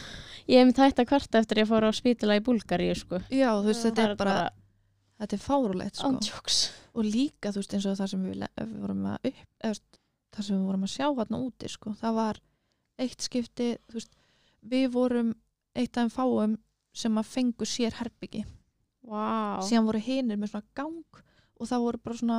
Ég 0.45 0.61
hef 0.61 0.66
myndi 0.68 0.82
hætti 0.82 1.01
að 1.01 1.09
kvarta 1.09 1.41
eftir 1.41 1.57
að 1.57 1.62
ég 1.62 1.68
fór 1.70 1.87
á 1.89 1.91
spítala 1.97 2.35
í 2.37 2.41
Búlgaríu, 2.45 2.93
sko. 2.99 3.20
Já, 3.32 3.49
þú 3.57 3.70
veist, 3.70 3.85
þetta 3.87 4.03
er 4.05 4.16
bara, 4.20 4.35
þetta 5.22 5.37
er 5.39 5.41
fárulegt 5.41 6.01
sko. 6.03 6.11
Og 6.93 7.07
líka, 7.07 7.49
þú 7.55 7.62
veist, 7.62 7.76
eins 7.78 7.87
og 7.89 7.97
það 7.97 8.11
sem 8.12 8.26
við, 8.28 8.43
við 8.59 8.74
vorum 8.82 9.07
að 9.09 9.30
upp, 9.30 9.39
veist, 9.64 10.01
það 10.37 10.49
sem 10.49 10.59
við 10.59 10.66
vorum 10.68 10.85
að 10.85 10.93
sjá 10.93 11.07
hérna 11.07 11.41
úti, 11.47 11.70
sko, 11.72 11.95
það 12.03 12.18
var 12.18 12.43
eitt 13.07 13.24
skipti, 13.24 13.70
veist, 13.95 14.12
við 14.74 14.87
vorum 14.93 15.32
eitt 15.74 15.97
af 15.97 16.05
þeim 16.05 16.12
fáum 16.12 16.59
sem 16.95 17.18
að 17.18 17.30
fengu 17.32 17.66
sér 17.68 17.97
herbyggi 17.99 18.45
Vá. 19.05 19.61
síðan 19.66 19.89
voru 19.89 20.01
hinir 20.05 20.39
með 20.39 20.53
svona 20.53 20.68
gang 20.76 21.22
og 21.64 21.70
það 21.70 21.84
voru 21.86 22.00
bara 22.04 22.20
svona 22.20 22.38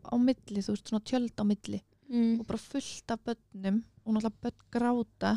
á 0.00 0.16
milli, 0.18 0.62
þú 0.66 0.74
veist, 0.74 0.90
svona 0.90 1.06
tjöld 1.06 1.38
á 1.38 1.44
milli 1.46 1.80
Mm. 2.10 2.40
og 2.40 2.46
bara 2.48 2.58
fullt 2.58 3.12
af 3.14 3.20
börnum 3.22 3.76
og 4.04 4.14
náttúrulega 4.16 4.40
börn 4.42 4.62
gráta. 4.74 5.32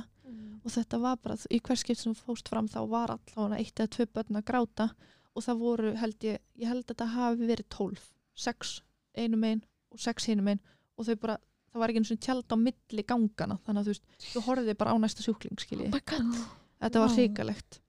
Og 0.65 0.71
þetta 0.71 0.97
var 1.03 1.17
bara, 1.21 1.35
í 1.53 1.59
hvers 1.61 1.83
skipt 1.83 1.99
sem 2.01 2.15
fóst 2.17 2.47
fram 2.49 2.65
þá 2.71 2.79
var 2.89 3.11
allavega 3.13 3.59
eitt 3.61 3.75
eða 3.77 3.91
tvö 3.93 4.05
börn 4.15 4.39
að 4.39 4.45
gráta. 4.47 4.87
Og 5.35 5.43
það 5.45 5.59
voru, 5.59 5.91
held 6.01 6.17
ég, 6.25 6.39
ég 6.57 6.67
held 6.71 6.81
að 6.85 6.87
þetta 6.95 7.07
hafi 7.13 7.45
verið 7.51 7.67
tólf, 7.69 8.07
sex 8.33 8.81
einum 9.13 9.43
einn 9.45 9.61
og 9.91 9.99
sex 10.01 10.25
hinum 10.25 10.47
einn 10.49 10.59
og 10.97 11.05
þau 11.05 11.15
bara, 11.21 11.37
það 11.73 11.79
var 11.83 11.89
ekki 11.93 12.01
eins 12.01 12.11
og 12.15 12.19
tjald 12.25 12.49
á 12.49 12.57
milli 12.57 13.03
gangana, 13.05 13.59
þannig 13.67 13.79
að 13.83 13.85
þú 13.85 13.93
veist, 13.93 14.05
þú 14.33 14.43
horfið 14.47 14.77
bara 14.81 14.93
á 14.93 14.97
næsta 15.03 15.21
sjúkling, 15.27 15.59
skilji, 15.61 15.91
my 15.93 16.01
god. 16.09 16.33
þetta 16.81 17.03
var 17.05 17.09
Vá. 17.09 17.15
hrikalegt. 17.19 17.79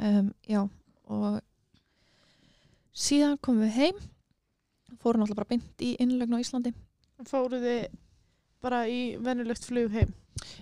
Um, 0.00 0.32
já, 0.48 0.62
og 1.04 1.40
síðan 2.96 3.36
komum 3.44 3.66
við 3.66 3.76
heim 3.76 4.00
fórum 4.98 5.20
náttúrulega 5.22 5.40
bara 5.40 5.48
beint 5.54 5.84
í 5.86 5.96
innlögn 6.02 6.34
á 6.34 6.42
Íslandi 6.42 6.72
Fóruð 7.28 7.62
þið 7.66 7.98
bara 8.60 8.78
í 8.88 9.16
venjulegt 9.20 9.64
flug 9.64 9.90
heim. 9.92 10.14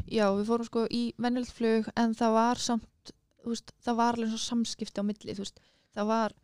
Já, 0.06 0.26
við 0.34 0.44
fórum 0.46 0.66
sko 0.66 0.84
í 0.90 1.02
venjulegt 1.18 1.52
flug 1.54 1.88
en 1.96 2.14
það 2.14 2.32
var 2.34 2.56
samt, 2.62 3.12
þú 3.42 3.52
veist, 3.54 3.72
það 3.84 3.96
var 4.00 4.14
alveg 4.18 4.38
samskipti 4.42 5.00
á 5.02 5.06
milli, 5.06 5.34
þú 5.34 5.44
veist, 5.44 5.60
það 5.94 6.06
var, 6.10 6.34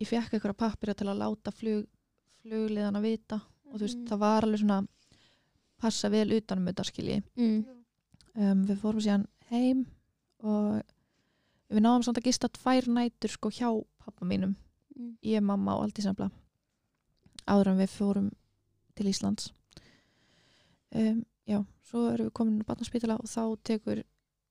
ég 0.00 0.08
fekk 0.08 0.34
eitthvað 0.36 0.56
pappir 0.56 0.94
til 0.94 1.08
að 1.08 1.20
láta 1.22 1.52
flug, 1.52 1.86
flugliðan 2.42 2.96
að 3.00 3.02
vita 3.08 3.40
og 3.66 3.78
þú 3.80 3.84
veist, 3.86 3.98
Mhm. 3.98 4.06
það 4.08 4.18
var 4.18 4.42
alveg 4.44 4.60
svona 4.60 4.88
passa 5.78 6.08
vel 6.10 6.28
utanum 6.32 6.66
þetta 6.66 6.84
skilji. 6.84 7.22
Mm. 7.36 7.64
Um, 8.36 8.64
við 8.66 8.78
fórum 8.80 9.00
síðan 9.00 9.26
heim 9.50 9.86
og 10.40 10.82
við 11.70 11.80
náðum 11.80 12.04
samt 12.04 12.18
að 12.18 12.24
gista 12.28 12.48
tvær 12.48 12.86
nætur 12.88 13.30
sko 13.30 13.50
hjá 13.50 13.84
pappa 14.04 14.24
mínum, 14.24 14.54
Mm. 14.96 15.16
ég, 15.22 15.42
mamma 15.42 15.76
og 15.76 15.82
allt 15.84 15.98
í 15.98 16.02
sambla 16.02 16.30
áður 17.46 17.72
en 17.72 17.80
við 17.80 17.94
fórum 17.94 18.28
til 18.96 19.08
Íslands. 19.10 19.52
Um, 20.96 21.24
já, 21.46 21.60
svo 21.86 22.06
erum 22.12 22.28
við 22.28 22.36
komin 22.38 22.62
á 22.62 22.68
barnaspítala 22.68 23.18
og 23.20 23.30
þá 23.30 23.42
tekur 23.66 24.02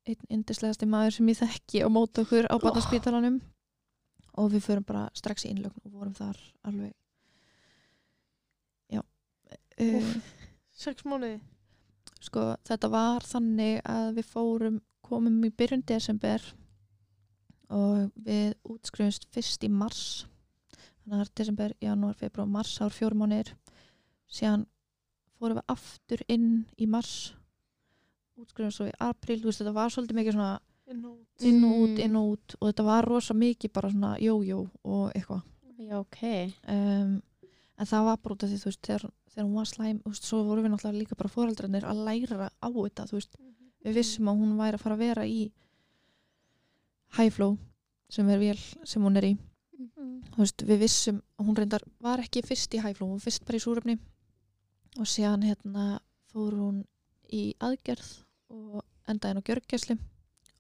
einn 0.05 0.29
indislegasti 0.29 0.87
maður 0.89 1.17
sem 1.17 1.29
ég 1.31 1.39
þekki 1.39 1.81
á 1.81 1.89
mót 1.89 2.19
okkur 2.21 2.47
á 2.51 2.55
barnaspítalanum 2.61 3.39
og 4.35 4.51
við 4.53 4.65
förum 4.67 4.85
bara 4.85 5.07
strax 5.17 5.47
í 5.47 5.51
innlögn 5.53 5.81
og 5.85 5.95
vorum 5.95 6.13
þar 6.15 6.37
alveg 6.67 6.93
já 8.93 9.01
uh, 9.01 10.11
Sex 10.75 11.07
mánuði. 11.07 11.39
sko 12.19 12.51
þetta 12.67 12.91
var 12.91 13.25
þannig 13.25 13.81
að 13.87 14.11
við 14.19 14.29
fórum 14.29 14.79
komum 15.05 15.41
í 15.47 15.53
byrjun 15.55 15.85
desember 15.87 16.43
og 17.73 18.11
við 18.27 18.53
útskrifumst 18.67 19.25
fyrst 19.33 19.65
í 19.65 19.71
mars 19.71 20.25
þannig 21.05 21.15
að 21.15 21.21
það 21.21 21.25
er 21.29 21.33
desember, 21.39 21.73
janúar, 21.81 22.15
februar, 22.19 22.47
mars 22.49 22.75
fjórum 22.97 23.21
mánir 23.23 23.51
síðan 24.27 24.65
fórum 25.39 25.59
við 25.59 25.65
aftur 25.75 26.21
inn 26.27 26.65
í 26.81 26.87
mars. 26.89 27.33
Útskrifumst 28.39 28.77
svo 28.81 28.87
í 28.89 28.95
april 28.99 29.39
þú 29.39 29.45
veist 29.51 29.61
þetta 29.61 29.73
var 29.75 29.89
svolítið 29.93 30.17
mikið 30.19 30.33
svona 30.35 30.59
Inn 30.87 31.05
og 31.05 31.13
út. 31.17 31.41
inn 31.41 31.63
og 31.65 31.75
út, 31.81 31.89
Mm. 31.95 32.03
inn 32.05 32.15
og 32.15 32.25
út. 32.33 32.55
Og 32.61 32.67
þetta 32.73 32.83
var 32.85 33.05
rosa 33.05 33.33
mikið 33.33 33.71
bara 33.73 33.89
svona 33.89 34.17
jójó 34.19 34.69
og 34.83 35.11
eitthvað. 35.15 35.41
Já, 35.79 35.99
ok. 35.99 36.53
um, 36.67 37.21
en 37.77 37.85
það 37.85 38.03
var 38.05 38.17
bara 38.17 38.35
út 38.35 38.43
af 38.43 38.49
því 38.49 38.57
þú 38.61 38.65
veist 38.65 38.81
þegar, 38.81 39.11
þegar 39.29 39.45
hún 39.45 39.55
var 39.55 39.65
slæm 39.65 39.99
þú 40.03 40.09
veist, 40.11 40.23
svo 40.23 40.43
vorum 40.43 40.63
við 40.63 40.71
náttúrulega 40.71 40.99
líka 41.01 41.15
bara 41.17 41.29
fóreldrarnir 41.29 41.83
að 41.83 42.03
læra 42.05 42.49
á 42.49 42.67
þetta 42.71 43.07
þú 43.09 43.11
veist. 43.19 43.35
Við 43.85 43.93
vissum 43.93 44.27
að 44.31 44.39
hún 44.39 44.57
væri 44.57 44.73
að 44.77 44.81
fara 44.81 44.95
að 44.95 44.99
vera 45.05 45.25
í 45.25 45.51
high 47.17 47.29
flow 47.31 47.57
sem 48.09 48.29
er 48.29 48.39
vel 48.39 48.57
sem 48.83 49.01
hún 49.03 49.17
er 49.17 49.23
í 49.23 49.37
Mm. 49.75 50.21
þú 50.31 50.39
veist, 50.39 50.63
við 50.63 50.79
vissum 50.85 51.21
hún 51.41 51.57
reyndar 51.57 51.83
var 51.99 52.21
ekki 52.23 52.43
fyrst 52.45 52.73
í 52.77 52.81
high 52.83 52.95
flow, 52.95 53.09
hún 53.09 53.17
var 53.19 53.25
fyrst 53.25 53.45
bara 53.47 53.59
í 53.59 53.63
súrefni 53.63 53.95
og 54.99 55.09
síðan 55.11 55.43
hérna 55.43 55.85
fór 56.31 56.55
hún 56.55 56.77
í 57.33 57.53
aðgerð 57.59 58.11
og 58.55 58.83
endaði 59.09 59.33
hann 59.33 59.43
á 59.43 59.47
gjörgæsli 59.49 59.97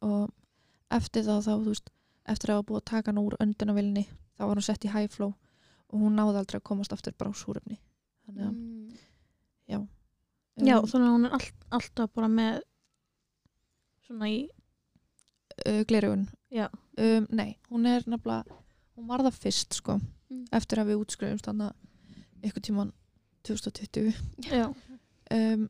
og 0.03 0.33
eftir 0.91 1.23
það 1.23 1.45
þá 1.47 1.53
þú 1.53 1.71
veist, 1.71 1.89
eftir 2.27 2.51
að 2.51 2.59
hafa 2.59 2.67
búið 2.69 2.81
að 2.81 2.89
taka 2.91 3.11
hann 3.11 3.23
úr 3.23 3.37
öndunarvilni 3.39 4.05
þá 4.35 4.43
var 4.45 4.55
hún 4.59 4.67
sett 4.67 4.85
í 4.85 4.91
high 4.91 5.07
flow 5.11 5.31
og 5.31 6.01
hún 6.01 6.17
náði 6.19 6.41
aldrei 6.41 6.59
að 6.59 6.67
komast 6.67 6.93
aftur 6.93 7.15
bara 7.17 7.31
á 7.31 7.35
súrefni 7.39 7.79
þannig 8.25 8.49
að 8.49 8.55
Mm. 10.55 10.67
Já, 10.69 10.77
um, 10.79 10.85
þannig 10.87 11.07
að 11.09 11.15
hún 11.15 11.25
er 11.27 11.33
all, 11.35 11.47
alltaf 11.75 12.11
bara 12.15 12.27
með 12.31 12.59
svona 14.05 14.29
í 14.31 14.37
uh, 15.67 15.81
glerugun 15.89 16.27
Já. 16.53 16.69
um, 16.95 17.25
nei, 17.27 17.57
hún 17.67 17.89
er 17.89 18.05
nefnilega 18.07 18.45
hún 18.95 19.07
var 19.09 19.23
það 19.27 19.41
fyrst 19.45 19.73
sko 19.81 19.99
Mm. 20.25 20.45
eftir 20.57 20.79
að 20.81 20.87
við 20.89 21.01
útskrifumst 21.03 21.45
þannig 21.45 21.67
að 21.69 22.47
ykkur 22.49 22.63
tíman 22.65 22.87
2020 23.45 24.15
Já, 24.49 24.63
um, 25.35 25.67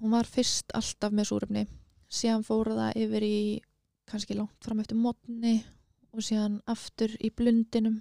hún 0.00 0.14
var 0.14 0.24
fyrst 0.24 0.72
alltaf 0.72 1.12
með 1.12 1.28
súrefni. 1.28 1.66
Síðan 2.10 2.46
fór 2.48 2.70
það 2.72 2.96
yfir 2.96 3.26
í 3.28 3.36
kannski 4.08 4.38
langt 4.38 4.56
fram 4.64 4.80
eftir 4.80 4.96
mótni 4.96 5.52
og 6.16 6.24
síðan 6.24 6.56
aftur 6.66 7.12
í 7.20 7.28
blundinum. 7.30 8.00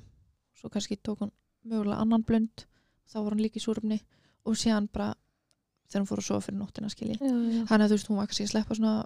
Svo 0.56 0.72
kannski 0.72 0.96
tók 1.04 1.20
hún 1.26 1.32
mögulega 1.68 2.00
annan 2.00 2.24
blund 2.24 2.64
þá 3.12 3.20
var 3.20 3.34
hún 3.36 3.44
líka 3.44 3.60
í 3.60 3.66
súrefni. 3.68 4.00
Og 4.48 4.56
síðan 4.56 4.88
bara 4.88 5.12
þegar 5.92 6.06
hún 6.06 6.10
fór 6.14 6.24
að 6.24 6.28
sofa 6.32 6.48
fyrir 6.48 6.60
nóttina 6.64 6.90
skilji 6.90 7.20
þannig 7.68 7.86
að 7.86 7.92
þú 7.92 7.96
veist 8.00 8.08
hún 8.08 8.18
var 8.24 8.28
kannski 8.32 8.48
að 8.48 8.54
sleppa 8.56 8.76
svona 8.80 9.06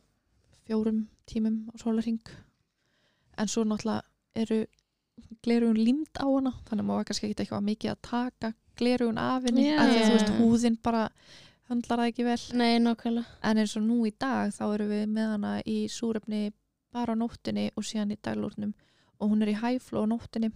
fjórum 0.67 1.07
tímum 1.25 1.57
á 1.73 1.75
sólarring 1.81 2.21
en 3.37 3.47
svo 3.49 3.63
náttúrulega 3.65 4.03
eru 4.35 4.65
glerugun 5.43 5.77
límd 5.83 6.13
á 6.17 6.25
hana 6.25 6.51
þannig 6.67 6.81
að 6.83 6.87
maður 6.87 6.99
var 7.01 7.07
kannski 7.09 7.27
ekki 7.29 7.43
eitthvað 7.43 7.65
mikið 7.69 7.91
að 7.93 8.01
taka 8.09 8.53
glerugun 8.79 9.19
af 9.21 9.43
henni 9.47 9.65
því 9.69 9.75
að 9.79 9.91
þú 9.93 10.13
veist 10.13 10.31
húðin 10.39 10.77
bara 10.83 11.03
höndlar 11.69 12.01
það 12.01 12.09
ekki 12.11 12.25
vel 12.27 12.39
Nei, 12.59 12.71
en 12.77 13.57
eins 13.61 13.75
og 13.77 13.83
nú 13.85 13.99
í 14.09 14.13
dag 14.19 14.51
þá 14.55 14.63
erum 14.73 14.89
við 14.93 15.03
með 15.13 15.29
hana 15.35 15.51
í 15.69 15.77
súrefni 15.91 16.41
bara 16.93 17.13
á 17.13 17.19
nóttinni 17.19 17.69
og 17.77 17.85
síðan 17.87 18.13
í 18.15 18.19
daglórnum 18.21 18.73
og 19.19 19.29
hún 19.31 19.45
er 19.45 19.53
í 19.53 19.59
hæfló 19.61 20.03
á 20.03 20.11
nóttinni 20.11 20.49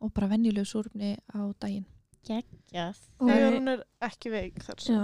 og 0.00 0.12
bara 0.14 0.30
venjulegu 0.32 0.66
súrefni 0.68 1.16
á 1.34 1.40
daginn 1.60 1.86
Geggjað. 2.24 2.96
Þegar 3.20 3.52
hún 3.52 3.68
er 3.68 3.80
ekki 4.06 4.30
veik 4.32 4.62
þar. 4.64 4.78
Já. 4.88 5.02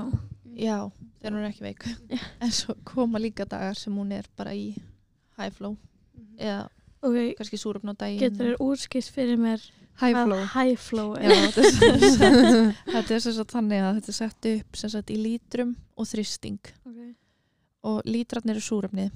já, 0.57 0.77
þegar 1.21 1.35
hún 1.35 1.43
er 1.43 1.49
ekki 1.51 1.65
veik 1.67 1.83
en 2.47 2.55
svo 2.57 2.73
koma 2.89 3.21
líka 3.21 3.45
dagar 3.45 3.77
sem 3.77 3.93
hún 3.93 4.13
er 4.17 4.25
bara 4.37 4.55
í 4.57 4.71
hæfló 5.37 5.75
Mhm. 6.21 6.37
eða 6.39 6.69
Ok, 7.01 7.17
kannski 7.39 7.57
súrefni 7.61 7.93
á 7.93 7.97
daginn 7.97 8.21
getur 8.21 8.51
þér 8.51 8.59
úrskipt 8.61 9.09
fyrir 9.15 9.39
mér 9.41 9.63
high 10.01 10.13
hvað 10.17 10.27
flow 10.27 10.43
high 10.55 10.77
flow 10.81 11.15
Já, 11.17 11.31
er? 11.33 11.53
sem 11.53 11.97
sagt- 12.17 12.85
þetta 12.95 13.15
er 13.17 13.23
sem 13.25 13.35
sagt 13.39 13.55
þannig 13.57 13.81
að 13.87 13.99
þetta 14.01 14.13
er 14.13 14.19
sett 14.19 14.49
upp 14.53 14.77
sem 14.83 14.93
sagt 14.93 15.11
í 15.15 15.17
lítrum 15.21 15.75
og 15.97 16.09
þristing 16.11 16.61
Okay. 16.91 17.15
og 17.89 18.03
lítrarnir 18.05 18.57
er 18.61 18.65
súrefni 18.65 19.09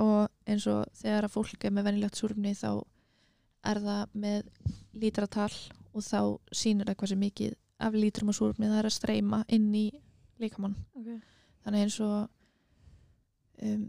og 0.00 0.28
eins 0.48 0.66
og 0.68 0.84
þegar 1.00 1.28
að 1.28 1.34
fólk 1.36 1.64
er 1.68 1.72
með 1.76 1.88
venjulegt 1.88 2.20
súrefni 2.20 2.52
þá 2.56 2.70
er 3.72 3.80
það 3.84 4.14
með 4.26 4.46
lítratal 5.00 5.52
og 5.92 6.02
þá 6.04 6.20
sýnir 6.52 6.88
það 6.88 6.96
hversu 7.02 7.16
mikið 7.20 7.56
af 7.82 7.96
lítrum 7.96 8.32
og 8.32 8.36
súrefni 8.36 8.68
það 8.68 8.78
er 8.82 8.88
að 8.90 8.96
streyma 8.98 9.42
inn 9.48 9.68
í 9.74 9.86
líkamann 10.40 10.76
Okay. 11.00 11.18
þannig 11.64 11.84
eins 11.86 11.98
og 12.04 12.28
um, 13.62 13.84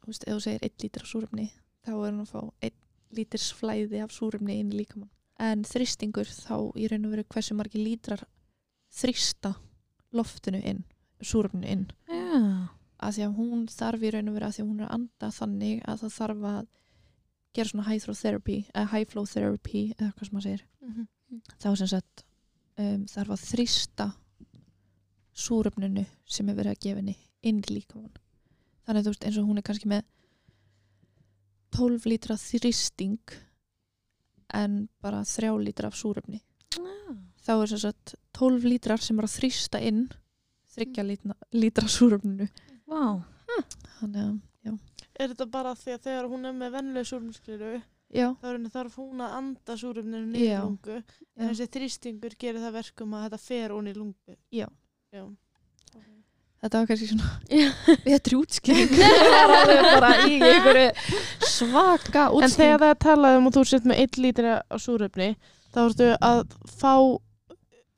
þú 0.00 0.10
veist, 0.10 0.26
ef 0.26 0.34
þú 0.36 0.42
segir 0.46 0.66
1 0.70 0.82
lítur 0.86 1.02
af 1.06 1.10
súrefni 1.10 1.46
þá 1.86 1.90
er 1.94 2.06
hann 2.10 2.22
að 2.24 2.32
fá 2.34 2.40
1 2.68 2.74
líters 3.16 3.46
flæði 3.56 4.02
af 4.04 4.10
súrefni 4.14 4.58
inn 4.60 4.72
í 4.74 4.80
líkamann 4.82 5.10
en 5.46 5.62
þristingur 5.68 6.26
þá 6.32 6.56
í 6.80 6.88
raun 6.90 7.06
og 7.06 7.12
veru 7.14 7.24
hversu 7.32 7.54
margir 7.56 7.82
lítrar 7.84 8.22
þrista 8.96 9.54
loftinu 10.16 10.60
inn 10.64 10.84
súrefninu 11.20 11.68
inn. 11.72 11.86
Já. 12.08 12.68
að 13.00 13.12
því 13.18 13.22
að 13.26 13.34
hún 13.36 13.66
þarf 13.68 14.02
í 14.04 14.10
raun 14.14 14.28
og 14.30 14.34
vera 14.38 14.48
að 14.50 14.54
því 14.56 14.62
að 14.64 14.68
hún 14.70 14.80
er 14.80 14.86
að 14.86 14.94
anda 14.96 15.28
þannig 15.36 15.82
að 15.88 16.00
það 16.02 16.14
þarf 16.16 16.44
að 16.50 16.66
gera 17.56 17.68
svona 17.72 17.86
high 17.88 18.00
flow 18.04 18.16
therapy 18.20 18.56
eða 18.74 18.86
high 18.92 19.08
flow 19.10 19.26
therapy 19.28 19.82
eða 19.98 20.12
hvað 20.16 20.26
sem 20.28 20.36
maður 20.36 20.48
segir 20.50 20.64
Mhm. 20.86 21.06
þá 21.60 21.68
sem 21.76 21.88
sagt 21.90 22.24
um, 22.78 23.04
þarf 23.10 23.30
að 23.36 23.44
þrýsta 23.50 24.06
súröfninu 25.36 26.04
sem 26.24 26.48
er 26.48 26.56
verið 26.56 26.72
að 26.76 26.82
gefa 26.86 27.00
henni 27.02 27.16
inn 27.46 27.58
í 27.60 27.74
líkamann 27.76 28.12
þannig 28.86 29.00
að 29.00 29.06
þú 29.08 29.12
veist 29.12 29.26
eins 29.28 29.38
og 29.40 29.48
hún 29.50 29.58
er 29.60 29.66
kannski 29.66 29.90
með 29.90 30.04
12 31.76 32.10
lítra 32.10 32.36
þrýsting 32.40 33.36
en 34.56 34.86
bara 35.02 35.22
3 35.28 35.52
lítra 35.62 35.90
af 35.92 35.98
súröfni 35.98 36.42
þá 37.46 37.52
er 37.54 37.70
sem 37.70 37.82
sagt 37.86 38.16
12 38.38 38.66
lítrar 38.68 39.02
sem 39.02 39.18
er 39.18 39.28
að 39.28 39.36
þrýsta 39.38 39.80
inn 39.84 40.06
3 40.76 41.06
lítra, 41.06 41.36
lítra 41.54 41.88
súröfninu 41.88 42.48
Vá. 42.86 43.22
þannig 44.00 44.22
að 44.26 44.36
Er 45.16 45.30
þetta 45.32 45.46
bara 45.48 45.72
því 45.78 45.94
að 45.94 46.02
þegar 46.04 46.26
hún 46.28 46.48
er 46.48 46.56
með 46.56 46.74
vennileg 46.76 47.06
súrumskriru 47.08 47.70
já, 48.12 48.26
þá 48.36 48.46
er 48.50 48.58
þarf 48.74 48.98
hún 49.00 49.22
að 49.24 49.36
anda 49.38 49.76
súrumninu 49.80 50.26
niður 50.28 50.42
í 50.44 50.50
Já. 50.50 50.58
lungu 50.64 50.96
en 50.98 51.48
þessi 51.48 51.68
þrýstingur 51.76 52.36
gerir 52.38 52.60
það 52.60 52.76
verkum 52.76 53.14
að 53.16 53.24
þetta 53.26 53.40
fer 53.40 53.74
hún 53.76 53.88
í 53.88 53.94
lungu. 53.96 54.36
Já. 54.52 54.66
Já. 55.14 55.24
Þetta 56.64 56.80
var 56.80 56.88
kannski 56.90 57.08
svona 57.10 57.98
betri 58.06 58.38
útskýring 58.38 58.94
bara 60.00 60.10
í 60.26 60.38
einhverju 60.40 60.88
svaka 61.46 62.26
En 62.30 62.50
þegar 62.50 62.80
útskýring 62.80 62.80
það 62.82 62.90
er 62.94 63.00
talað 63.06 63.38
um 63.40 63.48
að 63.50 63.58
þú 63.58 63.64
sett 63.72 63.88
með 63.90 64.02
1 64.06 64.20
lítra 64.24 64.54
af 64.72 64.82
súrefni 64.84 65.28
þá 65.74 65.80
ertu 65.86 66.10
að 66.30 66.42
fá 66.80 66.94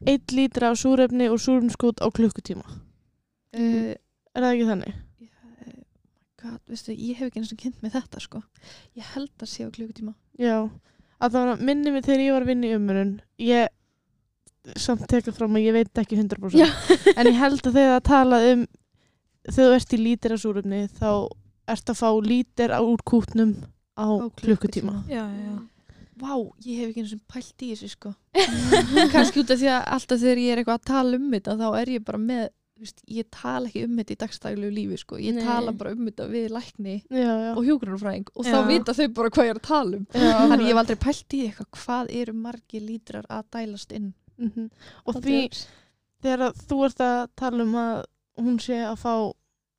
1 0.07 0.35
lítra 0.39 0.73
af 0.73 0.79
súrefni 0.79 1.27
og 1.33 1.41
súrefnskút 1.43 1.99
á 2.03 2.07
klukkutíma. 2.15 2.63
uh, 3.59 3.95
Er 4.35 4.45
það 4.45 4.53
ekki 4.55 4.67
þannig? 4.69 4.99
God, 6.39 6.61
veistu, 6.71 6.93
ég 6.95 7.19
hef 7.19 7.27
ekki 7.33 7.41
eins 7.41 7.51
og 7.51 7.59
kynnt 7.59 7.81
með 7.83 7.97
þetta 7.97 8.21
sko 8.23 8.43
ég 8.95 9.09
held 9.17 9.33
að 9.43 9.49
sé 9.51 9.65
á 9.67 9.71
klukkutíma 9.75 10.13
Já. 10.39 10.69
Að 11.19 11.33
það 11.35 11.49
var 11.49 11.65
minni 11.67 11.91
mig 11.91 12.05
þegar 12.07 12.21
ég 12.23 12.37
var 12.37 12.45
að 12.47 12.51
vinna 12.53 12.69
í 12.69 12.77
umrun 12.79 13.11
ég 13.43 13.73
samt 14.77 15.07
teka 15.11 15.33
fram 15.33 15.57
að 15.57 15.65
ég 15.69 15.77
veit 15.79 16.01
ekki 16.03 16.19
100% 16.19 16.59
Já. 16.59 16.69
en 17.17 17.27
ég 17.31 17.39
held 17.39 17.61
að 17.65 17.79
þegar 17.79 17.95
það 17.97 18.05
talað 18.11 18.47
um 18.53 18.67
þegar 19.49 19.71
þú 19.73 19.79
ert 19.79 19.95
í 19.97 20.01
lítir 20.03 20.35
af 20.37 20.43
súrefni 20.43 20.83
þá 20.99 21.11
ert 21.69 21.91
að 21.93 21.99
fá 22.01 22.11
lítir 22.25 22.73
á 22.75 22.81
úr 22.81 23.01
kútnum 23.05 23.57
á, 23.99 24.07
klukkutíma. 24.41 25.03
Já, 25.09 25.25
já. 25.29 25.57
Vá, 26.19 26.33
ég 26.67 26.81
hef 26.83 26.89
ekki 26.91 27.03
eins 27.05 27.15
og 27.15 27.21
pælt 27.31 27.63
í 27.63 27.73
þessu 27.73 27.89
sko 27.95 28.13
kannski 29.15 29.43
út 29.45 29.53
af 29.55 29.61
því 29.61 29.69
að 29.71 29.83
alltaf 29.97 30.23
þegar 30.23 30.41
ég 30.43 30.53
er 30.55 30.63
eitthvað 30.63 30.81
að 30.81 30.89
tala 30.91 31.19
um 31.21 31.29
þetta 31.35 31.55
þá 31.61 31.69
er 31.79 31.93
ég 31.95 32.07
bara 32.09 32.19
með 32.23 32.47
þú 32.79 32.85
veist, 32.87 33.01
ég 33.11 33.27
tala 33.35 33.67
ekki 33.71 33.85
um 33.87 33.95
þetta 33.99 34.15
í 34.15 34.19
dagstæglegu 34.23 34.71
lífi 34.75 34.99
sko. 35.03 35.19
ég 35.23 35.35
Nei. 35.35 35.43
tala 35.47 35.73
bara 35.79 35.93
um 35.95 36.05
þetta 36.09 36.27
við 36.31 36.49
lækni 36.55 36.97
Já, 37.11 37.31
já. 37.31 37.53
og 37.55 37.63
hjúgrunarfræðing 37.67 38.29
og 38.35 38.47
Já. 38.47 38.51
þá 38.55 38.59
vita 38.73 38.95
þau 38.99 39.07
bara 39.19 39.33
hvað 39.35 39.49
ég 39.49 39.55
er 39.55 39.61
að 39.63 39.69
tala 39.69 39.99
um 39.99 40.07
Já, 40.15 40.31
þannig 40.43 40.65
ég 40.67 40.73
hef 40.75 40.83
aldrei 40.83 41.01
pælt 41.07 41.35
í 41.39 41.41
eitthvað 41.47 41.71
hvað 41.83 42.13
eru 42.23 42.35
margir 42.47 42.85
lítrar 42.87 43.27
að 43.31 43.49
dælast 43.57 43.95
inn 43.99 44.09
Mhm. 44.39 44.71
Og 45.07 45.15
því 45.23 45.39
þegar 46.23 46.45
að 46.49 46.61
þú 46.69 46.79
ert 46.87 47.01
að 47.01 47.29
tala 47.37 47.63
um 47.65 47.75
að 47.75 48.05
hún 48.39 48.59
sé 48.63 48.79
að 48.87 48.97
fá 49.03 49.15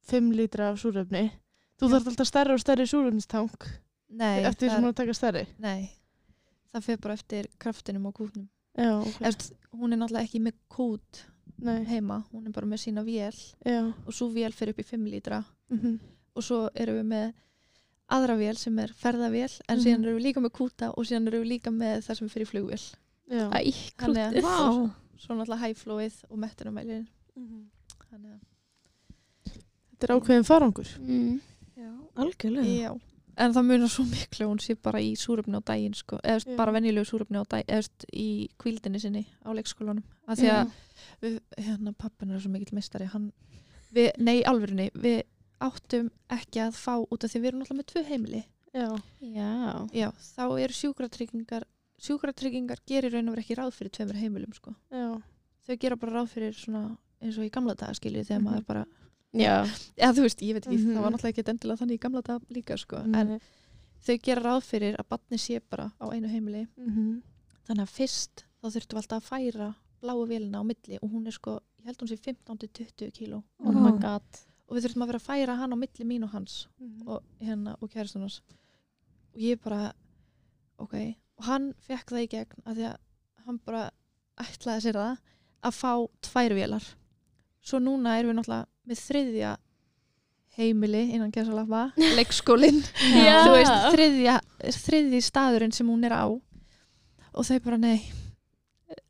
5 0.10 0.32
lítra 0.36 0.70
af 0.74 0.80
súrefni 0.82 1.32
þú 1.80 1.90
þarf 1.94 2.08
alltaf 2.12 2.28
stærri 2.28 2.54
og 2.54 2.60
stærri 2.64 2.86
súrefnistank 2.88 3.68
Nei, 4.10 4.42
eftir 4.44 4.68
það, 4.70 4.76
sem 4.76 4.84
hún 4.84 4.90
er 4.90 4.94
að 4.94 5.00
taka 5.00 5.14
stærri 5.14 5.44
nei, 5.60 5.90
það 6.74 6.84
fyrir 6.88 7.02
bara 7.04 7.14
eftir 7.20 7.48
kraftinum 7.60 8.06
og 8.10 8.16
kútnum 8.18 8.48
Já, 8.80 8.94
ok. 9.02 9.22
Eftir, 9.22 9.58
hún 9.76 9.94
er 9.94 9.98
náttúrulega 10.00 10.24
ekki 10.28 10.40
með 10.44 10.56
kút 10.72 11.24
Nei, 11.60 11.84
heima, 11.90 12.22
hún 12.32 12.48
er 12.48 12.52
bara 12.56 12.66
með 12.68 12.84
sína 12.86 13.04
vél 13.04 13.36
já. 13.66 13.94
og 14.06 14.14
svo 14.14 14.30
vél 14.32 14.54
fyrir 14.56 14.72
upp 14.76 14.80
í 14.80 14.88
5 14.88 15.08
lítra 15.12 15.44
mhm. 15.70 16.00
og 16.36 16.44
svo 16.44 16.70
erum 16.76 16.96
við 17.02 17.08
með 17.14 17.34
aðra 18.10 18.36
vél 18.40 18.58
sem 18.58 18.80
er 18.80 18.90
ferðavél 18.96 19.60
en 19.68 19.78
Mhm. 19.78 19.84
síðan 19.84 20.04
erum 20.06 20.18
við 20.20 20.24
líka 20.30 20.42
með 20.42 20.52
kúta 20.56 20.92
og 20.98 21.06
síðan 21.06 21.28
erum 21.28 21.44
við 21.44 21.52
líka 21.54 21.72
með 21.72 22.04
það 22.08 22.18
sem 22.18 22.30
fyrir 22.30 22.48
flugvél 22.48 22.96
Þannig 24.00 24.24
að- 24.28 24.36
svo 25.20 25.36
náttúrulega 25.36 25.66
hæflóið 25.68 26.16
og 26.30 26.38
Mhm. 27.36 27.66
þannig 28.12 28.32
að 28.34 28.40
Þetta 30.00 30.08
er 30.08 30.14
ákveðin 30.16 30.46
farangur. 30.48 30.90
Mm. 31.00 31.42
Já, 31.78 31.90
algjörlega. 32.16 32.76
Já. 32.80 33.00
En 33.40 33.54
það 33.54 33.66
munar 33.68 33.88
svo 33.92 34.04
miklu 34.06 34.46
að 34.46 34.50
hún 34.50 34.60
sé 34.64 34.76
bara 34.82 35.00
í 35.00 35.12
súröfni 35.16 35.56
á 35.60 35.64
daginn 35.64 35.94
sko, 35.96 36.20
eða 36.24 36.56
bara 36.58 36.72
venjulegu 36.76 37.06
súröfni 37.08 37.40
á 37.40 37.44
daginn, 37.48 37.68
eða 37.68 38.06
í 38.14 38.48
kvíldinni 38.60 39.00
sinni 39.00 39.26
á 39.46 39.50
leikskólanum. 39.56 40.04
Af 40.28 40.38
því 40.40 40.50
að 40.52 40.72
við, 41.22 41.40
hérna 41.58 41.94
pappin 41.98 42.32
er 42.32 42.40
svo 42.40 42.50
mikill 42.52 42.74
meistari, 42.76 43.06
hann, 43.12 43.32
við, 43.94 44.12
nei 44.20 44.42
alvörinni, 44.44 44.90
við 44.96 45.24
áttum 45.62 46.10
ekki 46.30 46.60
að 46.68 46.74
fá 46.80 46.96
út 47.12 47.24
af 47.24 47.32
því 47.32 47.40
við 47.42 47.46
erum 47.52 47.62
náttúrulega 47.62 47.80
með 47.80 47.92
tvö 47.94 48.06
heimili. 48.08 48.44
Já. 48.74 49.02
Já. 49.22 49.90
Já, 49.94 50.12
þá 50.12 50.60
eru 50.64 50.74
sjúkratryggingar, 50.74 51.64
sjúkratryggingar 52.00 52.80
gerir 52.88 53.12
raun 53.14 53.30
og 53.30 53.36
verið 53.36 53.46
ekki 53.46 53.58
ráð 53.60 53.74
fyrir 53.78 53.92
tveimur 53.92 54.16
heimilum 54.20 54.54
sko. 54.54 54.76
Þau 54.90 55.76
gera 55.80 55.96
bara 56.00 56.12
ráð 56.22 56.28
fyrir 56.34 56.54
svona 56.56 56.98
eins 57.22 57.38
og 57.38 57.44
í 57.46 57.52
gamla 57.52 57.76
daga 57.76 57.94
skiljið 57.94 58.28
þegar 58.30 58.40
Mhm. 58.42 58.48
maður 58.50 58.66
bara, 58.66 58.86
Já. 59.34 59.64
eða 59.98 60.14
þú 60.16 60.22
veist, 60.24 60.40
ég 60.42 60.54
veit 60.54 60.66
ekki, 60.66 60.78
Mhm. 60.78 60.96
það 60.96 61.02
var 61.04 61.12
náttúrulega 61.12 61.34
ekki 61.34 61.50
endilega 61.54 61.78
þannig 61.80 61.98
í 61.98 62.00
gamla 62.00 62.22
daga 62.22 62.46
líka 62.50 62.78
sko, 62.78 62.98
en 63.04 63.12
Nei. 63.12 63.40
þau 64.02 64.22
gera 64.22 64.42
ráð 64.42 64.64
fyrir 64.64 64.96
að 64.98 65.08
batni 65.10 65.38
sé 65.38 65.62
bara 65.70 65.92
á 66.02 66.06
einu 66.14 66.28
heimili 66.28 66.68
Mhm. 66.78 67.22
þannig 67.68 67.84
að 67.84 67.90
fyrst 67.98 68.44
þá 68.64 68.68
þurftum 68.72 68.96
við 68.98 69.02
alltaf 69.04 69.24
að 69.24 69.30
færa 69.30 69.76
bláu 70.02 70.26
vélina 70.28 70.60
á 70.60 70.64
milli 70.64 70.98
og 71.04 71.12
hún 71.12 71.28
er 71.28 71.32
sko, 71.32 71.60
ég 71.82 71.86
held 71.86 71.98
hún 71.98 72.08
sé 72.08 72.18
15-20 72.18 73.12
kíló 73.12 73.44
Oh 73.60 73.72
my 73.74 73.92
god. 74.00 74.24
og 74.70 74.78
við 74.78 74.86
þurftum 74.86 75.04
að 75.04 75.08
vera 75.08 75.20
að 75.20 75.28
færa 75.28 75.58
hann 75.58 75.72
á 75.74 75.76
milli 75.76 76.06
mín 76.06 76.24
og 76.24 76.30
hans 76.32 76.68
Mhm. 76.80 77.08
og 77.08 77.24
hérna 77.42 77.76
og 77.82 77.90
kæristunars 77.92 78.42
og 79.36 79.40
ég 79.42 79.60
bara 79.62 79.94
ok, 80.80 81.16
og 81.40 81.48
hann 81.48 81.70
fekk 81.88 82.12
það 82.14 82.24
í 82.26 82.30
gegn 82.36 82.66
að 82.68 82.76
því 82.82 82.86
að 82.90 82.98
hann 83.48 83.60
bara 83.66 83.84
ætlaði 84.44 84.84
sér 84.86 85.00
það 85.00 85.18
að 85.70 85.78
fá 85.80 85.92
tvær 86.30 86.56
vélar. 86.58 86.86
Svo 87.66 87.80
núna 87.84 88.18
erum 88.20 88.32
við 88.34 88.38
náttúrulega 88.40 88.68
með 88.90 89.02
þriðja 89.08 89.56
heimili 90.60 91.02
innan 91.16 91.32
gæsalappa, 91.32 91.82
leikskólinn. 92.20 92.82
Þriðja, 93.94 94.38
þriðji 94.84 95.22
staðurinn 95.24 95.76
sem 95.76 95.88
hún 95.88 96.04
er 96.08 96.16
á. 96.16 96.26
Og 96.30 97.46
þau 97.48 97.60
bara 97.64 97.78
nei, 97.80 98.00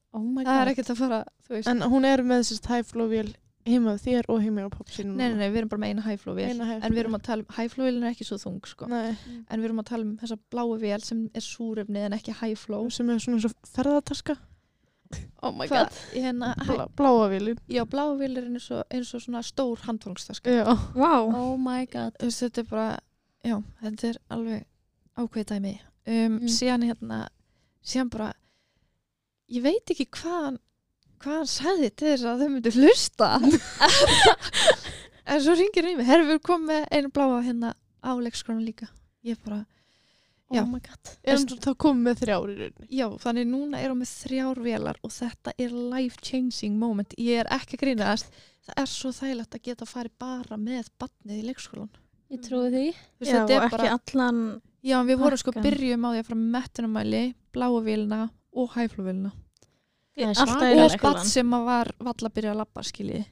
Oh 0.10 0.24
my 0.26 0.42
það 0.42 0.56
er 0.56 0.66
god. 0.66 0.72
ekkert 0.74 0.90
að 0.90 1.00
fara 1.04 1.18
En 1.70 1.84
hún 1.86 2.06
er 2.10 2.22
með 2.26 2.40
þessist 2.42 2.66
hæflóvél 2.70 3.28
heima 3.70 3.94
á 3.94 3.98
þér 4.02 4.28
og 4.30 4.42
heima 4.44 4.66
á 4.66 4.70
pappi 4.74 4.92
sínum. 4.98 5.16
nei, 5.16 5.30
nei, 5.30 5.38
nei, 5.40 5.50
við 5.50 5.58
erum 5.62 5.70
bara 5.70 5.82
með 5.84 5.90
eina 5.94 6.06
hæflóvél 6.06 6.50
en 6.60 6.92
við 6.94 7.00
erum 7.04 7.16
að 7.18 7.24
tala 7.30 7.42
um, 7.46 7.56
hæflóvélin 7.58 8.04
er 8.06 8.12
ekki 8.14 8.26
svo 8.28 8.38
þung 8.42 8.62
sko. 8.68 8.88
Nei, 8.92 9.16
en 9.50 9.60
við 9.62 9.66
erum 9.70 9.80
að 9.84 9.90
tala 9.92 10.04
um 10.08 10.14
þessa 10.22 10.38
bláu 10.52 10.78
vél 10.82 11.02
sem 11.06 11.26
er 11.34 11.42
súrefni 11.46 12.06
en 12.08 12.14
ekki 12.18 12.36
hæfló 12.42 12.84
sem 12.92 13.10
er 13.10 13.20
svona 13.24 13.40
svo 13.46 13.52
ferðartaska. 13.76 14.38
Oh 15.42 15.52
my 15.52 15.66
Hvað- 15.66 15.88
god. 15.90 16.00
hérna, 16.14 16.54
hæ, 16.60 16.68
Blá, 16.76 16.86
bláa 16.96 17.30
vélin. 17.32 17.58
já, 17.68 17.84
bláu 17.90 18.12
vél 18.20 18.38
er 18.38 18.44
eins 18.46 18.70
og, 18.72 18.84
eins 18.94 19.14
og 19.18 19.22
svona 19.22 19.42
stór 19.42 19.80
handfangstaska 19.88 20.52
Já. 20.52 20.66
Vá. 20.94 21.14
Oh 21.34 21.58
my 21.58 21.86
god. 21.90 22.14
Þú 22.20 22.26
veist, 22.30 22.44
þetta 22.44 22.60
er 22.60 22.68
bara, 22.70 23.00
já, 23.44 23.56
þetta 23.82 24.08
er 24.12 24.18
alveg 24.30 24.66
ákveðið 25.18 25.50
dæmi 25.54 25.74
um, 26.06 26.40
Mm. 26.40 26.48
síðan 26.48 26.84
hérna, 26.86 27.28
síðan 27.84 28.10
bara 28.14 28.34
ég 29.50 29.64
veit 29.64 29.90
ekki 29.90 30.06
hvað 30.14 30.44
hann 30.46 30.60
hvað 31.24 31.36
hann 31.40 31.50
sagði 31.52 31.90
til 32.00 32.12
þess 32.14 32.28
að 32.32 32.44
þau 32.44 32.50
myndu 32.54 32.72
hlusta 32.78 33.30
en 35.30 35.42
svo 35.44 35.56
ringir 35.60 35.86
hann 35.86 35.94
í 35.94 35.98
mig 36.00 36.08
herru 36.10 36.30
við 36.32 36.40
komum 36.46 36.70
með 36.72 36.88
einu 36.96 37.12
bláa 37.16 37.42
hérna 37.46 37.74
á 38.02 38.12
leikskólan 38.20 38.64
líka 38.66 38.88
ég 39.28 39.40
bara, 39.44 39.66
Já. 40.50 40.64
Oh 40.64 40.70
my 40.72 40.80
god. 40.82 41.10
Er 41.22 41.36
hann 41.38 41.60
þá 41.62 41.74
komið 41.78 42.06
með 42.08 42.22
þrjár 42.24 42.50
í 42.50 42.54
rauninni? 42.58 42.88
já, 42.98 43.06
þannig 43.22 43.50
núna 43.52 43.82
er 43.84 43.92
hann 43.92 44.00
með 44.00 44.14
þrjár 44.24 44.62
vélar 44.66 44.98
og 45.06 45.12
þetta 45.14 45.54
er 45.62 45.76
life 45.94 46.18
changing 46.26 46.80
moment 46.80 47.14
ég 47.22 47.44
er 47.44 47.52
ekki 47.54 47.78
að 47.78 47.84
grínast 47.84 48.32
það 48.66 48.80
er 48.82 48.90
svo 48.90 49.12
þægilegt 49.14 49.58
að 49.60 49.66
geta 49.68 49.86
farið 49.90 50.16
bara 50.24 50.58
með 50.58 50.90
batnið 51.02 51.44
í 51.44 51.46
leikskólan 51.52 51.92
Ég 52.30 52.42
trúi 52.46 52.68
því. 52.70 52.82
Þú 52.94 53.24
veist, 53.26 53.32
Já, 53.34 53.40
og 53.42 53.52
er 53.56 53.64
ekki 53.66 53.74
bara, 53.76 53.94
allan 53.98 54.42
já, 54.86 54.98
við 55.08 55.16
vorum 55.22 55.40
sko 55.42 55.54
byrjum 55.56 56.04
á 56.06 56.10
því 56.14 56.20
að 56.20 56.28
fara 56.28 56.40
með 56.40 56.52
mettunamæli, 56.56 57.22
bláu 57.54 57.80
vélina 57.86 58.20
og 58.54 58.68
hæfluvélina 58.76 59.32
og 60.28 61.02
batt 61.02 61.26
sem 61.26 61.54
að 61.56 61.66
var 61.66 61.92
valla 62.00 62.30
að 62.30 62.34
byrja 62.36 62.52
að 62.54 62.58
labba 62.62 62.82
skiljiði, 62.84 63.26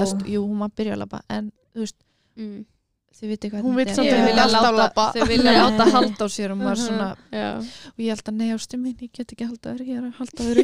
veist, 0.00 0.20
jú, 0.32 0.44
hún 0.46 0.58
var 0.58 0.68
að 0.72 0.76
byrja 0.80 0.92
að 0.96 1.02
labba 1.04 1.22
en 1.28 1.52
þú 1.74 1.78
veist, 1.86 1.96
Mm. 2.36 2.64
þið 3.12 3.28
viti 3.28 3.48
hvað 3.52 3.62
Hún 3.62 3.74
er. 3.76 3.94
samt 3.94 4.06
ekki 4.08 4.24
vilja 4.24 4.42
alltaf 4.46 4.62
láta- 4.62 4.76
labba. 4.78 5.04
þau 5.12 5.26
vilja 5.28 5.52
láta 5.52 5.84
halda 5.92 6.24
á 6.24 6.28
sér 6.32 6.50
og 6.52 6.56
Mhm. 6.72 6.86
svona 6.86 7.16
Já. 7.30 7.58
og 7.58 7.98
ég 7.98 8.08
held 8.08 8.24
að 8.24 8.34
nei 8.34 8.48
ástu 8.54 8.76
mín, 8.80 8.96
ég 9.02 9.10
get 9.12 9.28
ekki 9.32 9.44
halda 9.46 9.74
þér 9.74 9.86
ég 9.86 9.96
er 9.98 10.04
að 10.08 10.14
halda 10.16 10.42
þér 10.48 10.56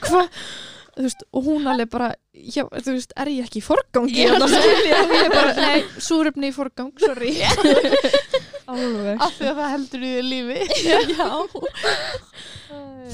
hvað 0.00 0.28
þú 0.96 1.02
veist, 1.04 1.22
og 1.36 1.44
hún 1.44 1.66
alveg 1.68 1.90
bara 1.92 2.14
já, 2.32 2.64
þú 2.64 2.94
veist, 2.96 3.12
er 3.16 3.26
ég 3.28 3.44
ekki 3.44 3.60
í 3.60 3.64
og 4.00 5.12
ég 5.12 5.28
bara, 5.34 5.52
nei, 5.60 5.82
súrefni 6.00 6.48
í 6.48 6.54
forgang 6.56 6.92
sorry 6.98 7.34
alveg 8.72 9.20
Af 9.26 9.36
því 9.38 9.48
að 9.50 9.58
það 9.60 9.72
heldur 9.74 10.02
í 10.06 10.10
þér 10.14 10.26
lífi. 10.30 10.58
já. 11.16 11.28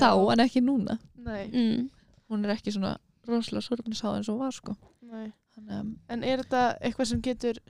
þá, 0.01 0.09
en 0.33 0.45
ekki 0.47 0.63
núna 0.65 0.99
Nei. 1.23 1.45
Mm. 1.53 1.91
hún 2.33 2.47
er 2.47 2.55
ekki 2.57 2.73
svona 2.75 2.95
rosalega 3.29 3.67
súrefnisáð 3.67 4.17
eins 4.19 4.31
og 4.33 4.37
hún 4.39 4.43
var 4.47 4.57
sko 4.57 4.75
Nei. 5.13 5.29
þannig 5.55 5.77
að 5.79 5.91
En 6.17 6.25
er 6.27 6.43
þetta 6.43 6.63
eitthvað 6.81 7.11
sem 7.13 7.21
getur 7.25 7.61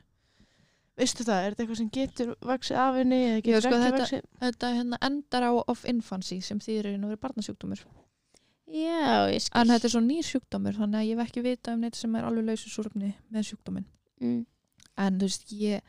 veistu 1.00 1.24
það, 1.26 1.40
er 1.46 1.54
þetta 1.54 1.64
eitthvað 1.64 1.80
sem 1.80 1.90
getur 1.96 2.30
vaksið 2.46 2.78
af 2.84 2.98
henni 3.00 3.18
eða 3.26 3.34
Já, 3.40 3.42
getur 3.48 3.64
sko, 3.66 3.72
ekki 3.74 3.82
þetta- 3.88 3.98
vaksið 4.04 4.22
þetta 4.44 4.72
hérna 4.78 5.00
endar 5.08 5.46
á 5.48 5.52
of 5.72 5.84
infancy 5.88 6.40
sem 6.44 6.60
þýðir 6.62 6.92
einu 6.94 7.10
verið 7.10 7.22
barnasjúkdómur 7.26 7.82
Já, 8.72 9.28
ég 9.28 9.42
skil. 9.44 9.58
en 9.60 9.68
þetta 9.74 9.88
er 9.88 9.92
svo 9.96 10.00
nýr 10.04 10.24
sjúkdómur 10.24 10.76
þannig 10.78 11.00
að 11.02 11.08
ég 11.10 11.18
hef 11.18 11.26
ekki 11.28 11.42
vita 11.44 11.74
um 11.74 11.80
neitt 11.84 11.98
sem 11.98 12.14
er 12.16 12.24
alveg 12.28 12.46
lausu 12.48 12.70
súröfni 12.72 13.14
með 13.32 13.50
sjúkdómin 13.50 13.88
Mm. 14.22 14.44
en 15.02 15.16
þú 15.18 15.26
veist, 15.26 15.48
ég 15.58 15.80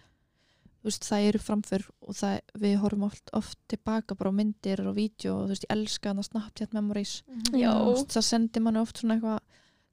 veist, 0.89 1.03
það 1.07 1.27
eru 1.29 1.39
framför 1.39 1.83
og 2.01 2.15
það, 2.15 2.39
við 2.59 2.77
horfum 2.81 3.03
oft, 3.07 3.29
oft 3.33 3.57
tilbaka 3.71 4.15
bara 4.15 4.29
á 4.31 4.37
myndir 4.39 4.81
og 4.87 4.95
vídeo 4.95 5.35
og 5.37 5.45
þú 5.45 5.49
veist, 5.53 5.65
ég 5.69 5.75
elska 5.77 6.09
hann 6.09 6.19
að 6.19 6.27
Snapchat 6.29 6.73
memories 6.73 7.23
Já. 7.53 7.71
Þú 7.73 7.93
veist, 7.93 8.09
það 8.17 8.27
sendir 8.27 8.61
manni 8.65 8.79
oft 8.79 8.97
svona 8.99 9.15
eitthvað 9.15 9.39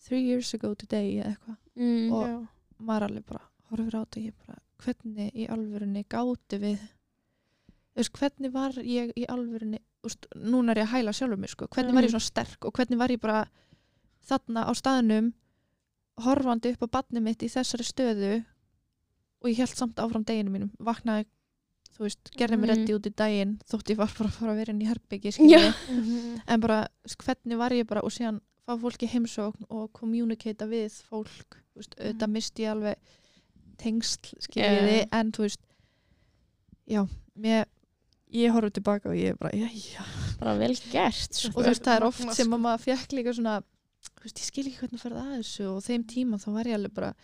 three 0.07 0.23
years 0.27 0.55
ago 0.55 0.75
today 0.75 1.17
eða 1.21 1.35
eitthvað 1.37 1.57
Mm. 1.81 2.13
Og- 2.13 2.27
Já. 2.27 2.49
maður 2.83 3.05
alveg 3.09 3.25
bara 3.27 3.41
horfir 3.71 3.95
á 3.95 4.01
þetta 4.05 4.19
og 4.19 4.25
ég 4.27 4.35
bara, 4.47 4.59
hvernig 4.83 5.33
í 5.35 5.47
alvörunni 5.49 6.05
gátu 6.11 6.59
við 6.61 6.79
þú 6.81 7.97
veist, 7.97 8.13
hvernig 8.13 8.53
var 8.53 8.73
ég 8.73 9.13
í 9.17 9.25
alvörunni 9.27 9.79
þú 9.79 10.09
veist, 10.11 10.27
núna 10.37 10.71
er 10.73 10.81
ég 10.83 10.89
að 10.89 10.95
hæla 10.97 11.13
sjálfur 11.13 11.39
mig 11.39 11.51
sko, 11.51 11.67
hvernig 11.69 11.95
var 11.95 12.03
ég 12.03 12.11
Mhm. 12.11 12.19
svona 12.19 12.31
sterk 12.31 12.65
og 12.65 12.73
hvernig 12.75 12.99
var 12.99 13.09
ég 13.09 13.21
bara 13.21 13.47
þarna 14.29 14.67
á 14.67 14.73
staðnum 14.75 15.33
horfandi 16.21 16.73
upp 16.75 16.83
á 16.85 16.89
badni 17.01 17.21
mitt 17.23 17.43
í 17.43 17.49
þessari 17.49 17.87
stöðu 17.87 18.45
og 19.43 19.49
ég 19.51 19.57
held 19.63 19.75
samt 19.77 19.97
áfram 20.03 20.25
deginu 20.25 20.51
mínum 20.53 20.71
vaknaði, 20.79 21.25
þú 21.97 22.05
veist, 22.07 22.31
gerði 22.37 22.59
mig 22.59 22.71
Mhm. 22.71 22.77
reddi 22.77 22.95
út 22.99 23.07
í 23.07 23.15
daginn 23.17 23.59
þótt 23.71 23.91
ég 23.91 23.97
var 23.97 24.11
bara 24.19 24.29
að 24.31 24.37
fara 24.39 24.53
að 24.53 24.57
vera 24.61 24.73
inn 24.73 24.83
í 24.83 24.89
herbyggi 24.89 25.33
Já. 25.53 25.73
Mhm. 25.89 26.43
en 26.47 26.61
bara, 26.61 26.89
hvernig 27.19 27.57
var 27.59 27.71
ég 27.71 27.87
bara 27.87 28.03
og 28.05 28.11
síðan 28.13 28.41
fá 28.67 28.77
fólki 28.79 29.09
heimsókn 29.09 29.65
og 29.71 29.93
kommunikata 29.93 30.67
við 30.69 30.93
fólk 31.09 31.57
veist, 31.75 31.95
auðvitað 31.99 32.31
misti 32.31 32.63
ég 32.63 32.71
alveg 32.71 32.97
tengsl 33.81 34.35
skiljiði, 34.45 34.99
Já. 35.01 35.09
en 35.21 35.33
þú 35.33 35.47
veist 35.47 35.61
já, 36.91 37.03
mér 37.39 37.65
ég 38.31 38.53
horfði 38.55 38.73
tilbaka 38.79 39.11
og 39.11 39.17
ég 39.19 39.39
bara, 39.41 39.51
já, 39.57 39.67
já 39.73 40.05
Bara 40.41 40.55
vel 40.57 40.75
gert. 40.93 41.35
sko. 41.35 41.51
og 41.59 41.65
þú 41.65 41.69
veist, 41.69 41.83
það 41.85 41.97
er 41.97 42.05
oft 42.07 42.21
sem 42.35 42.47
sko. 42.47 42.55
að 42.57 42.61
maður 42.65 42.85
fekk 42.87 43.13
líka 43.19 43.35
svona 43.35 43.57
þú 44.21 44.23
veist, 44.25 44.39
ég 44.39 44.47
skil 44.51 44.67
ekki 44.69 44.81
hvernig 44.85 45.01
ferð 45.03 45.21
að 45.21 45.33
þessu 45.41 45.67
og 45.75 45.83
þeim 45.85 46.05
tíma 46.07 46.39
þá 46.41 46.49
var 46.55 46.65
ég 46.71 46.75
alveg 46.79 46.95
bara 46.95 47.15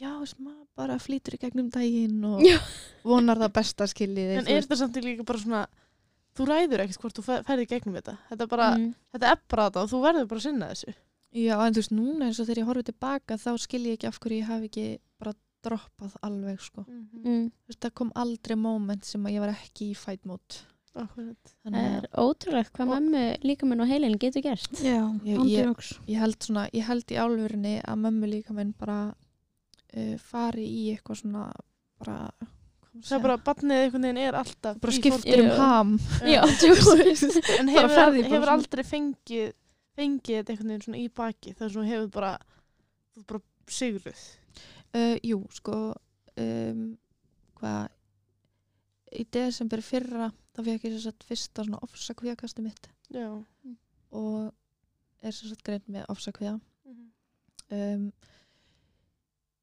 já, 0.00 0.10
maður 0.38 0.66
bara 0.76 0.98
flýtur 1.02 1.34
í 1.36 1.40
gegnum 1.40 1.70
daginn 1.72 2.24
og 2.24 2.40
Já. 2.44 2.58
vonar 3.04 3.38
það 3.40 3.52
besta 3.58 3.86
skiljiði 3.90 4.38
En 4.42 4.46
er 4.48 4.62
þetta 4.62 4.76
samt 4.82 4.96
líka 5.04 5.24
bara 5.26 5.38
svona 5.42 5.62
þú 6.36 6.46
ræður 6.50 6.82
ekkert 6.84 7.00
hvort 7.00 7.16
þú 7.16 7.24
fer- 7.30 7.44
ferði 7.48 7.66
gegnum 7.70 7.94
þetta 8.00 8.16
þetta 8.30 8.42
er 8.42 8.52
bara, 8.52 8.68
Mm. 8.76 8.94
þetta 9.14 9.30
er 9.32 9.40
bara 9.48 9.70
þetta 9.70 9.82
og 9.82 9.90
þú 9.90 10.02
verður 10.04 10.28
bara 10.28 10.40
að 10.40 10.46
sinna 10.50 10.68
þessu 10.74 10.94
Já, 11.36 11.56
en 11.66 11.74
þú 11.74 11.80
veist, 11.82 11.92
núna 11.92 12.26
eins 12.30 12.38
og 12.40 12.46
þegar 12.46 12.60
ég 12.62 12.68
horfði 12.70 12.84
tilbaka 12.92 13.36
þá 13.36 13.50
skil 13.60 13.82
ég 13.84 13.96
ekki 13.98 14.06
af 14.08 14.18
hverju 14.20 14.38
ég 14.40 14.46
hafi 14.48 14.68
ekki 14.70 14.84
bara 15.20 15.32
droppað 15.66 16.14
alveg, 16.22 16.60
sko. 16.62 16.84
Mm. 16.86 17.50
Þú 17.50 17.68
veist, 17.68 17.80
það 17.82 17.92
kom 17.98 18.12
aldrei 18.14 18.56
moment 18.56 19.04
sem 19.04 19.20
að 19.26 19.32
ég 19.34 19.40
var 19.40 19.50
ekki 19.52 19.90
í 19.90 19.96
fight 19.98 20.24
mode. 20.24 20.60
Akkurat. 20.96 21.50
Það 21.66 21.76
er 21.82 22.06
ótrúlegt 22.22 22.72
hvað 22.72 22.88
mömmu 22.94 23.24
líka 23.44 23.66
minn 23.68 23.80
og 23.84 23.88
heilin 23.90 24.16
getur 24.16 24.40
gert. 24.46 24.70
Já, 24.80 25.02
Ég- 25.26 25.36
að 25.42 26.06
ég 26.06 26.18
held 26.22 26.38
svona, 26.40 26.70
ég 26.72 26.84
held 26.88 27.04
í 27.12 27.18
álfurinni 27.20 27.74
að 27.84 28.00
mömmu 28.06 28.30
líka 28.32 28.54
minn 28.56 28.72
bara 28.78 29.14
uh, 29.96 30.14
fari 30.22 30.66
í 30.66 30.84
eitthvað 30.94 31.22
svona 31.22 31.46
bara, 32.02 32.18
hvað 32.36 33.06
það 33.08 33.18
er 33.18 33.24
bara, 33.26 33.36
barnið 33.48 33.84
einhvern 33.84 34.08
veginn 34.08 34.22
er 34.24 34.40
alltaf 34.40 34.80
bara 34.82 34.96
skiptir 34.96 35.44
um 35.44 35.52
ham. 35.60 35.94
Já, 36.22 36.42
en 37.60 37.72
hefur, 37.72 37.94
ferði 37.94 38.26
hefur 38.28 38.52
aldrei 38.56 38.84
fengið 38.86 39.54
fengið 39.96 40.40
þetta 40.40 40.52
einhvern 40.52 40.72
veginn 40.72 40.86
svona 40.86 41.00
í 41.00 41.08
baki 41.16 41.54
þar 41.56 41.72
sem 41.72 41.88
hefur 41.88 42.10
bara 42.18 42.32
bara 43.24 43.40
sigruð. 43.72 44.24
Uh, 44.96 45.16
jú, 45.24 45.40
sko, 45.52 45.76
um, 46.40 46.82
hvað, 47.58 47.88
í 49.16 49.24
desember 49.32 49.82
fyrra 49.84 50.30
þá 50.56 50.62
fekk 50.68 50.86
ég 50.86 50.94
sér 50.94 51.04
satt 51.08 51.26
fyrsta 51.28 51.64
svona 51.64 51.80
ofsakvíakasti 51.84 52.64
mitt. 52.64 52.88
Já. 53.12 53.28
Og 54.16 54.52
er 55.24 55.34
sér 55.34 55.52
satt 55.52 55.64
greint 55.66 55.88
með 55.92 56.08
ofsakvíða. 56.12 56.58
Mhm. 56.86 57.06
um, 57.76 58.08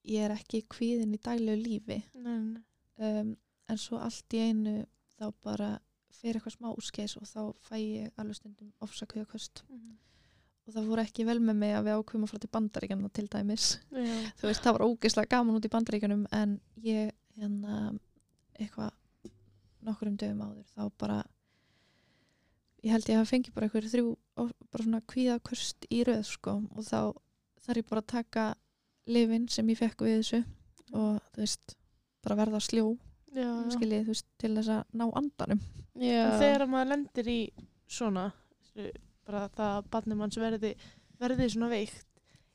ég 0.05 0.25
er 0.25 0.31
ekki 0.35 0.63
kvíðin 0.69 1.13
í 1.15 1.19
daglegu 1.23 1.61
lífi 1.63 1.99
Nei, 2.15 2.39
nei. 2.39 2.61
um, 2.99 3.35
en 3.69 3.77
svo 3.79 3.97
allt 4.03 4.33
í 4.35 4.41
einu 4.49 4.73
þá 5.17 5.29
bara 5.43 5.69
fer 6.13 6.35
eitthvað 6.37 6.55
smá 6.57 6.69
úskeis 6.77 7.15
og 7.17 7.27
þá 7.27 7.41
fæ 7.67 7.75
ég 7.79 8.11
alveg 8.19 8.35
stundum 8.39 8.73
ofsakvíðaköst 8.83 9.63
Mhm. 9.69 9.97
og 10.67 10.73
það 10.73 10.87
voru 10.87 11.01
ekki 11.03 11.25
vel 11.27 11.39
með 11.39 11.55
mig 11.59 11.73
að 11.75 11.83
við 11.87 11.97
ákveðum 11.99 12.23
að 12.23 12.29
fara 12.33 12.39
til 12.45 12.51
bandaríkjana 12.53 13.09
til 13.13 13.27
dæmis 13.27 13.65
Já. 13.91 14.03
þú 14.39 14.47
veist, 14.47 14.63
það 14.63 14.73
var 14.77 14.85
ógeðslega 14.87 15.29
gaman 15.35 15.55
út 15.59 15.65
í 15.67 15.73
bandaríkjunum 15.73 16.25
en 16.31 16.59
ég 16.83 17.11
hérna 17.37 17.99
eitthvað 18.59 18.91
nokkur 19.83 20.07
um 20.07 20.17
dögum 20.17 20.43
áður 20.45 20.67
þá 20.75 20.91
bara 20.97 21.23
ég 22.83 22.91
held 22.91 23.09
ég 23.09 23.19
að 23.19 23.29
fengi 23.31 23.51
bara 23.55 23.67
eitthvað 23.67 23.89
þrjú 23.93 24.13
bara 24.35 24.83
svona 24.85 25.01
kvíðaköst 25.11 25.87
í 25.91 26.03
röð 26.07 26.23
sko 26.27 26.55
og 26.75 26.83
þá 26.87 26.99
þarf 27.63 27.79
ég 27.81 27.87
bara 27.89 28.03
að 28.03 28.11
taka 28.13 28.45
lifin 29.09 29.47
sem 29.51 29.69
ég 29.73 29.79
fekk 29.79 30.05
við 30.05 30.19
þessu 30.21 30.41
og 30.93 31.19
þú 31.33 31.43
veist, 31.43 31.75
bara 32.23 32.39
verða 32.39 32.61
sljó 32.63 32.85
Já, 33.33 33.47
já. 33.47 33.69
skiljið, 33.73 34.03
þú 34.05 34.13
veist, 34.13 34.27
til 34.37 34.51
þess 34.55 34.69
að 34.75 34.83
ná 34.99 35.05
andanum. 35.17 35.61
Þegar 35.97 36.65
maður 36.69 36.91
lendir 36.91 37.29
í 37.33 37.39
svona 37.89 38.27
bara 39.27 39.47
það 39.53 39.71
að 39.77 39.89
barnið 39.93 40.19
manns 40.19 40.37
verði 40.41 40.73
verði 41.21 41.47
svona 41.53 41.69
veikt 41.71 42.07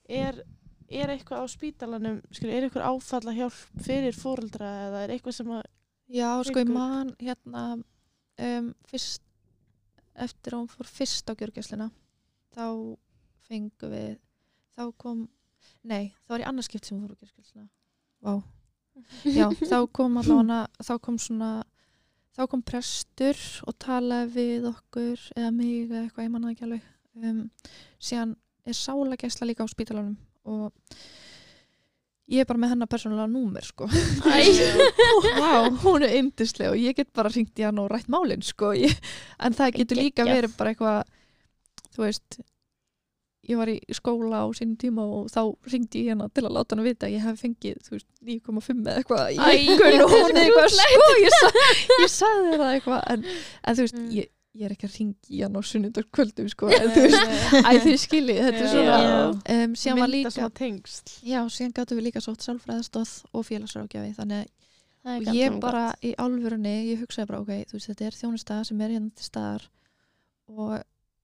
er, 0.08 0.40
er 0.88 1.12
eitthvað 1.14 1.44
á 1.44 1.46
spítalanum 1.50 2.18
skilur, 2.34 2.54
er 2.54 2.66
eitthvað 2.66 2.88
áfalla 2.90 3.34
hjálp 3.36 3.58
fyrir 3.84 4.16
fóreldra 4.16 4.70
eða 4.88 5.04
er 5.06 5.14
eitthvað 5.14 5.38
sem 5.38 5.52
að 5.54 5.64
Já, 6.08 6.28
sko, 6.48 6.62
ég 6.62 6.70
man 6.72 7.12
hérna 7.20 7.64
um, 7.76 8.68
fyrst 8.88 9.22
eftir 10.18 10.54
að 10.56 10.62
hún 10.62 10.70
fór 10.72 10.88
fyrst 10.90 11.28
á 11.28 11.36
gjörgæslina 11.36 11.90
þá 12.56 12.64
fengum 13.48 13.92
við 13.92 14.14
þá 14.78 14.84
kom, 15.00 15.26
nei, 15.84 16.14
þá 16.26 16.34
var 16.34 16.44
ég 16.44 16.50
annarskipt 16.50 16.86
sem 16.86 16.98
hún 16.98 17.06
fór 17.06 17.14
á 17.14 17.20
gjörgæslina 17.22 17.68
Vá, 18.18 18.34
já, 19.22 19.46
þá 19.62 19.78
kom 19.94 20.18
allavega 20.18 20.64
þá 20.82 20.94
kom 21.04 21.18
svona 21.22 21.50
þá 22.38 22.44
kom 22.52 22.62
prestur 22.62 23.38
og 23.66 23.74
talaði 23.82 24.34
við 24.36 24.66
okkur 24.70 25.22
eða 25.34 25.52
mig 25.54 25.88
eða 25.88 26.04
eitthvað, 26.04 26.26
ég 26.26 26.34
manna 26.34 26.52
ekki 26.52 26.66
alveg. 26.68 26.84
Um, 27.18 27.40
síðan 27.98 28.34
er 28.68 28.76
sálagæsla 28.78 29.48
líka 29.48 29.66
á 29.66 29.68
spítalanum 29.70 30.14
og 30.46 30.70
ég 32.30 32.44
er 32.44 32.46
bara 32.46 32.60
með 32.62 32.74
hennar 32.74 32.90
persónulega 32.92 33.26
númer 33.32 33.66
sko. 33.66 33.88
Vá, 35.40 35.66
hún 35.82 36.06
er 36.06 36.14
yndislega 36.20 36.76
og 36.76 36.78
ég 36.78 36.94
get 37.00 37.10
bara 37.16 37.32
ringt 37.32 37.58
í 37.58 37.66
hann 37.66 37.80
og 37.82 37.90
rætt 37.90 38.10
málinn 38.12 38.44
sko. 38.46 38.70
Ég, 38.78 38.94
en 39.42 39.56
það 39.58 39.80
getur 39.80 40.02
líka 40.04 40.28
verið 40.28 40.54
bara 40.60 40.74
eitthvað 40.74 41.10
þú 41.96 42.04
veist 42.04 42.38
ég 43.48 43.56
var 43.60 43.70
í 43.72 43.76
skóla 43.96 44.42
á 44.44 44.46
sínum 44.56 44.76
tíma 44.80 45.04
og 45.08 45.28
þá 45.32 45.40
ringdi 45.72 46.02
ég 46.04 46.10
hérna 46.12 46.26
til 46.34 46.44
að 46.44 46.54
láta 46.58 46.76
hann 46.76 46.84
vita 46.86 47.06
að 47.08 47.14
ég 47.16 47.22
hef 47.24 47.38
fengið 47.42 47.78
þú 47.86 47.94
veist 47.96 48.08
9,5 48.28 48.82
eða 48.84 48.96
eitthvað 49.00 49.30
í 49.32 49.38
einhvern 49.52 50.02
og 50.04 50.16
hún 50.16 50.40
eitthvað 50.42 50.74
sko 50.74 51.06
ég, 51.22 51.36
sa, 51.38 51.52
ég 52.02 52.10
sagði 52.12 52.58
það 52.60 52.74
eitthvað 52.74 53.06
en, 53.14 53.24
en 53.64 53.78
þú 53.78 53.86
veist, 53.86 53.96
Mm. 53.98 54.10
ég, 54.18 54.28
ég 54.58 54.66
er 54.68 54.74
ekki 54.74 54.88
að 54.88 54.94
ringi 54.98 55.40
hann 55.44 55.56
á 55.56 55.62
sunnundar 55.64 56.06
sko 56.52 56.68
en 56.74 56.92
þú 56.92 57.06
veist, 57.06 57.56
æ 57.62 57.70
þið 57.84 57.96
skiljið 58.04 58.38
þetta 58.44 58.62
er 58.64 58.70
svona 58.74 58.98
Já. 58.98 59.16
um, 59.54 59.74
síðan 59.78 59.98
var 60.02 60.12
mynda 60.12 60.18
líka 60.18 60.34
já, 61.24 61.40
síðan 61.56 61.74
gáttum 61.76 61.98
við 62.00 62.06
líka 62.08 62.20
sótt 62.24 62.44
sálfræðastóð 62.46 63.12
og 63.32 63.46
félagsrákjafi 63.48 64.14
þannig 64.18 64.44
að 64.44 64.54
og 65.08 65.34
ég 65.38 65.58
bara 65.62 65.84
gott. 65.92 66.04
í 66.04 66.10
álfurunni, 66.20 66.72
ég 66.90 67.00
hugsaði 67.04 67.28
bara 67.30 67.40
ok, 67.44 67.52
þú 67.70 67.78
veist 67.78 67.88
þetta 67.92 68.08
er 68.10 68.16
þjónustæða 68.18 68.64
sem 68.68 68.80
er 68.84 68.94
hérna 68.96 69.12
til 69.16 69.24
staðar 69.28 69.68
og 70.48 70.74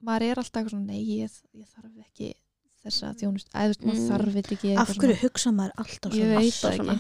maður 0.05 0.27
er 0.31 0.41
alltaf 0.43 0.61
eitthvað 0.63 0.75
svona, 0.75 0.87
nei 0.93 1.03
ég, 1.21 1.37
ég 1.55 1.69
þarf 1.75 1.99
ekki 2.05 2.31
þessa 2.85 3.11
þjónust, 3.21 3.49
eða 3.55 3.65
þú 3.65 3.69
veist, 3.73 3.85
maður 3.89 4.01
Mm. 4.01 4.09
þarf 4.11 4.35
þetta 4.39 4.55
ekki 4.59 4.73
Af 4.83 4.91
hverju 5.01 5.19
hugsa 5.23 5.53
maður 5.57 5.73
alltaf 5.85 6.13
Ég 6.13 6.25
svona? 6.25 6.39
veit 6.39 6.53
Alltaf 6.53 6.77
svona. 6.77 6.97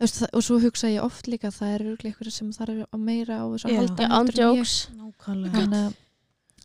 veist, 0.00 0.22
og 0.32 0.42
svo 0.46 0.58
hugsaði 0.64 0.94
ég 0.96 1.04
oft 1.04 1.26
líka 1.28 1.48
að 1.50 1.56
það 1.60 1.74
er 1.74 1.82
örglega 1.90 2.14
eitthvað 2.14 2.32
sem 2.32 2.52
þarf 2.56 2.86
að 2.94 3.00
meira 3.04 3.34
á 3.40 3.44
þess 3.52 3.64
að 3.64 3.70
halda 3.80 4.04
en. 4.06 4.12
Nákvæmlega. 4.96 5.60
en, 5.60 5.94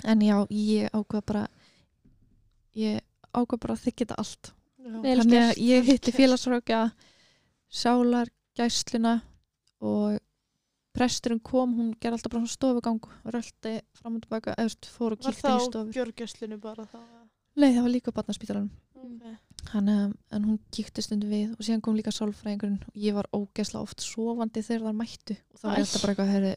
en 0.06 0.20
já, 0.22 0.38
ég 0.50 0.90
ákvað 0.96 1.26
bara 1.26 1.48
ég 2.76 3.02
ákvað 3.36 3.60
bara 3.60 3.74
að 3.76 3.84
þykja 3.86 4.06
þetta 4.06 4.18
allt 4.24 4.52
þannig 5.20 5.42
að 5.42 5.60
ég 5.66 5.84
hitti 5.90 6.12
félagsrákja 6.16 6.80
sálar, 7.72 8.30
gæsluna 8.56 9.22
og 9.82 10.20
presturinn 10.96 11.42
kom, 11.44 11.76
hún 11.78 11.94
ger 12.02 12.16
alltaf 12.16 12.34
bara 12.34 12.50
stofugang 12.50 13.02
röldi 13.36 13.76
fram 14.00 14.18
og 14.18 14.26
tilbaka, 14.26 14.56
eða 14.60 14.92
fór 14.96 15.16
og 15.16 15.22
var 15.22 15.36
kíkti 15.36 15.46
það 15.46 15.56
inn 15.56 15.62
í 15.62 15.66
á 15.66 15.70
stofu. 15.70 15.96
gjörgæslinu 16.00 16.60
bara 16.64 16.88
þá 16.90 17.00
Nei, 17.56 17.70
það 17.72 17.84
var 17.86 17.92
líka 17.94 18.12
á 18.12 18.18
barnaspítalanum. 18.18 18.72
Okay. 19.06 19.36
hann, 19.70 19.90
um, 19.90 20.14
en 20.34 20.46
hún 20.50 20.58
kíkti 20.74 21.04
stundum 21.06 21.30
við 21.30 21.52
og 21.54 21.66
síðan 21.66 21.82
kom 21.86 21.96
líka 21.98 22.12
sálfræðingurinn 22.14 22.82
og 22.90 22.96
ég 22.98 23.14
var 23.14 23.28
ógesla 23.38 23.84
oft 23.86 24.02
sofandi 24.02 24.64
þegar 24.66 24.88
það 24.88 24.98
mættu 24.98 25.36
og 25.38 25.60
þá 25.62 25.66
var 25.68 25.78
alltaf 25.78 26.02
bara 26.02 26.16
eitthvað 26.16 26.32
herri, 26.34 26.54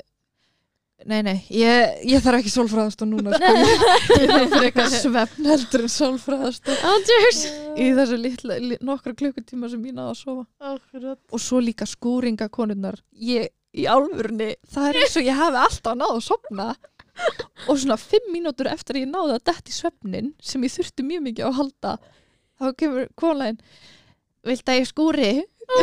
Nei, 1.07 1.21
nei, 1.23 1.37
ég, 1.55 2.01
ég 2.11 2.23
þarf 2.25 2.41
ekki 2.41 2.51
sálfræðast 2.51 3.03
og 3.05 3.11
núna 3.13 3.37
sko, 3.37 3.51
ég, 3.55 3.83
ég 4.19 4.33
þarf 4.33 4.49
fyrir 4.51 4.65
eitthvað 4.67 4.95
svefn 4.97 5.47
heldur 5.47 5.85
en 5.85 5.93
sálfræðast 5.95 6.71
í 7.79 7.87
þessu 7.95 8.19
litla, 8.19 8.57
li, 8.59 8.79
nokkra 8.83 9.15
klukkutíma 9.21 9.71
sem 9.71 9.85
ég 9.87 9.95
náða 9.95 10.17
að 10.17 10.19
sofa. 10.19 10.43
Akkurat. 10.73 11.21
og 11.31 11.45
svo 11.45 11.61
líka 11.63 11.87
skúringakonurnar. 11.87 12.99
Ég 13.15 13.47
í 13.79 13.89
álfurni, 13.91 14.53
það 14.69 14.89
er 14.89 15.01
eins 15.03 15.19
og 15.19 15.29
ég 15.29 15.39
hafi 15.39 15.61
alltaf 15.65 15.99
náða 15.99 16.17
að 16.17 16.25
sopna 16.27 16.69
og 17.67 17.75
svona 17.75 17.99
fimm 18.01 18.33
mínútur 18.33 18.71
eftir 18.71 18.99
að 18.99 19.05
ég 19.05 19.13
náði 19.13 19.37
að 19.37 19.45
detta 19.51 19.73
í 19.73 19.77
svefnin 19.77 20.33
sem 20.43 20.65
ég 20.65 20.75
þurfti 20.75 21.07
mjög 21.07 21.25
mikið 21.29 21.49
að 21.49 21.59
halda 21.59 21.95
þá 22.59 22.67
kemur 22.79 23.09
konlegin 23.19 23.63
vilt 24.47 24.71
að 24.71 24.81
ég 24.81 24.91
skúri? 24.91 25.31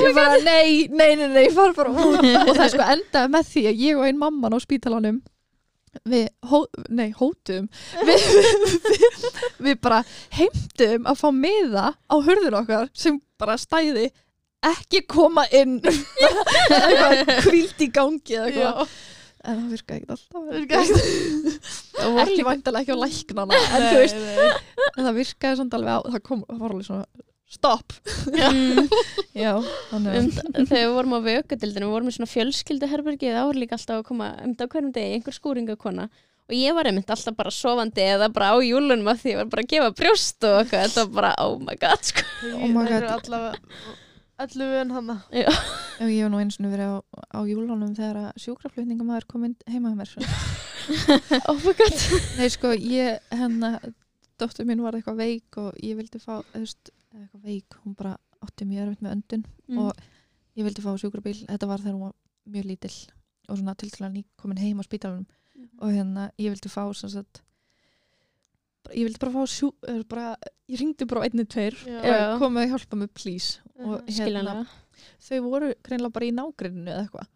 ég 0.01 0.15
bara 0.17 0.39
nei, 0.41 0.87
nei, 0.89 1.13
nei, 1.19 1.27
nei, 1.29 1.47
og 2.47 2.55
það 2.57 2.69
sko 2.73 2.89
endaði 2.95 3.31
með 3.35 3.49
því 3.51 3.65
að 3.69 3.81
ég 3.83 3.99
og 3.99 4.07
einn 4.07 4.21
mamman 4.21 4.55
á 4.55 4.59
spítalanum 4.63 5.21
við, 6.09 6.25
hó, 6.49 6.63
nei, 6.89 7.09
hótum 7.15 7.69
við, 8.07 8.25
við, 8.89 9.27
við 9.67 9.79
bara 9.83 10.01
heimtum 10.35 11.07
að 11.07 11.21
fá 11.21 11.27
miða 11.35 11.91
á 11.95 12.15
hurðin 12.15 12.57
okkar 12.59 12.89
sem 12.97 13.19
bara 13.39 13.59
stæði 13.61 14.09
ekki 14.71 15.03
koma 15.09 15.45
inn. 15.55 15.77
Kvílt 17.45 17.83
í 17.85 17.91
gangi 17.93 18.39
eða 18.39 18.49
eitthvað. 18.49 18.95
En 19.45 19.59
það 19.59 19.73
virkaði 19.75 19.99
ekkert 19.99 20.15
alltaf. 20.15 21.13
Það 21.99 22.15
var 22.15 22.31
ekki 22.31 22.45
væntalega 22.47 22.81
ekki 22.81 22.97
á 22.97 23.03
læknana 23.03 23.61
en 23.61 23.85
þú 23.85 23.99
veist, 24.01 24.19
en 24.89 25.05
það 25.05 25.17
virkaði 25.19 25.59
samt 25.61 25.77
alveg 25.77 25.93
á 25.93 25.99
það 26.15 26.21
kom, 26.25 26.43
það 26.49 26.61
var 26.63 26.73
alveg 26.73 26.87
svona 26.87 27.25
stopp. 27.55 27.93
Já, 29.35 29.51
þannig 29.91 30.19
um, 30.19 30.29
að 30.49 30.69
þegar 30.69 30.79
við 30.79 30.93
vorum 30.95 31.17
á 31.17 31.19
vökadildinu, 31.29 31.87
við 31.87 31.93
vorum 31.93 32.09
í 32.09 32.15
svona 32.15 32.31
fjölskylduherbergi 32.31 33.33
það 33.33 33.49
voru 33.49 33.61
líka 33.61 33.77
alltaf 33.77 33.99
að 34.01 34.07
koma 34.09 34.31
um 34.43 34.55
dag 34.57 34.71
hverjum 34.71 34.95
degi 34.95 35.19
einhver 35.19 35.37
skúringakona. 35.37 36.07
Og 36.45 36.53
ég 36.53 36.75
var 36.77 36.89
einmitt 36.89 37.09
alltaf 37.09 37.37
bara 37.37 37.53
sofandi 37.53 38.03
eða 38.05 38.29
bara 38.33 38.51
á 38.53 38.57
júlunum 38.61 39.07
af 39.09 39.21
því 39.21 39.31
ég 39.33 39.39
var 39.41 39.53
bara 39.53 39.63
að 39.65 39.71
gefa 39.71 39.93
brjóst 39.97 40.45
og 40.45 40.57
eitthvað, 40.59 40.83
þetta 40.87 41.05
var 41.05 41.13
bara 41.19 41.31
oh 41.41 41.55
my 41.61 41.77
god 41.81 42.09
sko. 42.09 42.25
Oh 42.53 42.67
my 42.69 42.85
God. 42.89 43.55
Allavega 44.37 44.81
allavega 44.81 44.81
en 44.83 44.91
hana. 44.95 45.15
Ef 45.31 46.09
ég 46.11 46.23
hef 46.25 46.31
nú 46.31 46.39
eins 46.41 46.57
og 46.59 46.65
verið 46.73 46.89
á, 46.91 46.97
á 47.31 47.39
júlunum 47.47 47.93
þegar 47.95 48.17
að 48.19 48.41
sjúkraflutningamæður 48.43 49.27
kom 49.31 49.45
inn 49.47 49.55
heima 49.71 49.93
með 49.93 50.01
mér 50.01 50.09
oh 51.49 51.57
my 51.63 51.73
god. 51.79 52.01
Nei 52.37 52.49
sko, 52.53 52.73
ég, 52.75 53.21
hennar 53.31 53.79
dóttur 54.39 54.67
mín 54.67 54.83
var 54.83 54.97
eitthvað 54.97 55.21
veik 55.23 55.57
og 55.61 55.77
ég 55.81 55.95
vildi 55.97 56.19
fá, 56.19 56.41
veist, 56.53 56.91
eða 57.13 57.23
eitthvað 57.23 57.45
veik 57.47 57.77
hún 57.85 57.95
bara 57.97 58.17
átti 58.45 58.67
mjög 58.67 58.83
erfitt 58.89 59.05
með 59.05 59.15
öndun 59.17 59.45
Mm. 59.65 59.79
og 59.81 59.95
ég 60.59 60.67
vildi 60.67 60.83
fá 60.83 60.91
sjúkrabíl. 61.01 61.39
Þetta 61.47 61.65
var 61.71 61.81
þegar 61.81 61.95
hún 61.95 62.03
var 62.09 62.13
mjög 62.53 62.67
lítill 62.69 62.97
og 63.49 63.57
svona 63.57 63.73
til 63.79 63.89
til 63.89 64.05
að 64.05 64.11
ný 64.19 64.21
komin 64.37 64.59
heim 64.61 64.77
á 64.77 64.83
spítalunum 64.85 65.25
og 65.81 65.89
hérna, 65.95 66.27
ég 66.37 66.51
vildi 66.53 66.69
fá 66.69 66.83
bara- 66.93 67.41
ég 68.93 69.07
vildi 69.07 69.21
bara 69.21 69.33
fá 69.35 69.49
sjú, 69.49 69.71
bara, 70.09 70.33
ég 70.71 70.81
ringdi 70.81 71.07
bara 71.09 71.25
einni 71.27 71.45
tveir 71.49 71.77
komið 72.41 72.63
að 72.63 72.73
hjálpa 72.73 72.99
mig 73.01 73.13
please. 73.17 73.61
Og 73.81 74.05
hérna, 74.07 74.61
þau 75.25 75.39
voru 75.47 75.71
greinlega 75.85 76.15
bara 76.17 76.29
í 76.29 76.33
nágrinu 76.35 76.91
eða 76.91 77.05
eitthvað. 77.05 77.31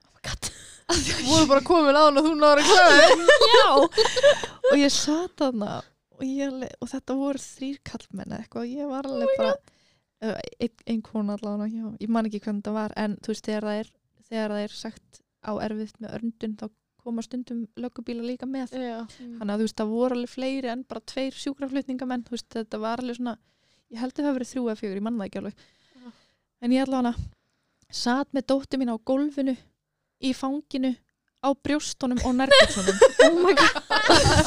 Voru 1.29 1.45
bara 1.45 1.61
komin 1.61 1.93
á 1.95 2.01
hann 2.07 2.17
og 2.17 2.25
þú 2.25 2.31
náður 2.39 2.59
að 2.63 2.69
klæða. 2.73 3.75
og 4.71 4.79
ég 4.79 4.89
sat 4.93 5.35
þarna 5.37 5.75
og, 6.19 6.63
og 6.81 6.89
þetta 6.91 7.17
voru 7.19 7.41
þrýr 7.43 7.79
kallmenn 7.87 8.35
eitthvað 8.37 8.65
og 8.65 8.73
ég 8.73 8.89
var 8.89 9.07
alveg 9.09 9.31
bara 9.39 9.53
uh, 9.55 10.35
ein, 10.59 10.73
ein 10.89 11.01
kona 11.05 11.37
allavega 11.37 11.69
já, 11.71 11.87
ég 12.03 12.11
man 12.11 12.29
ekki 12.29 12.41
hvernig 12.43 12.65
það 12.67 12.77
var 12.79 12.95
en 12.99 13.17
þú 13.23 13.33
veist 13.33 13.47
þegar 13.47 13.67
það 13.69 13.81
er 13.83 13.91
þegar 14.29 14.55
það 14.55 14.65
er 14.65 14.75
sagt 14.81 15.21
á 15.39 15.51
erfitt 15.63 16.01
með 16.03 16.15
örndun 16.19 16.57
þá 16.59 16.65
koma 17.03 17.23
stundum 17.25 17.65
löggubíla 17.79 18.25
líka 18.25 18.47
með. 18.49 18.73
Já. 18.75 19.03
þannig 19.39 19.53
að 19.53 19.61
þú 19.61 19.67
veist 19.67 19.79
það 19.81 19.93
voru 19.93 20.17
alveg 20.17 20.33
fleiri 20.33 20.71
en 20.73 20.85
bara 20.89 21.05
tveir 21.13 21.37
sjúkraflutningamenn. 21.39 22.25
Þú 22.27 22.35
veist 22.35 22.49
þetta 22.57 22.81
var 22.83 23.03
alveg 23.03 23.19
svona 23.19 23.35
ég 23.89 24.01
held 24.01 24.13
að 24.13 24.21
það 24.21 24.29
hafi 24.29 24.37
verið 24.37 24.51
þrjú 24.53 24.63
eða 24.65 24.79
fjögur, 24.79 24.99
ég 24.99 25.05
manna 25.05 25.23
það 25.23 25.29
ekki 25.29 25.41
alveg. 25.41 25.67
Já. 25.99 26.09
en 26.61 26.73
ég 26.75 26.85
allavega 26.85 27.13
satt 27.99 28.33
með 28.37 28.47
dóttir 28.51 28.81
mín 28.81 28.93
á 28.93 28.97
gólfinu 29.01 29.55
í 30.19 30.33
fanginu 30.37 30.93
á 31.39 31.49
brjóstunum 31.55 32.21
og 32.27 32.35
nærbuxunum. 32.37 32.99
Oh 33.19 33.35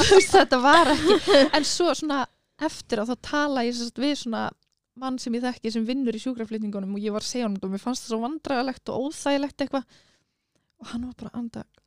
Þú 0.02 0.16
veist, 0.16 0.32
þetta 0.32 0.58
var 0.62 0.90
ekki 0.92 1.40
en 1.54 1.66
svo 1.66 1.92
svona 1.96 2.24
eftir 2.62 3.02
að 3.02 3.12
þá 3.12 3.26
tala 3.28 3.64
ég 3.66 3.76
sérst 3.76 4.00
við 4.00 4.14
svona 4.22 4.46
mann 4.98 5.18
sem 5.22 5.34
ég 5.36 5.44
þekki 5.44 5.72
sem 5.72 5.84
vinnur 5.86 6.16
í 6.16 6.20
sjúkraflutningunum 6.22 6.96
og 6.96 7.04
ég 7.04 7.14
var 7.14 7.24
að 7.24 7.30
segja 7.30 7.46
hann 7.46 7.58
og 7.60 7.72
mér 7.72 7.82
fannst 7.82 8.04
það 8.06 8.14
svo 8.14 8.20
vandræðalegt 8.24 8.92
og 8.92 9.06
óþægilegt 9.06 9.64
eitthvað. 9.64 10.00
Og 10.82 10.90
hann 10.92 11.06
var 11.08 11.16
bara 11.22 11.34
anda 11.38 11.64
þú 11.64 11.81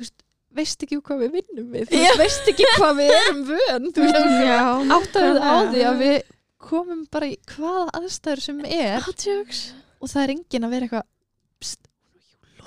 veist, 0.00 0.16
veist 0.60 0.78
ekki 0.86 0.96
hvað 1.04 1.18
við 1.24 1.30
vinnum 1.38 1.68
við? 1.76 1.84
Þú 1.92 1.98
veist, 2.20 2.44
ekki 2.52 2.64
hvað 2.76 2.92
við 3.00 3.10
erum 3.18 3.40
vön 3.50 3.84
þú 3.94 4.00
veist, 4.06 4.18
áttaðu 4.96 5.38
á 5.40 5.42
því 5.70 5.80
að 5.90 5.96
við 6.04 6.18
komum 6.70 7.00
bara 7.12 7.26
í 7.30 7.32
hvaða 7.54 7.86
aðstæður 8.00 8.40
sem 8.44 8.58
er 8.66 8.98
Andrews 9.00 9.60
og 10.00 10.06
það 10.12 10.22
er 10.22 10.30
enginn 10.34 10.66
að 10.66 10.74
vera 10.74 10.84
eitthvað 10.88 11.06
pst, 11.60 11.82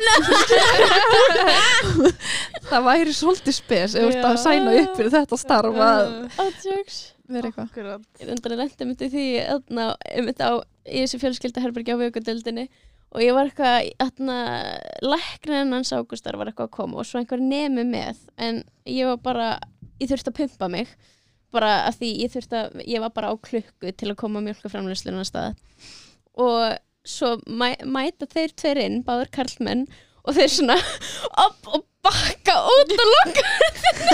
það 2.69 2.85
væri 2.87 3.13
svolítið 3.13 3.55
spes 3.57 3.95
ef 3.99 4.05
að 4.09 4.15
Já. 4.17 4.37
sæna 4.41 4.71
upp 4.79 4.93
fyrir 4.97 5.11
þetta 5.13 5.37
starf 5.39 5.77
að 5.85 6.03
Andrews 6.41 6.97
vera 7.33 7.49
eitthvað. 7.49 8.01
Ég 8.19 8.27
undan 8.33 8.55
að 8.55 8.61
lenda 8.63 8.83
myndi 8.87 9.05
því 9.13 9.25
öðna, 9.55 9.83
einmitt 10.11 10.41
á, 10.43 10.51
í 10.83 10.85
þessi 11.03 11.17
fjölskyldaherbergi 11.21 11.95
á 11.95 12.01
vökudeldinni 12.01 12.65
og 13.13 13.21
ég 13.21 13.35
var 13.35 13.49
eitthvað 13.49 13.89
öðna, 14.01 14.37
læknirinn 15.05 15.75
hans 15.75 15.93
Ágústar 15.93 16.37
var 16.39 16.49
eitthvað 16.49 16.69
að 16.71 16.77
koma 16.77 17.01
og 17.01 17.07
svo 17.07 17.21
einhver 17.21 17.43
nemi 17.43 17.85
með 17.85 18.23
en 18.41 18.63
ég 18.89 19.09
var 19.11 19.19
bara, 19.21 19.49
ég 20.01 20.09
þurfti 20.09 20.33
að 20.33 20.39
pumpa 20.41 20.69
mig. 20.73 20.95
Bara 21.53 21.73
að 21.85 21.99
því 21.99 22.09
ég 22.23 22.33
þurfti 22.33 22.57
að 22.57 22.79
ég 22.89 23.03
var 23.03 23.13
bara 23.13 23.29
á 23.29 23.35
klukku 23.37 23.91
til 23.93 24.09
að 24.09 24.19
koma 24.23 24.41
mjölkaframleyslunum 24.41 25.21
að 25.21 25.29
stað. 25.29 25.59
Og 26.41 26.63
svo 27.05 27.35
mæ, 27.45 27.75
mæta 27.85 28.25
þeir 28.31 28.55
tveir 28.57 28.81
inn, 28.81 29.03
báður 29.05 29.29
karlmenn 29.35 29.85
og 30.23 30.37
þeir 30.37 30.51
svona 30.53 30.77
upp 31.45 31.71
og 31.73 31.85
bakka 32.03 32.55
út 32.67 32.91
og 32.97 33.07
loka 33.13 33.45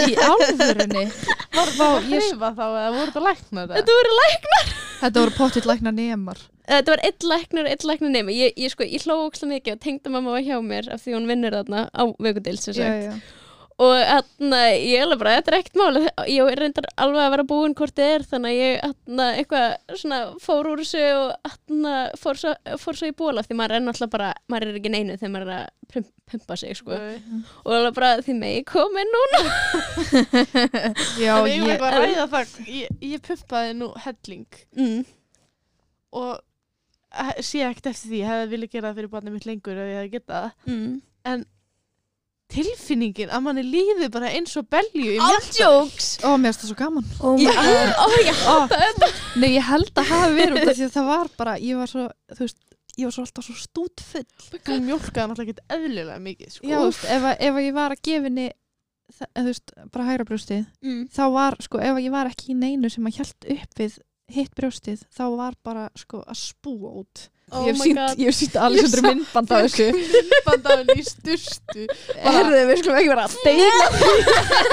í 0.05 0.13
alvörunni 0.27 1.07
Var 1.55 1.71
það 1.73 1.95
að 1.95 2.05
hrifa 2.09 2.51
þá 2.53 2.63
eða 2.67 2.91
voru 2.95 3.09
þetta 3.09 3.25
lækna 3.25 3.63
þetta? 3.65 3.79
þetta 3.79 3.97
voru 3.99 4.15
læknar 4.19 4.71
þetta 4.99 5.23
voru 5.23 5.35
pottitt 5.39 5.69
lækna 5.69 5.93
nemar 5.95 6.45
Þetta 6.69 6.93
var 6.93 7.01
einn 7.07 7.29
læknir 7.31 7.65
og 7.65 7.71
einn 7.71 7.87
læknir 7.89 8.11
nemi. 8.13 8.33
Ég, 8.37 8.51
ég, 8.61 8.69
sko, 8.69 8.85
ég 8.85 9.01
hló 9.07 9.15
ókslega 9.23 9.55
mikið 9.55 9.73
og 9.73 9.79
tengda 9.81 10.11
mamma 10.13 10.35
var 10.35 10.43
hjá 10.45 10.59
mér 10.61 10.91
af 10.93 11.01
því 11.01 11.15
hún 11.15 11.25
vinnur 11.25 11.55
þarna 11.57 11.87
á 11.89 12.03
vökudil 12.21 12.59
sem 12.61 12.75
sagt. 12.77 13.07
já. 13.07 13.15
Og 13.79 13.93
þarna, 13.95 14.57
ég 14.75 14.97
er 14.99 15.05
alveg 15.05 15.19
bara, 15.21 15.33
þetta 15.39 15.51
er 15.53 15.55
ekkert 15.61 15.77
mál. 15.79 15.99
Ég 16.27 16.49
er 16.51 16.59
reyndar 16.59 16.87
alveg 16.99 17.21
að 17.23 17.29
vera 17.31 17.45
búin 17.47 17.75
hvort 17.79 17.95
þið 17.95 18.09
er 18.17 18.25
þannig 18.27 18.49
að 18.49 18.57
ég 18.59 18.81
þarna, 18.83 19.27
eitthvað 19.39 19.99
svona 20.01 20.17
fór 20.43 20.67
úr 20.73 20.81
þessu 20.83 21.03
og 21.15 21.51
þarna, 21.53 21.93
fór, 22.19 22.41
fór 22.83 22.97
svo 22.99 23.07
í 23.07 23.13
bóla 23.21 23.43
því 23.47 23.55
maður 23.61 23.75
er 23.77 23.85
náttúrulega 23.85 24.13
bara, 24.17 24.31
maður 24.51 24.65
er 24.73 24.79
ekki 24.81 24.91
neinu 24.91 25.15
þegar 25.21 25.31
maður 25.37 25.53
er 25.53 25.61
að 25.61 25.93
pump, 25.93 26.09
pumpa 26.33 26.57
sig 26.59 26.75
sko. 26.75 26.97
Nei. 26.99 27.39
Og 27.63 27.71
alveg 27.77 27.95
bara 28.01 28.09
því 28.27 28.35
megi 28.41 28.65
komin 28.73 29.13
núna. 29.15 29.41
já, 31.23 31.37
En 31.39 31.47
ég 31.47 31.79
var 31.79 31.95
að 31.95 32.03
ræða 32.03 32.25
það. 32.33 32.51
Ég, 32.67 32.99
ég 33.13 33.23
pumpaði 33.29 33.77
nú 33.79 33.89
helling 34.03 34.59
Mm. 34.79 35.05
og 36.19 36.35
eh, 37.15 37.31
sé 37.45 37.63
ekkert 37.65 37.89
eftir 37.93 38.11
því. 38.11 38.19
Ég 38.25 38.29
hefði 38.33 38.51
viljað 38.57 38.75
gera 38.75 38.91
það 38.91 38.99
fyrir 38.99 39.13
barnið 39.15 39.35
mitt 39.39 39.47
lengur 39.49 39.79
ef 39.79 39.89
ég 39.93 39.97
hefði 40.01 40.13
getað 40.17 40.43
það. 40.43 40.75
Mm. 40.75 40.99
Tilfinningin 42.49 43.29
að 43.29 43.43
manni 43.45 43.63
líði 43.65 44.07
bara 44.13 44.31
eins 44.33 44.55
og 44.57 44.65
belju 44.73 45.11
í 45.15 45.19
Ándjóks! 45.21 46.07
ó, 46.25 46.33
mér 46.41 46.49
finnst 46.55 46.63
það 46.63 46.71
svo 46.71 46.77
gaman 46.79 47.09
Oh 47.21 47.35
god. 47.37 47.91
ó, 48.03 48.05
ég 48.25 48.39
Ó, 48.49 48.55
nei, 49.41 49.51
ég 49.57 49.67
held 49.69 49.91
að 50.01 50.09
hafi 50.09 50.33
verið 50.39 50.57
út 50.63 50.71
af 50.71 50.79
því 50.79 50.87
að 50.87 50.95
það 50.97 51.09
var 51.11 51.29
bara, 51.37 51.53
ég 51.61 51.77
var 51.77 51.91
svo 51.91 52.07
þú 52.33 52.39
veist, 52.47 52.59
ég 52.97 53.05
var 53.05 53.15
svo 53.15 53.25
alltaf 53.27 53.45
svo 53.49 53.57
stútfull 53.61 54.25
Þú 54.65 54.79
mjólkaði 54.87 55.27
náttúrulega 55.29 55.45
ekkert 55.45 55.75
eðlilega 55.77 56.17
mikið, 56.25 56.51
sko. 56.57 56.65
já, 56.71 56.75
þú 56.81 56.89
veist, 56.89 57.05
ef, 57.17 57.29
ef 57.49 57.61
ég 57.67 57.77
var 57.77 57.95
að 57.95 58.03
gefa 58.09 58.27
henni 58.29 58.47
það- 59.19 59.31
þú 59.39 59.45
veist, 59.51 59.73
bara 59.93 60.07
hægra 60.09 60.27
brjóstið 60.31 60.65
Mm. 60.83 61.01
þá 61.15 61.23
var, 61.37 61.59
sko, 61.69 61.79
ef 61.85 62.01
ég 62.01 62.11
var 62.17 62.31
ekki 62.33 62.53
í 62.55 62.57
neinu 62.65 62.89
sem 62.89 63.05
að 63.05 63.19
hjælt 63.19 63.49
upp 63.59 63.77
við 63.83 63.99
hitt 64.29 64.55
brjóstið 64.57 65.05
þá 65.13 65.23
var 65.37 65.53
bara, 65.63 65.87
sko, 65.97 66.23
að 66.25 66.37
spúa 66.41 66.91
út 67.05 67.29
Oh 67.49 67.63
ég 67.65 67.73
hef 67.73 67.79
my 67.81 68.31
sínt, 68.35 68.55
Alessandri 68.61 69.01
myndband 69.05 69.51
af 69.55 69.63
þessu 69.65 69.87
Myndbandaðin 69.95 70.89
í 70.93 71.03
sturstu. 71.07 71.85
Herðu, 72.25 72.59
við 72.69 72.77
skulum 72.81 72.99
ekki 72.99 73.09
vera 73.09 73.23
að 73.25 73.33
deila 73.47 73.85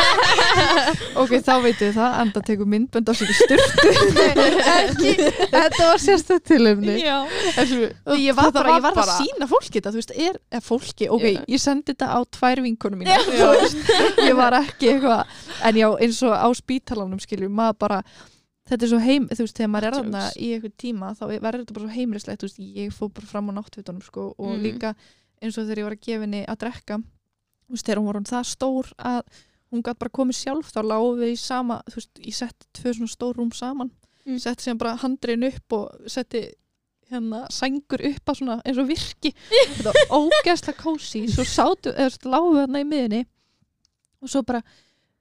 Ok, 1.23 1.33
þá 1.47 1.53
veitum 1.65 1.87
við 1.87 1.95
það 1.97 2.19
Anda 2.21 2.43
tekur 2.51 2.69
myndband 2.75 3.09
af 3.13 3.17
sér 3.21 3.33
í 3.33 3.37
styrtu 3.39 3.89
ekki, 4.77 5.15
þetta 5.55 5.89
var 5.89 6.03
sérstætt 6.03 6.45
tilumni. 6.51 6.99
Já. 7.01 7.17
Ég 8.17 8.37
var 8.37 8.53
bara, 8.55 8.77
ég 8.77 8.85
var 8.85 9.01
að 9.07 9.13
sína 9.23 9.49
fólki 9.51 9.79
þetta 9.79 9.95
Þú 9.95 10.03
veist, 10.03 10.15
er, 10.29 10.39
er 10.59 10.65
fólki 10.65 11.11
Ok, 11.17 11.27
Já. 11.33 11.43
ég 11.57 11.63
sendi 11.63 11.95
þetta 11.95 12.13
á 12.13 12.19
tvær 12.37 12.63
vinkonum 12.67 13.03
mína 13.03 13.17
veist, 13.25 13.77
Ég 14.21 14.37
var 14.39 14.61
ekki 14.61 14.93
eitthvað 14.95 15.23
En 15.67 15.81
já, 15.81 15.89
eins 16.05 16.21
og 16.27 16.35
á 16.37 16.49
spítalanum 16.57 17.21
skiljum 17.23 17.55
Maður 17.57 17.81
bara 17.87 18.03
Þetta 18.67 18.83
er 18.83 18.91
svo 18.91 18.99
heim, 18.99 19.29
þú 19.31 19.45
veist, 19.45 19.57
þegar 19.61 19.71
maður 19.71 19.87
er 19.87 19.97
Jokes. 20.01 20.37
í 20.43 20.47
einhvern 20.57 20.73
tíma, 20.83 21.11
þá 21.15 21.25
verður 21.39 21.61
þetta 21.63 21.75
bara 21.77 21.87
svo 21.87 21.95
heimilislegt, 21.95 22.41
þú 22.43 22.47
veist, 22.49 22.63
ég 22.81 22.95
fór 22.97 23.11
bara 23.15 23.27
fram 23.31 23.51
á 23.51 23.53
náttvitunum, 23.55 24.03
sko, 24.03 24.35
og 24.39 24.49
Mm. 24.57 24.63
líka 24.65 24.95
eins 25.43 25.59
og 25.59 25.67
þegar 25.69 25.79
ég 25.79 25.85
var 25.87 25.95
að 25.95 26.01
gefa 26.07 26.21
henni 26.27 26.45
að 26.47 26.59
drekka, 26.59 26.97
þú 26.99 27.71
veist, 27.71 27.87
þegar 27.87 27.99
hún 28.01 28.07
var 28.07 28.15
hún 28.21 28.27
það 28.33 28.45
stór 28.51 28.93
að 28.99 29.23
hún 29.73 29.83
gæti 29.83 29.99
bara 29.99 30.11
komið 30.19 30.37
sjálf 30.41 30.73
þá 30.75 30.81
lágum 30.83 31.19
við 31.21 31.33
í 31.33 31.39
sama, 31.39 31.83
þú 31.91 31.95
veist, 31.95 32.15
ég 32.27 32.35
setti 32.35 32.67
tvö 32.75 32.95
svona 32.95 33.15
stór 33.15 33.35
rúm 33.37 33.53
saman, 33.55 33.91
Mm. 34.27 34.39
setti 34.41 34.65
síðan 34.67 34.79
bara 34.79 34.97
handriðin 34.97 35.47
upp 35.55 35.73
og 35.73 35.91
setti 36.11 36.53
hérna 37.09 37.47
sængur 37.49 38.03
upp 38.03 38.25
að 38.27 38.35
svona 38.41 38.61
eins 38.67 38.79
og 38.79 38.89
virki 38.89 39.31
þetta 39.77 39.93
var 39.95 39.95
ógeðslega 40.11 40.75
kósi 40.83 41.29
svo 41.31 41.45
sátu, 41.47 41.95
eða 41.95 42.19
lágum 42.27 42.57
við 42.57 42.67
hérna 42.67 42.81
í 42.83 42.89
miðinni 42.91 43.27
og 44.23 44.29
svo 44.29 44.43
bara 44.43 44.63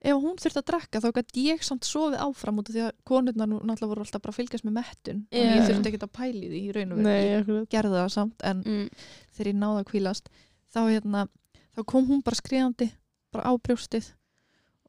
ef 0.06 0.20
hún 0.22 0.36
þurfti 0.42 0.62
að 0.62 0.68
drekka 0.70 1.02
þá 1.04 1.08
gæti 1.18 1.44
ég 1.50 1.64
samt 1.66 1.88
sofið 1.88 2.20
áfram 2.26 2.60
út 2.62 2.70
af 2.70 2.76
því 2.76 2.84
að 2.86 2.92
konurnar 3.10 3.50
nú 3.50 3.58
náttúrulega 3.66 3.92
voru 3.92 4.04
alltaf 4.06 4.22
bara 4.26 4.34
að 4.36 4.40
fylgjast 4.40 4.66
með 4.68 4.76
mettun 4.80 5.24
Já. 5.32 5.42
en 5.42 5.56
ég 5.58 5.66
þurfti 5.70 5.92
ekki 5.92 6.02
að 6.06 6.14
pæli 6.20 6.50
því 6.52 6.60
í 6.62 6.76
raun 6.76 6.92
og 6.94 7.00
veru 7.00 7.08
Nei, 7.10 7.26
Ég 7.32 7.70
gerði 7.74 7.96
það 8.00 8.12
samt 8.18 8.46
en 8.52 8.62
Mm. 8.66 8.90
þegar 9.36 9.50
ég 9.52 9.60
náði 9.64 9.82
að 9.82 9.90
kvílast 9.92 10.30
þá, 10.76 10.80
hérna, 10.94 11.28
þá 11.76 11.82
kom 11.86 12.06
hún 12.12 12.24
bara 12.24 12.36
skriðandi 12.42 12.92
bara 13.34 13.50
á 13.50 13.54
brjóstið 13.58 14.12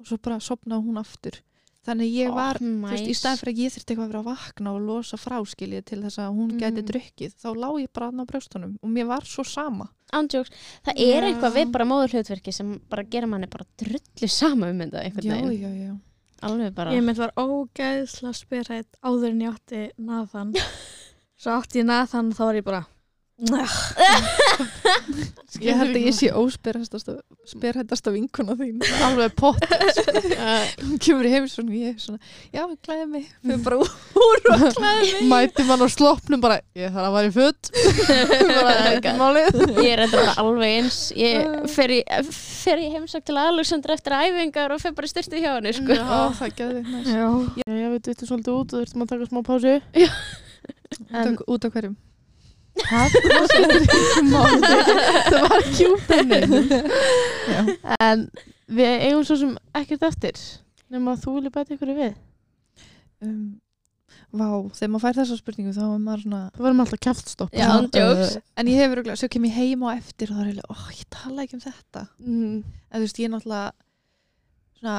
og 0.01 0.07
svo 0.07 0.19
bara 0.21 0.37
sopnaði 0.41 0.85
hún 0.87 1.01
aftur 1.01 1.41
þannig 1.87 2.11
ég 2.19 2.33
var, 2.35 2.59
þú 2.59 2.91
veist, 2.91 3.07
í 3.07 3.15
staðin 3.15 3.39
fyrir 3.41 3.55
að 3.55 3.61
ég 3.63 3.73
þurfti 3.77 3.93
eitthvað 3.95 4.05
að 4.05 4.11
vera 4.11 4.21
að 4.21 4.31
vakna 4.33 4.73
og 4.75 4.81
losa 4.83 5.17
fráskilið 5.17 5.85
til 5.87 6.01
þess 6.03 6.19
að 6.19 6.35
hún 6.35 6.57
gæti 6.59 6.83
Mm. 6.83 6.89
drukkið 6.91 7.37
þá 7.39 7.49
lá 7.57 7.69
ég 7.81 7.93
bara 7.95 8.07
hann 8.11 8.21
á 8.21 8.27
brjóstunum 8.27 8.73
og 8.83 8.91
mér 8.91 9.07
var 9.07 9.23
svo 9.25 9.45
sama 9.47 9.87
Andjóks, 10.15 10.53
það 10.87 11.01
er 11.03 11.23
Já. 11.25 11.29
eitthvað 11.31 11.57
við 11.59 11.71
bara 11.75 11.87
móður 11.89 12.13
hlutverki 12.15 12.53
sem 12.55 12.75
bara 12.93 13.03
gera 13.11 13.27
manni 13.27 13.49
bara 13.51 13.67
drullu 13.81 14.29
sama 14.31 14.69
um 14.71 14.79
þetta 14.85 15.03
einhvern 15.03 15.27
já, 15.27 15.35
veginn. 15.35 15.63
já, 15.63 15.87
já 15.89 15.97
Alveg 16.47 16.75
bara. 16.77 16.93
Ég 16.93 17.01
mynd 17.03 17.17
var 17.19 17.33
ógæðslega 17.41 18.37
spyrrætt 18.37 18.99
áður 19.01 19.31
en 19.33 19.41
ég 19.41 19.55
átti 19.55 19.81
Nathan. 19.97 20.53
Svo 21.41 21.55
átti 21.57 21.81
ég 21.81 21.89
Nathan 21.89 22.29
þá 22.37 22.43
var 22.45 22.59
ég 22.61 22.67
bara 22.67 22.83
ég 25.61 25.77
held 25.77 25.93
að 25.93 25.99
ég 26.01 26.15
sé 26.17 26.31
óspyrhættasta 26.33 28.13
vinkuna 28.15 28.55
þín. 28.57 28.79
Alveg 29.05 29.35
pott. 29.37 29.61
hún 30.87 30.97
kemur 31.05 31.29
í 31.29 31.33
heimsson 31.35 31.69
og 31.69 31.75
ég 31.77 31.91
er 31.91 31.99
svona 32.01 32.17
já, 32.49 32.63
ég 32.63 32.79
klæði 32.87 33.07
mig, 33.13 33.27
fyrir 33.43 33.61
bara 33.67 33.77
úr 33.83 33.91
og 34.55 34.65
klæði 34.79 35.11
mig. 35.19 35.29
Mæti 35.29 35.67
mann 35.69 35.85
á 35.85 35.89
sloppnum 35.93 36.41
bara, 36.47 36.57
ég 36.81 36.95
þarf 36.97 37.19
að 37.21 37.29
í 37.29 37.35
futt. 37.37 37.63
Ég 38.97 39.93
er 39.93 40.01
þetta 40.07 40.17
bara 40.17 40.35
alveg 40.41 40.71
eins. 40.79 40.99
Ég 41.17 41.69
fer 41.77 41.93
í, 41.93 42.01
fer 42.33 42.81
í 42.81 42.89
heimsók 42.95 43.27
til 43.29 43.37
Alexander 43.41 43.93
eftir 43.99 44.17
æfingar 44.17 44.73
og 44.73 44.81
fer 44.81 44.97
bara 44.97 45.11
í 45.11 45.13
styrtu 45.13 45.37
hjá 45.43 45.53
henni, 45.59 45.77
sko. 45.77 45.93
Það 46.41 46.57
gæði 46.63 46.81
næst. 46.89 47.13
Ég 47.67 47.93
veit, 47.93 48.09
við 48.09 48.27
svolítið 48.33 48.57
út 48.57 48.73
og 48.73 48.81
þurftum 48.81 49.05
að 49.05 49.13
taka 49.13 49.29
smá 49.29 49.41
pásu. 49.53 49.77
út 51.45 51.69
á 51.69 51.69
hverjum 51.69 51.97
Það 52.77 53.15
það 55.31 55.45
var 55.47 55.67
já. 57.51 57.61
En 58.01 58.25
við 58.67 59.05
eigum 59.09 59.25
svo 59.27 59.37
sem 59.41 59.55
ekkert 59.81 60.07
eftir. 60.11 60.41
Nefnum 60.91 61.13
að 61.13 61.23
þú 61.25 61.37
vilja 61.39 61.55
bæta 61.55 61.77
ykkur 61.77 61.95
við. 61.97 62.19
um, 63.25 63.47
Vá, 64.37 64.49
þegar 64.75 64.91
maður 64.93 65.05
fær 65.07 65.17
þessa 65.21 65.37
spurningu 65.39 65.73
þá 65.73 65.83
er 65.87 66.01
maður 66.03 66.23
svona 66.27 66.41
Það 66.57 66.65
varum 66.67 66.81
alltaf 66.83 67.01
kæftstopp. 67.07 67.55
En 68.59 68.71
ég 68.71 68.81
hefur 68.83 68.97
örugglega, 68.99 69.21
svo 69.21 69.29
kem 69.33 69.47
ég 69.49 69.55
heim 69.57 69.85
á 69.87 69.89
eftir 69.95 70.33
og 70.33 70.37
það 70.37 70.43
er 70.43 70.51
eiginlega, 70.51 70.75
ó, 70.75 70.77
ég 70.99 71.07
tala 71.17 71.45
ekki 71.47 71.57
um 71.57 71.63
þetta 71.65 72.03
Mm. 72.21 72.57
En 72.91 72.97
þú 72.99 73.05
veist, 73.07 73.21
ég 73.23 73.29
er 73.29 73.33
náttúrulega 73.33 73.71
svona 74.77 74.97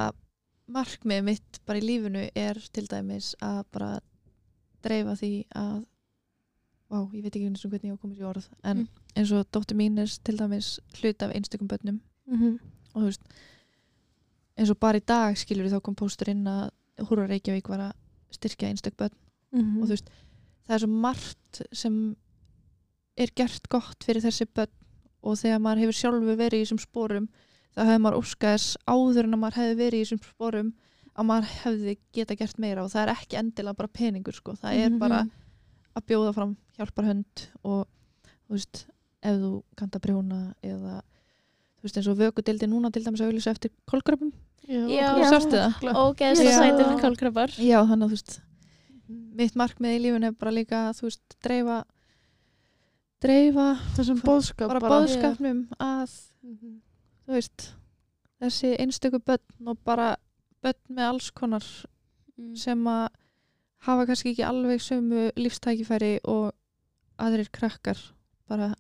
markmið 0.78 1.22
mitt 1.28 1.60
bara 1.68 1.80
í 1.80 1.86
lífinu 1.86 2.24
er 2.36 2.60
til 2.76 2.88
dæmis 2.92 3.34
að 3.44 3.62
bara 3.76 3.92
dreifa 4.84 5.16
því 5.20 5.32
að 5.56 5.78
Vá, 6.90 7.02
ég 7.14 7.24
veit 7.24 7.36
ekki 7.36 7.46
einu 7.50 7.60
sem 7.60 7.72
hvernig 7.72 7.90
ég 7.90 7.94
á 7.94 7.98
að 7.98 8.02
koma 8.02 8.16
sér 8.16 8.24
í 8.24 8.30
orð 8.30 8.48
en 8.64 8.78
Mm. 8.78 8.88
eins 9.16 9.32
og 9.32 9.48
dóttir 9.52 9.76
mín 9.76 10.00
er 10.00 10.08
til 10.24 10.38
dæmis 10.38 10.80
hlut 11.02 11.22
af 11.22 11.34
einstökum 11.36 11.68
börnum. 11.68 12.00
Mm 12.28 12.60
og 12.94 13.02
þú 13.02 13.06
veist 13.06 13.22
eins 14.58 14.70
og 14.74 14.80
bara 14.80 14.98
í 14.98 15.06
dag 15.06 15.38
skilur 15.38 15.70
þá 15.70 15.82
kom 15.82 15.96
póstur 15.96 16.30
inn 16.30 16.48
að 16.48 16.72
Húra 17.10 17.28
Reykjavík 17.30 17.68
var 17.70 17.80
að 17.80 17.94
styrkja 18.32 18.70
einstök 18.70 18.98
börn. 18.98 19.14
-hmm. 19.54 19.82
og 19.82 19.86
þú 19.88 19.90
veist, 19.90 20.10
það 20.68 20.74
er 20.76 20.80
svo 20.80 20.88
margt 20.88 21.62
sem 21.72 22.16
er 23.18 23.30
gert 23.36 23.70
gott 23.70 24.04
fyrir 24.04 24.22
þessi 24.22 24.46
börn. 24.46 24.74
Og 25.24 25.38
þegar 25.38 25.60
maður 25.60 25.80
hefur 25.80 25.94
sjálfu 25.94 26.36
verið 26.38 26.60
í 26.60 26.64
þessum 26.66 26.80
sporum 26.80 27.30
þá 27.76 27.82
hefur 27.86 28.02
maður 28.02 28.20
óskaðis 28.22 28.78
áður 28.88 29.24
en 29.24 29.34
að 29.34 29.40
maður 29.40 29.60
hefði 29.60 29.76
verið 29.78 30.00
í 30.00 30.04
þessum 30.06 30.24
sporum 30.24 30.74
að 31.18 31.26
maður 31.26 31.48
hefði 31.64 31.98
geta 32.14 32.36
gert 32.36 32.58
meira. 32.60 32.84
Og 32.84 32.92
það 32.92 33.02
er 33.02 33.14
ekki 33.16 33.38
endilega 33.38 33.74
bara 33.78 33.88
peningur 33.88 34.34
sko, 34.34 34.54
það 34.54 34.74
er 34.74 34.90
bara 35.00 35.28
að 35.98 36.06
bjóða 36.12 36.34
fram 36.36 36.56
hjálparhönd 36.78 37.46
og 37.64 37.86
þú 38.48 38.56
veist, 38.58 38.86
ef 39.24 39.38
þú 39.42 39.52
kannt 39.80 39.96
að 39.98 40.04
brjóna 40.08 40.42
eða 40.64 41.00
þú 41.78 41.86
veist 41.88 41.98
eins 42.02 42.08
og 42.12 42.18
vökudildi 42.22 42.70
núna 42.70 42.92
til 42.94 43.04
dæmis 43.06 43.22
að 43.22 43.32
auðlýsa 43.32 43.54
eftir 43.56 43.72
kolkrabum 43.90 44.32
Já. 44.68 45.14
og? 45.14 46.16
Ógeðslega 46.16 46.52
Já. 46.52 46.60
sætir 46.60 46.98
kálkrabbar. 47.02 47.50
Já, 47.58 47.80
þannig 47.88 48.04
að 48.04 48.10
þú 48.12 48.16
veist 48.18 48.42
mitt 49.38 49.56
markmið 49.56 49.94
í 49.96 50.02
lífun 50.04 50.26
er 50.28 50.34
bara 50.36 50.52
líka 50.52 50.80
að 50.90 50.98
þú 51.00 51.08
veist, 51.08 51.36
dreifa 51.46 51.78
dreifa 53.24 53.68
Þessum 53.98 54.20
bóðskap 54.26 54.68
bara, 54.70 54.82
bara. 54.84 55.00
bóðskapnum 55.02 55.62
að 55.80 56.12
Mhm. 56.44 56.82
þú 57.28 57.34
veist 57.34 57.70
þessi 58.42 58.76
einstöku 58.78 59.20
börn 59.20 59.68
og 59.68 59.78
bara 59.84 60.16
börn 60.64 60.82
með 60.90 61.08
alls 61.10 61.32
konar 61.32 61.64
Mm. 62.38 62.56
sem 62.56 62.84
að 62.86 63.08
hafa 63.86 64.06
kannski 64.06 64.32
ekki 64.34 64.44
alveg 64.48 64.82
sömu 64.82 65.32
lífstækifæri 65.38 66.20
og 66.26 66.52
aðrir 67.20 67.50
krakkar 67.52 67.98
bara 68.50 68.74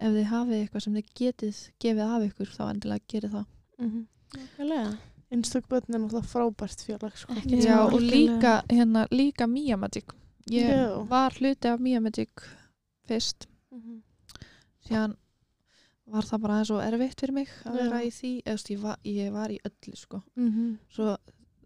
ef 0.00 0.12
þið 0.14 0.24
hafið 0.30 0.58
eitthvað 0.62 0.80
sem 0.84 0.94
þið 0.94 1.12
getið 1.20 1.60
gefið 1.80 2.02
af 2.06 2.22
ykkur 2.28 2.46
þá 2.56 2.62
endilega 2.72 3.08
gerið 3.12 3.30
það 3.38 3.46
Mhm. 3.78 4.06
Nákvæmlega. 4.34 4.98
Einstök 5.30 5.68
börn 5.68 5.94
er 5.94 6.00
náttúrulega 6.00 6.26
frábært 6.26 6.80
félag 6.84 7.16
sko. 7.16 7.34
Já, 7.46 7.78
og 7.86 8.00
líka, 8.00 8.62
hérna, 8.68 9.06
líka 9.10 9.46
Mia 9.46 9.76
Magic 9.76 10.04
ég 10.50 10.68
Já. 10.70 11.04
var 11.08 11.30
hluti 11.30 11.68
af 11.68 11.78
Mia 11.80 12.00
Magic 12.00 12.28
fyrst 13.06 13.46
Mhm. 13.70 14.02
síðan 14.88 15.16
var 16.06 16.22
það 16.22 16.40
bara 16.40 16.54
aðeins 16.54 16.66
svo 16.68 16.80
erfitt 16.80 17.20
fyrir 17.20 17.32
mig 17.34 17.48
að 17.64 17.72
vera 17.74 18.02
í 18.02 18.10
því 18.10 18.42
eða 18.44 18.70
ég 18.70 18.80
var, 18.80 18.96
ég 19.04 19.32
var 19.32 19.48
í 19.48 19.58
öllu 19.64 19.96
sko 19.96 20.22
Mhm. 20.36 20.78
svo 20.90 21.16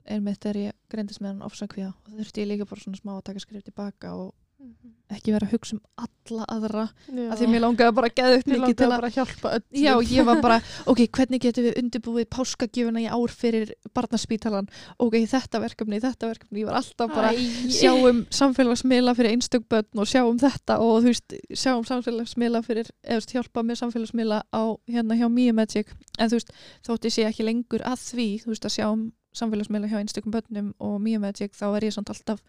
einmitt 0.07 0.47
er 0.47 0.55
ég 0.69 0.73
greindist 0.91 1.21
með 1.21 1.35
hann 1.35 1.43
ofsakvíða 1.49 1.93
og 1.95 2.15
þurfti 2.19 2.43
ég 2.45 2.49
líka 2.55 2.69
bara 2.69 2.81
svona 2.81 3.01
smá 3.01 3.17
að 3.19 3.25
taka 3.31 3.41
skrif 3.41 3.63
tilbaka 3.65 4.15
og 4.15 4.33
Mhm. 4.63 4.93
ekki 5.11 5.33
vera 5.35 5.47
að 5.49 5.53
hugsa 5.57 5.75
um 5.75 5.81
alla 5.99 6.45
aðra 6.55 6.83
Já. 7.11 7.33
af 7.33 7.39
því 7.41 7.47
mér 7.51 7.61
langaði 7.65 7.95
bara 7.97 8.09
að 8.09 8.15
geða 8.15 8.37
upp 8.39 8.47
mikið 8.47 8.77
til 8.79 8.87
að 8.87 9.03
að 9.03 9.15
hjálpa 9.17 9.49
öllum. 9.57 9.83
Já, 9.83 9.95
ég 10.07 10.25
var 10.25 10.41
bara, 10.41 10.59
ok, 10.87 11.01
hvernig 11.17 11.41
getum 11.43 11.65
við 11.67 11.79
undirbúið 11.83 12.29
páskagjöfuna 12.31 13.03
í 13.03 13.09
ár 13.11 13.33
fyrir 13.35 13.73
barnaspítalan 13.93 14.69
ok, 15.03 15.17
þetta 15.27 15.61
verkefni, 15.65 15.99
þetta 15.99 16.29
verkefni 16.31 16.63
ég 16.63 16.67
var 16.71 16.79
alltaf 16.79 17.11
bara 17.11 17.33
sjáum 17.75 18.23
samfélagsmiðla 18.31 19.17
fyrir 19.19 19.35
einstök 19.35 19.67
börn 19.69 19.99
og 19.99 20.07
sjáum 20.07 20.39
þetta 20.39 20.79
og 20.79 21.03
þú 21.03 21.11
veist, 21.11 21.35
sjáum 21.59 21.83
samfélagsmiðla 21.91 22.63
fyrir, 22.63 22.87
eða 23.03 23.35
hjálpa 23.35 23.65
með 23.67 23.83
samfélagsmiðla 23.83 24.43
á 24.55 24.63
hérna 24.87 25.19
hjá 25.19 25.27
Mia 25.29 25.53
Magic 25.53 25.91
en 26.19 26.31
þú 26.31 26.39
veist, 26.39 26.55
þótt 26.87 27.11
ég 27.11 27.17
sé 27.19 27.27
ekki 27.27 27.43
lengur 27.51 27.83
að 27.83 27.99
því 27.99 28.29
þú 28.45 28.55
veist, 28.55 28.65
að 28.71 28.77
sjáum 28.79 29.05
samfélagsmiðla 29.37 29.91
hjá 29.91 30.01
einstökum 30.01 30.35
börnum 30.35 30.73
og 30.83 30.99
Mia 31.01 31.21
Magic, 31.23 31.55
þá 31.57 31.67
er 31.77 31.89
ég 31.89 31.95
samt 31.97 32.13
alltaf 32.13 32.43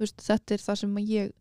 veist, 0.00 0.22
þetta 0.24 0.56
er 0.56 0.64
það 0.64 0.80
sem 0.82 0.96
ég 1.04 1.34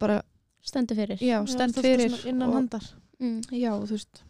bara, 0.00 0.20
Stendur 0.66 0.98
fyrir. 0.98 1.22
já, 1.22 1.38
stend 1.48 1.78
fyrir 1.78 2.16
Innan 2.26 2.50
og, 2.50 2.56
handar. 2.58 2.90
Mm. 3.20 3.40
já, 3.54 3.70
þú 3.76 3.94
veist 3.94 4.22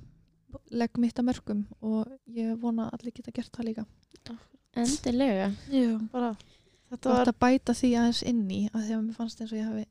legg 0.74 0.98
mitt 0.98 1.18
að 1.18 1.28
mörgum 1.30 1.64
og 1.86 2.10
ég 2.34 2.56
vona 2.60 2.88
að 2.88 2.98
allir 2.98 3.16
geta 3.16 3.34
gert 3.34 3.52
það 3.54 3.70
líka 3.70 3.86
Endilega. 4.78 5.48
Já. 5.66 5.96
Bara, 6.12 6.34
þetta 6.92 7.08
Gott 7.08 7.16
var... 7.16 7.30
að 7.32 7.38
bæta 7.42 7.74
því 7.74 7.88
aðeins 7.98 8.20
inn 8.30 8.44
í 8.46 8.60
að 8.70 8.84
því 8.84 8.94
að 8.94 9.00
mér 9.02 9.16
fannst 9.16 9.40
eins 9.42 9.50
og 9.50 9.58
ég 9.58 9.66
hafi 9.66 9.86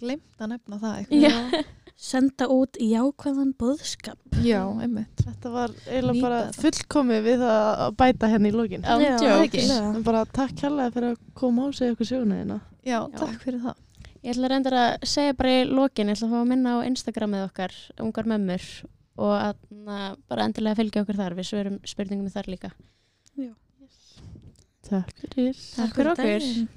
glemt 0.00 0.42
að 0.42 0.50
nefna 0.54 0.80
það 0.80 0.96
eitthvað. 1.00 1.26
Já. 1.26 1.64
Senda 2.00 2.46
út 2.48 2.78
jákvæðan 2.80 3.50
boðskap. 3.60 4.38
Já, 4.40 4.62
einmitt. 4.80 5.20
Þetta 5.20 5.50
var 5.52 5.74
eiginlega 5.84 6.22
bara 6.24 6.38
fullkomið 6.56 7.26
við 7.26 7.44
að 7.44 7.82
bæta 8.00 8.30
hérna 8.32 8.48
í. 8.48 8.80
En 8.80 10.06
bara 10.06 10.22
takk 10.24 10.54
kærlega 10.62 10.94
fyrir 10.94 11.10
að 11.12 11.18
koma 11.36 11.66
á 11.66 11.68
og 11.68 11.76
segja 11.76 11.92
okkur 11.92 12.08
söguna 12.08 12.40
þína. 12.40 12.56
Já, 12.80 12.96
Já. 12.96 13.18
takk 13.20 13.44
fyrir 13.44 13.60
það. 13.66 13.82
Ég 14.20 14.32
ætla 14.32 14.48
reyndar 14.52 14.76
að 14.76 15.06
segja 15.12 15.36
bara 15.36 15.52
í 15.58 15.68
lokin, 15.68 16.08
ég 16.08 16.16
ætla 16.16 16.30
að 16.30 16.32
fá 16.32 16.40
að 16.40 16.50
minna 16.54 16.72
á 16.76 16.78
Instagramið 16.88 17.44
okkar, 17.50 17.76
ungar 18.04 18.32
mömmur 18.32 18.66
og 19.20 19.34
að 19.36 19.60
na, 19.84 20.00
bara 20.28 20.48
endilega 20.48 20.80
fylgja 20.80 21.04
okkur 21.04 21.20
þar, 21.20 21.36
við 21.36 21.48
svörum 21.50 21.78
spurningum 21.88 22.32
þar 22.32 22.48
líka. 22.52 22.72
Takk 24.90 25.12
fyrir. 25.22 25.56
Takk 25.76 25.94
fyrir 25.94 26.10
okkur. 26.14 26.24
daginn. 26.24 26.68